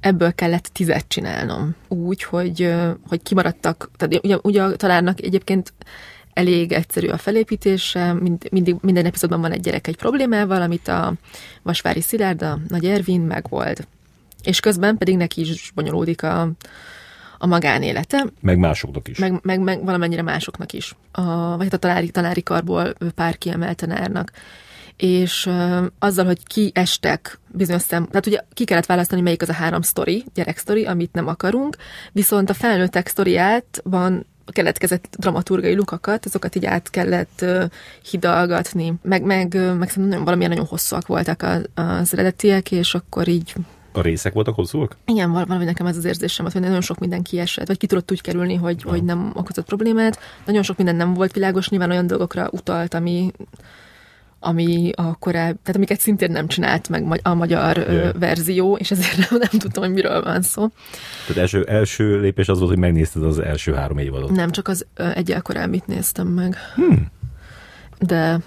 ebből 0.00 0.34
kellett 0.34 0.70
tizet 0.72 1.04
csinálnom. 1.08 1.74
Úgy, 1.88 2.22
hogy, 2.22 2.74
hogy 3.08 3.22
kimaradtak, 3.22 3.90
tehát 3.96 4.24
ugye, 4.24 4.38
ugye 4.42 4.62
a 4.62 5.14
egyébként 5.16 5.72
elég 6.32 6.72
egyszerű 6.72 7.06
a 7.08 7.16
felépítése, 7.16 8.12
mind, 8.12 8.48
mindig, 8.50 8.76
minden 8.80 9.04
epizódban 9.04 9.40
van 9.40 9.52
egy 9.52 9.60
gyerek 9.60 9.86
egy 9.86 9.96
problémával, 9.96 10.62
amit 10.62 10.88
a 10.88 11.12
Vasvári 11.62 12.00
Szilárd, 12.00 12.42
a 12.42 12.58
Nagy 12.68 12.84
Ervin 12.84 13.20
megold. 13.20 13.86
És 14.42 14.60
közben 14.60 14.96
pedig 14.96 15.16
neki 15.16 15.40
is 15.40 15.72
bonyolódik 15.74 16.22
a, 16.22 16.50
a 17.38 17.46
magánélete. 17.46 18.26
Meg 18.40 18.58
másoknak 18.58 19.08
is. 19.08 19.18
Meg, 19.18 19.40
meg, 19.42 19.60
meg 19.60 19.84
valamennyire 19.84 20.22
másoknak 20.22 20.72
is. 20.72 20.96
A, 21.12 21.22
vagy 21.56 21.64
hát 21.64 21.72
a 21.72 21.76
tanári, 21.76 22.10
tanári 22.10 22.42
karból 22.42 22.94
pár 23.14 23.38
kiemelt 23.38 23.76
tanárnak. 23.76 24.32
És 24.96 25.46
uh, 25.46 25.84
azzal, 25.98 26.24
hogy 26.24 26.46
ki 26.46 26.70
estek 26.74 27.40
bizonyos 27.48 27.82
szem, 27.82 28.06
tehát 28.06 28.26
ugye 28.26 28.40
ki 28.52 28.64
kellett 28.64 28.86
választani, 28.86 29.20
melyik 29.20 29.42
az 29.42 29.48
a 29.48 29.52
három 29.52 29.82
sztori, 29.82 30.24
gyerek 30.34 30.58
sztori, 30.58 30.84
amit 30.84 31.12
nem 31.12 31.26
akarunk, 31.26 31.76
viszont 32.12 32.50
a 32.50 32.54
felnőttek 32.54 33.08
sztoriát 33.08 33.80
keletkezett 34.46 35.16
dramaturgai 35.18 35.74
lukakat, 35.74 36.26
azokat 36.26 36.54
így 36.54 36.66
át 36.66 36.90
kellett 36.90 37.44
hidalgatni, 38.10 38.94
meg, 39.02 39.22
meg, 39.22 39.76
meg 39.78 39.90
szerintem 39.90 40.24
valamilyen 40.24 40.50
nagyon 40.50 40.66
hosszúak 40.66 41.06
voltak 41.06 41.42
az, 41.42 41.68
az 41.74 42.12
eredetiek, 42.12 42.70
és 42.70 42.94
akkor 42.94 43.28
így 43.28 43.54
a 43.92 44.00
részek 44.00 44.32
voltak 44.32 44.54
hosszúak? 44.54 44.96
Igen, 45.06 45.32
valami 45.32 45.64
nekem 45.64 45.86
ez 45.86 45.96
az 45.96 46.04
érzésem, 46.04 46.46
hogy 46.52 46.60
nagyon 46.60 46.80
sok 46.80 46.98
minden 46.98 47.22
kiesett, 47.22 47.66
vagy 47.66 47.78
ki 47.78 47.86
tudott 47.86 48.10
úgy 48.10 48.20
kerülni, 48.20 48.54
hogy, 48.54 48.82
hogy 48.82 49.04
nem 49.04 49.32
okozott 49.34 49.66
problémát. 49.66 50.18
Nagyon 50.46 50.62
sok 50.62 50.76
minden 50.76 50.96
nem 50.96 51.14
volt 51.14 51.32
világos, 51.32 51.68
nyilván 51.68 51.90
olyan 51.90 52.06
dolgokra 52.06 52.48
utalt, 52.50 52.94
ami 52.94 53.30
ami 54.42 54.90
a 54.94 55.14
korábbi, 55.14 55.58
tehát 55.62 55.76
amiket 55.76 56.00
szintén 56.00 56.30
nem 56.30 56.46
csinált 56.46 56.88
meg 56.88 57.20
a 57.22 57.34
magyar 57.34 57.76
yeah. 57.76 58.18
verzió, 58.18 58.76
és 58.76 58.90
ezért 58.90 59.16
nem, 59.16 59.40
nem 59.40 59.60
tudtam, 59.60 59.82
hogy 59.82 59.92
miről 59.92 60.22
van 60.22 60.42
szó. 60.42 60.68
Tehát 61.26 61.42
első, 61.42 61.64
első 61.64 62.20
lépés 62.20 62.48
az 62.48 62.58
volt, 62.58 62.70
hogy 62.70 62.80
megnézted 62.80 63.22
az 63.22 63.38
első 63.38 63.72
három 63.72 63.98
évadot. 63.98 64.30
Nem, 64.30 64.50
csak 64.50 64.68
az 64.68 64.86
egyel 65.14 65.42
korábbit 65.42 65.86
néztem 65.86 66.26
meg. 66.26 66.56
Hmm. 66.74 67.10
De 67.98 68.38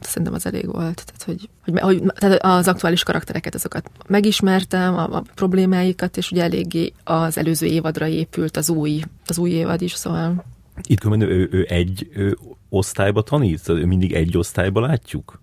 szerintem 0.00 0.34
az 0.34 0.46
elég 0.46 0.66
volt. 0.66 1.04
Tehát, 1.04 1.22
hogy, 1.24 1.48
hogy, 1.64 1.80
hogy 1.80 2.12
tehát 2.14 2.38
az 2.42 2.68
aktuális 2.68 3.02
karaktereket, 3.02 3.54
azokat 3.54 3.90
megismertem, 4.08 4.94
a, 4.94 5.16
a 5.16 5.22
problémáikat, 5.34 6.16
és 6.16 6.30
ugye 6.30 6.42
eléggé 6.42 6.92
az 7.04 7.38
előző 7.38 7.66
évadra 7.66 8.06
épült 8.06 8.56
az 8.56 8.70
új, 8.70 9.02
az 9.26 9.38
új 9.38 9.50
évad 9.50 9.82
is, 9.82 9.92
szóval... 9.92 10.44
Itt 10.82 11.00
különben 11.00 11.28
ő, 11.28 11.48
ő 11.52 11.66
egy 11.68 12.08
ő 12.14 12.38
osztályba 12.68 13.22
tanít? 13.22 13.86
Mindig 13.86 14.12
egy 14.12 14.36
osztályba 14.36 14.80
látjuk? 14.80 15.39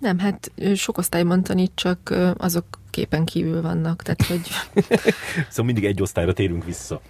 Nem, 0.00 0.18
hát 0.18 0.52
sok 0.74 0.98
osztályban 0.98 1.42
tanít, 1.42 1.72
csak 1.74 2.14
azok 2.36 2.64
képen 2.90 3.24
kívül 3.24 3.62
vannak, 3.62 4.02
tehát 4.02 4.22
hogy... 4.22 4.48
szóval 5.50 5.64
mindig 5.64 5.84
egy 5.84 6.02
osztályra 6.02 6.32
térünk 6.32 6.64
vissza. 6.64 7.00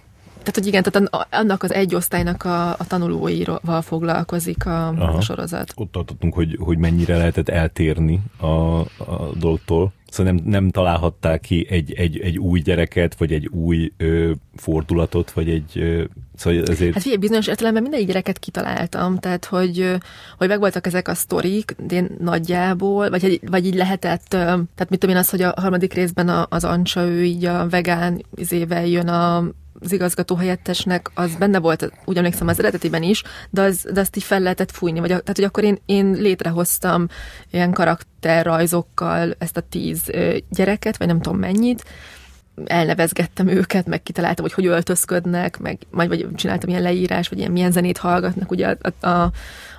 Tehát, 0.43 0.55
hogy 0.55 0.67
igen, 0.67 0.83
tehát 0.83 1.27
annak 1.29 1.63
az 1.63 1.73
egy 1.73 1.95
osztálynak 1.95 2.43
a, 2.43 2.69
a 2.69 2.87
tanulóival 2.87 3.81
foglalkozik 3.81 4.65
a, 4.65 4.87
a 4.87 5.21
sorozat. 5.21 5.73
Ott 5.75 5.91
tartottunk, 5.91 6.33
hogy, 6.33 6.57
hogy 6.59 6.77
mennyire 6.77 7.17
lehetett 7.17 7.49
eltérni 7.49 8.21
a, 8.37 8.45
a 8.47 9.31
dologtól. 9.39 9.93
Szóval 10.11 10.33
nem, 10.33 10.43
nem 10.45 10.69
találhatták 10.69 11.41
ki 11.41 11.67
egy, 11.69 11.93
egy, 11.93 12.19
egy 12.19 12.37
új 12.37 12.59
gyereket, 12.59 13.15
vagy 13.17 13.31
egy 13.31 13.47
új 13.47 13.91
ö, 13.97 14.31
fordulatot, 14.55 15.31
vagy 15.31 15.49
egy... 15.49 15.71
Ö, 15.75 16.03
szóval 16.35 16.63
ezért... 16.67 16.93
Hát 16.93 17.01
figyelj, 17.01 17.19
bizonyos 17.19 17.47
értelemben 17.47 17.81
minden 17.81 18.05
gyereket 18.05 18.39
kitaláltam, 18.39 19.17
tehát 19.17 19.45
hogy, 19.45 19.95
hogy 20.37 20.47
megvoltak 20.47 20.87
ezek 20.87 21.07
a 21.07 21.13
sztorik, 21.13 21.75
de 21.87 21.95
én 21.95 22.15
nagyjából, 22.19 23.09
vagy, 23.09 23.39
vagy 23.49 23.65
így 23.65 23.75
lehetett, 23.75 24.27
tehát 24.27 24.89
mit 24.89 24.99
tudom 24.99 25.15
én 25.15 25.21
az, 25.21 25.29
hogy 25.29 25.41
a 25.41 25.53
harmadik 25.55 25.93
részben 25.93 26.45
az 26.49 26.63
Ancsa, 26.63 27.05
ő 27.05 27.23
így 27.23 27.45
a 27.45 27.69
vegán 27.69 28.25
izével 28.35 28.85
jön 28.85 29.07
a 29.07 29.43
az 29.79 29.91
igazgató 29.91 30.35
helyettesnek, 30.35 31.11
az 31.13 31.35
benne 31.35 31.59
volt, 31.59 31.91
úgy 32.05 32.17
emlékszem 32.17 32.47
az 32.47 32.59
eredetiben 32.59 33.03
is, 33.03 33.23
de, 33.49 33.61
az, 33.61 33.87
de 33.93 33.99
azt 33.99 34.15
így 34.15 34.23
fel 34.23 34.39
lehetett 34.39 34.71
fújni. 34.71 34.99
Vagy, 34.99 35.09
tehát, 35.09 35.35
hogy 35.35 35.43
akkor 35.43 35.63
én, 35.63 35.77
én 35.85 36.11
létrehoztam 36.11 37.07
ilyen 37.51 37.71
karakterrajzokkal 37.71 39.35
ezt 39.37 39.57
a 39.57 39.61
tíz 39.69 40.01
gyereket, 40.49 40.97
vagy 40.97 41.07
nem 41.07 41.21
tudom 41.21 41.39
mennyit, 41.39 41.83
elnevezgettem 42.65 43.47
őket, 43.47 43.85
meg 43.85 44.03
kitaláltam, 44.03 44.45
hogy 44.45 44.53
hogy 44.53 44.65
öltözködnek, 44.65 45.57
meg 45.59 45.77
majd 45.89 46.09
vagy 46.09 46.27
csináltam 46.35 46.69
ilyen 46.69 46.81
leírás, 46.81 47.27
vagy 47.27 47.37
ilyen 47.37 47.51
milyen 47.51 47.71
zenét 47.71 47.97
hallgatnak. 47.97 48.51
Ugye 48.51 48.75
a, 48.99 49.07
a, 49.07 49.31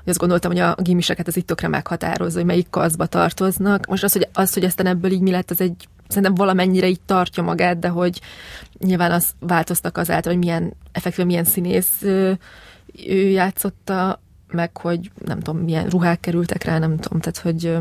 azt 0.04 0.18
gondoltam, 0.18 0.50
hogy 0.50 0.60
a 0.60 0.74
gimiseket 0.78 1.28
ez 1.28 1.36
itt 1.36 1.46
tökre 1.46 1.68
meghatározza, 1.68 2.36
hogy 2.36 2.46
melyik 2.46 2.70
kaszba 2.70 3.06
tartoznak. 3.06 3.86
Most 3.86 4.04
az, 4.04 4.12
hogy, 4.12 4.28
az, 4.32 4.54
hogy 4.54 4.64
aztán 4.64 4.86
ebből 4.86 5.10
így 5.10 5.20
mi 5.20 5.30
lett, 5.30 5.50
az 5.50 5.60
egy 5.60 5.88
szerintem 6.12 6.34
valamennyire 6.34 6.88
így 6.88 7.00
tartja 7.06 7.42
magát, 7.42 7.78
de 7.78 7.88
hogy 7.88 8.20
nyilván 8.78 9.12
az 9.12 9.34
változtak 9.38 9.98
azáltal, 9.98 10.32
hogy 10.32 10.42
milyen, 10.42 10.72
effektíve 10.92 11.26
milyen 11.26 11.44
színész 11.44 12.02
ő, 12.02 12.38
ő 13.06 13.28
játszotta, 13.28 14.20
meg 14.50 14.76
hogy 14.76 15.10
nem 15.24 15.40
tudom, 15.40 15.62
milyen 15.62 15.88
ruhák 15.88 16.20
kerültek 16.20 16.64
rá, 16.64 16.78
nem 16.78 16.96
tudom, 16.96 17.20
tehát 17.20 17.38
hogy 17.38 17.78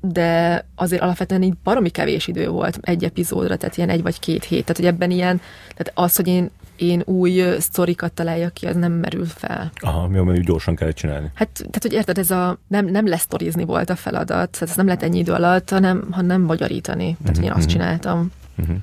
de 0.00 0.64
azért 0.74 1.02
alapvetően 1.02 1.42
így 1.42 1.56
baromi 1.64 1.88
kevés 1.88 2.26
idő 2.26 2.48
volt 2.48 2.78
egy 2.80 3.04
epizódra, 3.04 3.56
tehát 3.56 3.76
ilyen 3.76 3.88
egy 3.88 4.02
vagy 4.02 4.18
két 4.18 4.44
hét, 4.44 4.60
tehát 4.60 4.76
hogy 4.76 4.86
ebben 4.86 5.10
ilyen, 5.10 5.40
tehát 5.74 5.92
az, 5.94 6.16
hogy 6.16 6.28
én, 6.28 6.50
én 6.78 7.02
új 7.04 7.42
sztorikat 7.58 8.12
találjak 8.12 8.52
ki, 8.52 8.66
az 8.66 8.76
nem 8.76 8.92
merül 8.92 9.26
fel. 9.26 9.72
Aha, 9.80 10.08
mi 10.08 10.18
mert 10.20 10.44
gyorsan 10.44 10.74
kellett 10.74 10.94
csinálni. 10.94 11.30
Hát, 11.34 11.50
tehát 11.52 11.82
hogy 11.82 11.92
érted, 11.92 12.18
ez 12.18 12.30
a, 12.30 12.58
nem, 12.68 12.86
nem 12.86 13.06
lesztorizni 13.06 13.64
volt 13.64 13.90
a 13.90 13.96
feladat, 13.96 14.50
tehát 14.50 14.68
ez 14.68 14.76
nem 14.76 14.86
lett 14.86 15.02
ennyi 15.02 15.18
idő 15.18 15.32
alatt, 15.32 15.70
hanem, 15.70 16.08
hanem 16.10 16.42
magyarítani, 16.42 17.16
tehát 17.22 17.36
uh-huh, 17.36 17.44
én 17.44 17.50
azt 17.50 17.58
uh-huh. 17.58 17.72
csináltam. 17.72 18.30
Uh-huh. 18.58 18.76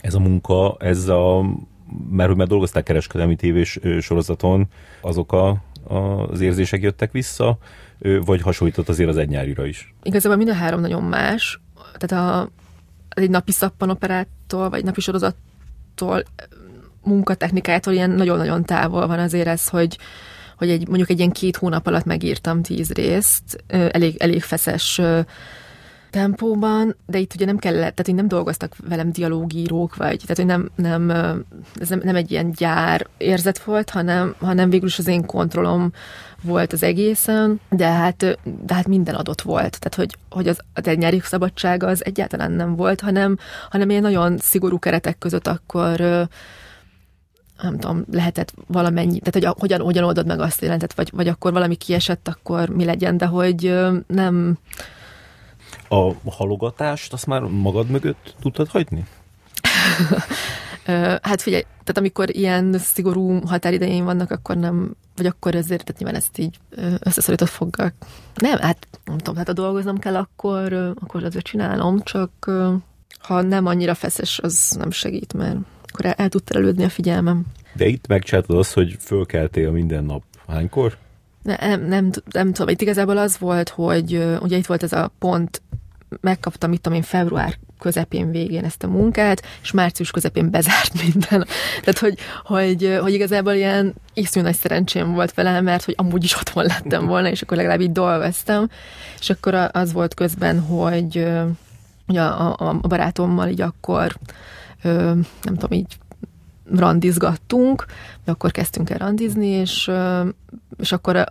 Ez 0.00 0.14
a 0.14 0.18
munka, 0.18 0.76
ez 0.78 1.08
a, 1.08 1.42
mert 2.10 2.28
hogy 2.28 2.38
már 2.38 2.46
dolgozták 2.46 2.82
kereskedelmi 2.82 3.36
tévés 3.36 3.78
sorozaton, 4.00 4.68
azok 5.00 5.32
a, 5.32 5.62
az 6.30 6.40
érzések 6.40 6.82
jöttek 6.82 7.12
vissza, 7.12 7.58
vagy 8.24 8.40
hasonlított 8.40 8.88
azért 8.88 9.08
az 9.08 9.16
egynyárira 9.16 9.66
is? 9.66 9.94
Igazából 10.02 10.36
mind 10.36 10.50
a 10.50 10.54
három 10.54 10.80
nagyon 10.80 11.02
más. 11.02 11.60
Tehát 11.98 12.24
a, 12.24 12.50
egy 13.08 13.30
napi 13.30 13.52
szappanoperától, 13.52 14.70
vagy 14.70 14.84
napi 14.84 15.00
sorozattól, 15.00 16.22
munkatechnikájától 17.04 17.92
ilyen 17.92 18.10
nagyon-nagyon 18.10 18.64
távol 18.64 19.06
van 19.06 19.18
azért 19.18 19.46
ez, 19.46 19.68
hogy, 19.68 19.98
hogy 20.58 20.70
egy, 20.70 20.88
mondjuk 20.88 21.10
egy 21.10 21.18
ilyen 21.18 21.30
két 21.30 21.56
hónap 21.56 21.86
alatt 21.86 22.04
megírtam 22.04 22.62
tíz 22.62 22.92
részt, 22.92 23.64
elég, 23.66 24.16
elég 24.16 24.42
feszes 24.42 25.00
tempóban, 26.14 26.96
de 27.06 27.18
itt 27.18 27.34
ugye 27.34 27.44
nem 27.44 27.58
kellett, 27.58 27.80
tehát 27.80 28.06
hogy 28.06 28.14
nem 28.14 28.28
dolgoztak 28.28 28.76
velem 28.88 29.12
dialógírók, 29.12 29.96
vagy 29.96 30.20
tehát 30.26 30.36
hogy 30.36 30.46
nem, 30.46 30.70
nem, 30.74 31.10
ez 31.80 31.88
nem, 31.88 32.00
nem 32.04 32.16
egy 32.16 32.30
ilyen 32.30 32.50
gyár 32.50 33.06
érzet 33.16 33.58
volt, 33.58 33.90
hanem, 33.90 34.34
hanem 34.38 34.70
végül 34.70 34.86
is 34.88 34.98
az 34.98 35.06
én 35.06 35.26
kontrollom 35.26 35.92
volt 36.42 36.72
az 36.72 36.82
egészen, 36.82 37.60
de 37.70 37.86
hát, 37.86 38.38
de 38.66 38.74
hát 38.74 38.86
minden 38.88 39.14
adott 39.14 39.40
volt. 39.40 39.78
Tehát, 39.78 39.94
hogy, 39.94 40.16
hogy 40.30 40.48
az, 40.48 40.58
a 40.84 40.90
nyári 40.90 41.20
szabadsága 41.20 41.86
az 41.86 42.04
egyáltalán 42.04 42.52
nem 42.52 42.76
volt, 42.76 43.00
hanem, 43.00 43.38
hanem 43.70 43.90
ilyen 43.90 44.02
nagyon 44.02 44.38
szigorú 44.38 44.78
keretek 44.78 45.18
között 45.18 45.46
akkor 45.46 46.26
nem 47.62 47.78
tudom, 47.78 48.04
lehetett 48.10 48.54
valamennyi, 48.66 49.18
tehát 49.18 49.46
hogy 49.48 49.60
hogyan, 49.60 49.80
hogyan 49.80 50.04
oldod 50.04 50.26
meg 50.26 50.40
azt 50.40 50.60
jelentett, 50.60 50.92
vagy, 50.92 51.10
vagy 51.12 51.28
akkor 51.28 51.52
valami 51.52 51.74
kiesett, 51.74 52.28
akkor 52.28 52.68
mi 52.68 52.84
legyen, 52.84 53.16
de 53.16 53.26
hogy 53.26 53.74
nem, 54.06 54.58
a 55.88 56.30
halogatást 56.30 57.12
azt 57.12 57.26
már 57.26 57.40
magad 57.42 57.88
mögött 57.88 58.34
tudtad 58.40 58.68
hagyni? 58.68 59.06
hát 61.22 61.42
figyelj, 61.42 61.62
tehát 61.62 61.98
amikor 61.98 62.36
ilyen 62.36 62.78
szigorú 62.78 63.40
határidején 63.46 64.04
vannak, 64.04 64.30
akkor 64.30 64.56
nem, 64.56 64.96
vagy 65.16 65.26
akkor 65.26 65.54
ezért, 65.54 65.84
tehát 65.84 66.00
nyilván 66.00 66.20
ezt 66.20 66.38
így 66.38 66.58
összeszorított 66.98 67.48
foggal. 67.48 67.92
Nem, 68.34 68.58
hát 68.58 68.86
nem 69.04 69.18
tudom, 69.18 69.36
hát 69.36 69.46
ha 69.46 69.52
dolgoznom 69.52 69.98
kell, 69.98 70.16
akkor, 70.16 70.72
akkor 70.72 71.24
azért 71.24 71.44
csinálom, 71.44 72.02
csak 72.02 72.50
ha 73.18 73.42
nem 73.42 73.66
annyira 73.66 73.94
feszes, 73.94 74.38
az 74.38 74.76
nem 74.78 74.90
segít, 74.90 75.32
mert 75.32 75.56
akkor 75.94 76.06
el, 76.06 76.14
el 76.16 76.28
tud 76.28 76.42
terelődni 76.42 76.84
a 76.84 76.88
figyelmem. 76.88 77.44
De 77.72 77.86
itt 77.86 78.06
megcsináltad 78.06 78.58
azt, 78.58 78.72
hogy 78.72 78.96
fölkeltél 79.00 79.70
minden 79.70 80.04
nap. 80.04 80.22
Hánykor? 80.46 80.96
Nem, 81.42 81.56
nem, 81.60 81.84
nem, 81.88 82.10
nem 82.30 82.52
tudom, 82.52 82.68
itt 82.68 82.80
igazából 82.80 83.16
az 83.16 83.38
volt, 83.38 83.68
hogy 83.68 84.36
ugye 84.40 84.56
itt 84.56 84.66
volt 84.66 84.82
ez 84.82 84.92
a 84.92 85.10
pont, 85.18 85.62
megkaptam, 86.20 86.72
itt 86.72 86.82
tudom 86.82 86.98
én, 86.98 87.04
február 87.04 87.54
közepén 87.78 88.30
végén 88.30 88.64
ezt 88.64 88.82
a 88.82 88.88
munkát, 88.88 89.42
és 89.62 89.70
március 89.70 90.10
közepén 90.10 90.50
bezárt 90.50 90.92
minden. 91.04 91.46
Tehát, 91.80 91.98
hogy, 91.98 92.18
hogy, 92.44 92.98
hogy 93.00 93.12
igazából 93.12 93.52
ilyen 93.52 93.94
iszonyú 94.14 94.44
nagy 94.44 94.56
szerencsém 94.56 95.12
volt 95.12 95.34
vele, 95.34 95.60
mert 95.60 95.84
hogy 95.84 95.94
amúgy 95.98 96.24
is 96.24 96.36
otthon 96.36 96.64
lettem 96.64 97.06
volna, 97.06 97.28
és 97.28 97.42
akkor 97.42 97.56
legalább 97.56 97.80
így 97.80 97.92
dolgoztam, 97.92 98.68
és 99.20 99.30
akkor 99.30 99.68
az 99.72 99.92
volt 99.92 100.14
közben, 100.14 100.60
hogy 100.60 101.26
ugye 102.06 102.20
a, 102.20 102.54
a, 102.58 102.78
a 102.82 102.88
barátommal 102.88 103.48
így 103.48 103.60
akkor 103.60 104.16
nem 105.42 105.54
tudom, 105.56 105.72
így 105.72 105.98
randizgattunk, 106.72 107.84
akkor 108.24 108.50
kezdtünk 108.50 108.90
el 108.90 108.98
randizni, 108.98 109.46
és, 109.46 109.90
és 110.78 110.92
akkor 110.92 111.24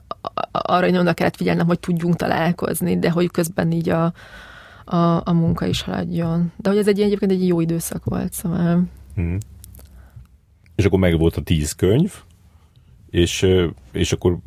arra 0.52 0.88
én 0.88 0.98
oda 0.98 1.14
kellett 1.14 1.36
figyelnem, 1.36 1.68
hogy 1.68 1.80
tudjunk 1.80 2.16
találkozni, 2.16 3.00
de 3.00 3.10
hogy 3.10 3.32
közben 3.32 3.72
így 3.72 3.90
a, 3.90 4.14
a, 4.86 4.98
a 5.24 5.34
munka 5.34 5.66
is 5.66 5.82
haladjon. 5.82 6.52
De 6.58 6.70
hogy 6.70 6.78
ez 6.78 6.88
egy 6.88 7.02
egyébként 7.02 7.32
egy 7.32 7.48
jó 7.48 7.60
időszak 7.60 8.04
volt, 8.04 8.34
szóval... 8.34 8.84
Hmm. 9.16 9.38
És 10.76 10.86
akkor 10.86 11.00
meg 11.00 11.18
volt 11.18 11.36
a 11.36 11.42
tíz 11.42 11.72
könyv, 11.72 12.14
és, 13.10 13.48
és 13.92 14.12
akkor 14.12 14.38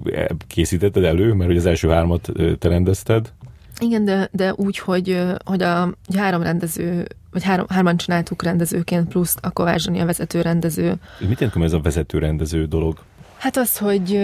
készítetted 0.46 1.04
elő, 1.04 1.32
mert 1.32 1.48
hogy 1.48 1.58
az 1.58 1.66
első 1.66 1.88
hármat 1.88 2.32
te 2.58 2.68
rendezted. 2.68 3.32
Igen, 3.80 4.04
de, 4.04 4.28
de 4.32 4.52
úgy, 4.54 4.78
hogy, 4.78 5.22
hogy 5.44 5.62
a 5.62 5.82
hogy 6.06 6.16
három 6.16 6.42
rendező, 6.42 7.06
vagy 7.36 7.44
három, 7.44 7.66
hárman 7.68 7.96
csináltuk 7.96 8.42
rendezőként, 8.42 9.08
plusz 9.08 9.36
a 9.40 9.50
Kovács 9.50 9.82
Zsani 9.82 10.00
a 10.00 10.04
vezető 10.04 10.40
rendező. 10.40 10.94
Mit 11.18 11.40
jelent 11.40 11.64
ez 11.64 11.72
a 11.72 11.80
vezető 11.80 12.18
rendező 12.18 12.66
dolog? 12.66 12.98
Hát 13.36 13.56
az, 13.56 13.78
hogy 13.78 14.16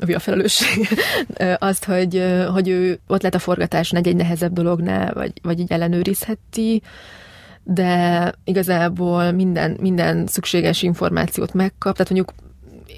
a 0.00 0.18
felelősség, 0.18 0.88
azt, 1.58 1.84
hogy, 1.84 2.24
hogy 2.52 2.68
ő 2.68 2.98
ott 3.06 3.22
lett 3.22 3.34
a 3.34 3.38
forgatáson 3.38 3.98
egy-egy 3.98 4.16
nehezebb 4.16 4.52
dolognál, 4.52 5.12
vagy, 5.14 5.32
vagy 5.42 5.60
így 5.60 5.72
ellenőrizheti, 5.72 6.82
de 7.62 8.32
igazából 8.44 9.32
minden, 9.32 9.76
minden 9.80 10.26
szükséges 10.26 10.82
információt 10.82 11.54
megkap, 11.54 11.96
tehát 11.96 12.12
mondjuk 12.12 12.32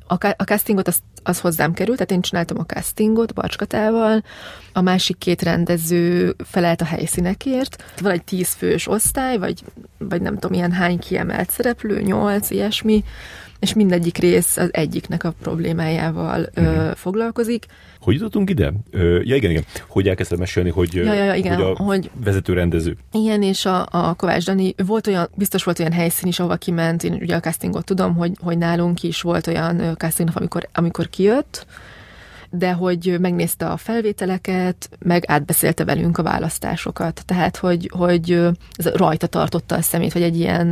a, 0.07 0.27
a 0.37 0.43
castingot 0.45 0.89
az, 0.89 0.99
az 1.23 1.41
hozzám 1.41 1.73
került, 1.73 1.97
tehát 1.97 2.13
én 2.13 2.21
csináltam 2.21 2.59
a 2.59 2.67
castingot 2.67 3.35
Barcskatával, 3.35 4.23
a 4.73 4.81
másik 4.81 5.19
két 5.19 5.43
rendező 5.43 6.35
felelt 6.45 6.81
a 6.81 6.85
helyszínekért. 6.85 7.85
Van 8.01 8.13
egy 8.13 8.25
tízfős 8.25 8.89
osztály, 8.89 9.39
vagy, 9.39 9.65
vagy 9.99 10.23
nem 10.23 10.35
tudom, 10.35 10.53
ilyen 10.53 10.73
hány 10.73 10.99
kiemelt 10.99 11.51
szereplő, 11.51 12.01
nyolc, 12.01 12.51
ilyesmi, 12.51 13.05
és 13.59 13.75
mindegyik 13.75 14.19
rész 14.19 14.57
az 14.57 14.69
egyiknek 14.73 15.25
a 15.25 15.35
problémájával 15.43 16.39
mm. 16.39 16.65
ö, 16.65 16.71
mhm. 16.71 16.91
foglalkozik. 16.93 17.67
Hogy 18.03 18.15
jutottunk 18.15 18.51
ide? 18.51 18.73
Ö, 18.91 19.21
ja, 19.23 19.37
igen, 19.37 19.51
igen. 19.51 19.65
Hogy 19.89 20.09
elkezdted 20.09 20.39
mesélni, 20.39 20.71
hogy, 20.71 20.95
ja, 20.95 21.03
ja, 21.03 21.25
ja, 21.25 21.35
igen, 21.35 21.55
hogy 21.55 21.65
a 21.65 21.83
hogy, 21.83 22.11
vezető 22.25 22.53
rendező. 22.53 22.97
Igen, 23.13 23.43
és 23.43 23.65
a, 23.65 23.87
a 23.91 24.15
Kovács 24.15 24.45
Dani, 24.45 24.75
volt 24.87 25.07
olyan, 25.07 25.29
biztos 25.35 25.65
volt 25.65 25.79
olyan 25.79 25.93
helyszín 25.93 26.29
is, 26.29 26.39
ahova 26.39 26.57
kiment, 26.57 27.05
én 27.05 27.13
ugye 27.13 27.37
a 27.37 27.41
castingot 27.41 27.85
tudom, 27.85 28.15
hogy, 28.15 28.33
hogy 28.41 28.59
nálunk 28.59 29.03
is 29.03 29.21
volt 29.21 29.47
olyan 29.47 29.95
casting, 29.97 30.31
amikor, 30.35 30.69
amikor 30.73 31.11
kijött, 31.11 31.67
de 32.51 32.73
hogy 32.73 33.17
megnézte 33.21 33.67
a 33.67 33.77
felvételeket, 33.77 34.91
meg 34.99 35.25
átbeszélte 35.27 35.85
velünk 35.85 36.19
a 36.19 36.23
választásokat. 36.23 37.23
Tehát, 37.27 37.57
hogy, 37.57 37.91
hogy 37.93 38.31
ez 38.73 38.87
rajta 38.87 39.27
tartotta 39.27 39.75
a 39.75 39.83
szemét, 39.83 40.13
hogy 40.13 40.23
egy 40.23 40.39
ilyen 40.39 40.69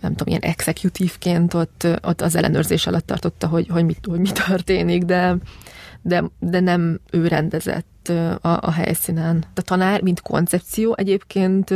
nem 0.00 0.14
tudom, 0.14 0.26
ilyen 0.26 0.40
exekutívként 0.40 1.54
ott, 1.54 1.86
ott 2.02 2.20
az 2.20 2.36
ellenőrzés 2.36 2.86
alatt 2.86 3.06
tartotta, 3.06 3.46
hogy, 3.46 3.66
hogy, 3.68 3.84
mit, 3.84 4.06
hogy 4.06 4.20
mi 4.20 4.30
történik, 4.46 5.02
de, 5.02 5.36
de, 6.02 6.24
de 6.38 6.60
nem 6.60 7.00
ő 7.10 7.26
rendezett 7.26 8.08
a, 8.40 8.58
a 8.60 8.70
helyszínen. 8.70 9.44
A 9.54 9.62
tanár, 9.62 10.02
mint 10.02 10.20
koncepció 10.20 10.94
egyébként 10.96 11.70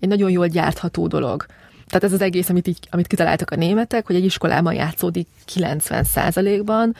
egy 0.00 0.08
nagyon 0.08 0.30
jól 0.30 0.46
gyártható 0.46 1.06
dolog. 1.06 1.46
tehát 1.86 2.04
ez 2.04 2.12
az 2.12 2.20
egész, 2.20 2.48
amit, 2.48 2.66
így, 2.66 2.78
amit 2.90 3.06
kitaláltak 3.06 3.50
a 3.50 3.56
németek, 3.56 4.06
hogy 4.06 4.16
egy 4.16 4.24
iskolában 4.24 4.74
játszódik 4.74 5.28
90%-ban, 5.54 6.96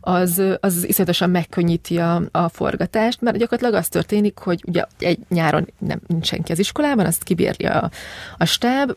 az, 0.00 0.42
az 0.60 0.88
iszonyatosan 0.88 1.30
megkönnyíti 1.30 1.98
a, 1.98 2.22
a 2.30 2.48
forgatást, 2.48 3.20
mert 3.20 3.36
gyakorlatilag 3.36 3.80
az 3.80 3.88
történik, 3.88 4.38
hogy 4.38 4.62
ugye 4.66 4.84
egy 4.98 5.18
nyáron 5.28 5.68
nem, 5.78 6.00
nincs 6.06 6.26
senki 6.26 6.52
az 6.52 6.58
iskolában, 6.58 7.06
azt 7.06 7.22
kibírja 7.22 7.78
a, 7.78 7.90
a 8.38 8.44
stáb, 8.44 8.96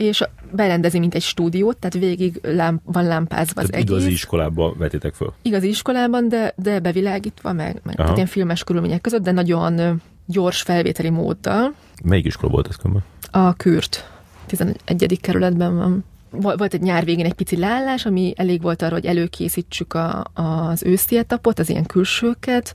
és 0.00 0.24
berendezi, 0.52 0.98
mint 0.98 1.14
egy 1.14 1.22
stúdiót, 1.22 1.76
tehát 1.76 2.06
végig 2.06 2.40
lám, 2.42 2.80
van 2.84 3.04
lámpázva 3.04 3.60
az 3.60 3.68
tehát 3.68 3.74
egész. 3.74 3.90
Igazi 3.90 4.10
iskolában 4.10 4.74
vetitek 4.78 5.14
föl? 5.14 5.32
Igazi 5.42 5.68
iskolában, 5.68 6.28
de, 6.28 6.52
de 6.56 6.80
bevilágítva, 6.80 7.52
meg, 7.52 7.80
meg 7.82 7.94
tehát 7.94 8.16
ilyen 8.16 8.28
filmes 8.28 8.64
körülmények 8.64 9.00
között, 9.00 9.22
de 9.22 9.30
nagyon 9.30 10.02
gyors 10.26 10.62
felvételi 10.62 11.10
móddal. 11.10 11.74
Melyik 12.04 12.24
iskola 12.24 12.52
volt 12.52 12.68
ez 12.68 12.76
különben? 12.76 13.04
A 13.30 13.52
Kürt, 13.52 14.10
11. 14.46 15.20
kerületben 15.20 15.76
van. 15.76 16.04
Volt 16.30 16.74
egy 16.74 16.82
nyár 16.82 17.04
végén 17.04 17.24
egy 17.24 17.32
pici 17.32 17.56
leállás, 17.56 18.06
ami 18.06 18.32
elég 18.36 18.62
volt 18.62 18.82
arra, 18.82 18.94
hogy 18.94 19.06
előkészítsük 19.06 19.94
a, 19.94 20.24
az 20.34 20.82
őszi 20.82 21.16
etapot, 21.16 21.58
az 21.58 21.68
ilyen 21.68 21.86
külsőket, 21.86 22.74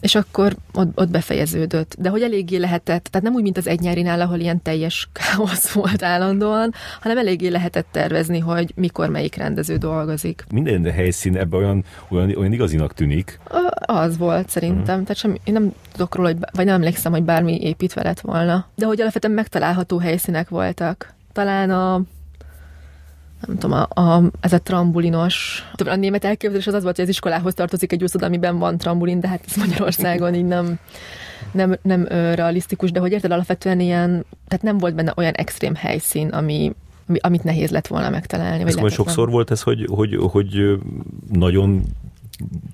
és 0.00 0.14
akkor 0.14 0.56
ott, 0.74 0.98
ott 0.98 1.10
befejeződött. 1.10 1.94
De 1.98 2.08
hogy 2.08 2.22
eléggé 2.22 2.56
lehetett, 2.56 3.04
tehát 3.04 3.26
nem 3.26 3.34
úgy, 3.34 3.42
mint 3.42 3.56
az 3.56 3.66
egy 3.66 3.80
nyárinál, 3.80 4.20
ahol 4.20 4.38
ilyen 4.38 4.62
teljes 4.62 5.08
káosz 5.12 5.70
volt 5.70 6.02
állandóan, 6.02 6.74
hanem 7.00 7.18
eléggé 7.18 7.48
lehetett 7.48 7.86
tervezni, 7.90 8.38
hogy 8.38 8.72
mikor 8.74 9.08
melyik 9.08 9.36
rendező 9.36 9.76
dolgozik. 9.76 10.44
Minden 10.50 10.92
helyszín 10.92 11.36
ebben 11.36 11.60
olyan, 11.60 11.84
olyan, 12.08 12.36
olyan 12.36 12.52
igazinak 12.52 12.94
tűnik. 12.94 13.38
Az 13.78 14.18
volt 14.18 14.48
szerintem. 14.48 14.80
Uh-huh. 14.80 15.02
Tehát 15.02 15.16
semmi, 15.16 15.40
én 15.44 15.52
nem 15.52 15.72
tudok 15.92 16.14
róla, 16.14 16.28
hogy, 16.28 16.38
vagy 16.52 16.64
nem 16.64 16.74
emlékszem, 16.74 17.12
hogy 17.12 17.22
bármi 17.22 17.60
építve 17.60 18.02
lett 18.02 18.20
volna. 18.20 18.66
De 18.74 18.86
hogy 18.86 19.00
alapvetően 19.00 19.34
megtalálható 19.34 19.98
helyszínek 19.98 20.48
voltak. 20.48 21.14
Talán 21.32 21.70
a 21.70 22.02
nem 23.46 23.58
tudom, 23.58 23.86
a, 23.88 24.00
a, 24.00 24.22
ez 24.40 24.52
a 24.52 24.60
trambulinos, 24.60 25.64
a 25.84 25.94
német 25.94 26.24
elképzelés 26.24 26.66
az 26.66 26.74
az 26.74 26.82
volt, 26.82 26.96
hogy 26.96 27.04
az 27.04 27.10
iskolához 27.10 27.54
tartozik 27.54 27.92
egy 27.92 28.02
úszoda, 28.02 28.26
amiben 28.26 28.58
van 28.58 28.78
trambulin, 28.78 29.20
de 29.20 29.28
hát 29.28 29.44
ez 29.48 29.56
Magyarországon 29.56 30.34
így 30.34 30.44
nem, 30.44 30.78
nem, 31.52 31.76
nem 31.82 32.06
ö, 32.08 32.34
realisztikus, 32.34 32.90
de 32.92 33.00
hogy 33.00 33.12
érted, 33.12 33.30
alapvetően 33.30 33.80
ilyen, 33.80 34.24
tehát 34.48 34.64
nem 34.64 34.78
volt 34.78 34.94
benne 34.94 35.12
olyan 35.16 35.32
extrém 35.32 35.74
helyszín, 35.74 36.28
ami, 36.28 36.72
amit 37.18 37.44
nehéz 37.44 37.70
lett 37.70 37.86
volna 37.86 38.10
megtalálni. 38.10 38.62
Vagy 38.64 38.84
ez 38.84 38.92
sokszor 38.92 39.30
volt 39.30 39.50
ez, 39.50 39.62
hogy, 39.62 39.86
hogy, 39.90 40.16
hogy 40.20 40.78
nagyon 41.32 41.82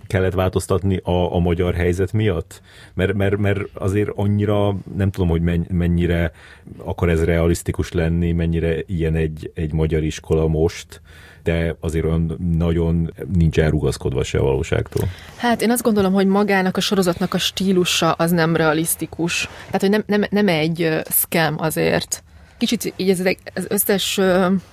kellett 0.06 0.32
változtatni 0.32 0.96
a, 0.96 1.34
a 1.34 1.38
magyar 1.38 1.74
helyzet 1.74 2.12
miatt? 2.12 2.62
Mert, 2.94 3.14
mert, 3.14 3.36
mert 3.36 3.60
azért 3.74 4.10
annyira, 4.14 4.76
nem 4.96 5.10
tudom, 5.10 5.28
hogy 5.28 5.42
mennyire 5.68 6.32
akar 6.76 7.08
ez 7.08 7.24
realisztikus 7.24 7.92
lenni, 7.92 8.32
mennyire 8.32 8.76
ilyen 8.86 9.14
egy, 9.14 9.50
egy 9.54 9.72
magyar 9.72 10.02
iskola 10.02 10.46
most, 10.48 11.00
de 11.42 11.76
azért 11.80 12.04
olyan 12.04 12.38
nagyon 12.56 13.12
nincs 13.32 13.58
elrugaszkodva 13.58 14.24
se 14.24 14.38
a 14.38 14.42
valóságtól. 14.42 15.08
Hát 15.36 15.62
én 15.62 15.70
azt 15.70 15.82
gondolom, 15.82 16.12
hogy 16.12 16.26
magának 16.26 16.76
a 16.76 16.80
sorozatnak 16.80 17.34
a 17.34 17.38
stílusa 17.38 18.12
az 18.12 18.30
nem 18.30 18.56
realisztikus. 18.56 19.48
Tehát, 19.66 19.80
hogy 19.80 19.90
nem, 19.90 20.02
nem, 20.06 20.24
nem 20.30 20.48
egy 20.48 21.00
scam 21.10 21.54
azért 21.58 22.22
kicsit 22.66 22.92
így 22.96 23.10
ez 23.10 23.20
az 23.54 23.66
összes 23.68 24.20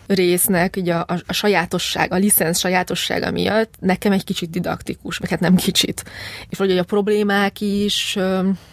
résznek 0.07 0.75
így 0.75 0.89
a, 0.89 0.99
a, 0.99 1.21
a 1.27 1.33
sajátosság, 1.33 2.13
a 2.13 2.15
licensz 2.15 2.59
sajátossága 2.59 3.31
miatt 3.31 3.73
nekem 3.79 4.11
egy 4.11 4.23
kicsit 4.23 4.49
didaktikus, 4.49 5.19
meg 5.19 5.29
hát 5.29 5.39
nem 5.39 5.55
kicsit. 5.55 6.03
És 6.49 6.57
hogy 6.57 6.77
a 6.77 6.83
problémák 6.83 7.61
is, 7.61 8.17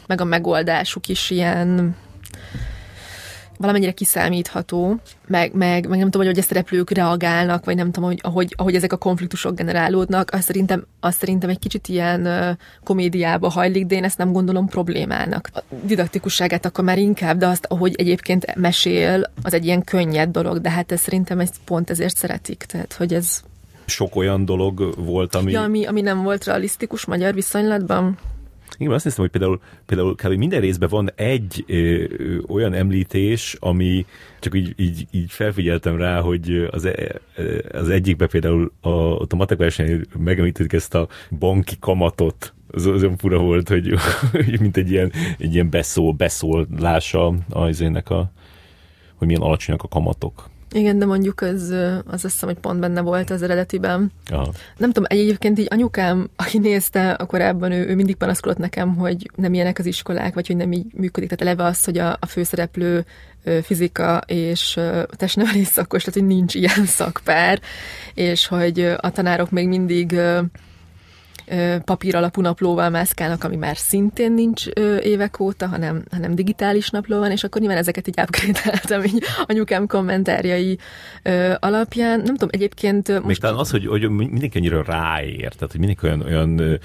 meg 0.06 0.20
a 0.20 0.24
megoldásuk 0.24 1.08
is 1.08 1.30
ilyen 1.30 1.96
valamennyire 3.58 3.92
kiszámítható, 3.92 4.96
meg, 5.26 5.54
meg, 5.54 5.88
meg 5.88 5.98
nem 5.98 6.10
tudom, 6.10 6.26
hogy, 6.26 6.34
hogy 6.34 6.44
a 6.44 6.46
szereplők 6.46 6.90
reagálnak, 6.90 7.64
vagy 7.64 7.76
nem 7.76 7.90
tudom, 7.90 8.08
hogy 8.08 8.20
ahogy, 8.22 8.54
ahogy 8.56 8.74
ezek 8.74 8.92
a 8.92 8.96
konfliktusok 8.96 9.54
generálódnak, 9.54 10.30
azt 10.30 10.42
szerintem, 10.42 10.86
azt 11.00 11.18
szerintem 11.18 11.50
egy 11.50 11.58
kicsit 11.58 11.88
ilyen 11.88 12.28
komédiába 12.84 13.50
hajlik, 13.50 13.86
de 13.86 13.94
én 13.94 14.04
ezt 14.04 14.18
nem 14.18 14.32
gondolom 14.32 14.66
problémának. 14.66 15.50
A 15.54 15.60
didaktikusságát 15.84 16.66
akkor 16.66 16.84
már 16.84 16.98
inkább, 16.98 17.38
de 17.38 17.46
azt, 17.46 17.66
ahogy 17.68 17.94
egyébként 17.96 18.54
mesél, 18.54 19.30
az 19.42 19.54
egy 19.54 19.64
ilyen 19.64 19.84
könnyed 19.84 20.30
dolog, 20.30 20.60
de 20.60 20.70
hát 20.70 20.92
ez 20.92 21.00
szerintem 21.00 21.40
ezt 21.40 21.54
pont 21.64 21.90
ezért 21.90 22.16
szeretik, 22.16 22.64
tehát 22.68 22.92
hogy 22.92 23.14
ez 23.14 23.42
sok 23.86 24.16
olyan 24.16 24.44
dolog 24.44 24.94
volt, 24.96 25.34
ami... 25.34 25.52
Ja, 25.52 25.62
ami, 25.62 25.86
ami 25.86 26.00
nem 26.00 26.22
volt 26.22 26.44
realisztikus 26.44 27.04
magyar 27.04 27.34
viszonylatban. 27.34 28.18
Igen, 28.78 28.92
azt 28.92 29.04
hiszem, 29.04 29.20
hogy 29.20 29.30
például, 29.30 29.60
például 29.86 30.14
kb. 30.14 30.32
minden 30.32 30.60
részben 30.60 30.88
van 30.88 31.10
egy 31.14 31.64
ö, 31.66 31.74
ö, 31.74 32.38
olyan 32.48 32.72
említés, 32.72 33.56
ami 33.60 34.06
csak 34.40 34.54
így, 34.54 34.72
így, 34.76 35.06
így 35.10 35.30
felfigyeltem 35.30 35.96
rá, 35.96 36.20
hogy 36.20 36.68
az, 36.70 36.84
e, 36.84 37.20
az 37.72 37.88
egyikben 37.88 38.28
például 38.28 38.72
a, 38.80 38.88
ott 38.88 39.32
a 39.32 39.36
matek 39.36 39.58
versenyen 39.58 40.06
ezt 40.68 40.94
a 40.94 41.08
banki 41.38 41.76
kamatot, 41.80 42.54
az, 42.70 42.86
az 42.86 43.02
olyan 43.02 43.16
fura 43.16 43.38
volt, 43.38 43.68
hogy, 43.68 43.94
hogy 44.30 44.60
mint 44.60 44.76
egy 44.76 44.90
ilyen, 44.90 45.12
egy 45.38 45.54
ilyen 45.54 45.70
beszól, 45.70 46.12
beszólása 46.12 47.34
az 47.48 47.80
ennek 47.80 48.10
a, 48.10 48.30
hogy 49.14 49.26
milyen 49.26 49.42
alacsonyak 49.42 49.82
a 49.82 49.88
kamatok. 49.88 50.50
Igen, 50.72 50.98
de 50.98 51.06
mondjuk 51.06 51.40
az, 51.40 51.70
az 52.06 52.24
azt 52.24 52.32
hiszem, 52.32 52.48
hogy 52.48 52.58
pont 52.58 52.80
benne 52.80 53.00
volt 53.00 53.30
az 53.30 53.42
eredetiben. 53.42 54.12
Aha. 54.30 54.52
Nem 54.76 54.92
tudom, 54.92 55.08
egyébként 55.08 55.58
így 55.58 55.68
anyukám, 55.70 56.28
aki 56.36 56.58
nézte 56.58 57.10
a 57.10 57.26
korábban, 57.26 57.72
ő, 57.72 57.88
ő 57.88 57.94
mindig 57.94 58.16
panaszkodott 58.16 58.58
nekem, 58.58 58.96
hogy 58.96 59.30
nem 59.34 59.54
ilyenek 59.54 59.78
az 59.78 59.86
iskolák, 59.86 60.34
vagy 60.34 60.46
hogy 60.46 60.56
nem 60.56 60.72
így 60.72 60.86
működik. 60.94 61.28
Tehát 61.28 61.44
eleve 61.44 61.70
az, 61.70 61.84
hogy 61.84 61.98
a, 61.98 62.16
a 62.20 62.26
főszereplő 62.26 63.04
fizika 63.62 64.22
és 64.26 64.80
testnevelés 65.10 65.66
szakos, 65.66 66.04
tehát 66.04 66.18
hogy 66.20 66.28
nincs 66.28 66.54
ilyen 66.54 66.86
szakpár, 66.86 67.60
és 68.14 68.46
hogy 68.46 68.80
a 68.96 69.10
tanárok 69.10 69.50
még 69.50 69.68
mindig 69.68 70.20
papír 71.84 72.16
alapú 72.16 72.40
naplóval 72.40 72.90
mászkálnak, 72.90 73.44
ami 73.44 73.56
már 73.56 73.76
szintén 73.76 74.32
nincs 74.32 74.66
évek 75.02 75.40
óta, 75.40 75.66
hanem, 75.66 76.02
hanem 76.10 76.34
digitális 76.34 76.90
napló 76.90 77.18
van, 77.18 77.30
és 77.30 77.44
akkor 77.44 77.60
nyilván 77.60 77.78
ezeket 77.78 78.08
így 78.08 78.20
upgrade 78.20 79.06
így 79.06 79.24
anyukám 79.46 79.86
kommentárjai 79.86 80.78
alapján. 81.58 82.18
Nem 82.20 82.34
tudom, 82.34 82.48
egyébként... 82.50 83.08
Most... 83.08 83.24
Még 83.24 83.38
talán 83.38 83.56
az, 83.56 83.70
hogy, 83.70 83.86
hogy 83.86 84.08
mindenki 84.10 84.58
annyira 84.58 84.82
ráér, 84.82 85.52
tehát 85.52 85.70
hogy 85.70 85.80
mindenki 85.80 86.06
olyan, 86.06 86.22
olyan 86.22 86.80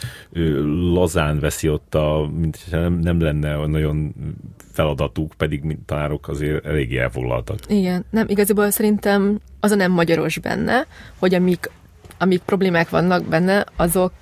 lazán 0.94 1.40
veszi 1.40 1.70
ott, 1.70 1.96
a, 1.96 2.30
mint 2.40 2.58
nem, 2.72 2.94
nem 2.94 3.22
lenne 3.22 3.68
nagyon 3.68 4.14
feladatuk, 4.72 5.34
pedig 5.38 5.64
mint 5.64 5.80
tanárok 5.86 6.28
azért 6.28 6.66
eléggé 6.66 6.98
elfoglaltak. 6.98 7.58
Igen, 7.68 8.06
nem, 8.10 8.26
igaziból 8.30 8.70
szerintem 8.70 9.40
az 9.60 9.72
a 9.72 9.76
nem 9.76 9.92
magyaros 9.92 10.40
benne, 10.40 10.88
hogy 11.20 11.34
amik 11.34 11.70
amik 12.22 12.42
problémák 12.42 12.90
vannak 12.90 13.24
benne, 13.24 13.66
azok 13.76 14.14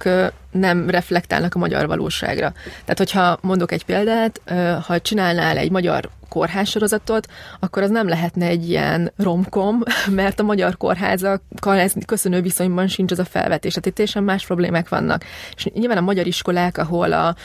nem 0.51 0.89
reflektálnak 0.89 1.55
a 1.55 1.59
magyar 1.59 1.87
valóságra. 1.87 2.53
Tehát, 2.63 2.97
hogyha 2.97 3.37
mondok 3.41 3.71
egy 3.71 3.85
példát, 3.85 4.41
ha 4.85 4.99
csinálnál 4.99 5.57
egy 5.57 5.71
magyar 5.71 6.09
kórházsorozatot, 6.29 7.27
akkor 7.59 7.83
az 7.83 7.89
nem 7.89 8.07
lehetne 8.07 8.45
egy 8.45 8.69
ilyen 8.69 9.11
romkom, 9.17 9.83
mert 10.21 10.39
a 10.39 10.43
magyar 10.43 10.77
kórházakkal 10.77 11.77
ez 11.77 11.93
köszönő 12.05 12.41
viszonyban 12.41 12.87
sincs 12.87 13.11
az 13.11 13.19
a 13.19 13.25
felvetés. 13.25 13.71
Tehát 13.71 13.87
itt 13.87 13.95
teljesen 13.95 14.23
más 14.23 14.45
problémák 14.45 14.89
vannak. 14.89 15.23
És 15.55 15.65
nyilván 15.73 15.97
a 15.97 16.01
magyar 16.01 16.27
iskolák, 16.27 16.77
ahol 16.77 17.13
a 17.13 17.35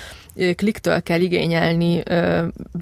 kliktől 0.57 1.03
kell 1.03 1.21
igényelni 1.21 2.03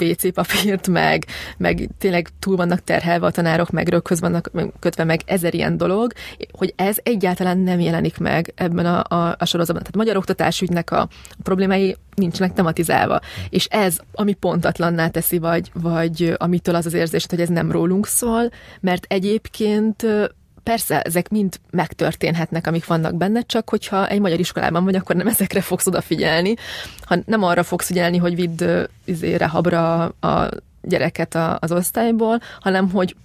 WC 0.00 0.34
papírt, 0.34 0.88
meg, 0.88 1.24
meg 1.56 1.88
tényleg 1.98 2.28
túl 2.38 2.56
vannak 2.56 2.84
terhelve 2.84 3.26
a 3.26 3.30
tanárok, 3.30 3.70
meg 3.70 3.88
röghöz 3.88 4.20
vannak 4.20 4.50
kötve 4.78 5.04
meg 5.04 5.20
ezer 5.24 5.54
ilyen 5.54 5.76
dolog, 5.76 6.12
hogy 6.52 6.72
ez 6.76 6.96
egyáltalán 7.02 7.58
nem 7.58 7.80
jelenik 7.80 8.18
meg 8.18 8.52
ebben 8.56 8.86
a, 8.86 9.14
a, 9.14 9.36
a 9.38 9.44
sorozatban. 9.44 9.82
Tehát 9.82 9.94
a 9.94 9.98
magyar 9.98 10.16
oktatásügynek 10.16 10.90
a 10.90 11.08
problémái 11.42 11.96
nincsenek 12.14 12.52
tematizálva. 12.52 13.20
És 13.48 13.66
ez, 13.66 13.98
ami 14.12 14.32
pontatlanná 14.32 15.08
teszi, 15.08 15.38
vagy, 15.38 15.70
vagy 15.74 16.34
amitől 16.36 16.74
az 16.74 16.86
az 16.86 16.94
érzés, 16.94 17.26
hogy 17.28 17.40
ez 17.40 17.48
nem 17.48 17.70
rólunk 17.70 18.06
szól, 18.06 18.50
mert 18.80 19.04
egyébként 19.08 20.06
persze 20.62 21.00
ezek 21.00 21.28
mind 21.28 21.60
megtörténhetnek, 21.70 22.66
amik 22.66 22.86
vannak 22.86 23.14
benne, 23.14 23.40
csak 23.40 23.70
hogyha 23.70 24.08
egy 24.08 24.20
magyar 24.20 24.38
iskolában 24.38 24.84
vagy, 24.84 24.94
akkor 24.94 25.16
nem 25.16 25.26
ezekre 25.26 25.60
fogsz 25.60 25.86
odafigyelni, 25.86 26.54
ha 27.00 27.16
nem 27.26 27.42
arra 27.42 27.62
fogsz 27.62 27.86
figyelni, 27.86 28.16
hogy 28.16 28.34
vidd 28.34 28.64
izére 29.04 29.46
habra 29.46 30.04
a 30.04 30.48
gyereket 30.82 31.34
az 31.58 31.72
osztályból, 31.72 32.40
hanem 32.60 32.90
hogy 32.90 33.16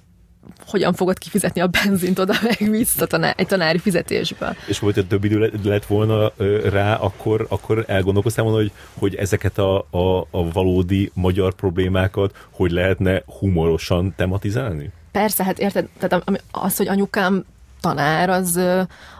hogyan 0.67 0.93
fogod 0.93 1.17
kifizetni 1.17 1.61
a 1.61 1.67
benzint 1.67 2.19
oda 2.19 2.33
meg 2.43 2.69
vissza 2.69 3.05
tanár, 3.05 3.33
egy 3.37 3.47
tanári 3.47 3.77
fizetésből. 3.77 4.55
És 4.67 4.79
hogyha 4.79 5.07
több 5.07 5.23
idő 5.23 5.51
lett 5.63 5.85
volna 5.85 6.31
rá, 6.69 6.95
akkor, 6.95 7.45
akkor 7.49 7.83
elgondolkoztál 7.87 8.43
volna, 8.43 8.59
hogy, 8.59 8.71
hogy 8.93 9.15
ezeket 9.15 9.57
a, 9.57 9.77
a, 9.89 10.27
a 10.31 10.51
valódi 10.51 11.11
magyar 11.13 11.53
problémákat 11.53 12.47
hogy 12.51 12.71
lehetne 12.71 13.23
humorosan 13.39 14.13
tematizálni? 14.15 14.91
Persze, 15.17 15.43
hát 15.43 15.59
érted, 15.59 15.87
tehát 15.99 16.41
az, 16.51 16.77
hogy 16.77 16.87
anyukám 16.87 17.43
tanár, 17.81 18.29
az, 18.29 18.59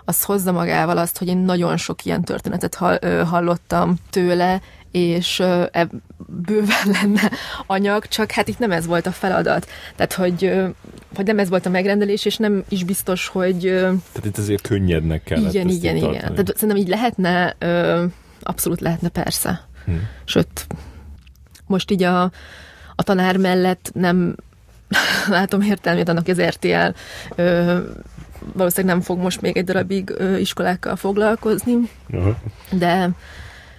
az 0.06 0.24
hozza 0.24 0.52
magával 0.52 0.98
azt, 0.98 1.18
hogy 1.18 1.28
én 1.28 1.38
nagyon 1.38 1.78
sok 1.78 2.06
ilyen 2.06 2.24
történetet 2.24 2.76
hallottam 3.26 3.96
tőle, 4.10 4.62
és 4.92 5.44
bőven 6.28 6.88
lenne 7.02 7.32
anyag, 7.66 8.08
csak 8.08 8.32
hát 8.32 8.48
itt 8.48 8.60
nem 8.60 8.72
ez 8.72 8.86
volt 8.86 9.06
a 9.06 9.12
feladat. 9.12 9.68
Tehát, 9.96 10.14
hogy, 10.14 10.54
hogy 11.16 11.26
nem 11.26 11.40
ez 11.40 11.50
volt 11.50 11.66
a 11.66 11.70
megrendelés, 11.70 12.26
és 12.26 12.38
nem 12.38 12.64
is 12.70 12.84
biztos, 12.84 13.28
hogy... 13.28 13.60
Tehát 13.62 14.26
itt 14.26 14.38
azért 14.38 14.68
könnyednek 14.68 15.24
kellett 15.24 15.54
Igen, 15.54 15.70
igen, 15.70 15.96
igen. 15.96 16.12
Tehát 16.20 16.54
szerintem 16.54 16.78
így 16.78 16.88
lehetne, 16.88 17.56
abszolút 18.42 18.82
lehetne 18.82 19.10
persze. 19.10 19.68
Hmm. 19.86 20.08
Sőt, 20.24 20.68
most 21.66 21.92
így 21.92 22.04
a, 22.04 22.22
a 22.96 23.04
tanár 23.04 23.38
mellett 23.38 23.92
nem 23.94 24.36
látom 25.30 25.62
értelmét 25.62 26.10
annak, 26.10 26.28
az 26.28 26.42
RTL 26.42 26.90
ö, 27.36 27.80
valószínűleg 28.54 28.96
nem 28.96 29.06
fog 29.06 29.20
most 29.20 29.42
még 29.42 29.58
egy 29.58 29.64
darabig 29.64 30.14
ö, 30.18 30.38
iskolákkal 30.38 30.96
foglalkozni, 30.96 31.76
Aha. 32.12 32.38
de 32.72 33.10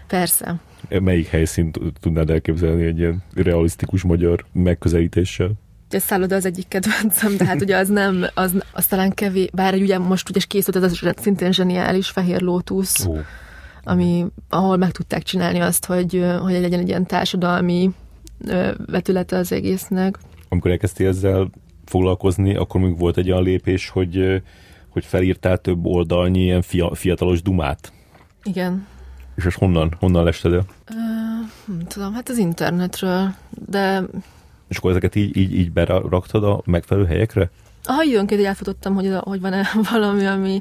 persze. 0.06 0.54
Melyik 0.88 1.26
helyszínt 1.26 1.78
tudnád 2.00 2.30
elképzelni 2.30 2.84
egy 2.84 2.98
ilyen 2.98 3.22
realisztikus 3.34 4.02
magyar 4.02 4.44
megközelítéssel? 4.52 5.50
A 5.90 5.98
szálloda 5.98 6.34
az 6.34 6.46
egyik 6.46 6.68
kedvencem, 6.68 7.36
de 7.36 7.44
hát 7.44 7.60
ugye 7.60 7.76
az 7.76 7.88
nem, 7.88 8.26
az, 8.34 8.54
az 8.72 8.86
talán 8.86 9.10
kevés, 9.10 9.48
bár 9.52 9.74
ugye 9.74 9.98
most 9.98 10.28
ugye 10.28 10.40
készült 10.46 10.76
ez 10.76 10.82
az 10.82 11.14
szintén 11.16 11.52
zseniális 11.52 12.08
Fehér 12.08 12.40
Lótusz, 12.40 13.04
oh. 13.04 13.18
ami, 13.84 14.26
ahol 14.48 14.76
meg 14.76 14.90
tudták 14.90 15.22
csinálni 15.22 15.58
azt, 15.58 15.84
hogy, 15.84 16.24
hogy 16.40 16.52
legyen 16.52 16.80
egy 16.80 16.88
ilyen 16.88 17.06
társadalmi 17.06 17.90
vetülete 18.86 19.36
az 19.36 19.52
egésznek. 19.52 20.18
Amikor 20.48 20.70
elkezdtél 20.70 21.08
ezzel 21.08 21.50
foglalkozni, 21.84 22.56
akkor 22.56 22.80
még 22.80 22.98
volt 22.98 23.16
egy 23.16 23.30
olyan 23.30 23.42
lépés, 23.42 23.88
hogy, 23.88 24.42
hogy 24.88 25.04
felírtál 25.04 25.58
több 25.58 25.86
oldalnyi 25.86 26.42
ilyen 26.42 26.62
fia, 26.62 26.94
fiatalos 26.94 27.42
dumát. 27.42 27.92
Igen. 28.42 28.86
És 29.36 29.44
ez 29.44 29.54
honnan, 29.54 29.96
honnan 30.00 30.24
lested 30.24 30.52
el? 30.52 30.64
Uh, 30.90 31.48
nem 31.64 31.86
tudom, 31.86 32.12
hát 32.12 32.28
az 32.28 32.38
internetről, 32.38 33.34
de... 33.66 34.02
És 34.68 34.76
akkor 34.76 34.90
ezeket 34.90 35.14
így, 35.14 35.36
így, 35.36 35.54
így 35.54 35.72
beraktad 35.72 36.44
a 36.44 36.62
megfelelő 36.64 37.06
helyekre? 37.06 37.50
Aha, 37.84 38.02
időnként 38.02 38.44
elfutottam, 38.44 38.94
hogy, 38.94 39.12
hogy 39.20 39.40
van-e 39.40 39.68
valami, 39.90 40.26
ami, 40.26 40.60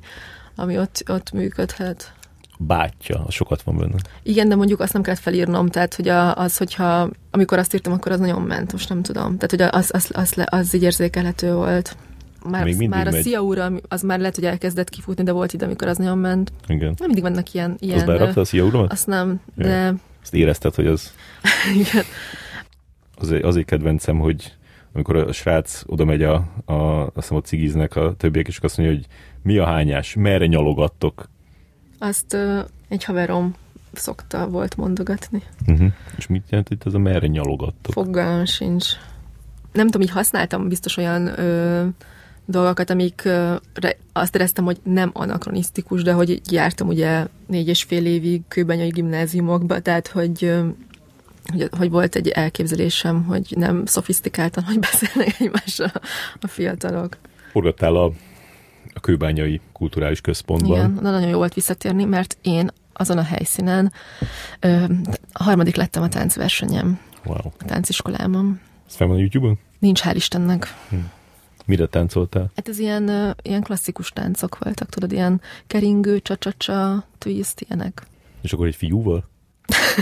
ami 0.55 0.77
ott, 0.77 1.03
ott 1.07 1.31
működhet 1.31 2.13
bátyja, 2.57 3.25
sokat 3.29 3.61
van 3.61 3.77
benne. 3.77 3.95
Igen, 4.23 4.49
de 4.49 4.55
mondjuk 4.55 4.79
azt 4.79 4.93
nem 4.93 5.01
kellett 5.01 5.19
felírnom, 5.19 5.67
tehát 5.67 5.93
hogy 5.95 6.07
az, 6.07 6.57
hogyha 6.57 7.09
amikor 7.31 7.57
azt 7.57 7.73
írtam, 7.73 7.93
akkor 7.93 8.11
az 8.11 8.19
nagyon 8.19 8.41
ment, 8.41 8.71
most 8.71 8.89
nem 8.89 9.01
tudom. 9.01 9.37
Tehát, 9.37 9.49
hogy 9.49 9.79
az, 9.79 9.89
az, 9.93 10.11
az, 10.13 10.43
az 10.45 10.73
így 10.73 10.83
érzékelhető 10.83 11.53
volt. 11.53 11.97
Már, 12.49 12.63
Még 12.63 12.89
már 12.89 13.07
a 13.07 13.11
megy. 13.11 13.21
Szia 13.21 13.41
úr, 13.41 13.81
az 13.87 14.01
már 14.01 14.19
lehet, 14.19 14.35
hogy 14.35 14.45
elkezdett 14.45 14.89
kifutni, 14.89 15.23
de 15.23 15.31
volt 15.31 15.53
ide, 15.53 15.65
amikor 15.65 15.87
az 15.87 15.97
nagyon 15.97 16.17
ment. 16.17 16.51
Igen. 16.67 16.93
Nem 16.97 17.05
mindig 17.05 17.23
vannak 17.23 17.53
ilyen... 17.53 17.75
ilyen 17.79 17.95
azt 17.95 18.05
berakta 18.05 18.41
a 18.41 18.45
Szia 18.45 18.65
úromat? 18.65 18.91
Azt 18.91 19.07
nem, 19.07 19.41
de... 19.55 19.69
Ja. 19.69 19.95
Azt 20.21 20.33
érezted, 20.33 20.75
hogy 20.75 20.87
az... 20.87 21.13
Igen. 21.75 22.03
Azért, 23.19 23.43
azért 23.43 23.65
kedvencem, 23.65 24.19
hogy 24.19 24.53
amikor 24.93 25.15
a 25.15 25.31
srác 25.31 25.83
oda 25.85 26.05
megy 26.05 26.23
a, 26.23 26.33
a, 26.65 26.73
azt 27.01 27.13
hiszem, 27.13 27.37
a 27.37 27.41
cigiznek 27.41 27.95
a 27.95 28.13
többiek, 28.17 28.47
és 28.47 28.59
azt 28.59 28.77
mondja, 28.77 28.95
hogy 28.95 29.05
mi 29.43 29.57
a 29.57 29.65
hányás, 29.65 30.15
merre 30.15 30.45
nyalogattok? 30.45 31.29
Azt 31.99 32.37
egy 32.87 33.03
haverom 33.03 33.53
szokta 33.93 34.47
volt 34.47 34.77
mondogatni. 34.77 35.43
Uh-huh. 35.67 35.91
És 36.17 36.27
mit 36.27 36.43
jelent 36.49 36.69
itt 36.69 36.85
ez 36.85 36.93
a 36.93 36.99
merre 36.99 37.27
nyalogattok? 37.27 37.93
Fogalmam 37.93 38.45
sincs. 38.45 38.85
Nem 39.71 39.85
tudom, 39.85 40.01
így 40.01 40.13
használtam 40.13 40.67
biztos 40.67 40.97
olyan 40.97 41.39
ö, 41.39 41.85
dolgokat, 42.45 42.89
amik 42.89 43.21
ö, 43.25 43.55
re, 43.73 43.97
azt 44.13 44.35
éreztem, 44.35 44.65
hogy 44.65 44.77
nem 44.83 45.09
anakronisztikus, 45.13 46.03
de 46.03 46.13
hogy 46.13 46.41
jártam 46.49 46.87
ugye 46.87 47.27
négy 47.47 47.67
és 47.67 47.83
fél 47.83 48.05
évig 48.05 48.41
kőbenyai 48.47 48.89
gimnáziumokba, 48.89 49.79
tehát 49.79 50.07
hogy 50.07 50.53
hogy, 51.51 51.69
hogy 51.77 51.89
volt 51.89 52.15
egy 52.15 52.27
elképzelésem, 52.27 53.23
hogy 53.23 53.53
nem 53.55 53.85
szofisztikáltan, 53.85 54.63
hogy 54.63 54.79
beszélnek 54.91 55.39
egymással 55.39 55.91
a 56.41 56.47
fiatalok. 56.47 57.17
Forgattál 57.51 57.95
a 57.95 58.11
a 58.97 58.99
Kőbányai 58.99 59.61
Kulturális 59.71 60.21
Központban. 60.21 60.77
Igen, 60.77 60.95
de 60.95 61.09
nagyon 61.09 61.29
jó 61.29 61.37
volt 61.37 61.53
visszatérni, 61.53 62.03
mert 62.03 62.37
én 62.41 62.69
azon 62.93 63.17
a 63.17 63.23
helyszínen 63.23 63.91
ö, 64.59 64.83
a 65.31 65.43
harmadik 65.43 65.75
lettem 65.75 66.03
a 66.03 66.07
táncversenyem. 66.07 66.99
Wow. 67.25 67.37
A 67.59 67.65
tánciskolámon. 67.65 68.59
Ez 68.87 68.95
fel 68.95 69.07
van 69.07 69.15
a 69.15 69.19
YouTube-on? 69.19 69.59
Nincs, 69.79 70.01
hál' 70.01 70.15
Istennek. 70.15 70.73
Hm. 70.89 70.95
Mire 71.65 71.85
táncoltál? 71.85 72.51
Hát 72.55 72.67
ez 72.67 72.79
ilyen, 72.79 73.03
uh, 73.09 73.29
ilyen 73.41 73.61
klasszikus 73.61 74.09
táncok 74.09 74.57
voltak, 74.63 74.89
tudod, 74.89 75.11
ilyen 75.11 75.41
keringő, 75.67 76.19
csacsacsa, 76.19 77.05
twist, 77.17 77.65
ilyenek. 77.67 78.03
És 78.41 78.53
akkor 78.53 78.67
egy 78.67 78.75
fiúval? 78.75 79.29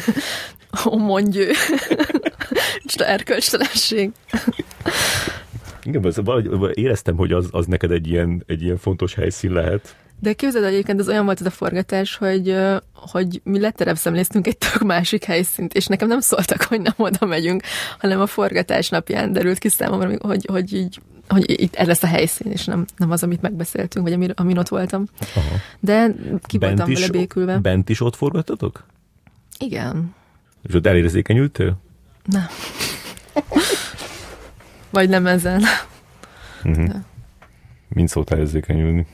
Ó, 0.86 0.98
mondjő. 0.98 1.52
Erkölcstelenség. 2.98 4.12
Igen, 5.86 6.06
az, 6.06 6.20
valahogy 6.24 6.78
éreztem, 6.78 7.16
hogy 7.16 7.32
az, 7.32 7.48
az 7.52 7.66
neked 7.66 7.92
egy 7.92 8.08
ilyen, 8.08 8.44
egy 8.48 8.62
ilyen 8.62 8.78
fontos 8.78 9.14
helyszín 9.14 9.52
lehet. 9.52 9.96
De 10.20 10.34
képzeld, 10.34 10.66
egyébként 10.66 11.00
az 11.00 11.08
olyan 11.08 11.26
volt 11.26 11.40
ez 11.40 11.46
a 11.46 11.50
forgatás, 11.50 12.16
hogy, 12.16 12.58
hogy 12.94 13.42
mi 13.44 13.60
letterebb 13.60 13.96
szemléztünk 13.96 14.48
egy 14.48 14.58
tök 14.58 14.84
másik 14.84 15.24
helyszínt, 15.24 15.74
és 15.74 15.86
nekem 15.86 16.08
nem 16.08 16.20
szóltak, 16.20 16.62
hogy 16.62 16.82
nem 16.82 16.94
oda 16.98 17.26
megyünk, 17.26 17.64
hanem 18.00 18.20
a 18.20 18.26
forgatás 18.26 18.90
napján 18.90 19.34
derült 19.34 19.58
ki 19.58 19.70
számomra, 19.70 20.12
hogy, 20.22 20.46
hogy 20.46 20.74
így 20.74 21.00
hogy 21.28 21.62
itt 21.62 21.76
ez 21.76 21.88
lesz 21.88 22.04
a 22.04 22.08
helyszín, 22.08 22.52
és 22.52 22.66
nem, 22.66 22.86
nem 22.98 23.12
az, 23.12 23.24
amit 23.24 23.42
megbeszéltünk, 23.42 24.06
vagy 24.06 24.14
amir, 24.14 24.34
amin 24.36 24.58
ott 24.58 24.68
voltam. 24.68 25.06
Aha. 25.36 25.56
De 25.80 26.16
ki 26.42 26.58
bent 26.58 26.78
voltam 26.78 26.92
is, 26.92 27.00
vele 27.00 27.12
békülve. 27.12 27.58
Bent 27.58 27.90
is 27.90 28.02
ott 28.02 28.16
forgattatok? 28.16 28.86
Igen. 29.60 30.16
És 30.68 30.74
ott 30.74 30.86
elérzékenyültél? 30.86 31.78
Nem. 32.26 32.46
Vagy 34.96 35.10
nem 35.10 35.28
ezen. 35.28 35.62
Uh-huh. 36.64 36.96
Mind 37.88 38.08
szóltál 38.08 38.40
érzékenyülni? 38.40 39.06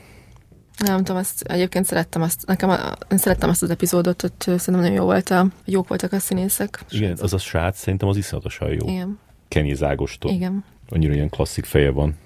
Nem 0.78 0.96
tudom, 0.96 1.16
azt, 1.16 1.42
egyébként 1.42 1.84
szerettem 1.84 2.22
azt, 2.22 2.46
nekem 2.46 2.70
a, 2.70 2.76
én 3.10 3.18
szerettem 3.18 3.48
azt 3.48 3.62
az 3.62 3.70
epizódot, 3.70 4.20
hogy 4.20 4.32
szerintem 4.38 4.74
nagyon 4.74 4.92
jó 4.92 5.04
volt 5.04 5.30
a, 5.30 5.46
jók 5.64 5.88
voltak 5.88 6.12
a 6.12 6.18
színészek. 6.18 6.84
Igen, 6.90 7.18
az 7.20 7.32
a 7.32 7.38
srác 7.38 7.78
szerintem 7.78 8.08
az 8.08 8.16
iszonyatosan 8.16 8.68
jó. 8.68 8.88
Igen. 8.88 9.18
Kenny 9.48 9.74
Zágostól. 9.74 10.30
Igen. 10.30 10.64
Annyira 10.88 11.14
ilyen 11.14 11.28
klasszik 11.28 11.64
feje 11.64 11.90
van. 11.90 12.16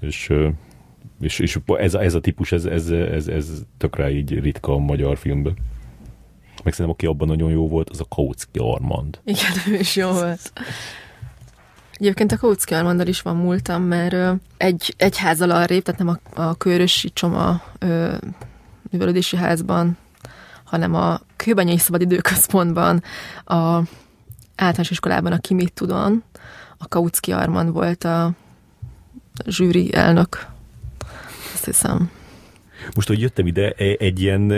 És, 0.00 0.32
és, 1.20 1.38
és 1.38 1.58
ez, 1.66 1.94
ez 1.94 2.14
a 2.14 2.20
típus, 2.20 2.52
ez, 2.52 2.64
ez, 2.64 2.90
ez, 2.90 3.28
ez 3.28 3.50
tökre 3.76 4.10
így 4.10 4.40
ritka 4.40 4.72
a 4.72 4.78
magyar 4.78 5.18
filmben. 5.18 5.56
Meg 6.64 6.72
szerintem, 6.72 6.90
aki 6.90 7.06
abban 7.06 7.28
nagyon 7.28 7.50
jó 7.50 7.68
volt, 7.68 7.90
az 7.90 8.00
a 8.00 8.06
Kautsky 8.08 8.58
Armand. 8.58 9.20
Igen, 9.24 9.52
ő 9.68 9.78
is 9.78 9.96
jó 9.96 10.10
volt. 10.10 10.52
Egyébként 11.98 12.32
a 12.32 12.36
Kautsky 12.36 12.74
Armandal 12.74 13.06
is 13.06 13.22
van 13.22 13.36
múltam, 13.36 13.82
mert 13.82 14.40
egy, 14.56 14.94
egy 14.96 15.16
házal 15.16 15.50
arrébb, 15.50 15.82
tehát 15.82 16.00
nem 16.00 16.18
a, 16.34 16.42
a 16.42 16.54
Körösi 16.56 17.10
Csoma 17.12 17.62
ö, 17.78 18.16
művelődési 18.90 19.36
házban, 19.36 19.96
hanem 20.64 20.94
a 20.94 21.20
Kőbanyai 21.36 21.78
Szabadidőközpontban, 21.78 23.02
a 23.44 23.80
általános 24.54 24.90
iskolában, 24.90 25.32
aki 25.32 25.54
mit 25.54 25.72
tudon, 25.72 26.22
a 26.78 26.88
Kautsky 26.88 27.32
Armand 27.32 27.72
volt 27.72 28.04
a 28.04 28.30
zsűri 29.46 29.94
elnök. 29.94 30.46
Azt 31.54 31.64
hiszem. 31.64 32.10
Most, 32.94 33.08
hogy 33.08 33.20
jöttem 33.20 33.46
ide, 33.46 33.70
e, 33.70 33.96
egy 33.98 34.20
ilyen 34.20 34.52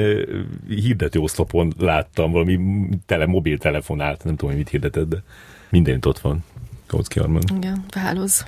hirdető 0.69 1.19
oszlopon 1.19 1.73
láttam 1.79 2.33
valami 2.33 2.59
tele, 3.07 3.27
mobiltelefonát, 3.27 4.25
nem 4.25 4.37
tudom, 4.37 4.51
hogy 4.51 4.59
mit 4.59 4.69
hirdetett, 4.69 5.09
de 5.09 5.23
mindent 5.71 6.07
ott 6.07 6.19
van. 6.19 6.45
Kautsky 6.91 7.19
Armand. 7.19 7.51
Igen, 7.57 7.85
hálóz. 7.95 8.47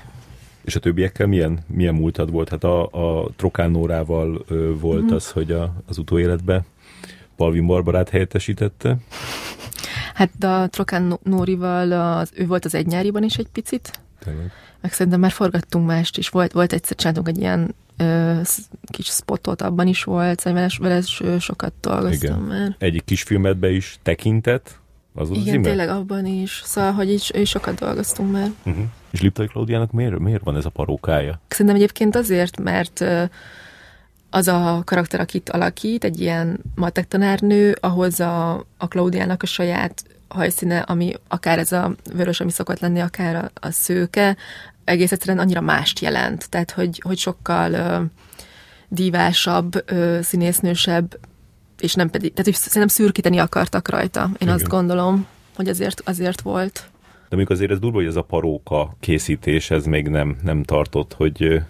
És 0.65 0.77
a 0.77 0.81
többiekkel 0.81 1.27
milyen, 1.27 1.59
milyen 1.67 1.95
múltad 1.95 2.31
volt? 2.31 2.49
Hát 2.49 2.65
a, 2.65 2.87
a 2.87 3.31
Trokán 3.37 3.71
Nórával 3.71 4.45
ö, 4.49 4.79
volt 4.79 5.03
mm. 5.03 5.15
az, 5.15 5.31
hogy 5.31 5.51
a, 5.51 5.75
az 5.87 5.99
utóéletbe 5.99 6.65
Palvin 7.37 7.67
Barbarát 7.67 8.09
helyettesítette. 8.09 8.97
Hát 10.15 10.45
a 10.45 10.69
Trokán 10.69 11.19
Nórival 11.23 11.93
az, 11.93 12.31
ő 12.35 12.47
volt 12.47 12.65
az 12.65 12.75
egy 12.75 12.87
nyáriban 12.87 13.23
is 13.23 13.37
egy 13.37 13.49
picit. 13.53 13.91
Tényleg. 14.19 14.53
Meg 14.81 14.93
szerintem 14.93 15.21
már 15.21 15.31
forgattunk 15.31 15.87
mást 15.87 16.19
is. 16.19 16.29
Volt, 16.29 16.53
volt 16.53 16.73
egyszer 16.73 16.97
csináltunk 16.97 17.29
egy 17.29 17.39
ilyen 17.39 17.75
ö, 17.97 18.41
kis 18.85 19.07
spotot, 19.07 19.63
abban 19.63 19.87
is 19.87 20.05
volt, 20.05 20.41
szóval 20.41 20.69
vele, 20.79 21.03
vele 21.19 21.39
sokat 21.39 21.73
dolgoztam 21.81 22.45
Igen. 22.45 22.59
már. 22.59 22.77
Egyik 22.79 23.05
kis 23.05 23.23
filmedbe 23.23 23.71
is 23.71 23.99
tekintett, 24.03 24.81
az 25.15 25.29
volt 25.29 25.41
Igen, 25.41 25.59
az 25.59 25.65
tényleg 25.65 25.89
abban 25.89 26.27
is. 26.27 26.63
Szóval, 26.65 26.93
hogy 26.93 27.13
is, 27.13 27.31
is 27.31 27.49
sokat 27.49 27.79
dolgoztunk 27.79 28.33
már. 28.33 28.51
Uh-huh. 28.65 28.85
És 29.11 29.21
Liptai 29.21 29.47
Klaudiának 29.47 29.93
miért, 29.93 30.19
miért 30.19 30.43
van 30.43 30.57
ez 30.57 30.65
a 30.65 30.71
parókája? 30.71 31.41
Szerintem 31.49 31.77
egyébként 31.77 32.17
azért, 32.17 32.61
mert 32.61 33.05
az 34.31 34.49
a 34.49 34.83
karakter, 34.85 35.21
akit 35.21 35.51
alakít, 35.51 36.05
egy 36.05 36.21
ilyen 36.21 36.61
matek 36.75 37.09
tanárnő, 37.09 37.77
ahhoz 37.81 38.21
a, 38.21 38.53
a 38.77 38.89
Klaudiának 38.89 39.43
a 39.43 39.47
saját 39.47 40.05
hajszíne, 40.29 40.79
ami 40.79 41.13
akár 41.29 41.59
ez 41.59 41.73
a 41.73 41.95
vörös, 42.13 42.41
ami 42.41 42.51
szokott 42.51 42.81
lenni, 42.81 43.01
akár 43.01 43.37
a, 43.37 43.51
a 43.67 43.71
szőke, 43.71 44.37
egész 44.85 45.13
egyszerűen 45.13 45.39
annyira 45.39 45.61
mást 45.61 45.99
jelent. 45.99 46.51
Tehát, 46.51 46.71
hogy, 46.71 47.01
hogy 47.05 47.19
sokkal 47.19 47.73
ö, 47.73 48.03
dívásabb, 48.89 49.91
ö, 49.91 50.19
színésznősebb, 50.23 51.19
és 51.81 51.95
nem 51.95 52.11
pedig, 52.11 52.31
tehát 52.31 52.45
hogy 52.45 52.55
szerintem 52.55 52.89
szürkíteni 52.89 53.39
akartak 53.39 53.89
rajta, 53.89 54.23
én 54.23 54.33
Igen. 54.39 54.55
azt 54.55 54.69
gondolom. 54.69 55.27
hogy 55.57 55.69
azért, 55.69 56.03
azért 56.05 56.41
volt. 56.41 56.91
De 57.03 57.37
mondjuk 57.39 57.51
azért 57.51 57.71
ez 57.71 57.79
durva, 57.79 57.97
hogy 57.97 58.07
ez 58.07 58.17
a 58.17 58.23
paróka 58.23 58.97
készítés, 59.01 59.71
ez 59.71 59.85
még 59.85 60.09
nem, 60.09 60.37
nem 60.43 60.63
tartott, 60.63 61.13
hogy 61.13 61.63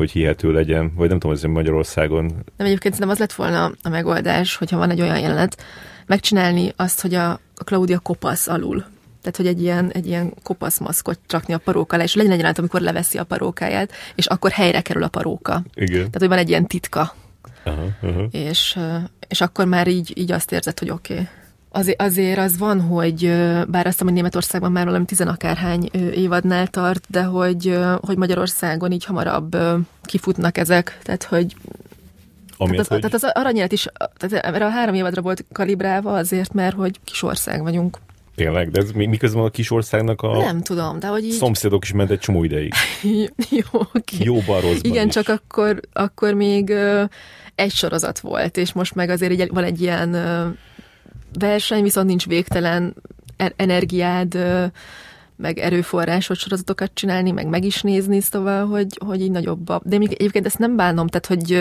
hogy 0.00 0.10
hihető 0.10 0.52
legyen, 0.52 0.92
vagy 0.94 1.08
nem 1.08 1.18
tudom, 1.18 1.36
hogy 1.36 1.50
Magyarországon. 1.50 2.24
Nem, 2.24 2.66
egyébként 2.66 2.94
szerintem 2.94 3.08
az 3.08 3.18
lett 3.18 3.32
volna 3.32 3.72
a 3.82 3.88
megoldás, 3.88 4.56
hogyha 4.56 4.78
van 4.78 4.90
egy 4.90 5.00
olyan 5.00 5.18
jelenet, 5.18 5.62
megcsinálni 6.06 6.72
azt, 6.76 7.00
hogy 7.00 7.14
a 7.14 7.40
Claudia 7.64 7.98
kopasz 7.98 8.48
alul. 8.48 8.84
Tehát, 9.20 9.36
hogy 9.36 9.46
egy 9.46 9.62
ilyen, 9.62 9.90
egy 9.90 10.06
ilyen 10.06 10.34
kopasz 10.42 10.78
maszkot 10.78 11.18
rakni 11.28 11.54
a 11.54 11.58
paróka 11.58 11.94
alá, 11.94 12.04
és 12.04 12.14
legyen 12.14 12.30
egy 12.30 12.36
jelenet, 12.36 12.58
amikor 12.58 12.80
leveszi 12.80 13.18
a 13.18 13.24
parókáját, 13.24 13.92
és 14.14 14.26
akkor 14.26 14.50
helyre 14.50 14.80
kerül 14.80 15.02
a 15.02 15.08
paróka. 15.08 15.62
Igen. 15.74 15.96
Tehát, 15.96 16.18
hogy 16.18 16.28
van 16.28 16.38
egy 16.38 16.48
ilyen 16.48 16.66
titka. 16.66 17.14
Aha, 17.64 17.86
aha. 18.02 18.26
És, 18.30 18.78
és 19.28 19.40
akkor 19.40 19.66
már 19.66 19.88
így, 19.88 20.12
így 20.18 20.32
azt 20.32 20.52
érzed, 20.52 20.78
hogy 20.78 20.90
oké. 20.90 21.12
Okay. 21.12 21.26
Azért, 21.72 22.02
azért 22.02 22.38
az 22.38 22.58
van, 22.58 22.80
hogy 22.80 23.26
bár 23.68 23.86
azt 23.86 24.02
hogy 24.02 24.12
Németországban 24.12 24.72
már 24.72 24.84
valami 24.84 25.04
tizenakárhány 25.04 25.90
évadnál 26.14 26.66
tart, 26.66 27.04
de 27.08 27.22
hogy, 27.22 27.78
hogy 28.00 28.16
Magyarországon 28.16 28.92
így 28.92 29.04
hamarabb 29.04 29.56
kifutnak 30.02 30.58
ezek, 30.58 30.98
tehát 31.02 31.22
hogy 31.22 31.56
Ami 32.56 32.70
tehát, 32.70 32.78
az, 32.78 32.86
hogy... 32.86 33.00
tehát 33.00 33.14
az 33.14 33.30
aranyélet 33.32 33.72
is, 33.72 33.86
tehát 34.16 34.44
erre 34.44 34.64
a 34.64 34.70
három 34.70 34.94
évadra 34.94 35.22
volt 35.22 35.44
kalibrálva 35.52 36.12
azért, 36.12 36.52
mert 36.52 36.76
hogy 36.76 37.00
kis 37.04 37.22
ország 37.22 37.62
vagyunk. 37.62 37.98
Tényleg, 38.34 38.70
de 38.70 38.80
ez 38.80 38.90
mi- 38.90 39.06
miközben 39.06 39.44
a 39.44 39.50
kis 39.50 39.70
országnak 39.70 40.22
a 40.22 40.36
Nem 40.36 40.62
tudom, 40.62 40.98
de 40.98 41.06
hogy 41.06 41.24
így... 41.24 41.32
szomszédok 41.32 41.84
is 41.84 41.92
ment 41.92 42.10
egy 42.10 42.18
csomó 42.18 42.44
ideig. 42.44 42.74
Jó, 43.50 43.80
oké. 43.94 44.16
Jóban, 44.18 44.60
rosszban 44.60 44.90
Igen, 44.90 45.06
is. 45.06 45.12
csak 45.12 45.28
akkor, 45.28 45.80
akkor 45.92 46.34
még 46.34 46.72
egy 47.60 47.72
sorozat 47.72 48.18
volt, 48.18 48.56
és 48.56 48.72
most 48.72 48.94
meg 48.94 49.08
azért 49.10 49.40
egy, 49.40 49.50
van 49.52 49.64
egy 49.64 49.80
ilyen 49.80 50.16
verseny, 51.38 51.82
viszont 51.82 52.06
nincs 52.06 52.26
végtelen 52.26 52.94
energiád, 53.56 54.38
meg 55.36 55.58
erőforrásod 55.58 56.36
sorozatokat 56.36 56.90
csinálni, 56.94 57.30
meg 57.30 57.46
meg 57.46 57.64
is 57.64 57.82
nézni, 57.82 58.20
szóval, 58.20 58.66
hogy, 58.66 58.98
hogy 59.04 59.20
így 59.20 59.30
nagyobb 59.30 59.68
a... 59.68 59.80
De 59.84 59.96
egyébként 59.96 60.46
ezt 60.46 60.58
nem 60.58 60.76
bánom, 60.76 61.06
tehát, 61.06 61.26
hogy 61.26 61.52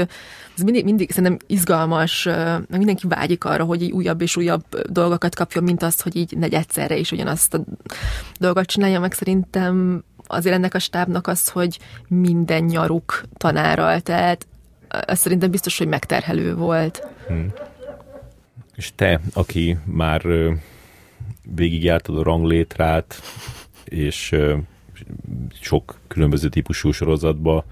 ez 0.57 0.63
mindig, 0.63 0.83
mindig 0.83 1.11
szerintem 1.11 1.37
izgalmas, 1.47 2.23
meg 2.25 2.77
mindenki 2.77 3.07
vágyik 3.07 3.43
arra, 3.43 3.63
hogy 3.63 3.81
így 3.81 3.91
újabb 3.91 4.21
és 4.21 4.37
újabb 4.37 4.63
dolgokat 4.89 5.35
kapjon, 5.35 5.63
mint 5.63 5.83
azt, 5.83 6.01
hogy 6.01 6.15
így 6.15 6.37
negy 6.37 6.53
egyszerre 6.53 6.97
is 6.97 7.11
ugyanazt 7.11 7.53
a 7.53 7.63
dolgot 8.39 8.65
csinálja, 8.65 8.99
meg 8.99 9.13
szerintem 9.13 10.03
azért 10.27 10.55
ennek 10.55 10.73
a 10.73 10.79
stábnak 10.79 11.27
az, 11.27 11.49
hogy 11.49 11.79
minden 12.07 12.63
nyaruk 12.63 13.23
tanárral, 13.37 13.99
tehát 13.99 14.47
ez 14.89 15.19
szerintem 15.19 15.51
biztos, 15.51 15.77
hogy 15.77 15.87
megterhelő 15.87 16.55
volt. 16.55 17.07
És 18.75 18.91
te, 18.95 19.21
aki 19.33 19.77
már 19.85 20.25
végigjártad 21.55 22.17
a 22.17 22.23
ranglétrát, 22.23 23.21
és 23.83 24.35
sok 25.61 25.99
különböző 26.07 26.49
típusú 26.49 26.91
sorozatba 26.91 27.65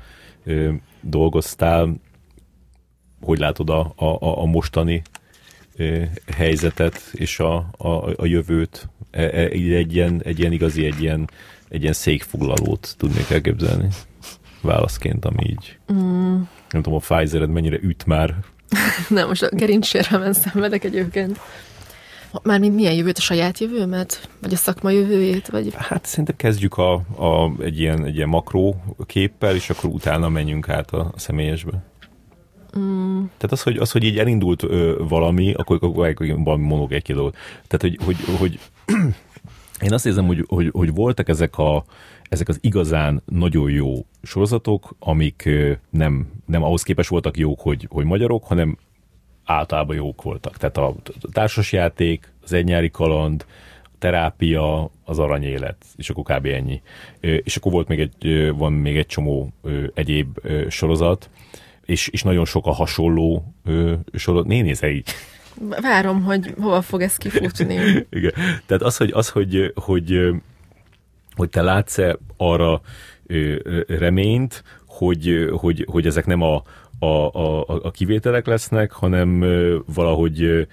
dolgoztál, 1.02 1.94
hogy 3.22 3.40
látod 3.40 3.70
a, 3.70 3.94
a, 3.96 4.42
a- 4.42 4.46
mostani 4.46 5.02
helyzetet 6.36 7.02
és 7.12 7.40
a, 7.40 7.56
a, 7.78 7.88
a 8.16 8.26
jövőt? 8.26 8.90
E, 9.12 9.22
e, 9.22 9.48
egy, 9.48 9.96
ilyen, 9.96 10.22
egy 10.24 10.40
ilyen 10.40 10.52
igazi, 10.52 10.86
egy 10.86 11.02
ilyen, 11.02 11.30
egy 11.70 11.82
ilyen 11.82 11.94
székfoglalót 11.94 12.96
tudnék 12.98 13.30
elképzelni 13.30 13.88
válaszként, 14.62 15.26
ami 15.26 15.44
így 15.50 15.78
mm. 15.94 16.42
Nem 16.70 16.82
tudom, 16.82 16.94
a 16.94 17.16
Pfizered 17.16 17.50
mennyire 17.50 17.78
üt 17.82 18.06
már 18.06 18.36
Nem, 19.10 19.28
most 19.28 19.44
a 19.44 19.56
gerincsérelmen 19.56 20.34
szenvedek 20.34 20.84
egyébként. 20.84 21.40
Mármint 22.44 22.76
milyen 22.76 22.94
jövőt, 22.94 23.18
a 23.18 23.22
saját 23.22 23.60
jövőmet? 23.60 24.30
Vagy 24.42 24.54
a 24.54 24.56
szakma 24.56 24.90
jövőjét? 24.90 25.48
Vagy... 25.48 25.74
Hát 25.76 26.06
szerintem 26.06 26.36
kezdjük 26.36 26.78
a, 26.78 26.94
a, 26.94 27.52
egy, 27.62 27.80
ilyen, 27.80 28.06
egy 28.06 28.16
ilyen 28.16 28.30
makró 28.30 28.82
képpel, 29.06 29.56
és 29.56 29.70
akkor 29.70 29.90
utána 29.90 30.30
menjünk 30.30 30.70
át 30.70 30.92
a, 30.92 31.12
a 31.14 31.20
személyesbe. 31.20 31.84
Mm. 32.78 33.18
Tehát 33.20 33.52
az, 33.52 33.62
hogy, 33.62 33.78
az, 33.78 33.92
hogy 33.92 34.04
így 34.04 34.18
elindult 34.18 34.64
ö, 34.64 35.04
valami, 35.08 35.54
akkor, 35.54 35.78
akkor, 35.82 36.08
akkor 36.08 36.28
valami 36.44 36.66
mondok 36.66 36.92
egy 36.92 37.14
dolgot. 37.14 37.36
Tehát, 37.68 37.82
hogy, 37.82 37.98
hogy, 38.06 38.38
hogy 38.38 38.60
én 39.86 39.94
azt 39.94 40.06
érzem, 40.06 40.26
hogy, 40.26 40.46
hogy, 40.48 40.70
hogy 40.72 40.94
voltak 40.94 41.30
ezek, 41.30 41.58
a, 41.58 41.84
ezek 42.30 42.48
az 42.48 42.58
igazán 42.62 43.22
nagyon 43.26 43.70
jó 43.70 44.06
sorozatok, 44.22 44.96
amik 45.00 45.50
nem, 45.90 46.28
nem 46.48 46.64
ahhoz 46.64 46.84
képes 46.84 47.08
voltak 47.08 47.38
jók, 47.38 47.60
hogy, 47.60 47.88
hogy 47.90 48.06
magyarok, 48.06 48.44
hanem 48.44 48.78
általában 49.46 49.96
jók 49.96 50.22
voltak. 50.22 50.58
Tehát 50.58 50.78
a, 50.78 50.88
a 51.22 51.28
társasjáték, 51.32 52.34
az 52.44 52.54
egynyári 52.54 52.90
kaland, 52.90 53.46
a 53.84 53.98
terápia, 54.00 54.90
az 55.06 55.20
aranyélet, 55.20 55.86
és 55.96 56.10
akkor 56.10 56.24
kb. 56.24 56.46
ennyi. 56.46 56.82
És 57.20 57.56
akkor 57.56 57.72
volt 57.72 57.88
még 57.88 58.00
egy, 58.00 58.52
van 58.56 58.74
még 58.74 58.98
egy 58.98 59.06
csomó 59.06 59.52
egyéb 59.94 60.40
sorozat, 60.70 61.30
és, 61.86 62.08
és 62.08 62.24
nagyon 62.24 62.46
sok 62.46 62.66
a 62.66 62.72
hasonló 62.72 63.54
sorozat. 64.14 64.48
Né, 64.48 64.62
nézze 64.62 64.90
így. 64.90 65.10
Várom, 65.82 66.24
hogy 66.24 66.54
hova 66.60 66.82
fog 66.82 67.02
ez 67.02 67.18
kifutni. 67.18 67.74
Igen. 68.10 68.32
Tehát 68.66 68.84
az, 68.84 68.98
hogy, 68.98 69.12
az, 69.14 69.30
hogy, 69.30 69.72
hogy, 69.76 70.30
hogy 71.36 71.50
te 71.50 71.62
látsz-e 71.62 72.18
arra 72.38 72.82
ö, 73.26 73.56
ö, 73.64 73.82
reményt, 73.88 74.64
hogy, 74.98 75.50
hogy, 75.52 75.86
hogy 75.92 76.06
ezek 76.06 76.26
nem 76.26 76.42
a, 76.42 76.64
a, 77.00 77.06
a, 77.06 77.66
a 77.68 77.92
kivételek 77.92 78.46
lesznek, 78.46 78.92
hanem 78.92 79.46
valahogy 79.86 80.68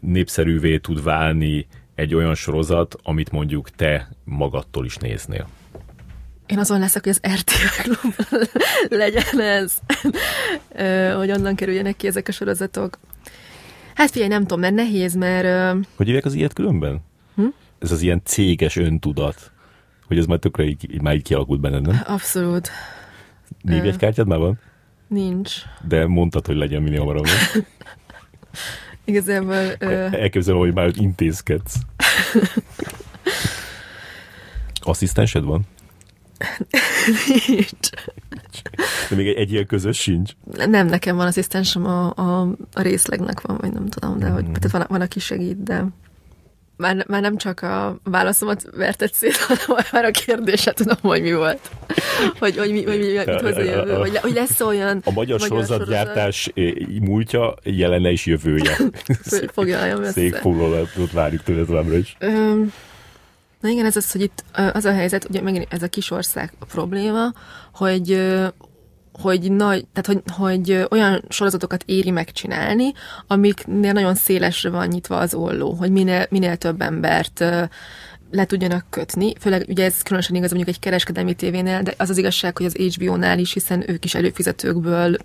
népszerűvé 0.00 0.78
tud 0.78 1.02
válni 1.02 1.66
egy 1.94 2.14
olyan 2.14 2.34
sorozat, 2.34 2.96
amit 3.02 3.30
mondjuk 3.30 3.70
te 3.70 4.08
magadtól 4.24 4.84
is 4.84 4.96
néznél. 4.96 5.48
Én 6.46 6.58
azon 6.58 6.78
leszek, 6.78 7.04
hogy 7.04 7.12
az 7.12 7.32
RTL 7.38 7.82
klub 7.82 8.14
legyen 9.02 9.40
ez, 9.40 9.78
hogy 11.16 11.30
onnan 11.30 11.54
kerüljenek 11.54 11.96
ki 11.96 12.06
ezek 12.06 12.28
a 12.28 12.32
sorozatok. 12.32 12.98
Hát 13.94 14.10
figyelj, 14.10 14.30
nem 14.30 14.40
tudom, 14.40 14.60
mert 14.60 14.74
nehéz, 14.74 15.14
mert 15.14 15.76
Hogy 15.96 16.06
hívják 16.06 16.24
az 16.24 16.34
ilyet 16.34 16.52
különben? 16.52 17.00
Hm? 17.34 17.46
Ez 17.78 17.90
az 17.90 18.02
ilyen 18.02 18.20
céges 18.24 18.76
öntudat. 18.76 19.50
Hogy 20.06 20.18
ez 20.18 20.26
már 20.26 20.38
tökre 20.38 20.64
így, 20.64 20.94
így, 20.94 21.02
már 21.02 21.14
így 21.14 21.22
kialakult 21.22 21.60
benned, 21.60 21.86
nem? 21.86 22.02
abszolút 22.06 22.70
Névjegykártyád 23.74 24.26
már 24.26 24.38
van? 24.38 24.58
nincs. 25.08 25.52
De 25.88 26.06
mondtad, 26.06 26.46
hogy 26.46 26.56
legyen 26.56 26.82
minél 26.82 26.98
hamarabb. 26.98 27.24
Igazából 29.04 29.54
ö, 29.78 29.86
Elképzelem, 30.12 30.58
hogy 30.60 30.74
már 30.74 30.90
intézkedsz. 30.94 31.74
Asszisztensed 34.80 35.44
van? 35.44 35.62
nincs. 37.46 37.88
De 39.10 39.16
még 39.16 39.26
egy, 39.26 39.36
egy 39.36 39.52
ilyen 39.52 39.66
közös 39.66 39.98
sincs. 39.98 40.32
Nem, 40.66 40.86
nekem 40.86 41.16
van 41.16 41.26
asszisztensem, 41.26 41.84
a, 41.86 42.12
a, 42.16 42.40
a 42.72 42.80
részlegnek 42.82 43.40
van, 43.40 43.56
vagy 43.60 43.72
nem 43.72 43.86
tudom, 43.88 44.18
de 44.18 44.28
hogy 44.28 44.42
Mhm. 44.44 44.52
tehát 44.52 44.70
van, 44.70 44.84
van, 44.88 45.00
aki 45.00 45.18
segít, 45.20 45.62
de 45.62 45.84
már, 46.76 47.04
már 47.08 47.20
nem 47.20 47.36
csak 47.36 47.62
a 47.62 47.98
válaszomat 48.04 48.66
vertett 48.76 49.12
szét, 49.12 49.36
hanem 49.46 49.84
már 49.92 50.04
a 50.04 50.10
kérdéset 50.10 50.74
tudom, 50.74 50.96
hogy 51.00 51.22
mi 51.22 51.32
volt. 51.32 51.70
Hogy, 52.38 52.56
hogy 52.56 52.70
mi, 52.70 52.84
hogy 52.84 52.98
mi, 52.98 53.06
mit 53.06 53.40
hoz 53.40 53.56
a 53.56 53.62
jövő, 53.62 53.94
hogy, 53.94 54.12
le, 54.12 54.20
hogy 54.20 54.32
lesz 54.32 54.60
olyan 54.60 55.02
A 55.04 55.10
magyar, 55.10 55.40
sorozatgyártás 55.40 56.50
eh, 56.54 56.72
múltja, 57.00 57.54
jelene 57.62 58.10
és 58.10 58.26
jövője. 58.26 58.76
sorozat, 59.30 59.50
foglaljam 59.52 60.02
össze. 60.02 60.12
Székfoglalatot 60.12 61.12
várjuk 61.12 61.42
tőle 61.42 61.64
továbbra 61.64 61.96
is. 61.96 62.16
Na 63.60 63.68
igen, 63.68 63.84
ez 63.84 63.96
az, 63.96 64.12
hogy 64.12 64.20
itt 64.20 64.44
az 64.72 64.84
a 64.84 64.92
helyzet, 64.92 65.26
ugye 65.28 65.40
megint 65.40 65.66
ez 65.68 65.82
a 65.82 65.88
kis 65.88 66.10
ország 66.10 66.52
probléma, 66.68 67.32
hogy 67.72 68.20
hogy 69.20 69.52
nagy, 69.52 69.86
tehát 69.92 70.06
hogy, 70.06 70.34
hogy 70.36 70.86
olyan 70.90 71.24
sorozatokat 71.28 71.82
éri 71.86 72.10
megcsinálni, 72.10 72.92
amiknél 73.26 73.92
nagyon 73.92 74.14
szélesre 74.14 74.70
van 74.70 74.86
nyitva 74.86 75.18
az 75.18 75.34
olló, 75.34 75.72
hogy 75.72 75.90
minél, 75.90 76.26
minél 76.30 76.56
több 76.56 76.80
embert 76.80 77.44
le 78.30 78.44
tudjanak 78.44 78.86
kötni, 78.90 79.32
főleg 79.40 79.64
ugye 79.68 79.84
ez 79.84 80.02
különösen 80.02 80.36
igaz 80.36 80.50
mondjuk 80.50 80.74
egy 80.74 80.80
kereskedelmi 80.80 81.34
tévénél, 81.34 81.82
de 81.82 81.94
az 81.96 82.10
az 82.10 82.18
igazság, 82.18 82.56
hogy 82.56 82.66
az 82.66 82.76
HBO-nál 82.76 83.38
is, 83.38 83.52
hiszen 83.52 83.90
ők 83.90 84.04
is 84.04 84.14
előfizetőkből 84.14 85.16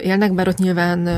élnek, 0.00 0.34
bár 0.34 0.48
ott 0.48 0.58
nyilván 0.58 1.08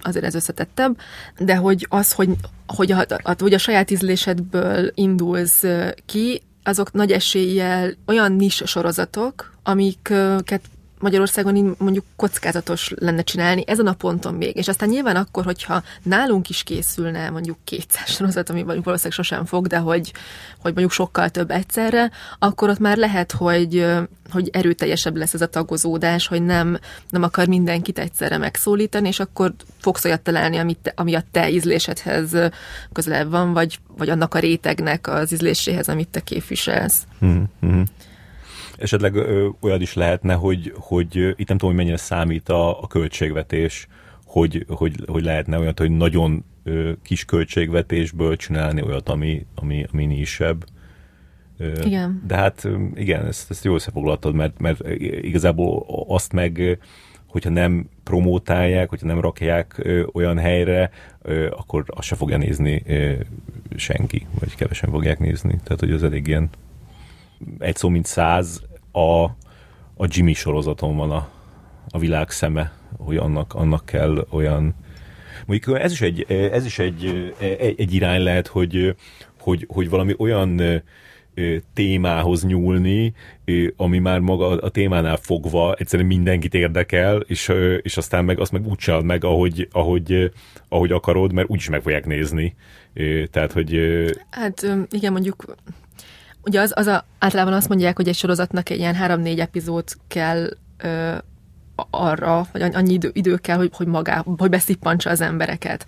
azért 0.00 0.24
ez 0.24 0.34
összetettebb, 0.34 0.98
de 1.38 1.56
hogy 1.56 1.86
az, 1.88 2.12
hogy, 2.12 2.28
hogy, 2.66 2.92
a, 2.92 3.06
a, 3.22 3.34
hogy 3.38 3.54
a 3.54 3.58
saját 3.58 3.90
ízlésedből 3.90 4.90
indulsz 4.94 5.64
ki, 6.06 6.42
azok 6.62 6.92
nagy 6.92 7.12
eséllyel 7.12 7.94
olyan 8.06 8.32
nis 8.32 8.62
sorozatok, 8.66 9.52
amiket 9.62 10.62
Magyarországon 11.02 11.56
így 11.56 11.74
mondjuk 11.78 12.04
kockázatos 12.16 12.92
lenne 12.96 13.22
csinálni 13.22 13.64
ezen 13.66 13.86
a 13.86 13.92
ponton 13.92 14.34
még. 14.34 14.56
És 14.56 14.68
aztán 14.68 14.88
nyilván 14.88 15.16
akkor, 15.16 15.44
hogyha 15.44 15.82
nálunk 16.02 16.48
is 16.48 16.62
készülne 16.62 17.30
mondjuk 17.30 17.56
200 17.64 18.10
sorozat, 18.10 18.50
ami 18.50 18.62
valószínűleg 18.62 19.12
sosem 19.12 19.44
fog, 19.44 19.66
de 19.66 19.78
hogy, 19.78 20.12
hogy 20.58 20.72
mondjuk 20.72 20.90
sokkal 20.90 21.28
több 21.28 21.50
egyszerre, 21.50 22.10
akkor 22.38 22.68
ott 22.68 22.78
már 22.78 22.96
lehet, 22.96 23.32
hogy, 23.32 23.86
hogy 24.30 24.50
erőteljesebb 24.52 25.16
lesz 25.16 25.34
ez 25.34 25.40
a 25.40 25.46
tagozódás, 25.46 26.26
hogy 26.26 26.42
nem, 26.42 26.78
nem 27.08 27.22
akar 27.22 27.46
mindenkit 27.46 27.98
egyszerre 27.98 28.38
megszólítani, 28.38 29.08
és 29.08 29.20
akkor 29.20 29.52
fogsz 29.78 30.04
olyat 30.04 30.20
találni, 30.20 30.56
amit, 30.56 30.92
ami 30.96 31.14
a 31.14 31.24
te 31.30 31.50
ízlésedhez 31.50 32.36
közelebb 32.92 33.30
van, 33.30 33.52
vagy, 33.52 33.78
vagy 33.96 34.08
annak 34.08 34.34
a 34.34 34.38
rétegnek 34.38 35.08
az 35.08 35.32
ízléséhez, 35.32 35.88
amit 35.88 36.08
te 36.08 36.20
képviselsz. 36.20 37.02
Mm-hmm 37.24 37.82
esetleg 38.82 39.14
ö, 39.14 39.48
olyan 39.60 39.80
is 39.80 39.94
lehetne, 39.94 40.34
hogy, 40.34 40.72
hogy 40.76 41.16
itt 41.16 41.48
nem 41.48 41.58
tudom, 41.58 41.68
hogy 41.68 41.74
mennyire 41.74 41.96
számít 41.96 42.48
a, 42.48 42.82
a 42.82 42.86
költségvetés, 42.86 43.86
hogy, 44.24 44.64
hogy, 44.68 44.94
hogy 45.06 45.24
lehetne 45.24 45.58
olyat, 45.58 45.78
hogy 45.78 45.90
nagyon 45.90 46.44
ö, 46.64 46.92
kis 47.02 47.24
költségvetésből 47.24 48.36
csinálni 48.36 48.82
olyat, 48.82 49.08
ami, 49.08 49.46
ami, 49.54 49.86
ami 49.92 50.06
nisebb. 50.06 50.64
Igen. 51.84 52.22
De 52.26 52.36
hát 52.36 52.68
igen, 52.94 53.26
ezt, 53.26 53.50
ezt 53.50 53.64
jól 53.64 53.74
összefoglaltad, 53.74 54.34
mert, 54.34 54.60
mert 54.60 54.88
igazából 55.22 55.84
azt 56.08 56.32
meg, 56.32 56.78
hogyha 57.26 57.50
nem 57.50 57.88
promótálják, 58.02 58.88
hogyha 58.88 59.06
nem 59.06 59.20
rakják 59.20 59.74
ö, 59.78 60.02
olyan 60.12 60.38
helyre, 60.38 60.90
ö, 61.22 61.46
akkor 61.50 61.84
azt 61.86 62.06
se 62.06 62.14
fogja 62.14 62.36
nézni 62.36 62.82
ö, 62.86 63.12
senki, 63.76 64.26
vagy 64.40 64.54
kevesen 64.54 64.90
fogják 64.90 65.18
nézni. 65.18 65.60
Tehát, 65.64 65.80
hogy 65.80 65.90
az 65.90 66.02
elég 66.02 66.26
ilyen 66.26 66.50
egy 67.58 67.76
szó 67.76 67.88
mint 67.88 68.06
száz 68.06 68.62
a, 68.92 69.22
a 69.96 70.06
Jimmy 70.06 70.32
sorozaton 70.32 70.96
van 70.96 71.10
a, 71.10 71.28
a 71.88 71.98
világ 71.98 72.30
szeme, 72.30 72.72
hogy 72.98 73.16
annak, 73.16 73.54
annak 73.54 73.84
kell 73.84 74.26
olyan 74.30 74.74
Mondjuk 75.46 75.78
ez 75.80 75.92
is 75.92 76.00
egy, 76.00 76.24
ez 76.28 76.64
is 76.64 76.78
egy, 76.78 77.34
egy, 77.38 77.74
egy 77.80 77.94
irány 77.94 78.22
lehet, 78.22 78.46
hogy, 78.46 78.96
hogy, 79.40 79.66
hogy 79.68 79.88
valami 79.88 80.14
olyan 80.18 80.60
témához 81.74 82.44
nyúlni, 82.44 83.14
ami 83.76 83.98
már 83.98 84.20
maga 84.20 84.46
a 84.46 84.68
témánál 84.68 85.16
fogva 85.16 85.74
egyszerűen 85.74 86.08
mindenkit 86.08 86.54
érdekel, 86.54 87.20
és, 87.20 87.52
és 87.82 87.96
aztán 87.96 88.24
meg 88.24 88.40
azt 88.40 88.52
meg 88.52 88.66
úgy 88.66 88.76
csinálod 88.76 89.04
meg, 89.04 89.24
ahogy, 89.24 89.68
ahogy, 89.72 90.30
ahogy 90.68 90.92
akarod, 90.92 91.32
mert 91.32 91.48
úgyis 91.50 91.68
meg 91.68 91.82
fogják 91.82 92.06
nézni. 92.06 92.54
Tehát, 93.30 93.52
hogy... 93.52 93.80
Hát 94.30 94.66
igen, 94.90 95.12
mondjuk 95.12 95.54
Ugye 96.44 96.60
az, 96.60 96.72
az 96.74 96.86
a, 96.86 97.04
általában 97.18 97.52
azt 97.52 97.68
mondják, 97.68 97.96
hogy 97.96 98.08
egy 98.08 98.14
sorozatnak 98.14 98.70
egy 98.70 98.78
ilyen 98.78 98.94
három-négy 98.94 99.40
epizód 99.40 99.84
kell 100.08 100.48
ö, 100.78 101.14
arra, 101.90 102.46
vagy 102.52 102.62
annyi 102.62 102.92
idő, 102.92 103.10
idő 103.12 103.36
kell, 103.36 103.56
hogy, 103.56 103.70
hogy 103.74 103.86
magá, 103.86 104.24
hogy 104.36 104.50
beszippantsa 104.50 105.10
az 105.10 105.20
embereket. 105.20 105.86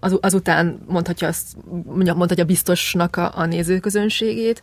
Az, 0.00 0.18
azután 0.20 0.80
mondhatja, 0.86 1.28
azt, 1.28 1.56
mondhatja 1.94 2.44
biztosnak 2.44 3.16
a, 3.16 3.32
a 3.38 3.44
nézőközönségét. 3.44 4.62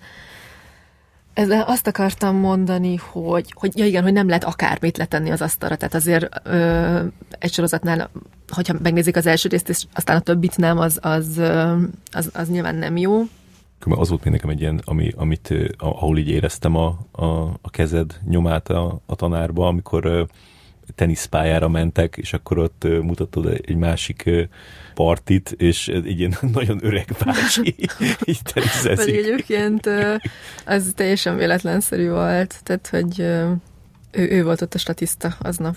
Ezzel 1.33 1.61
azt 1.61 1.87
akartam 1.87 2.35
mondani, 2.35 2.95
hogy, 2.95 3.53
hogy 3.55 3.77
ja 3.77 3.85
igen, 3.85 4.03
hogy 4.03 4.13
nem 4.13 4.27
lehet 4.27 4.43
akármit 4.43 4.97
letenni 4.97 5.31
az 5.31 5.41
asztalra, 5.41 5.75
tehát 5.75 5.93
azért 5.93 6.27
ö, 6.43 6.99
egy 7.39 7.53
sorozatnál, 7.53 8.09
hogyha 8.49 8.75
megnézik 8.81 9.15
az 9.15 9.25
első 9.25 9.49
részt, 9.49 9.69
és 9.69 9.83
aztán 9.93 10.17
a 10.17 10.19
többit 10.19 10.57
nem, 10.57 10.77
az, 10.77 10.99
az, 11.01 11.41
az, 12.11 12.29
az 12.33 12.49
nyilván 12.49 12.75
nem 12.75 12.97
jó 12.97 13.23
az 13.85 14.09
volt 14.09 14.23
még 14.23 14.33
nekem 14.33 14.49
egy 14.49 14.59
ilyen, 14.59 14.81
ami, 14.85 15.11
amit, 15.15 15.53
ahol 15.77 16.17
így 16.17 16.29
éreztem 16.29 16.75
a, 16.75 16.99
a, 17.11 17.25
a 17.61 17.69
kezed 17.69 18.19
nyomát 18.29 18.69
a, 18.69 19.01
a 19.05 19.15
tanárba, 19.15 19.67
amikor 19.67 20.27
teniszpályára 20.95 21.67
mentek, 21.67 22.17
és 22.17 22.33
akkor 22.33 22.57
ott 22.57 22.83
mutattad 23.01 23.45
egy 23.45 23.75
másik 23.75 24.29
partit, 24.93 25.51
és 25.57 25.87
egy 25.87 26.19
ilyen 26.19 26.35
nagyon 26.53 26.79
öreg 26.81 27.15
bácsi 27.25 27.75
így 28.25 28.41
teniszezik. 28.43 29.05
Pedig 29.05 29.15
egyébként 29.15 29.89
az 30.65 30.91
teljesen 30.95 31.37
véletlenszerű 31.37 32.09
volt, 32.09 32.59
tehát 32.63 32.87
hogy 32.87 33.19
ő, 33.19 33.59
ő 34.11 34.43
volt 34.43 34.61
ott 34.61 34.73
a 34.73 34.77
statiszta 34.77 35.35
aznap. 35.39 35.75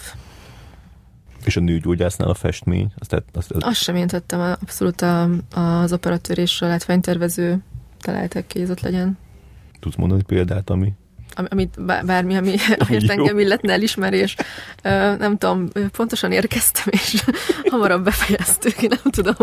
És 1.44 1.56
a 1.56 1.60
nőgyógyásznál 1.60 2.28
a 2.28 2.34
festmény? 2.34 2.92
Azt, 2.98 3.12
azt, 3.12 3.50
azt, 3.50 3.64
azt 3.64 3.82
sem 3.82 3.96
én 3.96 4.06
tettem, 4.06 4.40
abszolút 4.40 5.00
a, 5.00 5.28
az 5.54 5.92
operatőr 5.92 6.38
és 6.38 6.62
a 6.62 6.66
látványtervező 6.66 7.62
találtak 8.04 8.46
ki, 8.46 8.62
ott 8.70 8.80
legyen. 8.80 9.18
Tudsz 9.80 9.96
mondani 9.96 10.22
példát, 10.22 10.70
ami 10.70 10.92
Am, 11.36 11.46
amit 11.50 11.84
bármi, 11.84 12.36
ami, 12.36 12.54
amiért 12.78 13.10
engem 13.10 13.38
illetne 13.38 13.72
elismerés. 13.72 14.36
Nem 15.18 15.38
tudom, 15.38 15.68
pontosan 15.92 16.32
érkeztem, 16.32 16.84
és 16.90 17.24
hamarabb 17.70 18.04
befejeztük, 18.04 18.80
nem 18.80 19.10
tudom. 19.10 19.34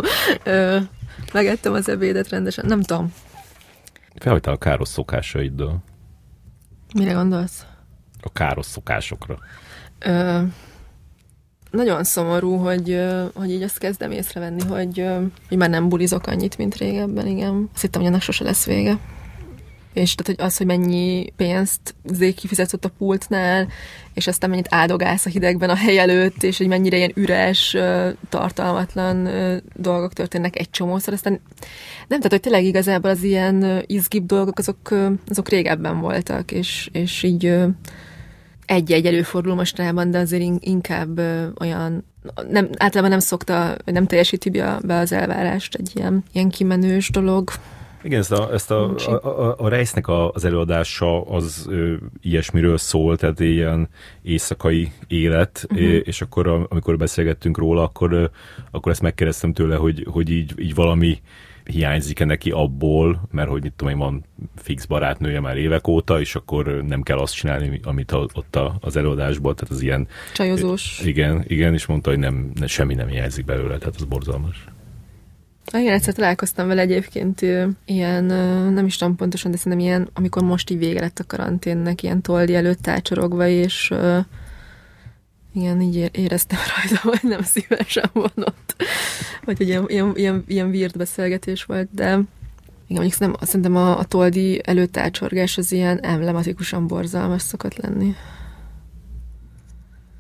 Megettem 1.34 1.74
az 1.74 1.90
ebédet 1.90 2.30
rendesen, 2.30 2.66
nem 2.68 2.82
tudom. 2.82 3.14
Felhagytál 4.16 4.54
a 4.54 4.58
káros 4.58 4.88
szokásaiddal. 4.88 5.84
Mire 6.94 7.12
gondolsz? 7.12 7.66
A 8.22 8.32
káros 8.32 8.66
szokásokra. 8.66 9.38
Uh, 10.06 10.44
nagyon 11.72 12.03
szomorú, 12.03 12.56
hogy, 12.56 12.99
hogy 13.34 13.52
így 13.52 13.64
azt 13.64 13.77
kezdem 13.77 14.11
észrevenni, 14.11 14.61
hogy, 14.61 15.06
hogy 15.48 15.57
már 15.57 15.69
nem 15.69 15.89
bulizok 15.89 16.27
annyit, 16.27 16.57
mint 16.57 16.76
régebben, 16.76 17.27
igen. 17.27 17.69
Azt 17.73 17.81
hittem, 17.81 18.02
hogy 18.02 18.10
ennek 18.10 18.22
sose 18.22 18.43
lesz 18.43 18.65
vége. 18.65 18.98
És 19.93 20.15
tehát, 20.15 20.35
hogy 20.38 20.48
az, 20.48 20.57
hogy 20.57 20.65
mennyi 20.65 21.34
pénzt 21.35 21.95
zé 22.14 22.31
kifizetsz 22.31 22.73
a 22.73 22.91
pultnál, 22.98 23.68
és 24.14 24.27
aztán 24.27 24.49
mennyit 24.49 24.68
áldogálsz 24.69 25.26
a 25.26 25.30
hidegben 25.30 25.69
a 25.69 25.76
hely 25.76 25.99
előtt, 25.99 26.43
és 26.43 26.57
hogy 26.57 26.68
mennyire 26.68 26.98
ilyen 26.98 27.11
üres, 27.15 27.77
tartalmatlan 28.30 29.30
dolgok 29.76 30.14
történnek 30.14 30.60
egy 30.60 30.69
csomószor, 30.69 31.14
aztán 31.14 31.39
nem, 32.07 32.19
tehát, 32.19 32.31
hogy 32.31 32.39
tényleg 32.39 32.64
igazából 32.64 33.10
az 33.10 33.23
ilyen 33.23 33.84
izgibb 33.85 34.26
dolgok, 34.26 34.60
azok, 34.60 34.93
azok 35.27 35.49
régebben 35.49 35.99
voltak, 35.99 36.52
és, 36.52 36.89
és 36.91 37.23
így 37.23 37.53
egy-egy 38.72 39.06
előfordul 39.06 39.56
mostában, 39.56 40.11
de 40.11 40.19
azért 40.19 40.43
inkább 40.60 41.19
olyan, 41.60 42.06
nem, 42.49 42.69
általában 42.77 43.10
nem 43.11 43.19
szokta, 43.19 43.76
nem 43.85 44.06
teljesíti 44.07 44.49
be 44.81 44.98
az 44.98 45.11
elvárást 45.11 45.76
egy 45.76 45.91
ilyen, 45.93 46.23
ilyen 46.34 46.49
kimenős 46.49 47.10
dolog. 47.10 47.49
Igen, 48.03 48.19
ezt 48.19 48.31
a, 48.31 48.53
ezt 48.53 48.72
a, 48.72 48.95
a, 48.95 49.11
a, 49.11 49.56
a 49.57 49.68
Reisznek 49.68 50.07
az 50.07 50.45
előadása 50.45 51.22
az 51.22 51.65
ö, 51.69 51.93
ilyesmiről 52.22 52.77
szól, 52.77 53.18
tehát 53.18 53.39
ilyen 53.39 53.89
éjszakai 54.22 54.91
élet, 55.07 55.65
uh-huh. 55.69 55.99
és 56.03 56.22
akkor 56.22 56.68
amikor 56.69 56.98
beszélgettünk 56.98 57.57
róla, 57.57 57.84
akkor, 57.84 58.31
akkor 58.72 58.91
ezt 58.91 59.02
megkérdeztem 59.02 59.53
tőle, 59.53 59.76
hogy, 59.76 60.06
hogy 60.10 60.30
így, 60.30 60.53
így 60.60 60.76
valami 60.76 61.22
hiányzik-e 61.72 62.26
neki 62.26 62.52
abból, 62.52 63.22
mert 63.31 63.49
hogy 63.49 63.61
mit 63.61 63.73
tudom 63.73 63.93
én, 63.93 63.99
van 63.99 64.26
fix 64.56 64.85
barátnője 64.85 65.39
már 65.39 65.57
évek 65.57 65.88
óta, 65.88 66.19
és 66.19 66.35
akkor 66.35 66.84
nem 66.88 67.02
kell 67.02 67.18
azt 67.18 67.35
csinálni, 67.35 67.80
amit 67.84 68.11
ott 68.11 68.60
az 68.80 68.95
előadásból, 68.95 69.56
tehát 69.56 69.73
az 69.73 69.81
ilyen... 69.81 70.07
Csajozós. 70.34 71.02
Igen, 71.03 71.43
igen, 71.48 71.73
és 71.73 71.85
mondta, 71.85 72.10
hogy 72.10 72.19
nem, 72.19 72.52
ne, 72.60 72.68
semmi 72.68 72.93
nem 72.93 73.07
hiányzik 73.07 73.45
belőle, 73.45 73.77
tehát 73.77 73.95
az 73.95 74.03
borzalmas. 74.03 74.65
Igen, 75.73 75.93
egyszer 75.93 76.14
találkoztam 76.14 76.68
vele 76.68 76.81
egyébként 76.81 77.41
ilyen, 77.85 78.23
nem 78.73 78.85
is 78.85 78.98
tudom 78.98 79.15
pontosan, 79.15 79.52
de 79.52 79.57
szerintem 79.57 79.88
ilyen, 79.88 80.10
amikor 80.14 80.43
most 80.43 80.69
így 80.69 80.77
vége 80.77 80.99
lett 80.99 81.19
a 81.19 81.23
karanténnek, 81.27 82.03
ilyen 82.03 82.22
toldi 82.22 82.56
előtt 82.56 82.88
ácsorogva, 82.88 83.48
és 83.48 83.93
igen, 85.53 85.82
így 85.82 86.10
éreztem 86.11 86.60
rajta, 86.76 87.02
hogy 87.10 87.30
nem 87.30 87.41
szívesen 87.41 88.10
van 88.14 88.32
ott. 88.36 88.76
Vagy 89.45 89.57
hogy 89.57 89.68
ilyen, 89.68 89.86
ilyen, 89.88 90.11
ilyen, 90.15 90.44
ilyen 90.48 90.69
weird 90.69 90.98
beszélgetés 90.98 91.64
volt, 91.64 91.90
de 91.91 92.06
igen, 92.91 93.03
mondjuk 93.03 93.14
szerintem, 93.14 93.48
szerintem 93.48 93.76
a, 93.76 93.98
a 93.98 94.03
toldi 94.03 94.61
előtt 94.65 94.98
ácsorgás 94.98 95.57
az 95.57 95.72
ilyen 95.72 95.99
emblematikusan 95.99 96.88
borzalmas 96.88 97.41
szokott 97.41 97.78
lenni. 97.78 98.15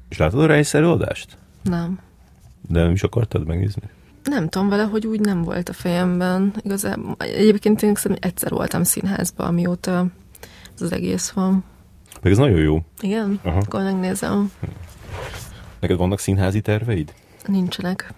És 0.09 0.17
látod 0.17 0.39
a 0.39 0.45
Reis 0.45 0.73
előadást? 0.73 1.37
Nem. 1.63 1.99
De 2.67 2.81
nem 2.81 2.91
is 2.91 3.03
akartad 3.03 3.47
megnézni? 3.47 3.81
Nem 4.23 4.49
tudom, 4.49 4.69
valahogy 4.69 5.07
úgy 5.07 5.19
nem 5.19 5.41
volt 5.41 5.69
a 5.69 5.73
fejemben. 5.73 6.53
Igazából 6.61 7.15
egyébként 7.17 7.81
én 7.81 7.95
szerintem 7.95 8.29
egyszer 8.29 8.51
voltam 8.51 8.83
színházban, 8.83 9.47
amióta 9.47 10.05
ez 10.75 10.81
az 10.81 10.91
egész 10.91 11.29
van. 11.29 11.63
Meg 12.21 12.31
ez 12.31 12.37
nagyon 12.37 12.59
jó. 12.59 12.83
Igen? 13.01 13.39
Aha. 13.43 13.57
Akkor 13.57 13.83
megnézem. 13.83 14.51
Neked 15.79 15.97
vannak 15.97 16.19
színházi 16.19 16.61
terveid? 16.61 17.13
Nincsenek. 17.45 18.13